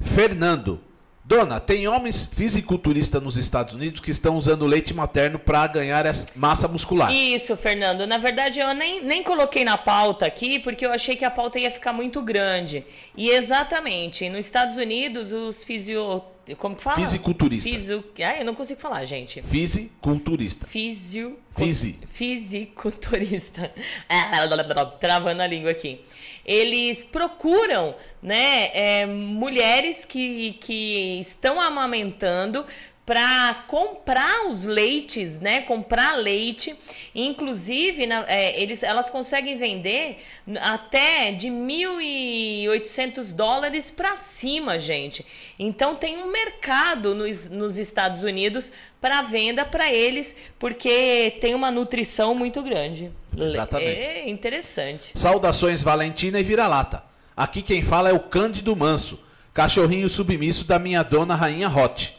Fernando. 0.00 0.80
Dona, 1.26 1.58
tem 1.58 1.88
homens 1.88 2.26
fisiculturistas 2.26 3.22
nos 3.22 3.38
Estados 3.38 3.72
Unidos 3.72 3.98
que 4.00 4.10
estão 4.10 4.36
usando 4.36 4.66
leite 4.66 4.92
materno 4.92 5.38
para 5.38 5.66
ganhar 5.66 6.04
essa 6.04 6.32
massa 6.36 6.68
muscular. 6.68 7.10
Isso, 7.10 7.56
Fernando. 7.56 8.06
Na 8.06 8.18
verdade, 8.18 8.60
eu 8.60 8.74
nem, 8.74 9.02
nem 9.02 9.22
coloquei 9.22 9.64
na 9.64 9.78
pauta 9.78 10.26
aqui 10.26 10.58
porque 10.58 10.84
eu 10.84 10.92
achei 10.92 11.16
que 11.16 11.24
a 11.24 11.30
pauta 11.30 11.58
ia 11.58 11.70
ficar 11.70 11.94
muito 11.94 12.20
grande. 12.20 12.84
E 13.16 13.30
exatamente, 13.30 14.28
nos 14.28 14.40
Estados 14.40 14.76
Unidos, 14.76 15.32
os 15.32 15.64
fisio... 15.64 16.22
Como 16.58 16.76
que 16.76 16.82
fala? 16.82 16.96
Fisiculturista. 16.96 17.70
Fisu... 17.70 18.04
Ah, 18.18 18.36
eu 18.38 18.44
não 18.44 18.54
consigo 18.54 18.78
falar, 18.78 19.02
gente. 19.06 19.40
Fisiculturista. 19.40 20.66
Fisio... 20.66 21.38
Fisi. 21.56 22.00
Fisiculturista. 22.10 23.72
Ah, 24.08 24.46
Travando 25.00 25.40
a 25.40 25.46
língua 25.46 25.70
aqui. 25.70 26.00
Eles 26.44 27.02
procuram 27.02 27.94
né, 28.22 28.70
é, 28.74 29.06
mulheres 29.06 30.04
que, 30.04 30.52
que 30.60 31.18
estão 31.20 31.60
amamentando 31.60 32.64
para 33.06 33.64
comprar 33.66 34.48
os 34.48 34.64
leites, 34.64 35.38
né? 35.38 35.60
Comprar 35.60 36.16
leite. 36.16 36.74
Inclusive, 37.14 38.06
na- 38.06 38.24
é, 38.26 38.58
eles, 38.60 38.82
elas 38.82 39.10
conseguem 39.10 39.58
vender 39.58 40.18
até 40.62 41.30
de 41.32 41.48
1.800 41.50 43.32
dólares 43.32 43.90
para 43.90 44.16
cima, 44.16 44.78
gente. 44.78 45.24
Então 45.58 45.94
tem 45.94 46.16
um 46.18 46.30
mercado 46.30 47.14
nos, 47.14 47.48
nos 47.50 47.76
Estados 47.78 48.22
Unidos 48.22 48.70
para 49.00 49.22
venda 49.22 49.64
para 49.64 49.92
eles, 49.92 50.34
porque 50.58 51.36
tem 51.40 51.54
uma 51.54 51.70
nutrição 51.70 52.34
muito 52.34 52.62
grande. 52.62 53.10
Exatamente. 53.36 53.90
É 53.90 54.28
interessante. 54.30 55.10
Saudações 55.14 55.82
Valentina 55.82 56.38
e 56.40 56.42
Vira-Lata. 56.42 57.02
Aqui 57.36 57.60
quem 57.62 57.82
fala 57.82 58.08
é 58.08 58.12
o 58.12 58.20
Cândido 58.20 58.74
Manso, 58.76 59.18
cachorrinho 59.52 60.08
submisso 60.08 60.64
da 60.64 60.78
minha 60.78 61.02
dona 61.02 61.34
Rainha 61.34 61.68
Hot. 61.68 62.16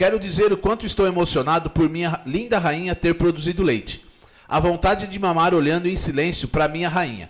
Quero 0.00 0.18
dizer 0.18 0.50
o 0.50 0.56
quanto 0.56 0.86
estou 0.86 1.06
emocionado 1.06 1.68
por 1.68 1.86
minha 1.86 2.22
linda 2.24 2.58
rainha 2.58 2.94
ter 2.94 3.12
produzido 3.16 3.62
leite. 3.62 4.02
A 4.48 4.58
vontade 4.58 5.06
de 5.06 5.18
mamar 5.18 5.52
olhando 5.52 5.86
em 5.86 5.94
silêncio 5.94 6.48
para 6.48 6.66
minha 6.68 6.88
rainha, 6.88 7.28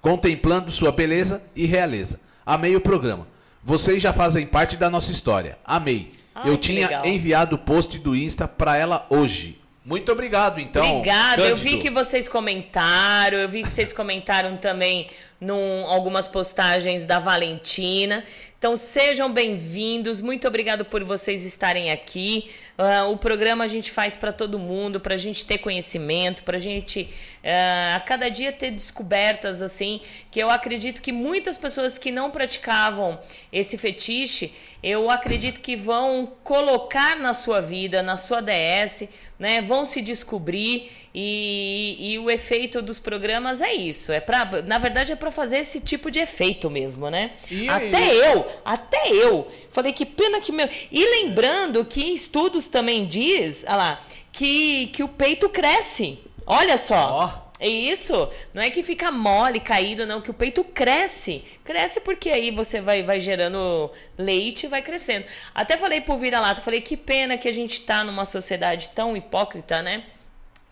contemplando 0.00 0.70
sua 0.70 0.92
beleza 0.92 1.42
e 1.56 1.66
realeza. 1.66 2.20
Amei 2.46 2.76
o 2.76 2.80
programa. 2.80 3.26
Vocês 3.64 4.00
já 4.00 4.12
fazem 4.12 4.46
parte 4.46 4.76
da 4.76 4.88
nossa 4.88 5.10
história. 5.10 5.58
Amei. 5.64 6.12
Ai, 6.32 6.48
Eu 6.48 6.56
tinha 6.58 6.86
legal. 6.86 7.04
enviado 7.04 7.56
o 7.56 7.58
post 7.58 7.98
do 7.98 8.14
Insta 8.14 8.46
para 8.46 8.76
ela 8.76 9.04
hoje. 9.10 9.60
Muito 9.84 10.12
obrigado, 10.12 10.60
então. 10.60 10.98
Obrigada, 10.98 11.42
eu 11.42 11.56
Cândido. 11.56 11.70
vi 11.70 11.78
que 11.78 11.90
vocês 11.90 12.28
comentaram, 12.28 13.36
eu 13.36 13.48
vi 13.48 13.64
que 13.64 13.70
vocês 13.70 13.92
comentaram 13.92 14.56
também 14.56 15.10
num, 15.42 15.84
algumas 15.86 16.28
postagens 16.28 17.04
da 17.04 17.18
Valentina. 17.18 18.24
Então 18.56 18.76
sejam 18.76 19.32
bem-vindos, 19.32 20.20
muito 20.20 20.46
obrigado 20.46 20.84
por 20.84 21.02
vocês 21.02 21.44
estarem 21.44 21.90
aqui. 21.90 22.48
Ah, 22.78 23.06
o 23.06 23.16
programa 23.16 23.64
a 23.64 23.66
gente 23.66 23.90
faz 23.90 24.14
para 24.14 24.30
todo 24.30 24.56
mundo, 24.56 25.00
para 25.00 25.14
a 25.14 25.16
gente 25.16 25.44
ter 25.44 25.58
conhecimento, 25.58 26.44
para 26.44 26.58
a 26.58 26.60
gente 26.60 27.10
ah, 27.42 27.96
a 27.96 28.00
cada 28.00 28.28
dia 28.28 28.52
ter 28.52 28.70
descobertas 28.70 29.60
assim, 29.60 30.00
que 30.30 30.38
eu 30.38 30.48
acredito 30.48 31.02
que 31.02 31.10
muitas 31.10 31.58
pessoas 31.58 31.98
que 31.98 32.12
não 32.12 32.30
praticavam 32.30 33.18
esse 33.52 33.76
fetiche, 33.76 34.52
eu 34.80 35.10
acredito 35.10 35.60
que 35.60 35.74
vão 35.74 36.32
colocar 36.44 37.16
na 37.16 37.34
sua 37.34 37.60
vida, 37.60 38.00
na 38.00 38.16
sua 38.16 38.40
DS, 38.40 39.08
né? 39.40 39.60
Vão 39.60 39.84
se 39.84 40.00
descobrir 40.00 40.88
e, 41.12 42.12
e 42.12 42.18
o 42.18 42.30
efeito 42.30 42.80
dos 42.80 43.00
programas 43.00 43.60
é 43.60 43.72
isso. 43.72 44.12
É 44.12 44.20
para, 44.20 44.62
na 44.62 44.78
verdade, 44.78 45.10
é 45.10 45.16
para 45.16 45.31
fazer 45.32 45.58
esse 45.58 45.80
tipo 45.80 46.10
de 46.10 46.20
efeito 46.20 46.70
mesmo, 46.70 47.10
né? 47.10 47.32
E- 47.50 47.68
até 47.68 48.14
eu, 48.32 48.46
até 48.64 49.10
eu 49.10 49.50
falei 49.70 49.92
que 49.92 50.06
pena 50.06 50.40
que 50.40 50.52
meu. 50.52 50.68
E 50.90 51.04
lembrando 51.22 51.84
que 51.84 52.12
estudos 52.12 52.68
também 52.68 53.06
diz, 53.06 53.64
olha 53.66 53.76
lá, 53.76 54.00
que 54.30 54.86
que 54.88 55.02
o 55.02 55.08
peito 55.08 55.48
cresce. 55.48 56.18
Olha 56.46 56.78
só. 56.78 57.08
Ó. 57.38 57.42
É 57.62 57.68
isso. 57.68 58.28
Não 58.52 58.60
é 58.60 58.70
que 58.70 58.82
fica 58.82 59.12
mole, 59.12 59.60
caído, 59.60 60.04
não, 60.04 60.20
que 60.20 60.32
o 60.32 60.34
peito 60.34 60.64
cresce. 60.64 61.44
Cresce 61.62 62.00
porque 62.00 62.28
aí 62.28 62.50
você 62.50 62.80
vai, 62.80 63.04
vai 63.04 63.20
gerando 63.20 63.88
leite 64.18 64.64
e 64.66 64.68
vai 64.68 64.82
crescendo. 64.82 65.26
Até 65.54 65.76
falei 65.76 66.00
pro 66.00 66.18
vira-lata, 66.18 66.60
falei 66.60 66.80
que 66.80 66.96
pena 66.96 67.38
que 67.38 67.46
a 67.48 67.52
gente 67.54 67.80
tá 67.82 68.02
numa 68.02 68.24
sociedade 68.24 68.88
tão 68.92 69.16
hipócrita, 69.16 69.80
né? 69.80 70.02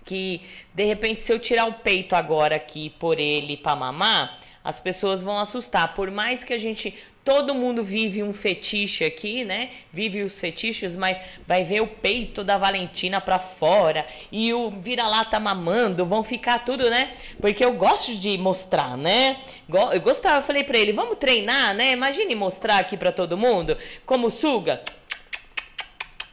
Que 0.05 0.41
de 0.75 0.83
repente 0.85 1.21
se 1.21 1.33
eu 1.33 1.39
tirar 1.39 1.67
o 1.67 1.75
peito 1.75 2.17
agora 2.17 2.57
aqui 2.57 2.91
por 2.99 3.21
ele 3.21 3.57
para 3.57 3.77
mamar, 3.77 4.37
as 4.63 4.79
pessoas 4.79 5.23
vão 5.23 5.39
assustar. 5.39 5.95
Por 5.95 6.11
mais 6.11 6.45
que 6.45 6.53
a 6.53 6.59
gente, 6.59 6.95
todo 7.25 7.55
mundo 7.55 7.83
vive 7.83 8.23
um 8.23 8.33
fetiche 8.33 9.05
aqui, 9.05 9.45
né? 9.45 9.71
Vive 9.93 10.23
os 10.23 10.39
fetiches, 10.39 10.95
mas 10.95 11.19
vai 11.47 11.65
ver 11.65 11.81
o 11.81 11.87
peito 11.87 12.45
da 12.45 12.59
Valentina 12.59 13.21
pra 13.21 13.39
fora 13.39 14.07
e 14.31 14.53
o 14.53 14.71
vira-lata 14.71 15.41
mamando, 15.41 16.05
vão 16.05 16.23
ficar 16.23 16.59
tudo, 16.65 16.91
né? 16.91 17.13
Porque 17.41 17.65
eu 17.65 17.73
gosto 17.73 18.15
de 18.15 18.37
mostrar, 18.37 18.97
né? 18.97 19.39
Eu 19.69 20.01
gostava, 20.01 20.39
eu 20.39 20.43
falei 20.43 20.65
pra 20.65 20.79
ele, 20.79 20.93
vamos 20.93 21.17
treinar, 21.17 21.75
né? 21.75 21.93
Imagine 21.93 22.35
mostrar 22.35 22.79
aqui 22.79 22.97
pra 22.97 23.13
todo 23.13 23.37
mundo 23.37 23.77
como 24.05 24.31
suga 24.31 24.83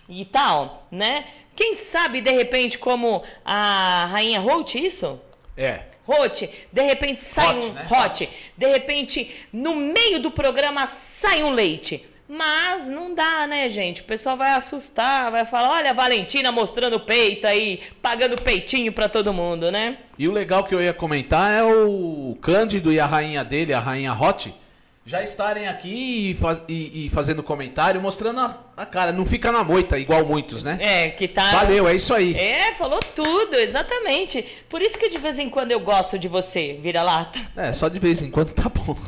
e 0.10 0.26
tal, 0.26 0.88
né? 0.92 1.26
Quem 1.56 1.76
sabe 1.76 2.22
de 2.22 2.32
repente 2.32 2.78
como 2.78 3.24
a 3.44 4.08
rainha 4.12 4.40
Holt, 4.40 4.76
isso? 4.76 5.20
É. 5.56 5.97
Hot, 6.08 6.50
de 6.72 6.82
repente 6.82 7.22
sai 7.22 7.58
Hot, 7.58 7.66
um 7.68 7.74
né? 7.74 7.88
hot, 7.90 8.30
de 8.58 8.68
repente 8.68 9.36
no 9.52 9.76
meio 9.76 10.20
do 10.22 10.32
programa 10.32 10.86
sai 10.86 11.44
um 11.44 11.52
leite. 11.52 12.06
Mas 12.30 12.90
não 12.90 13.16
dá, 13.16 13.48
né, 13.48 13.70
gente? 13.70 14.02
O 14.02 14.04
pessoal 14.04 14.36
vai 14.36 14.52
assustar, 14.52 15.32
vai 15.32 15.46
falar: 15.46 15.70
olha 15.78 15.92
a 15.92 15.94
Valentina 15.94 16.52
mostrando 16.52 16.98
o 16.98 17.00
peito 17.00 17.48
aí, 17.48 17.80
pagando 18.02 18.36
peitinho 18.42 18.92
pra 18.92 19.08
todo 19.08 19.34
mundo, 19.34 19.72
né? 19.72 19.98
E 20.20 20.28
o 20.28 20.34
legal 20.34 20.66
que 20.66 20.76
eu 20.76 20.82
ia 20.82 20.94
comentar 20.94 21.54
é 21.54 21.64
o 21.64 22.38
Cândido 22.42 22.92
e 22.92 23.00
a 23.00 23.06
rainha 23.06 23.46
dele, 23.46 23.74
a 23.74 23.80
rainha 23.80 24.12
Hot, 24.14 24.54
já 25.06 25.24
estarem 25.24 25.70
aqui 25.70 26.32
e, 26.32 26.36
faz- 26.36 26.62
e- 26.68 27.06
e 27.06 27.10
fazendo 27.10 27.42
comentário, 27.42 28.02
mostrando 28.02 28.42
a, 28.42 28.58
a 28.78 28.86
cara. 28.86 29.12
Não 29.12 29.26
fica 29.26 29.52
na 29.52 29.64
moita, 29.64 29.98
igual 29.98 30.26
muitos, 30.26 30.64
né? 30.64 30.78
É, 30.80 31.10
que 31.10 31.28
tá. 31.28 31.52
Valeu, 31.52 31.88
é 31.88 31.96
isso 31.96 32.14
aí. 32.14 32.36
É, 32.36 32.74
falou 32.76 33.00
tudo, 33.16 33.56
exatamente. 33.56 34.46
Por 34.70 34.82
isso 34.82 34.98
que 34.98 35.10
de 35.10 35.18
vez 35.18 35.40
em 35.40 35.50
quando 35.50 35.72
eu 35.72 35.80
gosto 35.80 36.18
de 36.20 36.28
você, 36.28 36.78
vira-lata. 36.82 37.40
É, 37.56 37.74
só 37.74 37.88
de 37.90 37.98
vez 38.00 38.22
em 38.22 38.30
quando 38.30 38.54
tá 38.54 38.70
bom. 38.70 38.96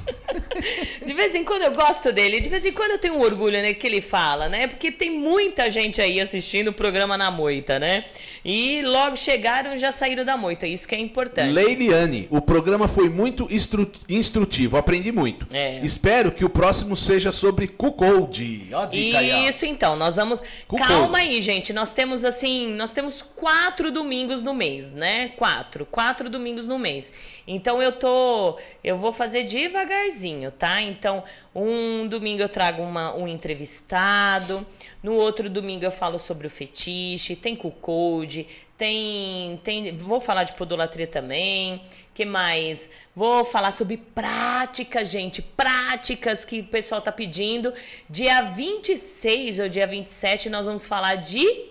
De 1.05 1.13
vez 1.13 1.33
em 1.33 1.43
quando 1.43 1.63
eu 1.63 1.71
gosto 1.71 2.11
dele, 2.11 2.39
de 2.39 2.49
vez 2.49 2.65
em 2.65 2.71
quando 2.71 2.91
eu 2.91 2.97
tenho 2.99 3.15
um 3.15 3.21
orgulho 3.21 3.53
né, 3.61 3.73
que 3.73 3.87
ele 3.87 4.01
fala, 4.01 4.47
né? 4.49 4.67
Porque 4.67 4.91
tem 4.91 5.09
muita 5.09 5.71
gente 5.71 6.01
aí 6.01 6.19
assistindo 6.19 6.67
o 6.67 6.73
programa 6.73 7.17
na 7.17 7.31
moita, 7.31 7.79
né? 7.79 8.05
E 8.43 8.81
logo 8.83 9.15
chegaram 9.17 9.73
e 9.73 9.77
já 9.77 9.91
saíram 9.91 10.23
da 10.23 10.37
moita, 10.37 10.67
isso 10.67 10.87
que 10.87 10.93
é 10.93 10.99
importante. 10.99 11.51
Leiliane, 11.51 12.27
o 12.29 12.41
programa 12.41 12.87
foi 12.87 13.09
muito 13.09 13.47
instru- 13.49 13.91
instrutivo, 14.09 14.77
aprendi 14.77 15.11
muito. 15.11 15.47
É. 15.51 15.79
Espero 15.81 16.31
que 16.31 16.45
o 16.45 16.49
próximo 16.49 16.95
seja 16.95 17.31
sobre 17.31 17.67
Cuckold. 17.67 18.67
Ó 18.73 18.83
a 18.83 18.85
dica 18.85 19.19
aí, 19.19 19.31
ó. 19.33 19.49
Isso 19.59 19.65
então, 19.65 19.97
nós 19.97 20.15
vamos. 20.15 20.41
Com 20.69 20.77
Calma 20.77 21.17
aí, 21.17 21.41
gente. 21.41 21.73
Nós 21.73 21.91
temos 21.91 22.23
assim, 22.23 22.73
nós 22.75 22.91
temos 22.91 23.21
quatro 23.21 23.91
domingos 23.91 24.41
no 24.41 24.53
mês, 24.53 24.89
né? 24.89 25.33
Quatro, 25.35 25.85
quatro 25.85 26.29
domingos 26.29 26.65
no 26.65 26.79
mês. 26.79 27.11
Então 27.45 27.83
eu 27.83 27.91
tô, 27.91 28.57
eu 28.81 28.97
vou 28.97 29.11
fazer 29.11 29.43
devagarzinho, 29.43 30.49
tá? 30.49 30.81
Então 30.81 31.25
um 31.53 32.07
domingo 32.07 32.41
eu 32.41 32.47
trago 32.47 32.81
uma, 32.81 33.13
um 33.13 33.27
entrevistado, 33.27 34.65
no 35.01 35.13
outro 35.13 35.49
domingo 35.49 35.85
eu 35.85 35.91
falo 35.91 36.19
sobre 36.19 36.45
o 36.45 36.49
fetiche, 36.49 37.35
tem 37.35 37.55
code, 37.55 38.45
tem, 38.77 39.59
tem, 39.63 39.95
vou 39.95 40.19
falar 40.19 40.43
de 40.43 40.53
podolatria 40.55 41.07
também. 41.07 41.81
Que 42.13 42.25
mais? 42.25 42.89
Vou 43.15 43.45
falar 43.45 43.71
sobre 43.71 43.95
práticas, 43.95 45.09
gente, 45.09 45.41
práticas 45.41 46.43
que 46.43 46.59
o 46.59 46.65
pessoal 46.65 47.01
tá 47.01 47.13
pedindo. 47.13 47.73
Dia 48.09 48.41
26 48.41 49.59
ou 49.59 49.69
dia 49.69 49.87
27 49.87 50.49
nós 50.49 50.65
vamos 50.65 50.85
falar 50.85 51.15
de 51.15 51.68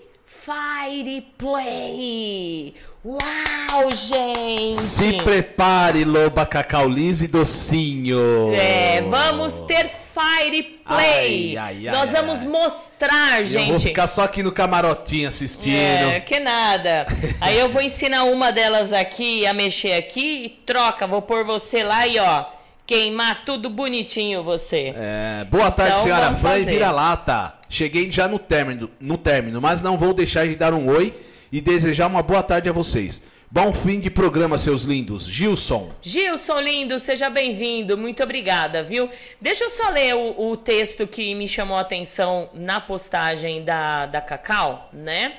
Fire 0.48 1.20
Play. 1.36 2.72
Uau, 3.04 3.90
gente! 3.94 4.80
Se 4.80 5.12
prepare, 5.22 6.06
loba 6.06 6.46
cacau 6.46 6.88
liso 6.88 7.26
e 7.26 7.28
docinho. 7.28 8.54
É, 8.54 9.02
vamos 9.02 9.60
ter 9.66 9.90
Fire 9.90 10.62
Play. 10.86 11.54
Ai, 11.54 11.56
ai, 11.58 11.88
ai, 11.88 11.94
nós 11.94 12.10
vamos 12.12 12.44
mostrar, 12.44 13.40
Eu 13.40 13.44
gente. 13.44 13.68
vou 13.68 13.78
ficar 13.78 14.06
só 14.06 14.22
aqui 14.22 14.42
no 14.42 14.50
camarotinho 14.50 15.28
assistindo. 15.28 15.76
É, 15.76 16.20
que 16.20 16.40
nada. 16.40 17.06
Aí 17.42 17.58
eu 17.58 17.68
vou 17.68 17.82
ensinar 17.82 18.24
uma 18.24 18.50
delas 18.50 18.90
aqui 18.90 19.46
a 19.46 19.52
mexer 19.52 19.92
aqui 19.92 20.44
e 20.46 20.48
troca, 20.48 21.06
vou 21.06 21.20
pôr 21.20 21.44
você 21.44 21.82
lá 21.82 22.06
e 22.06 22.18
ó, 22.18 22.46
queimar 22.88 23.44
tudo 23.44 23.68
bonitinho 23.68 24.42
você. 24.42 24.94
É, 24.96 25.44
boa 25.50 25.70
tarde, 25.70 25.92
Então, 25.92 26.04
senhora 26.04 26.34
Fran 26.34 26.58
e 26.58 26.64
vira-lata. 26.64 27.52
Cheguei 27.68 28.10
já 28.10 28.26
no 28.26 28.38
término, 28.38 28.90
no 28.98 29.18
término, 29.18 29.60
mas 29.60 29.82
não 29.82 29.98
vou 29.98 30.14
deixar 30.14 30.48
de 30.48 30.56
dar 30.56 30.72
um 30.72 30.88
oi 30.88 31.14
e 31.52 31.60
desejar 31.60 32.06
uma 32.06 32.22
boa 32.22 32.42
tarde 32.42 32.66
a 32.66 32.72
vocês. 32.72 33.22
Bom 33.50 33.74
fim 33.74 34.00
de 34.00 34.10
programa, 34.10 34.56
seus 34.56 34.84
lindos. 34.84 35.26
Gilson. 35.26 35.90
Gilson 36.00 36.60
lindo, 36.60 36.98
seja 36.98 37.28
bem-vindo, 37.28 37.96
muito 37.96 38.22
obrigada, 38.22 38.82
viu? 38.82 39.10
Deixa 39.38 39.64
eu 39.64 39.70
só 39.70 39.90
ler 39.90 40.14
o, 40.14 40.50
o 40.50 40.56
texto 40.56 41.06
que 41.06 41.34
me 41.34 41.46
chamou 41.46 41.76
a 41.76 41.80
atenção 41.80 42.48
na 42.54 42.80
postagem 42.80 43.64
da, 43.64 44.06
da 44.06 44.22
Cacau, 44.22 44.88
né? 44.94 45.34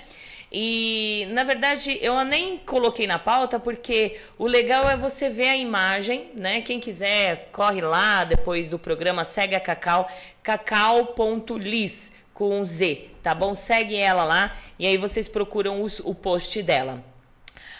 E, 0.51 1.27
na 1.29 1.43
verdade, 1.43 1.97
eu 2.01 2.23
nem 2.23 2.57
coloquei 2.57 3.05
na 3.05 3.19
pauta 3.19 3.59
porque 3.59 4.19
o 4.37 4.47
legal 4.47 4.89
é 4.89 4.97
você 4.97 5.29
ver 5.29 5.49
a 5.49 5.55
imagem, 5.55 6.31
né? 6.33 6.61
Quem 6.61 6.79
quiser, 6.79 7.49
corre 7.51 7.81
lá 7.81 8.23
depois 8.23 8.67
do 8.67 8.79
programa, 8.79 9.23
segue 9.23 9.55
a 9.55 9.59
Cacau, 9.59 10.09
cacau.lis 10.41 12.11
com 12.33 12.63
Z, 12.65 13.09
tá 13.21 13.35
bom? 13.35 13.53
Segue 13.53 13.95
ela 13.97 14.23
lá 14.23 14.55
e 14.79 14.87
aí 14.87 14.97
vocês 14.97 15.27
procuram 15.27 15.83
os- 15.83 15.99
o 15.99 16.15
post 16.15 16.61
dela. 16.63 17.03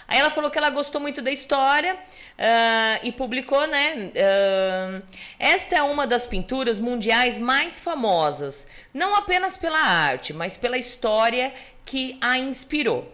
Aí 0.07 0.17
ela 0.17 0.31
falou 0.31 0.49
que 0.49 0.57
ela 0.57 0.71
gostou 0.71 0.99
muito 0.99 1.21
da 1.21 1.31
história 1.31 1.95
ah, 2.37 2.99
e 3.03 3.11
publicou, 3.11 3.65
né? 3.67 4.11
ah, 4.17 5.01
esta 5.37 5.75
é 5.77 5.83
uma 5.83 6.05
das 6.07 6.25
pinturas 6.25 6.79
mundiais 6.79 7.37
mais 7.37 7.79
famosas, 7.79 8.67
não 8.93 9.15
apenas 9.15 9.55
pela 9.55 9.79
arte, 9.79 10.33
mas 10.33 10.57
pela 10.57 10.77
história 10.79 11.53
que 11.89 12.17
a 12.21 12.37
inspirou. 12.37 13.11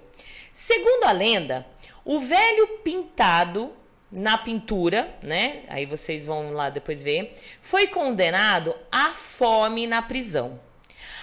Segundo 0.52 1.06
a 1.06 1.12
lenda, 1.12 1.66
o 2.04 2.20
velho 2.20 2.80
pintado 2.84 3.74
na 4.12 4.38
pintura, 4.38 5.18
né? 5.24 5.64
Aí 5.68 5.86
vocês 5.86 6.26
vão 6.26 6.52
lá 6.52 6.70
depois 6.70 7.02
ver, 7.02 7.36
foi 7.60 7.88
condenado 7.88 8.76
à 8.92 9.12
fome 9.12 9.88
na 9.88 10.02
prisão 10.02 10.60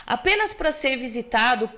apenas 0.07 0.53
para 0.53 0.73
ser 0.73 0.97
visitado 0.97 1.71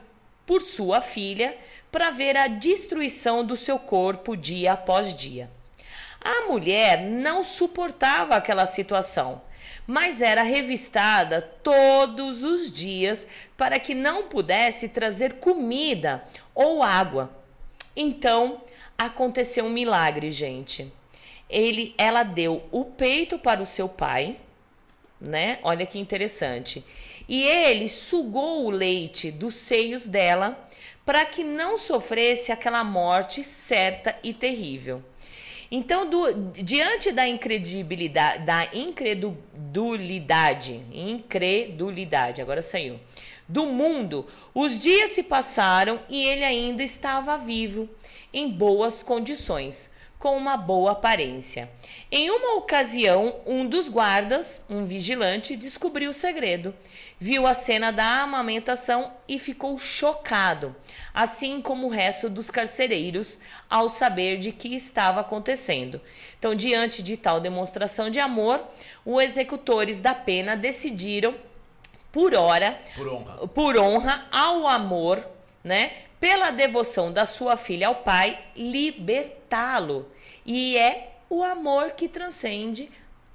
por 0.46 0.62
sua 0.62 1.00
filha 1.00 1.56
para 1.90 2.10
ver 2.10 2.36
a 2.36 2.48
destruição 2.48 3.44
do 3.44 3.56
seu 3.56 3.78
corpo 3.78 4.36
dia 4.36 4.72
após 4.72 5.14
dia. 5.14 5.50
A 6.20 6.46
mulher 6.46 7.02
não 7.02 7.42
suportava 7.42 8.34
aquela 8.34 8.66
situação, 8.66 9.42
mas 9.86 10.22
era 10.22 10.42
revistada 10.42 11.42
todos 11.42 12.42
os 12.42 12.72
dias 12.72 13.26
para 13.56 13.78
que 13.78 13.94
não 13.94 14.24
pudesse 14.24 14.88
trazer 14.88 15.34
comida 15.34 16.24
ou 16.54 16.82
água. 16.82 17.30
Então, 17.96 18.62
aconteceu 18.98 19.66
um 19.66 19.70
milagre, 19.70 20.32
gente. 20.32 20.92
Ele, 21.48 21.94
ela 21.98 22.22
deu 22.22 22.62
o 22.72 22.84
peito 22.84 23.38
para 23.38 23.60
o 23.60 23.66
seu 23.66 23.88
pai, 23.88 24.38
né? 25.20 25.58
Olha 25.62 25.86
que 25.86 25.98
interessante. 25.98 26.84
E 27.28 27.42
ele 27.42 27.88
sugou 27.88 28.64
o 28.64 28.70
leite 28.70 29.30
dos 29.30 29.54
seios 29.54 30.06
dela 30.06 30.68
para 31.04 31.24
que 31.24 31.44
não 31.44 31.76
sofresse 31.76 32.50
aquela 32.50 32.82
morte 32.82 33.44
certa 33.44 34.16
e 34.22 34.32
terrível. 34.32 35.02
Então, 35.70 36.08
do- 36.08 36.32
diante 36.62 37.10
da 37.12 37.26
incredibilidade, 37.26 38.44
da 38.44 38.68
incredulidade, 38.72 40.80
incredulidade, 40.92 42.40
agora 42.42 42.62
saiu, 42.62 42.98
do 43.48 43.66
mundo, 43.66 44.26
os 44.54 44.78
dias 44.78 45.10
se 45.12 45.22
passaram 45.22 46.00
e 46.08 46.22
ele 46.26 46.44
ainda 46.44 46.82
estava 46.82 47.36
vivo, 47.36 47.88
em 48.32 48.48
boas 48.48 49.02
condições, 49.02 49.90
com 50.24 50.38
uma 50.38 50.56
boa 50.56 50.92
aparência. 50.92 51.68
Em 52.10 52.30
uma 52.30 52.54
ocasião, 52.56 53.36
um 53.44 53.66
dos 53.66 53.90
guardas, 53.90 54.64
um 54.70 54.82
vigilante, 54.86 55.54
descobriu 55.54 56.08
o 56.08 56.14
segredo. 56.14 56.74
Viu 57.20 57.46
a 57.46 57.52
cena 57.52 57.92
da 57.92 58.22
amamentação 58.22 59.12
e 59.28 59.38
ficou 59.38 59.76
chocado, 59.76 60.74
assim 61.12 61.60
como 61.60 61.88
o 61.88 61.90
resto 61.90 62.30
dos 62.30 62.50
carcereiros, 62.50 63.38
ao 63.68 63.86
saber 63.86 64.38
de 64.38 64.50
que 64.50 64.74
estava 64.74 65.20
acontecendo. 65.20 66.00
Então, 66.38 66.54
diante 66.54 67.02
de 67.02 67.18
tal 67.18 67.38
demonstração 67.38 68.08
de 68.08 68.18
amor, 68.18 68.64
os 69.04 69.22
executores 69.22 70.00
da 70.00 70.14
pena 70.14 70.56
decidiram, 70.56 71.34
por 72.10 72.34
hora, 72.34 72.80
Por 72.96 73.08
honra. 73.08 73.48
por 73.48 73.76
honra 73.76 74.26
ao 74.32 74.66
amor, 74.66 75.22
né? 75.62 75.92
pela 76.18 76.50
devoção 76.50 77.12
da 77.12 77.26
sua 77.26 77.54
filha 77.54 77.88
ao 77.88 77.96
pai, 77.96 78.38
libertá-lo. 78.56 80.10
E 80.44 80.76
é 80.76 81.12
o 81.28 81.42
amor 81.42 81.92
que 81.92 82.08
transcende 82.08 82.90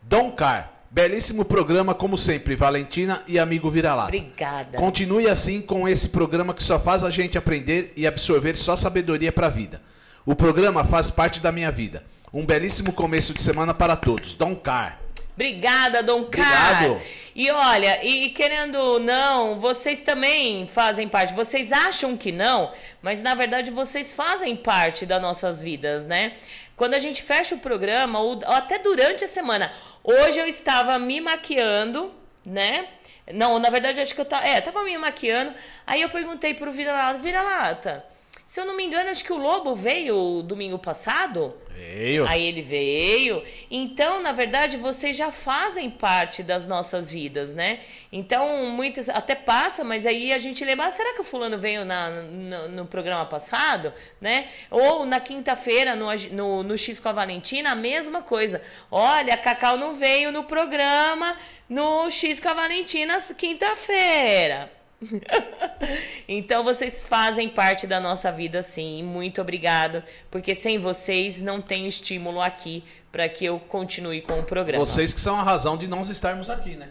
Dom 0.02 0.32
Car. 0.32 0.79
Belíssimo 0.92 1.46
programa, 1.46 1.94
como 1.94 2.18
sempre, 2.18 2.56
Valentina 2.56 3.22
e 3.28 3.38
amigo 3.38 3.70
Vira-Lata. 3.70 4.08
Obrigada. 4.08 4.76
Continue 4.76 5.30
assim 5.30 5.62
com 5.62 5.88
esse 5.88 6.10
programa 6.10 6.52
que 6.52 6.64
só 6.64 6.80
faz 6.80 7.04
a 7.04 7.12
gente 7.12 7.38
aprender 7.38 7.94
e 7.96 8.08
absorver 8.08 8.56
só 8.56 8.76
sabedoria 8.76 9.32
para 9.32 9.46
a 9.46 9.52
vida. 9.52 9.82
O 10.26 10.36
programa 10.36 10.84
faz 10.84 11.12
parte 11.12 11.40
da 11.40 11.52
minha 11.52 11.72
vida. 11.72 12.04
Um 12.34 12.44
belíssimo 12.44 12.92
começo 12.92 13.34
de 13.34 13.42
semana 13.42 13.72
para 13.72 13.96
todos. 13.96 14.34
Dom 14.34 14.56
Car. 14.56 15.00
Obrigada, 15.40 16.04
Dom 16.04 16.26
Car. 16.26 16.84
Obrigado. 16.84 17.02
E 17.34 17.50
olha, 17.50 18.06
e 18.06 18.28
querendo 18.32 18.76
ou 18.76 19.00
não, 19.00 19.58
vocês 19.58 20.02
também 20.02 20.68
fazem 20.68 21.08
parte. 21.08 21.34
Vocês 21.34 21.72
acham 21.72 22.18
que 22.18 22.30
não, 22.30 22.74
mas 23.02 23.22
na 23.22 23.34
verdade 23.36 23.72
vocês 23.72 24.14
fazem 24.14 24.54
parte 24.54 25.06
das 25.06 25.22
nossas 25.22 25.64
vidas, 25.64 26.06
né? 26.06 26.34
Quando 26.76 26.94
a 26.94 27.00
gente 27.00 27.24
fecha 27.24 27.56
o 27.56 27.60
programa, 27.60 28.20
ou 28.20 28.36
ou 28.46 28.52
até 28.52 28.80
durante 28.80 29.24
a 29.24 29.30
semana. 29.30 29.72
Hoje 30.04 30.38
eu 30.38 30.46
estava 30.46 31.00
me 31.00 31.22
maquiando, 31.22 32.14
né? 32.46 32.90
Não, 33.34 33.58
na 33.60 33.70
verdade 33.70 34.02
acho 34.02 34.14
que 34.14 34.20
eu 34.20 34.26
tava, 34.26 34.46
é, 34.46 34.60
tava 34.60 34.84
me 34.84 34.98
maquiando. 34.98 35.54
Aí 35.88 36.02
eu 36.02 36.10
perguntei 36.10 36.54
pro 36.54 36.74
Vira-Lata, 36.74 37.20
Vira-Lata, 37.20 38.06
se 38.50 38.60
eu 38.60 38.66
não 38.66 38.76
me 38.76 38.84
engano, 38.84 39.12
acho 39.12 39.24
que 39.24 39.32
o 39.32 39.38
Lobo 39.38 39.76
veio 39.76 40.42
domingo 40.42 40.80
passado. 40.80 41.56
Veio. 41.70 42.28
Aí 42.28 42.44
ele 42.48 42.64
veio. 42.64 43.44
Então, 43.70 44.24
na 44.24 44.32
verdade, 44.32 44.76
vocês 44.76 45.16
já 45.16 45.32
fazem 45.32 45.88
parte 45.88 46.42
das 46.42 46.66
nossas 46.66 47.12
vidas, 47.12 47.54
né? 47.54 47.82
Então, 48.12 48.72
muitas 48.72 49.08
até 49.08 49.36
passa, 49.36 49.84
mas 49.84 50.04
aí 50.04 50.34
a 50.34 50.40
gente 50.40 50.66
lembra, 50.66 50.88
ah, 50.88 50.92
será 50.92 51.14
que 51.14 51.22
o 51.22 51.24
fulano 51.24 51.60
veio 51.60 51.86
na, 51.86 52.10
no, 52.10 52.70
no 52.70 52.86
programa 52.88 53.24
passado, 53.24 53.94
né? 54.20 54.50
Ou 54.72 55.06
na 55.06 55.20
quinta-feira, 55.20 55.96
no, 55.96 56.08
no, 56.32 56.64
no 56.64 56.76
X 56.76 57.00
com 57.00 57.10
a 57.10 57.14
Valentina, 57.14 57.74
a 57.74 57.76
mesma 57.76 58.24
coisa. 58.24 58.64
Olha, 58.90 59.36
a 59.36 59.38
Cacau 59.38 59.78
não 59.78 59.94
veio 59.94 60.32
no 60.32 60.46
programa 60.46 61.38
no 61.70 62.10
X 62.10 62.40
com 62.40 62.50
a 62.50 62.54
Valentina 62.56 63.22
quinta-feira. 63.38 64.79
então 66.28 66.64
vocês 66.64 67.02
fazem 67.02 67.48
parte 67.50 67.88
da 67.88 68.00
nossa 68.00 68.32
vida 68.32 68.62
sim, 68.62 69.00
e 69.00 69.04
muito 69.04 69.42
obrigado, 69.42 70.04
porque 70.30 70.54
sem 70.54 70.78
vocês 70.78 71.40
não 71.40 71.62
tem 71.62 71.88
estímulo 71.88 72.42
aqui 72.42 72.84
para 73.12 73.28
que 73.30 73.46
eu 73.46 73.60
continue 73.60 74.22
com 74.22 74.40
o 74.40 74.44
programa. 74.44 74.86
Vocês 74.86 75.14
que 75.14 75.22
são 75.22 75.36
a 75.36 75.44
razão 75.44 75.78
de 75.78 75.88
nós 75.88 76.10
estarmos 76.10 76.50
aqui, 76.50 76.76
né? 76.76 76.90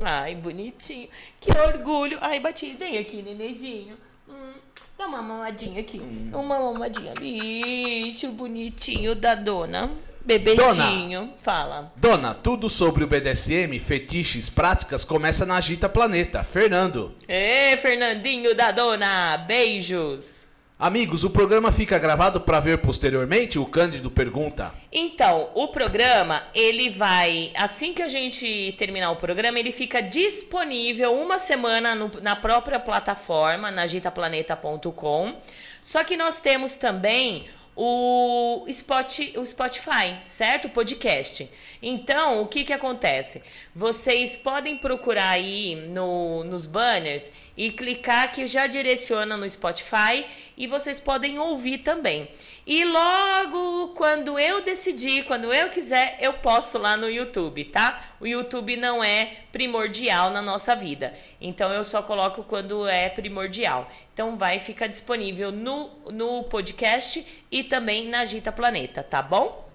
Ai, 0.00 0.34
bonitinho. 0.34 1.08
Que 1.40 1.50
orgulho. 1.50 2.18
Ai, 2.20 2.40
bati, 2.40 2.74
vem 2.74 2.98
aqui, 2.98 3.22
nenenzinho. 3.22 3.96
Hum, 4.28 4.52
dá 4.96 5.06
uma 5.06 5.20
mamadinha 5.20 5.80
aqui. 5.80 6.00
Uma 6.32 6.72
mamadinha. 6.72 7.12
Bicho 7.14 8.30
bonitinho 8.30 9.14
da 9.14 9.34
dona. 9.34 9.90
Bebezinho. 10.24 11.32
Fala. 11.42 11.92
Dona, 11.96 12.34
tudo 12.34 12.68
sobre 12.70 13.04
o 13.04 13.06
BDSM, 13.06 13.78
fetiches, 13.78 14.48
práticas 14.48 15.04
começa 15.04 15.44
na 15.46 15.56
Agita 15.56 15.88
Planeta. 15.88 16.42
Fernando. 16.44 17.14
Ê, 17.28 17.76
Fernandinho 17.78 18.54
da 18.54 18.70
dona. 18.70 19.36
Beijos. 19.38 20.40
Amigos, 20.78 21.24
o 21.24 21.30
programa 21.30 21.70
fica 21.70 21.98
gravado 21.98 22.40
para 22.40 22.58
ver 22.58 22.78
posteriormente? 22.78 23.58
O 23.58 23.66
Cândido 23.66 24.10
pergunta. 24.10 24.72
Então, 24.90 25.50
o 25.54 25.68
programa, 25.68 26.42
ele 26.54 26.88
vai. 26.88 27.52
Assim 27.54 27.92
que 27.92 28.00
a 28.00 28.08
gente 28.08 28.74
terminar 28.78 29.10
o 29.10 29.16
programa, 29.16 29.58
ele 29.58 29.72
fica 29.72 30.00
disponível 30.00 31.12
uma 31.14 31.38
semana 31.38 31.94
no- 31.94 32.10
na 32.22 32.34
própria 32.34 32.80
plataforma, 32.80 33.70
na 33.70 33.82
agitaplaneta.com. 33.82 35.34
Só 35.82 36.02
que 36.02 36.16
nós 36.16 36.40
temos 36.40 36.74
também 36.76 37.44
o, 37.82 38.66
Spot, 38.68 39.20
o 39.38 39.46
Spotify, 39.46 40.18
certo? 40.26 40.66
O 40.66 40.68
podcast. 40.68 41.50
Então, 41.80 42.42
o 42.42 42.46
que, 42.46 42.62
que 42.62 42.74
acontece? 42.74 43.40
Vocês 43.74 44.36
podem 44.36 44.76
procurar 44.76 45.30
aí 45.30 45.76
no, 45.88 46.44
nos 46.44 46.66
banners 46.66 47.32
e 47.56 47.70
clicar 47.70 48.34
que 48.34 48.46
já 48.46 48.66
direciona 48.66 49.34
no 49.34 49.48
Spotify 49.48 50.26
e 50.58 50.66
vocês 50.66 51.00
podem 51.00 51.38
ouvir 51.38 51.78
também. 51.78 52.28
E 52.70 52.84
logo 52.84 53.88
quando 53.96 54.38
eu 54.38 54.62
decidir, 54.62 55.24
quando 55.24 55.52
eu 55.52 55.70
quiser, 55.70 56.16
eu 56.20 56.34
posto 56.34 56.78
lá 56.78 56.96
no 56.96 57.10
YouTube, 57.10 57.64
tá? 57.64 58.00
O 58.20 58.28
YouTube 58.28 58.76
não 58.76 59.02
é 59.02 59.38
primordial 59.50 60.30
na 60.30 60.40
nossa 60.40 60.76
vida. 60.76 61.12
Então 61.40 61.72
eu 61.72 61.82
só 61.82 62.00
coloco 62.00 62.44
quando 62.44 62.86
é 62.86 63.08
primordial. 63.08 63.90
Então 64.14 64.36
vai 64.36 64.60
ficar 64.60 64.86
disponível 64.86 65.50
no, 65.50 65.90
no 66.12 66.44
podcast 66.44 67.26
e 67.50 67.64
também 67.64 68.06
na 68.06 68.20
Agita 68.20 68.52
Planeta, 68.52 69.02
tá 69.02 69.20
bom? 69.20 69.68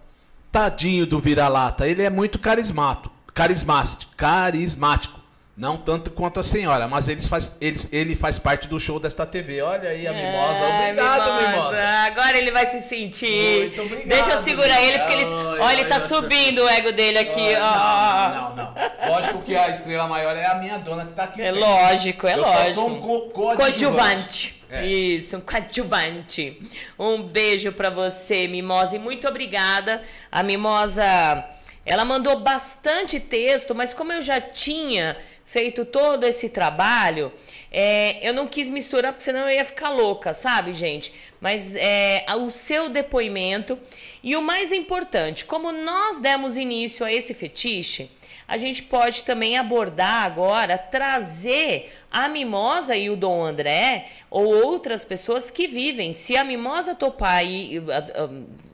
Tadinho 0.49 1.05
do 1.05 1.19
vira-lata, 1.19 1.85
ele 1.85 2.01
é 2.01 2.09
muito 2.09 2.39
carismático, 2.39 3.13
carismático, 3.33 4.15
carismático. 4.15 5.24
Não 5.57 5.77
tanto 5.77 6.11
quanto 6.11 6.37
a 6.41 6.43
senhora, 6.43 6.85
mas 6.85 7.07
eles 7.07 7.29
faz, 7.29 7.55
eles, 7.61 7.87
ele 7.93 8.13
faz 8.13 8.37
parte 8.37 8.67
do 8.67 8.77
show 8.77 8.99
desta 8.99 9.25
TV. 9.25 9.61
Olha 9.61 9.87
aí 9.87 10.05
a 10.05 10.11
mimosa. 10.11 10.65
É, 10.65 10.91
Obrigado, 10.91 11.41
mimosa. 11.49 11.83
Agora 12.07 12.37
ele 12.37 12.51
vai 12.51 12.65
se 12.65 12.81
sentir. 12.81 13.59
Muito 13.61 13.81
obrigado, 13.81 14.07
Deixa 14.07 14.31
eu 14.31 14.37
segurar 14.39 14.81
ele, 14.81 14.99
porque 14.99 15.13
ele. 15.13 15.23
Ai, 15.23 15.59
Olha, 15.61 15.79
ele 15.79 15.85
tá 15.85 15.95
ai, 15.95 16.07
subindo 16.09 16.61
o 16.61 16.67
ego 16.67 16.91
dele 16.91 17.19
aqui. 17.19 17.55
ó. 17.55 18.29
Não, 18.29 18.49
não, 18.49 18.55
não. 18.65 18.75
Lógico 19.13 19.41
que 19.43 19.55
a 19.55 19.69
estrela 19.69 20.05
maior 20.07 20.35
é 20.35 20.45
a 20.45 20.55
minha 20.55 20.77
dona 20.77 21.05
que 21.05 21.13
tá 21.13 21.23
aqui 21.23 21.39
É 21.41 21.45
sempre. 21.45 21.59
lógico, 21.61 22.27
é 22.27 22.33
Eu 22.33 22.37
lógico. 22.41 22.57
só 22.67 22.73
sou 22.73 22.89
um 22.89 22.99
co- 22.99 23.21
coadjuvante. 23.55 24.61
É. 24.69 24.85
Isso, 24.85 25.37
um 25.37 25.41
coadjuvante. 25.41 26.61
Um 26.99 27.23
beijo 27.23 27.71
pra 27.71 27.89
você, 27.89 28.45
Mimosa, 28.45 28.97
e 28.97 28.99
muito 28.99 29.25
obrigada. 29.25 30.01
A 30.29 30.43
Mimosa, 30.43 31.45
ela 31.85 32.03
mandou 32.03 32.39
bastante 32.39 33.19
texto, 33.19 33.73
mas 33.73 33.93
como 33.93 34.11
eu 34.11 34.21
já 34.21 34.41
tinha 34.41 35.15
feito 35.55 35.85
todo 35.85 36.25
esse 36.25 36.49
trabalho, 36.49 37.31
é, 37.71 38.19
eu 38.27 38.33
não 38.33 38.45
quis 38.45 38.69
misturar, 38.69 39.13
porque 39.13 39.23
senão 39.23 39.47
eu 39.47 39.51
ia 39.51 39.63
ficar 39.63 39.87
louca, 39.87 40.33
sabe, 40.33 40.73
gente? 40.73 41.13
Mas 41.39 41.73
é, 41.77 42.25
o 42.37 42.49
seu 42.49 42.89
depoimento. 42.89 43.79
E 44.21 44.35
o 44.35 44.41
mais 44.41 44.73
importante, 44.73 45.45
como 45.45 45.71
nós 45.71 46.19
demos 46.19 46.57
início 46.57 47.05
a 47.05 47.13
esse 47.13 47.33
fetiche, 47.33 48.11
a 48.47 48.57
gente 48.57 48.83
pode 48.83 49.23
também 49.23 49.57
abordar 49.57 50.23
agora, 50.23 50.77
trazer 50.77 51.91
a 52.11 52.29
mimosa 52.29 52.95
e 52.95 53.09
o 53.09 53.15
Dom 53.15 53.43
André 53.43 54.05
ou 54.29 54.45
outras 54.45 55.03
pessoas 55.03 55.49
que 55.49 55.67
vivem. 55.67 56.13
Se 56.13 56.37
a 56.37 56.43
mimosa 56.43 56.93
topar 56.93 57.43
e. 57.43 57.81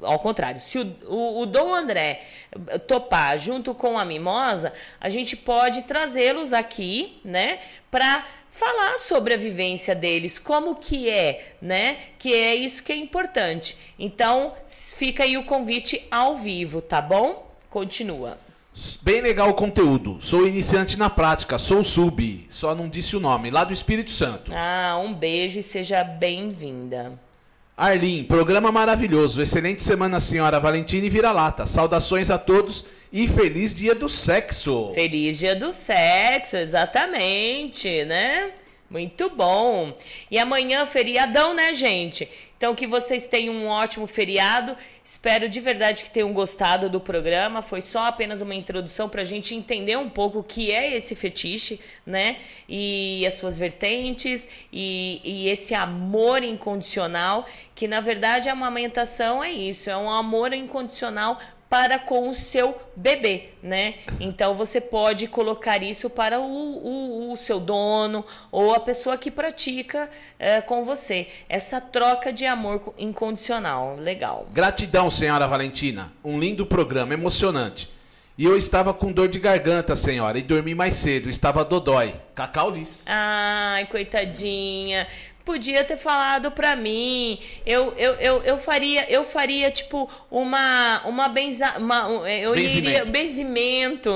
Ao 0.01 0.19
contrário, 0.19 0.59
se 0.59 0.77
o, 0.77 0.95
o, 1.07 1.41
o 1.41 1.45
Dom 1.45 1.73
André 1.73 2.21
topar 2.87 3.39
junto 3.39 3.73
com 3.73 3.97
a 3.97 4.03
mimosa, 4.03 4.73
a 4.99 5.09
gente 5.09 5.37
pode 5.37 5.83
trazê-los 5.83 6.51
aqui, 6.51 7.19
né, 7.23 7.59
para 7.89 8.25
falar 8.49 8.97
sobre 8.97 9.33
a 9.33 9.37
vivência 9.37 9.95
deles, 9.95 10.37
como 10.37 10.75
que 10.75 11.09
é, 11.09 11.53
né? 11.61 11.97
Que 12.19 12.33
é 12.33 12.53
isso 12.53 12.83
que 12.83 12.91
é 12.91 12.97
importante. 12.97 13.77
Então, 13.97 14.53
fica 14.67 15.23
aí 15.23 15.37
o 15.37 15.45
convite 15.45 16.05
ao 16.11 16.35
vivo, 16.35 16.81
tá 16.81 17.01
bom? 17.01 17.49
Continua. 17.69 18.37
Bem 19.01 19.21
legal 19.21 19.49
o 19.49 19.53
conteúdo. 19.53 20.17
Sou 20.19 20.47
iniciante 20.47 20.97
na 20.97 21.09
prática, 21.09 21.57
sou 21.57 21.83
sub, 21.83 22.47
só 22.49 22.73
não 22.73 22.89
disse 22.89 23.15
o 23.15 23.19
nome, 23.19 23.51
lá 23.51 23.63
do 23.63 23.73
Espírito 23.73 24.11
Santo. 24.11 24.51
Ah, 24.53 24.99
um 25.03 25.13
beijo 25.13 25.59
e 25.59 25.63
seja 25.63 26.03
bem-vinda. 26.03 27.13
Arlin, 27.77 28.23
programa 28.23 28.71
maravilhoso. 28.71 29.41
Excelente 29.41 29.83
semana, 29.83 30.19
senhora 30.19 30.59
Valentina 30.59 31.05
e 31.05 31.09
Vira-Lata. 31.09 31.65
Saudações 31.65 32.29
a 32.29 32.37
todos 32.37 32.85
e 33.11 33.27
feliz 33.27 33.73
dia 33.73 33.95
do 33.95 34.07
sexo. 34.07 34.91
Feliz 34.93 35.39
dia 35.39 35.55
do 35.55 35.73
sexo, 35.73 36.57
exatamente, 36.57 38.05
né? 38.05 38.51
Muito 38.91 39.29
bom. 39.29 39.95
E 40.29 40.37
amanhã 40.37 40.85
feriadão, 40.85 41.53
né, 41.53 41.73
gente? 41.73 42.27
Então 42.57 42.75
que 42.75 42.85
vocês 42.85 43.25
tenham 43.25 43.55
um 43.55 43.67
ótimo 43.67 44.05
feriado. 44.05 44.75
Espero 45.01 45.47
de 45.47 45.61
verdade 45.61 46.03
que 46.03 46.09
tenham 46.09 46.33
gostado 46.33 46.89
do 46.89 46.99
programa. 46.99 47.61
Foi 47.61 47.79
só 47.79 48.07
apenas 48.07 48.41
uma 48.41 48.53
introdução 48.53 49.07
para 49.07 49.21
a 49.21 49.23
gente 49.23 49.55
entender 49.55 49.97
um 49.97 50.09
pouco 50.09 50.39
o 50.39 50.43
que 50.43 50.73
é 50.73 50.93
esse 50.93 51.15
fetiche, 51.15 51.79
né? 52.05 52.39
E 52.67 53.25
as 53.25 53.35
suas 53.35 53.57
vertentes 53.57 54.45
e, 54.73 55.21
e 55.23 55.47
esse 55.47 55.73
amor 55.73 56.43
incondicional, 56.43 57.45
que 57.73 57.87
na 57.87 58.01
verdade 58.01 58.49
a 58.49 58.51
amamentação 58.51 59.41
é 59.41 59.53
isso, 59.53 59.89
é 59.89 59.95
um 59.95 60.11
amor 60.11 60.51
incondicional 60.51 61.39
para 61.71 61.97
com 61.97 62.27
o 62.27 62.33
seu 62.33 62.77
bebê, 62.97 63.45
né? 63.63 63.93
Então 64.19 64.55
você 64.55 64.81
pode 64.81 65.25
colocar 65.29 65.81
isso 65.81 66.09
para 66.09 66.37
o, 66.37 66.43
o, 66.43 67.31
o 67.31 67.37
seu 67.37 67.61
dono 67.61 68.25
ou 68.51 68.75
a 68.75 68.79
pessoa 68.81 69.17
que 69.17 69.31
pratica 69.31 70.09
é, 70.37 70.59
com 70.59 70.83
você. 70.83 71.29
Essa 71.47 71.79
troca 71.79 72.33
de 72.33 72.45
amor 72.45 72.93
incondicional. 72.97 73.95
Legal. 73.95 74.47
Gratidão, 74.51 75.09
senhora 75.09 75.47
Valentina. 75.47 76.11
Um 76.21 76.37
lindo 76.37 76.65
programa, 76.65 77.13
emocionante. 77.13 77.89
E 78.37 78.43
eu 78.43 78.57
estava 78.57 78.93
com 78.93 79.11
dor 79.11 79.29
de 79.29 79.39
garganta, 79.39 79.95
senhora, 79.95 80.37
e 80.37 80.41
dormi 80.41 80.73
mais 80.73 80.95
cedo. 80.95 81.29
Estava 81.29 81.63
dodói. 81.63 82.15
Cacau 82.33 82.71
Liz. 82.71 83.05
Ai, 83.07 83.85
coitadinha 83.85 85.07
podia 85.45 85.83
ter 85.83 85.97
falado 85.97 86.51
pra 86.51 86.75
mim. 86.75 87.39
Eu, 87.65 87.93
eu, 87.97 88.13
eu, 88.15 88.43
eu 88.43 88.57
faria, 88.57 89.09
eu 89.11 89.23
faria 89.25 89.69
tipo 89.71 90.09
uma 90.29 91.01
uma 91.05 91.27
benza, 91.27 91.77
uma, 91.77 92.07
eu 92.29 92.53
Benzimento. 92.53 92.89
iria 92.89 93.05
benzimento. 93.05 94.11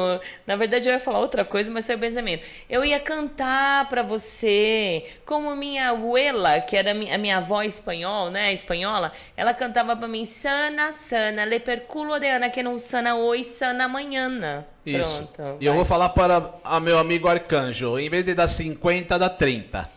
Na 0.46 0.56
verdade 0.56 0.88
eu 0.88 0.94
ia 0.94 1.00
falar 1.00 1.20
outra 1.20 1.44
coisa, 1.44 1.72
mas 1.72 1.86
foi 1.86 1.96
benzimento. 1.96 2.46
Eu 2.70 2.84
ia 2.86 3.00
cantar 3.00 3.88
pra 3.90 4.04
você, 4.04 5.04
como 5.26 5.56
minha 5.56 5.90
abuela, 5.90 6.60
que 6.62 6.76
era 6.76 6.92
a 6.92 7.18
minha 7.18 7.38
avó 7.38 7.62
espanhol, 7.64 8.30
né, 8.30 8.54
espanhola, 8.54 9.12
ela 9.36 9.54
cantava 9.54 9.96
pra 9.96 10.08
mim 10.08 10.26
sana 10.26 10.92
sana, 10.92 11.46
le 11.46 11.60
perculo 11.60 12.20
de 12.20 12.28
ana 12.28 12.50
que 12.50 12.62
não 12.64 12.78
sana 12.78 13.16
hoje, 13.16 13.44
sana 13.46 13.86
amanhã. 13.86 14.66
Isso. 14.86 15.28
Pronto. 15.34 15.58
E 15.60 15.66
eu 15.66 15.72
vai. 15.72 15.78
vou 15.78 15.86
falar 15.86 16.10
para 16.10 16.52
a 16.64 16.80
meu 16.80 16.98
amigo 16.98 17.28
Arcanjo, 17.28 17.98
em 18.00 18.10
vez 18.10 18.24
de 18.26 18.34
dar 18.34 18.48
50, 18.48 19.18
dá 19.18 19.30
30. 19.30 19.90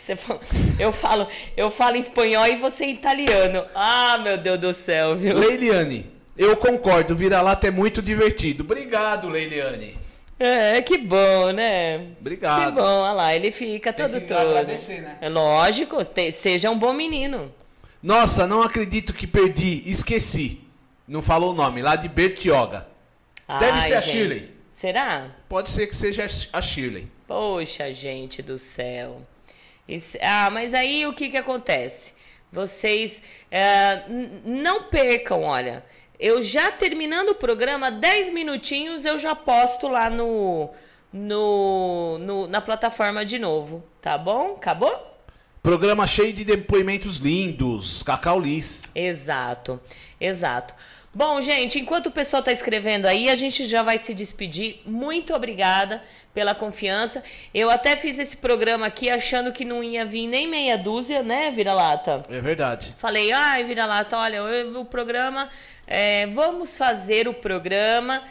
Você 0.00 0.16
fala- 0.16 0.40
eu 0.78 0.92
falo, 0.92 1.28
eu 1.56 1.70
falo 1.70 1.96
espanhol 1.96 2.46
e 2.46 2.56
você 2.56 2.86
italiano. 2.86 3.64
Ah, 3.74 4.18
meu 4.18 4.38
Deus 4.38 4.58
do 4.60 4.72
céu, 4.74 5.16
viu? 5.16 5.36
Leiliane, 5.38 6.10
eu 6.36 6.56
concordo, 6.56 7.14
vira-lata 7.16 7.66
é 7.66 7.70
muito 7.70 8.00
divertido. 8.02 8.62
Obrigado, 8.64 9.28
Leiliane. 9.28 9.98
É, 10.38 10.82
que 10.82 10.98
bom, 10.98 11.52
né? 11.52 12.08
Obrigado. 12.20 12.66
Que 12.66 12.72
bom, 12.80 12.82
olha 12.82 13.12
lá, 13.12 13.34
ele 13.36 13.52
fica 13.52 13.92
Tem 13.92 14.06
todo 14.08 14.20
que 14.20 14.26
todo. 14.26 14.38
agradecer, 14.38 15.00
né? 15.00 15.16
É 15.20 15.28
lógico, 15.28 16.04
te- 16.04 16.32
seja 16.32 16.70
um 16.70 16.78
bom 16.78 16.92
menino. 16.92 17.52
Nossa, 18.02 18.46
não 18.46 18.60
acredito 18.60 19.12
que 19.14 19.26
perdi, 19.26 19.82
esqueci. 19.86 20.60
Não 21.06 21.22
falou 21.22 21.52
o 21.52 21.54
nome, 21.54 21.80
lá 21.82 21.96
de 21.96 22.08
Bertioga. 22.08 22.86
Deve 23.60 23.72
Ai, 23.72 23.82
ser 23.82 23.94
a 23.94 24.00
gente. 24.00 24.12
Shirley. 24.12 24.50
Será? 24.74 25.28
Pode 25.48 25.70
ser 25.70 25.86
que 25.86 25.94
seja 25.94 26.26
a 26.52 26.60
Shirley. 26.60 27.08
Poxa, 27.28 27.92
gente 27.92 28.42
do 28.42 28.58
céu. 28.58 29.22
Isso- 29.88 30.18
ah, 30.22 30.48
mas 30.50 30.72
aí 30.74 31.06
o 31.06 31.12
que 31.12 31.28
que 31.28 31.36
acontece? 31.36 32.12
Vocês 32.50 33.20
é, 33.50 34.04
não 34.44 34.84
percam, 34.84 35.42
olha. 35.42 35.84
Eu 36.18 36.40
já 36.40 36.70
terminando 36.70 37.30
o 37.30 37.34
programa, 37.34 37.90
10 37.90 38.32
minutinhos 38.32 39.04
eu 39.04 39.18
já 39.18 39.34
posto 39.34 39.88
lá 39.88 40.08
no, 40.08 40.70
no, 41.12 42.18
no- 42.18 42.46
na 42.46 42.60
plataforma 42.60 43.24
de 43.24 43.38
novo. 43.38 43.84
Tá 44.00 44.16
bom? 44.16 44.52
Acabou? 44.54 45.10
Programa 45.62 46.06
cheio 46.06 46.32
de 46.32 46.44
depoimentos 46.44 47.16
lindos. 47.18 48.02
Cacau 48.02 48.38
Liz. 48.38 48.90
Exato, 48.94 49.80
exato. 50.20 50.74
Bom, 51.14 51.40
gente, 51.40 51.78
enquanto 51.78 52.06
o 52.06 52.10
pessoal 52.10 52.40
está 52.40 52.50
escrevendo 52.50 53.06
aí, 53.06 53.30
a 53.30 53.36
gente 53.36 53.66
já 53.66 53.82
vai 53.84 53.98
se 53.98 54.12
despedir. 54.12 54.80
Muito 54.84 55.32
obrigada 55.32 56.02
pela 56.34 56.54
confiança. 56.56 57.22
Eu 57.54 57.70
até 57.70 57.96
fiz 57.96 58.18
esse 58.18 58.36
programa 58.36 58.86
aqui 58.86 59.08
achando 59.08 59.52
que 59.52 59.64
não 59.64 59.82
ia 59.82 60.04
vir 60.04 60.26
nem 60.26 60.48
meia 60.48 60.76
dúzia, 60.76 61.22
né, 61.22 61.52
Vira-Lata? 61.52 62.24
É 62.28 62.40
verdade. 62.40 62.94
Falei, 62.98 63.30
ai, 63.30 63.62
Vira-Lata, 63.62 64.16
olha, 64.18 64.38
eu- 64.38 64.80
o 64.80 64.84
programa, 64.84 65.48
é, 65.86 66.26
vamos 66.26 66.76
fazer 66.76 67.28
o 67.28 67.34
programa 67.34 68.24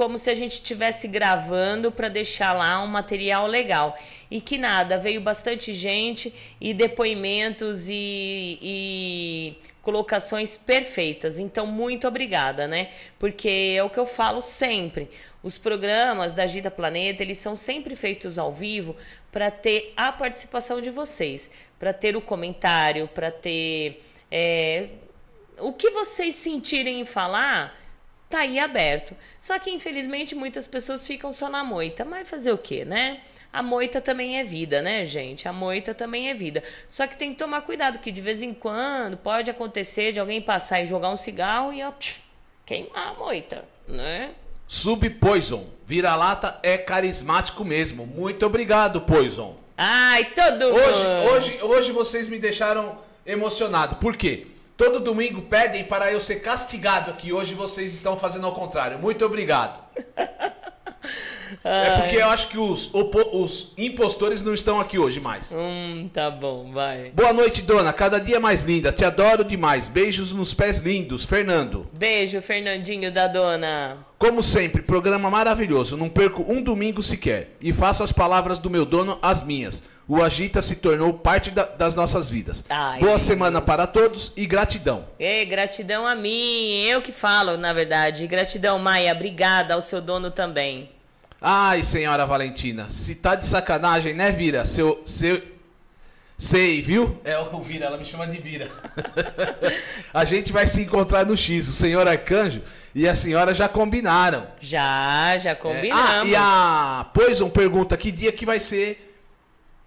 como 0.00 0.16
se 0.16 0.30
a 0.30 0.34
gente 0.34 0.52
estivesse 0.52 1.06
gravando 1.06 1.92
para 1.92 2.08
deixar 2.08 2.54
lá 2.54 2.82
um 2.82 2.86
material 2.86 3.46
legal. 3.46 3.94
E 4.30 4.40
que 4.40 4.56
nada, 4.56 4.96
veio 4.96 5.20
bastante 5.20 5.74
gente 5.74 6.32
e 6.58 6.72
depoimentos 6.72 7.86
e, 7.86 8.58
e 8.62 9.58
colocações 9.82 10.56
perfeitas. 10.56 11.38
Então, 11.38 11.66
muito 11.66 12.08
obrigada, 12.08 12.66
né? 12.66 12.88
Porque 13.18 13.74
é 13.76 13.84
o 13.84 13.90
que 13.90 13.98
eu 13.98 14.06
falo 14.06 14.40
sempre. 14.40 15.10
Os 15.42 15.58
programas 15.58 16.32
da 16.32 16.46
Gita 16.46 16.70
Planeta, 16.70 17.22
eles 17.22 17.36
são 17.36 17.54
sempre 17.54 17.94
feitos 17.94 18.38
ao 18.38 18.50
vivo 18.50 18.96
para 19.30 19.50
ter 19.50 19.92
a 19.94 20.10
participação 20.10 20.80
de 20.80 20.88
vocês, 20.88 21.50
para 21.78 21.92
ter 21.92 22.16
o 22.16 22.22
comentário, 22.22 23.06
para 23.06 23.30
ter 23.30 24.02
é, 24.30 24.88
o 25.58 25.74
que 25.74 25.90
vocês 25.90 26.36
sentirem 26.36 27.00
em 27.00 27.04
falar, 27.04 27.78
tá 28.30 28.38
aí 28.38 28.58
aberto. 28.58 29.14
Só 29.40 29.58
que 29.58 29.70
infelizmente 29.70 30.34
muitas 30.34 30.66
pessoas 30.66 31.06
ficam 31.06 31.32
só 31.32 31.48
na 31.48 31.62
moita, 31.64 32.04
mas 32.04 32.28
fazer 32.28 32.52
o 32.52 32.58
quê, 32.58 32.84
né? 32.84 33.20
A 33.52 33.62
moita 33.62 34.00
também 34.00 34.38
é 34.38 34.44
vida, 34.44 34.80
né, 34.80 35.04
gente? 35.04 35.48
A 35.48 35.52
moita 35.52 35.92
também 35.92 36.30
é 36.30 36.34
vida. 36.34 36.62
Só 36.88 37.06
que 37.08 37.16
tem 37.16 37.32
que 37.32 37.38
tomar 37.38 37.62
cuidado, 37.62 37.98
que 37.98 38.12
de 38.12 38.20
vez 38.20 38.42
em 38.42 38.54
quando 38.54 39.16
pode 39.16 39.50
acontecer 39.50 40.12
de 40.12 40.20
alguém 40.20 40.40
passar 40.40 40.80
e 40.80 40.86
jogar 40.86 41.10
um 41.10 41.16
cigarro 41.16 41.72
e 41.72 41.82
ó, 41.82 41.92
queimar 42.64 43.08
a 43.08 43.14
moita, 43.14 43.64
né? 43.88 44.30
Sub 44.68 45.10
Poison. 45.10 45.66
Vira-lata 45.84 46.60
é 46.62 46.78
carismático 46.78 47.64
mesmo. 47.64 48.06
Muito 48.06 48.46
obrigado, 48.46 49.00
Poison. 49.00 49.56
Ai, 49.76 50.26
todo 50.26 50.66
Hoje, 50.66 51.04
mundo. 51.04 51.30
hoje, 51.32 51.58
hoje 51.62 51.92
vocês 51.92 52.28
me 52.28 52.38
deixaram 52.38 52.98
emocionado. 53.26 53.96
Por 53.96 54.16
quê? 54.16 54.46
Todo 54.80 54.98
domingo 54.98 55.42
pedem 55.42 55.84
para 55.84 56.10
eu 56.10 56.18
ser 56.18 56.36
castigado 56.36 57.10
aqui. 57.10 57.34
Hoje 57.34 57.52
vocês 57.52 57.92
estão 57.92 58.16
fazendo 58.16 58.46
ao 58.46 58.54
contrário. 58.54 58.98
Muito 58.98 59.22
obrigado. 59.26 59.78
É 61.62 61.90
porque 61.90 62.16
eu 62.16 62.26
acho 62.28 62.48
que 62.48 62.56
os, 62.56 62.90
os 62.94 63.74
impostores 63.76 64.42
não 64.42 64.54
estão 64.54 64.80
aqui 64.80 64.98
hoje 64.98 65.20
mais. 65.20 65.52
Hum, 65.52 66.08
tá 66.14 66.30
bom, 66.30 66.72
vai. 66.72 67.10
Boa 67.10 67.32
noite, 67.34 67.60
dona. 67.60 67.92
Cada 67.92 68.18
dia 68.18 68.40
mais 68.40 68.62
linda. 68.62 68.90
Te 68.90 69.04
adoro 69.04 69.44
demais. 69.44 69.86
Beijos 69.86 70.32
nos 70.32 70.54
pés 70.54 70.80
lindos. 70.80 71.26
Fernando. 71.26 71.86
Beijo, 71.92 72.40
Fernandinho 72.40 73.12
da 73.12 73.26
dona. 73.26 73.98
Como 74.16 74.42
sempre, 74.42 74.80
programa 74.80 75.30
maravilhoso. 75.30 75.96
Não 75.96 76.08
perco 76.08 76.42
um 76.48 76.62
domingo 76.62 77.02
sequer. 77.02 77.56
E 77.60 77.70
faço 77.70 78.02
as 78.02 78.12
palavras 78.12 78.58
do 78.58 78.70
meu 78.70 78.86
dono 78.86 79.18
as 79.20 79.42
minhas. 79.42 79.84
O 80.12 80.20
Agita 80.20 80.60
se 80.60 80.74
tornou 80.74 81.14
parte 81.14 81.52
da- 81.52 81.62
das 81.66 81.94
nossas 81.94 82.28
vidas. 82.28 82.64
Ai, 82.68 82.98
Boa 82.98 83.16
semana 83.16 83.60
para 83.60 83.86
todos 83.86 84.32
e 84.36 84.44
gratidão. 84.44 85.04
Ei, 85.20 85.44
gratidão 85.44 86.04
a 86.04 86.16
mim. 86.16 86.82
Eu 86.82 87.00
que 87.00 87.12
falo, 87.12 87.56
na 87.56 87.72
verdade. 87.72 88.26
Gratidão, 88.26 88.76
Maia. 88.76 89.12
Obrigada 89.12 89.72
ao 89.74 89.80
seu 89.80 90.00
dono 90.00 90.28
também. 90.32 90.90
Ai, 91.40 91.84
senhora 91.84 92.26
Valentina, 92.26 92.86
se 92.90 93.14
tá 93.14 93.36
de 93.36 93.46
sacanagem, 93.46 94.12
né, 94.12 94.32
Vira? 94.32 94.64
Seu. 94.66 95.00
seu... 95.06 95.40
Sei, 96.36 96.82
viu? 96.82 97.20
É 97.22 97.38
o 97.38 97.60
Vira, 97.60 97.86
ela 97.86 97.96
me 97.96 98.04
chama 98.04 98.26
de 98.26 98.38
Vira. 98.38 98.68
a 100.12 100.24
gente 100.24 100.52
vai 100.52 100.66
se 100.66 100.82
encontrar 100.82 101.24
no 101.24 101.36
X. 101.36 101.68
O 101.68 101.72
senhor 101.72 102.08
Arcanjo 102.08 102.62
e 102.94 103.06
a 103.06 103.14
senhora 103.14 103.54
já 103.54 103.68
combinaram. 103.68 104.46
Já, 104.60 105.38
já 105.38 105.50
É, 105.50 105.54
combinamos. 105.54 106.02
Ah, 106.12 106.26
e 106.26 106.34
a 106.34 107.06
Poison 107.14 107.48
pergunta 107.48 107.96
que 107.96 108.10
dia 108.10 108.32
que 108.32 108.44
vai 108.44 108.58
ser 108.58 109.06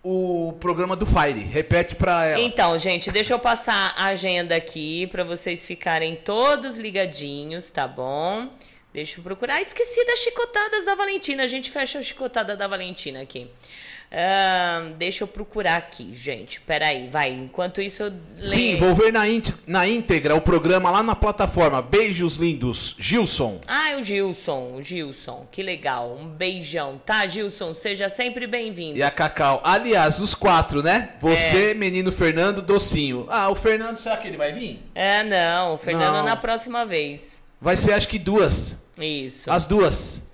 o 0.03 0.53
programa 0.59 0.95
do 0.95 1.05
Fire. 1.05 1.39
Repete 1.39 1.95
pra 1.95 2.25
ela. 2.25 2.41
Então, 2.41 2.77
gente, 2.77 3.09
deixa 3.09 3.34
eu 3.34 3.39
passar 3.39 3.95
a 3.97 4.07
agenda 4.07 4.53
aqui 4.55 5.07
para 5.07 5.23
vocês 5.23 5.65
ficarem 5.65 6.15
todos 6.17 6.77
ligadinhos, 6.77 7.69
tá 7.69 7.88
bom? 7.88 8.49
Deixa 8.93 9.19
eu 9.19 9.23
procurar. 9.23 9.55
Ah, 9.55 9.61
esqueci 9.61 10.05
das 10.05 10.19
chicotadas 10.19 10.85
da 10.85 10.93
Valentina. 10.93 11.43
A 11.43 11.47
gente 11.47 11.71
fecha 11.71 11.97
a 11.97 12.03
chicotada 12.03 12.55
da 12.55 12.67
Valentina 12.67 13.21
aqui. 13.21 13.47
Deixa 14.98 15.23
eu 15.23 15.27
procurar 15.27 15.77
aqui, 15.77 16.14
gente. 16.14 16.61
Peraí, 16.61 17.07
vai. 17.07 17.31
Enquanto 17.31 17.81
isso, 17.81 18.03
eu 18.03 18.10
leio. 18.10 18.44
Sim, 18.44 18.76
vou 18.77 18.94
ver 18.94 19.11
na, 19.11 19.22
na 19.65 19.88
íntegra 19.88 20.35
o 20.35 20.41
programa 20.41 20.91
lá 20.91 21.02
na 21.02 21.15
plataforma. 21.15 21.81
Beijos 21.81 22.35
lindos, 22.35 22.95
Gilson. 22.99 23.60
Ah, 23.68 23.90
é 23.91 23.98
o 23.98 24.03
Gilson, 24.03 24.76
o 24.76 24.81
Gilson. 24.81 25.48
Que 25.52 25.64
legal. 25.64 26.18
Um 26.19 26.27
beijão, 26.27 27.02
tá, 27.03 27.26
Gilson? 27.26 27.73
Seja 27.73 28.07
sempre 28.07 28.45
bem-vindo. 28.45 28.98
E 28.98 29.03
a 29.03 29.10
Cacau. 29.10 29.61
Aliás, 29.64 30.19
os 30.19 30.35
quatro, 30.35 30.84
né? 30.84 31.14
Você, 31.19 31.73
menino 31.73 32.11
Fernando, 32.11 32.61
Docinho. 32.61 33.26
Ah, 33.30 33.49
o 33.49 33.56
Fernando, 33.56 33.98
será 33.98 34.18
que 34.18 34.27
ele 34.27 34.38
vai 34.38 34.53
vir? 34.53 34.80
É, 34.94 35.23
não, 35.23 35.73
o 35.73 35.77
Fernando 35.77 36.18
Não. 36.18 36.26
na 36.26 36.35
próxima 36.35 36.85
vez. 36.85 37.41
Vai 37.60 37.77
ser 37.77 37.94
acho 37.94 38.07
que 38.07 38.19
duas. 38.19 38.84
Isso. 38.98 39.49
As 39.49 39.65
duas. 39.65 40.27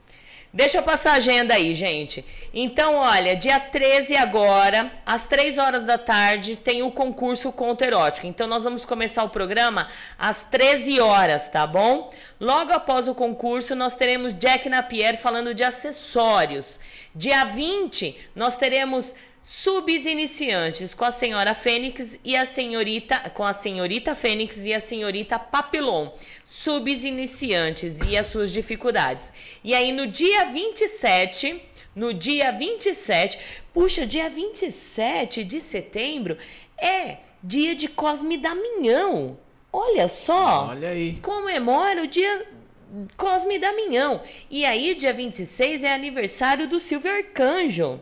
Deixa 0.51 0.80
eu 0.80 0.84
passar 0.84 1.11
a 1.11 1.17
agenda 1.17 1.53
aí, 1.53 1.76
gente. 1.76 2.26
Então, 2.51 2.95
olha, 2.95 3.35
dia 3.35 3.59
13 3.59 4.17
agora, 4.17 4.91
às 5.05 5.27
3 5.27 5.59
horas 5.59 5.85
da 5.85 5.95
tarde, 5.95 6.55
tem 6.55 6.81
o 6.81 6.89
concurso 6.89 7.51
Conto 7.51 7.84
Erótico. 7.84 8.26
Então, 8.26 8.47
nós 8.47 8.63
vamos 8.63 8.84
começar 8.84 9.23
o 9.23 9.30
programa 9.30 9.88
às 10.17 10.43
13 10.43 10.99
horas, 10.99 11.47
tá 11.49 11.67
bom? 11.67 12.11
Logo 12.39 12.73
após 12.73 13.07
o 13.07 13.13
concurso, 13.13 13.76
nós 13.76 13.95
teremos 13.95 14.34
Jack 14.34 14.67
Napier 14.67 15.17
falando 15.17 15.53
de 15.53 15.63
acessórios. 15.63 16.80
Dia 17.13 17.43
20, 17.43 18.17
nós 18.35 18.57
teremos 18.57 19.13
Subs 19.51 20.05
iniciantes 20.05 20.93
com 20.93 21.03
a 21.03 21.09
senhora 21.09 21.55
Fênix 21.55 22.19
e 22.23 22.38
a 22.38 22.45
senhorita 22.45 23.31
com 23.31 23.43
a 23.43 23.51
senhorita 23.51 24.13
Fênix 24.13 24.63
e 24.63 24.76
a 24.76 24.80
senhorita 24.80 25.39
Papilon. 25.39 26.09
Subs 26.45 27.03
iniciantes 27.03 27.97
e 28.07 28.15
as 28.15 28.27
suas 28.27 28.51
dificuldades. 28.51 29.34
E 29.63 29.73
aí 29.73 29.91
no 29.91 30.05
dia 30.05 30.45
27, 30.45 31.63
no 31.95 32.13
dia 32.13 32.51
27, 32.51 33.39
puxa, 33.73 34.05
dia 34.05 34.30
27 34.30 35.43
de 35.43 35.59
setembro 35.59 36.38
é 36.77 37.17
dia 37.43 37.73
de 37.73 37.88
Cosme 37.88 38.38
Damião. 38.38 39.35
Olha 39.73 40.07
só. 40.07 40.67
Olha 40.69 40.89
aí. 40.89 41.17
Comemora 41.23 42.03
o 42.03 42.07
dia 42.07 42.45
Cosme 43.17 43.57
Damião. 43.57 44.21
E 44.47 44.63
aí 44.63 44.93
dia 44.93 45.11
26 45.11 45.84
é 45.84 45.91
aniversário 45.91 46.67
do 46.67 46.80
Silvio 46.80 47.11
Arcanjo. 47.11 47.99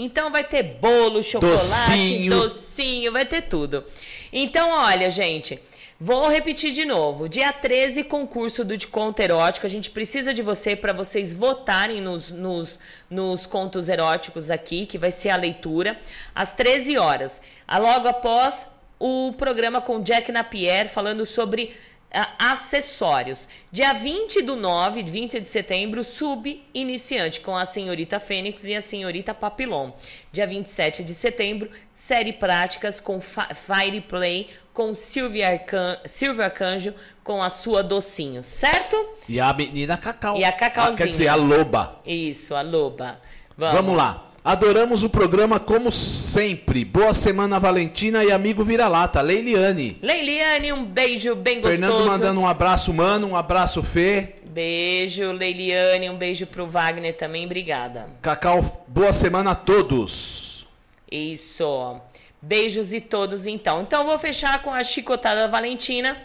Então 0.00 0.30
vai 0.30 0.44
ter 0.44 0.62
bolo, 0.62 1.22
chocolate, 1.24 1.58
Docinho. 1.58 2.30
docinho, 2.30 3.12
vai 3.12 3.26
ter 3.26 3.42
tudo. 3.42 3.84
Então, 4.32 4.70
olha, 4.70 5.10
gente, 5.10 5.58
vou 5.98 6.28
repetir 6.28 6.72
de 6.72 6.84
novo. 6.84 7.28
Dia 7.28 7.52
13, 7.52 8.04
concurso 8.04 8.64
do 8.64 8.76
de 8.76 8.86
conto 8.86 9.18
erótico. 9.20 9.66
A 9.66 9.68
gente 9.68 9.90
precisa 9.90 10.32
de 10.32 10.40
você 10.40 10.76
para 10.76 10.92
vocês 10.92 11.34
votarem 11.34 12.00
nos, 12.00 12.30
nos, 12.30 12.78
nos 13.10 13.44
contos 13.44 13.88
eróticos 13.88 14.52
aqui, 14.52 14.86
que 14.86 14.96
vai 14.96 15.10
ser 15.10 15.30
a 15.30 15.36
leitura, 15.36 15.98
às 16.32 16.52
13 16.52 16.96
horas. 16.96 17.40
Logo 17.68 18.06
após 18.06 18.68
o 19.00 19.32
programa 19.32 19.80
com 19.80 20.00
Jack 20.00 20.30
Napier 20.30 20.88
falando 20.88 21.26
sobre 21.26 21.76
acessórios. 22.10 23.48
Dia 23.70 23.92
20 23.92 24.42
do 24.42 24.56
9, 24.56 25.02
20 25.02 25.40
de 25.40 25.48
setembro, 25.48 26.02
sub-iniciante 26.02 27.40
com 27.40 27.56
a 27.56 27.64
senhorita 27.64 28.18
Fênix 28.18 28.64
e 28.64 28.74
a 28.74 28.80
senhorita 28.80 29.34
Papilon. 29.34 29.92
Dia 30.32 30.46
27 30.46 31.04
de 31.04 31.12
setembro, 31.12 31.70
série 31.92 32.32
práticas 32.32 33.00
com 33.00 33.20
Fire 33.20 34.00
Play 34.02 34.48
com 34.72 34.94
Silvia 34.94 35.48
Arcan... 35.48 35.98
Silvio 36.06 36.44
Arcanjo 36.44 36.94
com 37.24 37.42
a 37.42 37.50
sua 37.50 37.82
docinho, 37.82 38.42
certo? 38.42 38.96
E 39.28 39.40
a 39.40 39.52
menina 39.52 39.96
Cacau. 39.96 40.36
E 40.38 40.44
a 40.44 40.52
Cacauzinha. 40.52 40.94
Ah, 40.94 40.96
quer 40.96 41.08
dizer, 41.08 41.28
a 41.28 41.34
loba. 41.34 42.00
Isso, 42.06 42.54
a 42.54 42.62
loba. 42.62 43.20
Vamos, 43.56 43.96
lá. 43.96 44.27
Adoramos 44.44 45.02
o 45.02 45.10
programa 45.10 45.58
como 45.58 45.90
sempre. 45.92 46.84
Boa 46.84 47.12
semana, 47.12 47.58
Valentina 47.58 48.24
e 48.24 48.30
amigo 48.30 48.64
vira-lata, 48.64 49.20
Leiliane. 49.20 49.98
Leiliane, 50.00 50.72
um 50.72 50.84
beijo 50.84 51.34
bem 51.34 51.56
gostoso. 51.56 51.78
Fernando 51.78 52.06
mandando 52.06 52.40
um 52.40 52.46
abraço, 52.46 52.94
mano, 52.94 53.28
um 53.28 53.36
abraço, 53.36 53.82
Fê. 53.82 54.36
Beijo, 54.44 55.32
Leiliane, 55.32 56.08
um 56.08 56.16
beijo 56.16 56.46
pro 56.46 56.66
Wagner 56.66 57.16
também, 57.16 57.44
obrigada. 57.44 58.08
Cacau, 58.22 58.84
boa 58.88 59.12
semana 59.12 59.50
a 59.50 59.54
todos. 59.54 60.66
Isso. 61.10 62.00
Beijos 62.40 62.92
e 62.92 63.00
todos 63.00 63.46
então. 63.46 63.82
Então 63.82 64.04
vou 64.06 64.18
fechar 64.18 64.62
com 64.62 64.72
a 64.72 64.82
chicotada 64.84 65.40
da 65.42 65.46
Valentina. 65.48 66.16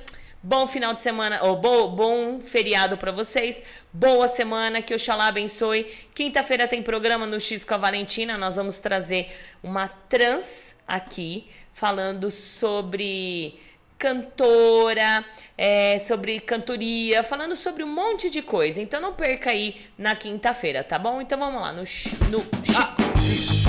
Bom 0.46 0.68
final 0.68 0.94
de 0.94 1.00
semana, 1.00 1.42
ou 1.44 1.56
bo- 1.56 1.88
bom 1.88 2.42
feriado 2.42 2.98
pra 2.98 3.14
vocês. 3.14 3.64
Boa 3.94 4.28
semana, 4.28 4.82
que 4.82 4.94
Oxalá 4.94 5.28
abençoe. 5.28 5.86
Quinta-feira 6.14 6.68
tem 6.68 6.84
programa 6.84 7.26
no 7.26 7.40
X 7.40 7.64
com 7.64 7.74
a 7.74 7.78
Valentina. 7.78 8.38
Nós 8.38 8.58
vamos 8.58 8.78
trazer 8.78 9.34
uma 9.64 9.88
trans 9.88 10.76
aqui 10.86 11.48
falando 11.72 12.30
sobre 12.30 13.58
cantora, 13.98 15.24
é, 15.58 15.98
sobre 16.00 16.42
cantoria, 16.42 17.24
falando 17.24 17.56
sobre 17.56 17.82
um 17.82 17.88
monte 17.96 18.30
de 18.30 18.42
coisa. 18.42 18.82
Então 18.82 19.00
não 19.00 19.14
perca 19.14 19.50
aí 19.52 19.78
na 19.98 20.14
quinta-feira, 20.14 20.84
tá 20.84 21.00
bom? 21.00 21.22
Então 21.22 21.40
vamos 21.40 21.62
lá 21.62 21.72
no, 21.72 21.84
no 22.30 22.46
Ah. 22.78 22.94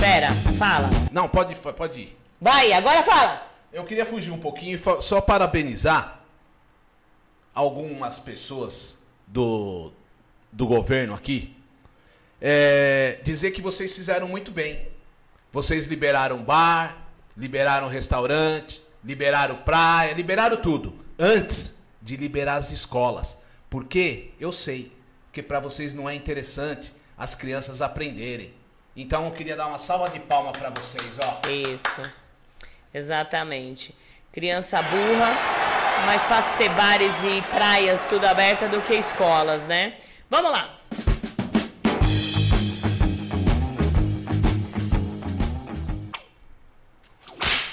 Pera, 0.01 0.33
fala. 0.59 0.91
Não, 1.13 1.29
pode, 1.29 1.55
pode 1.55 2.01
ir. 2.01 2.19
Vai, 2.41 2.73
agora 2.73 3.05
fala. 3.05 3.47
Eu 3.73 3.85
queria 3.85 4.05
fugir 4.05 4.33
um 4.33 4.39
pouquinho 4.41 4.77
e 4.77 5.03
só 5.03 5.21
parabenizar 5.21 6.21
algumas 7.55 8.19
pessoas 8.19 9.05
do, 9.27 9.93
do 10.51 10.67
governo 10.67 11.15
aqui. 11.15 11.57
É, 12.41 13.21
dizer 13.23 13.53
que 13.53 13.63
vocês 13.63 13.95
fizeram 13.95 14.29
muito 14.29 14.51
bem. 14.51 14.89
Vocês 15.53 15.87
liberaram 15.87 16.43
bar, 16.43 17.09
liberaram 17.37 17.89
restaurante, 17.89 18.83
liberaram 19.05 19.57
praia, 19.59 20.13
liberaram 20.13 20.61
tudo. 20.61 20.95
Antes 21.19 21.83
de 22.03 22.17
liberar 22.17 22.57
as 22.57 22.73
escolas. 22.73 23.43
Por 23.71 23.85
quê? 23.85 24.33
Eu 24.39 24.53
sei. 24.53 24.93
Porque 25.27 25.43
para 25.43 25.61
vocês 25.61 25.95
não 25.95 26.09
é 26.09 26.15
interessante 26.15 26.93
as 27.17 27.35
crianças 27.35 27.81
aprenderem. 27.81 28.53
Então 28.97 29.25
eu 29.27 29.33
queria 29.33 29.57
dar 29.57 29.67
uma 29.67 29.79
salva 29.79 30.09
de 30.09 30.21
palma 30.21 30.53
para 30.53 30.71
vocês, 30.71 31.19
ó. 31.23 31.49
Isso. 31.49 32.13
Exatamente. 32.93 33.97
Criança 34.33 34.83
burra, 34.83 35.74
mais 36.05 36.23
fácil 36.25 36.57
ter 36.57 36.69
bares 36.71 37.13
e 37.25 37.43
praias 37.55 38.05
tudo 38.07 38.25
aberta 38.27 38.69
do 38.69 38.81
que 38.83 38.95
escolas, 38.95 39.67
né? 39.67 39.95
Vamos 40.31 40.51
lá. 40.51 40.71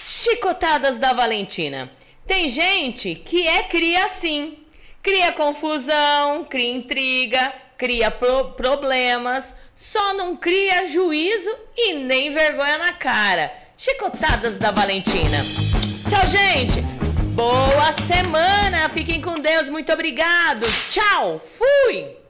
Chicotadas 0.05 0.97
da 0.97 1.13
Valentina. 1.13 1.91
Tem 2.27 2.49
gente 2.49 3.15
que 3.15 3.47
é 3.47 3.63
cria 3.63 4.05
assim. 4.05 4.57
Cria 5.01 5.31
confusão, 5.31 6.43
cria 6.45 6.71
intriga, 6.71 7.51
cria 7.77 8.11
pro- 8.11 8.51
problemas, 8.51 9.55
só 9.73 10.13
não 10.13 10.35
cria 10.35 10.87
juízo 10.87 11.49
e 11.75 11.93
nem 11.93 12.31
vergonha 12.31 12.77
na 12.77 12.93
cara. 12.93 13.51
Chicotadas 13.75 14.57
da 14.57 14.69
Valentina. 14.69 15.39
Tchau, 16.07 16.27
gente. 16.27 16.83
Boa 17.33 17.91
semana. 17.93 18.89
Fiquem 18.89 19.21
com 19.21 19.39
Deus. 19.39 19.69
Muito 19.69 19.91
obrigado. 19.91 20.65
Tchau. 20.89 21.39
Fui. 21.39 22.20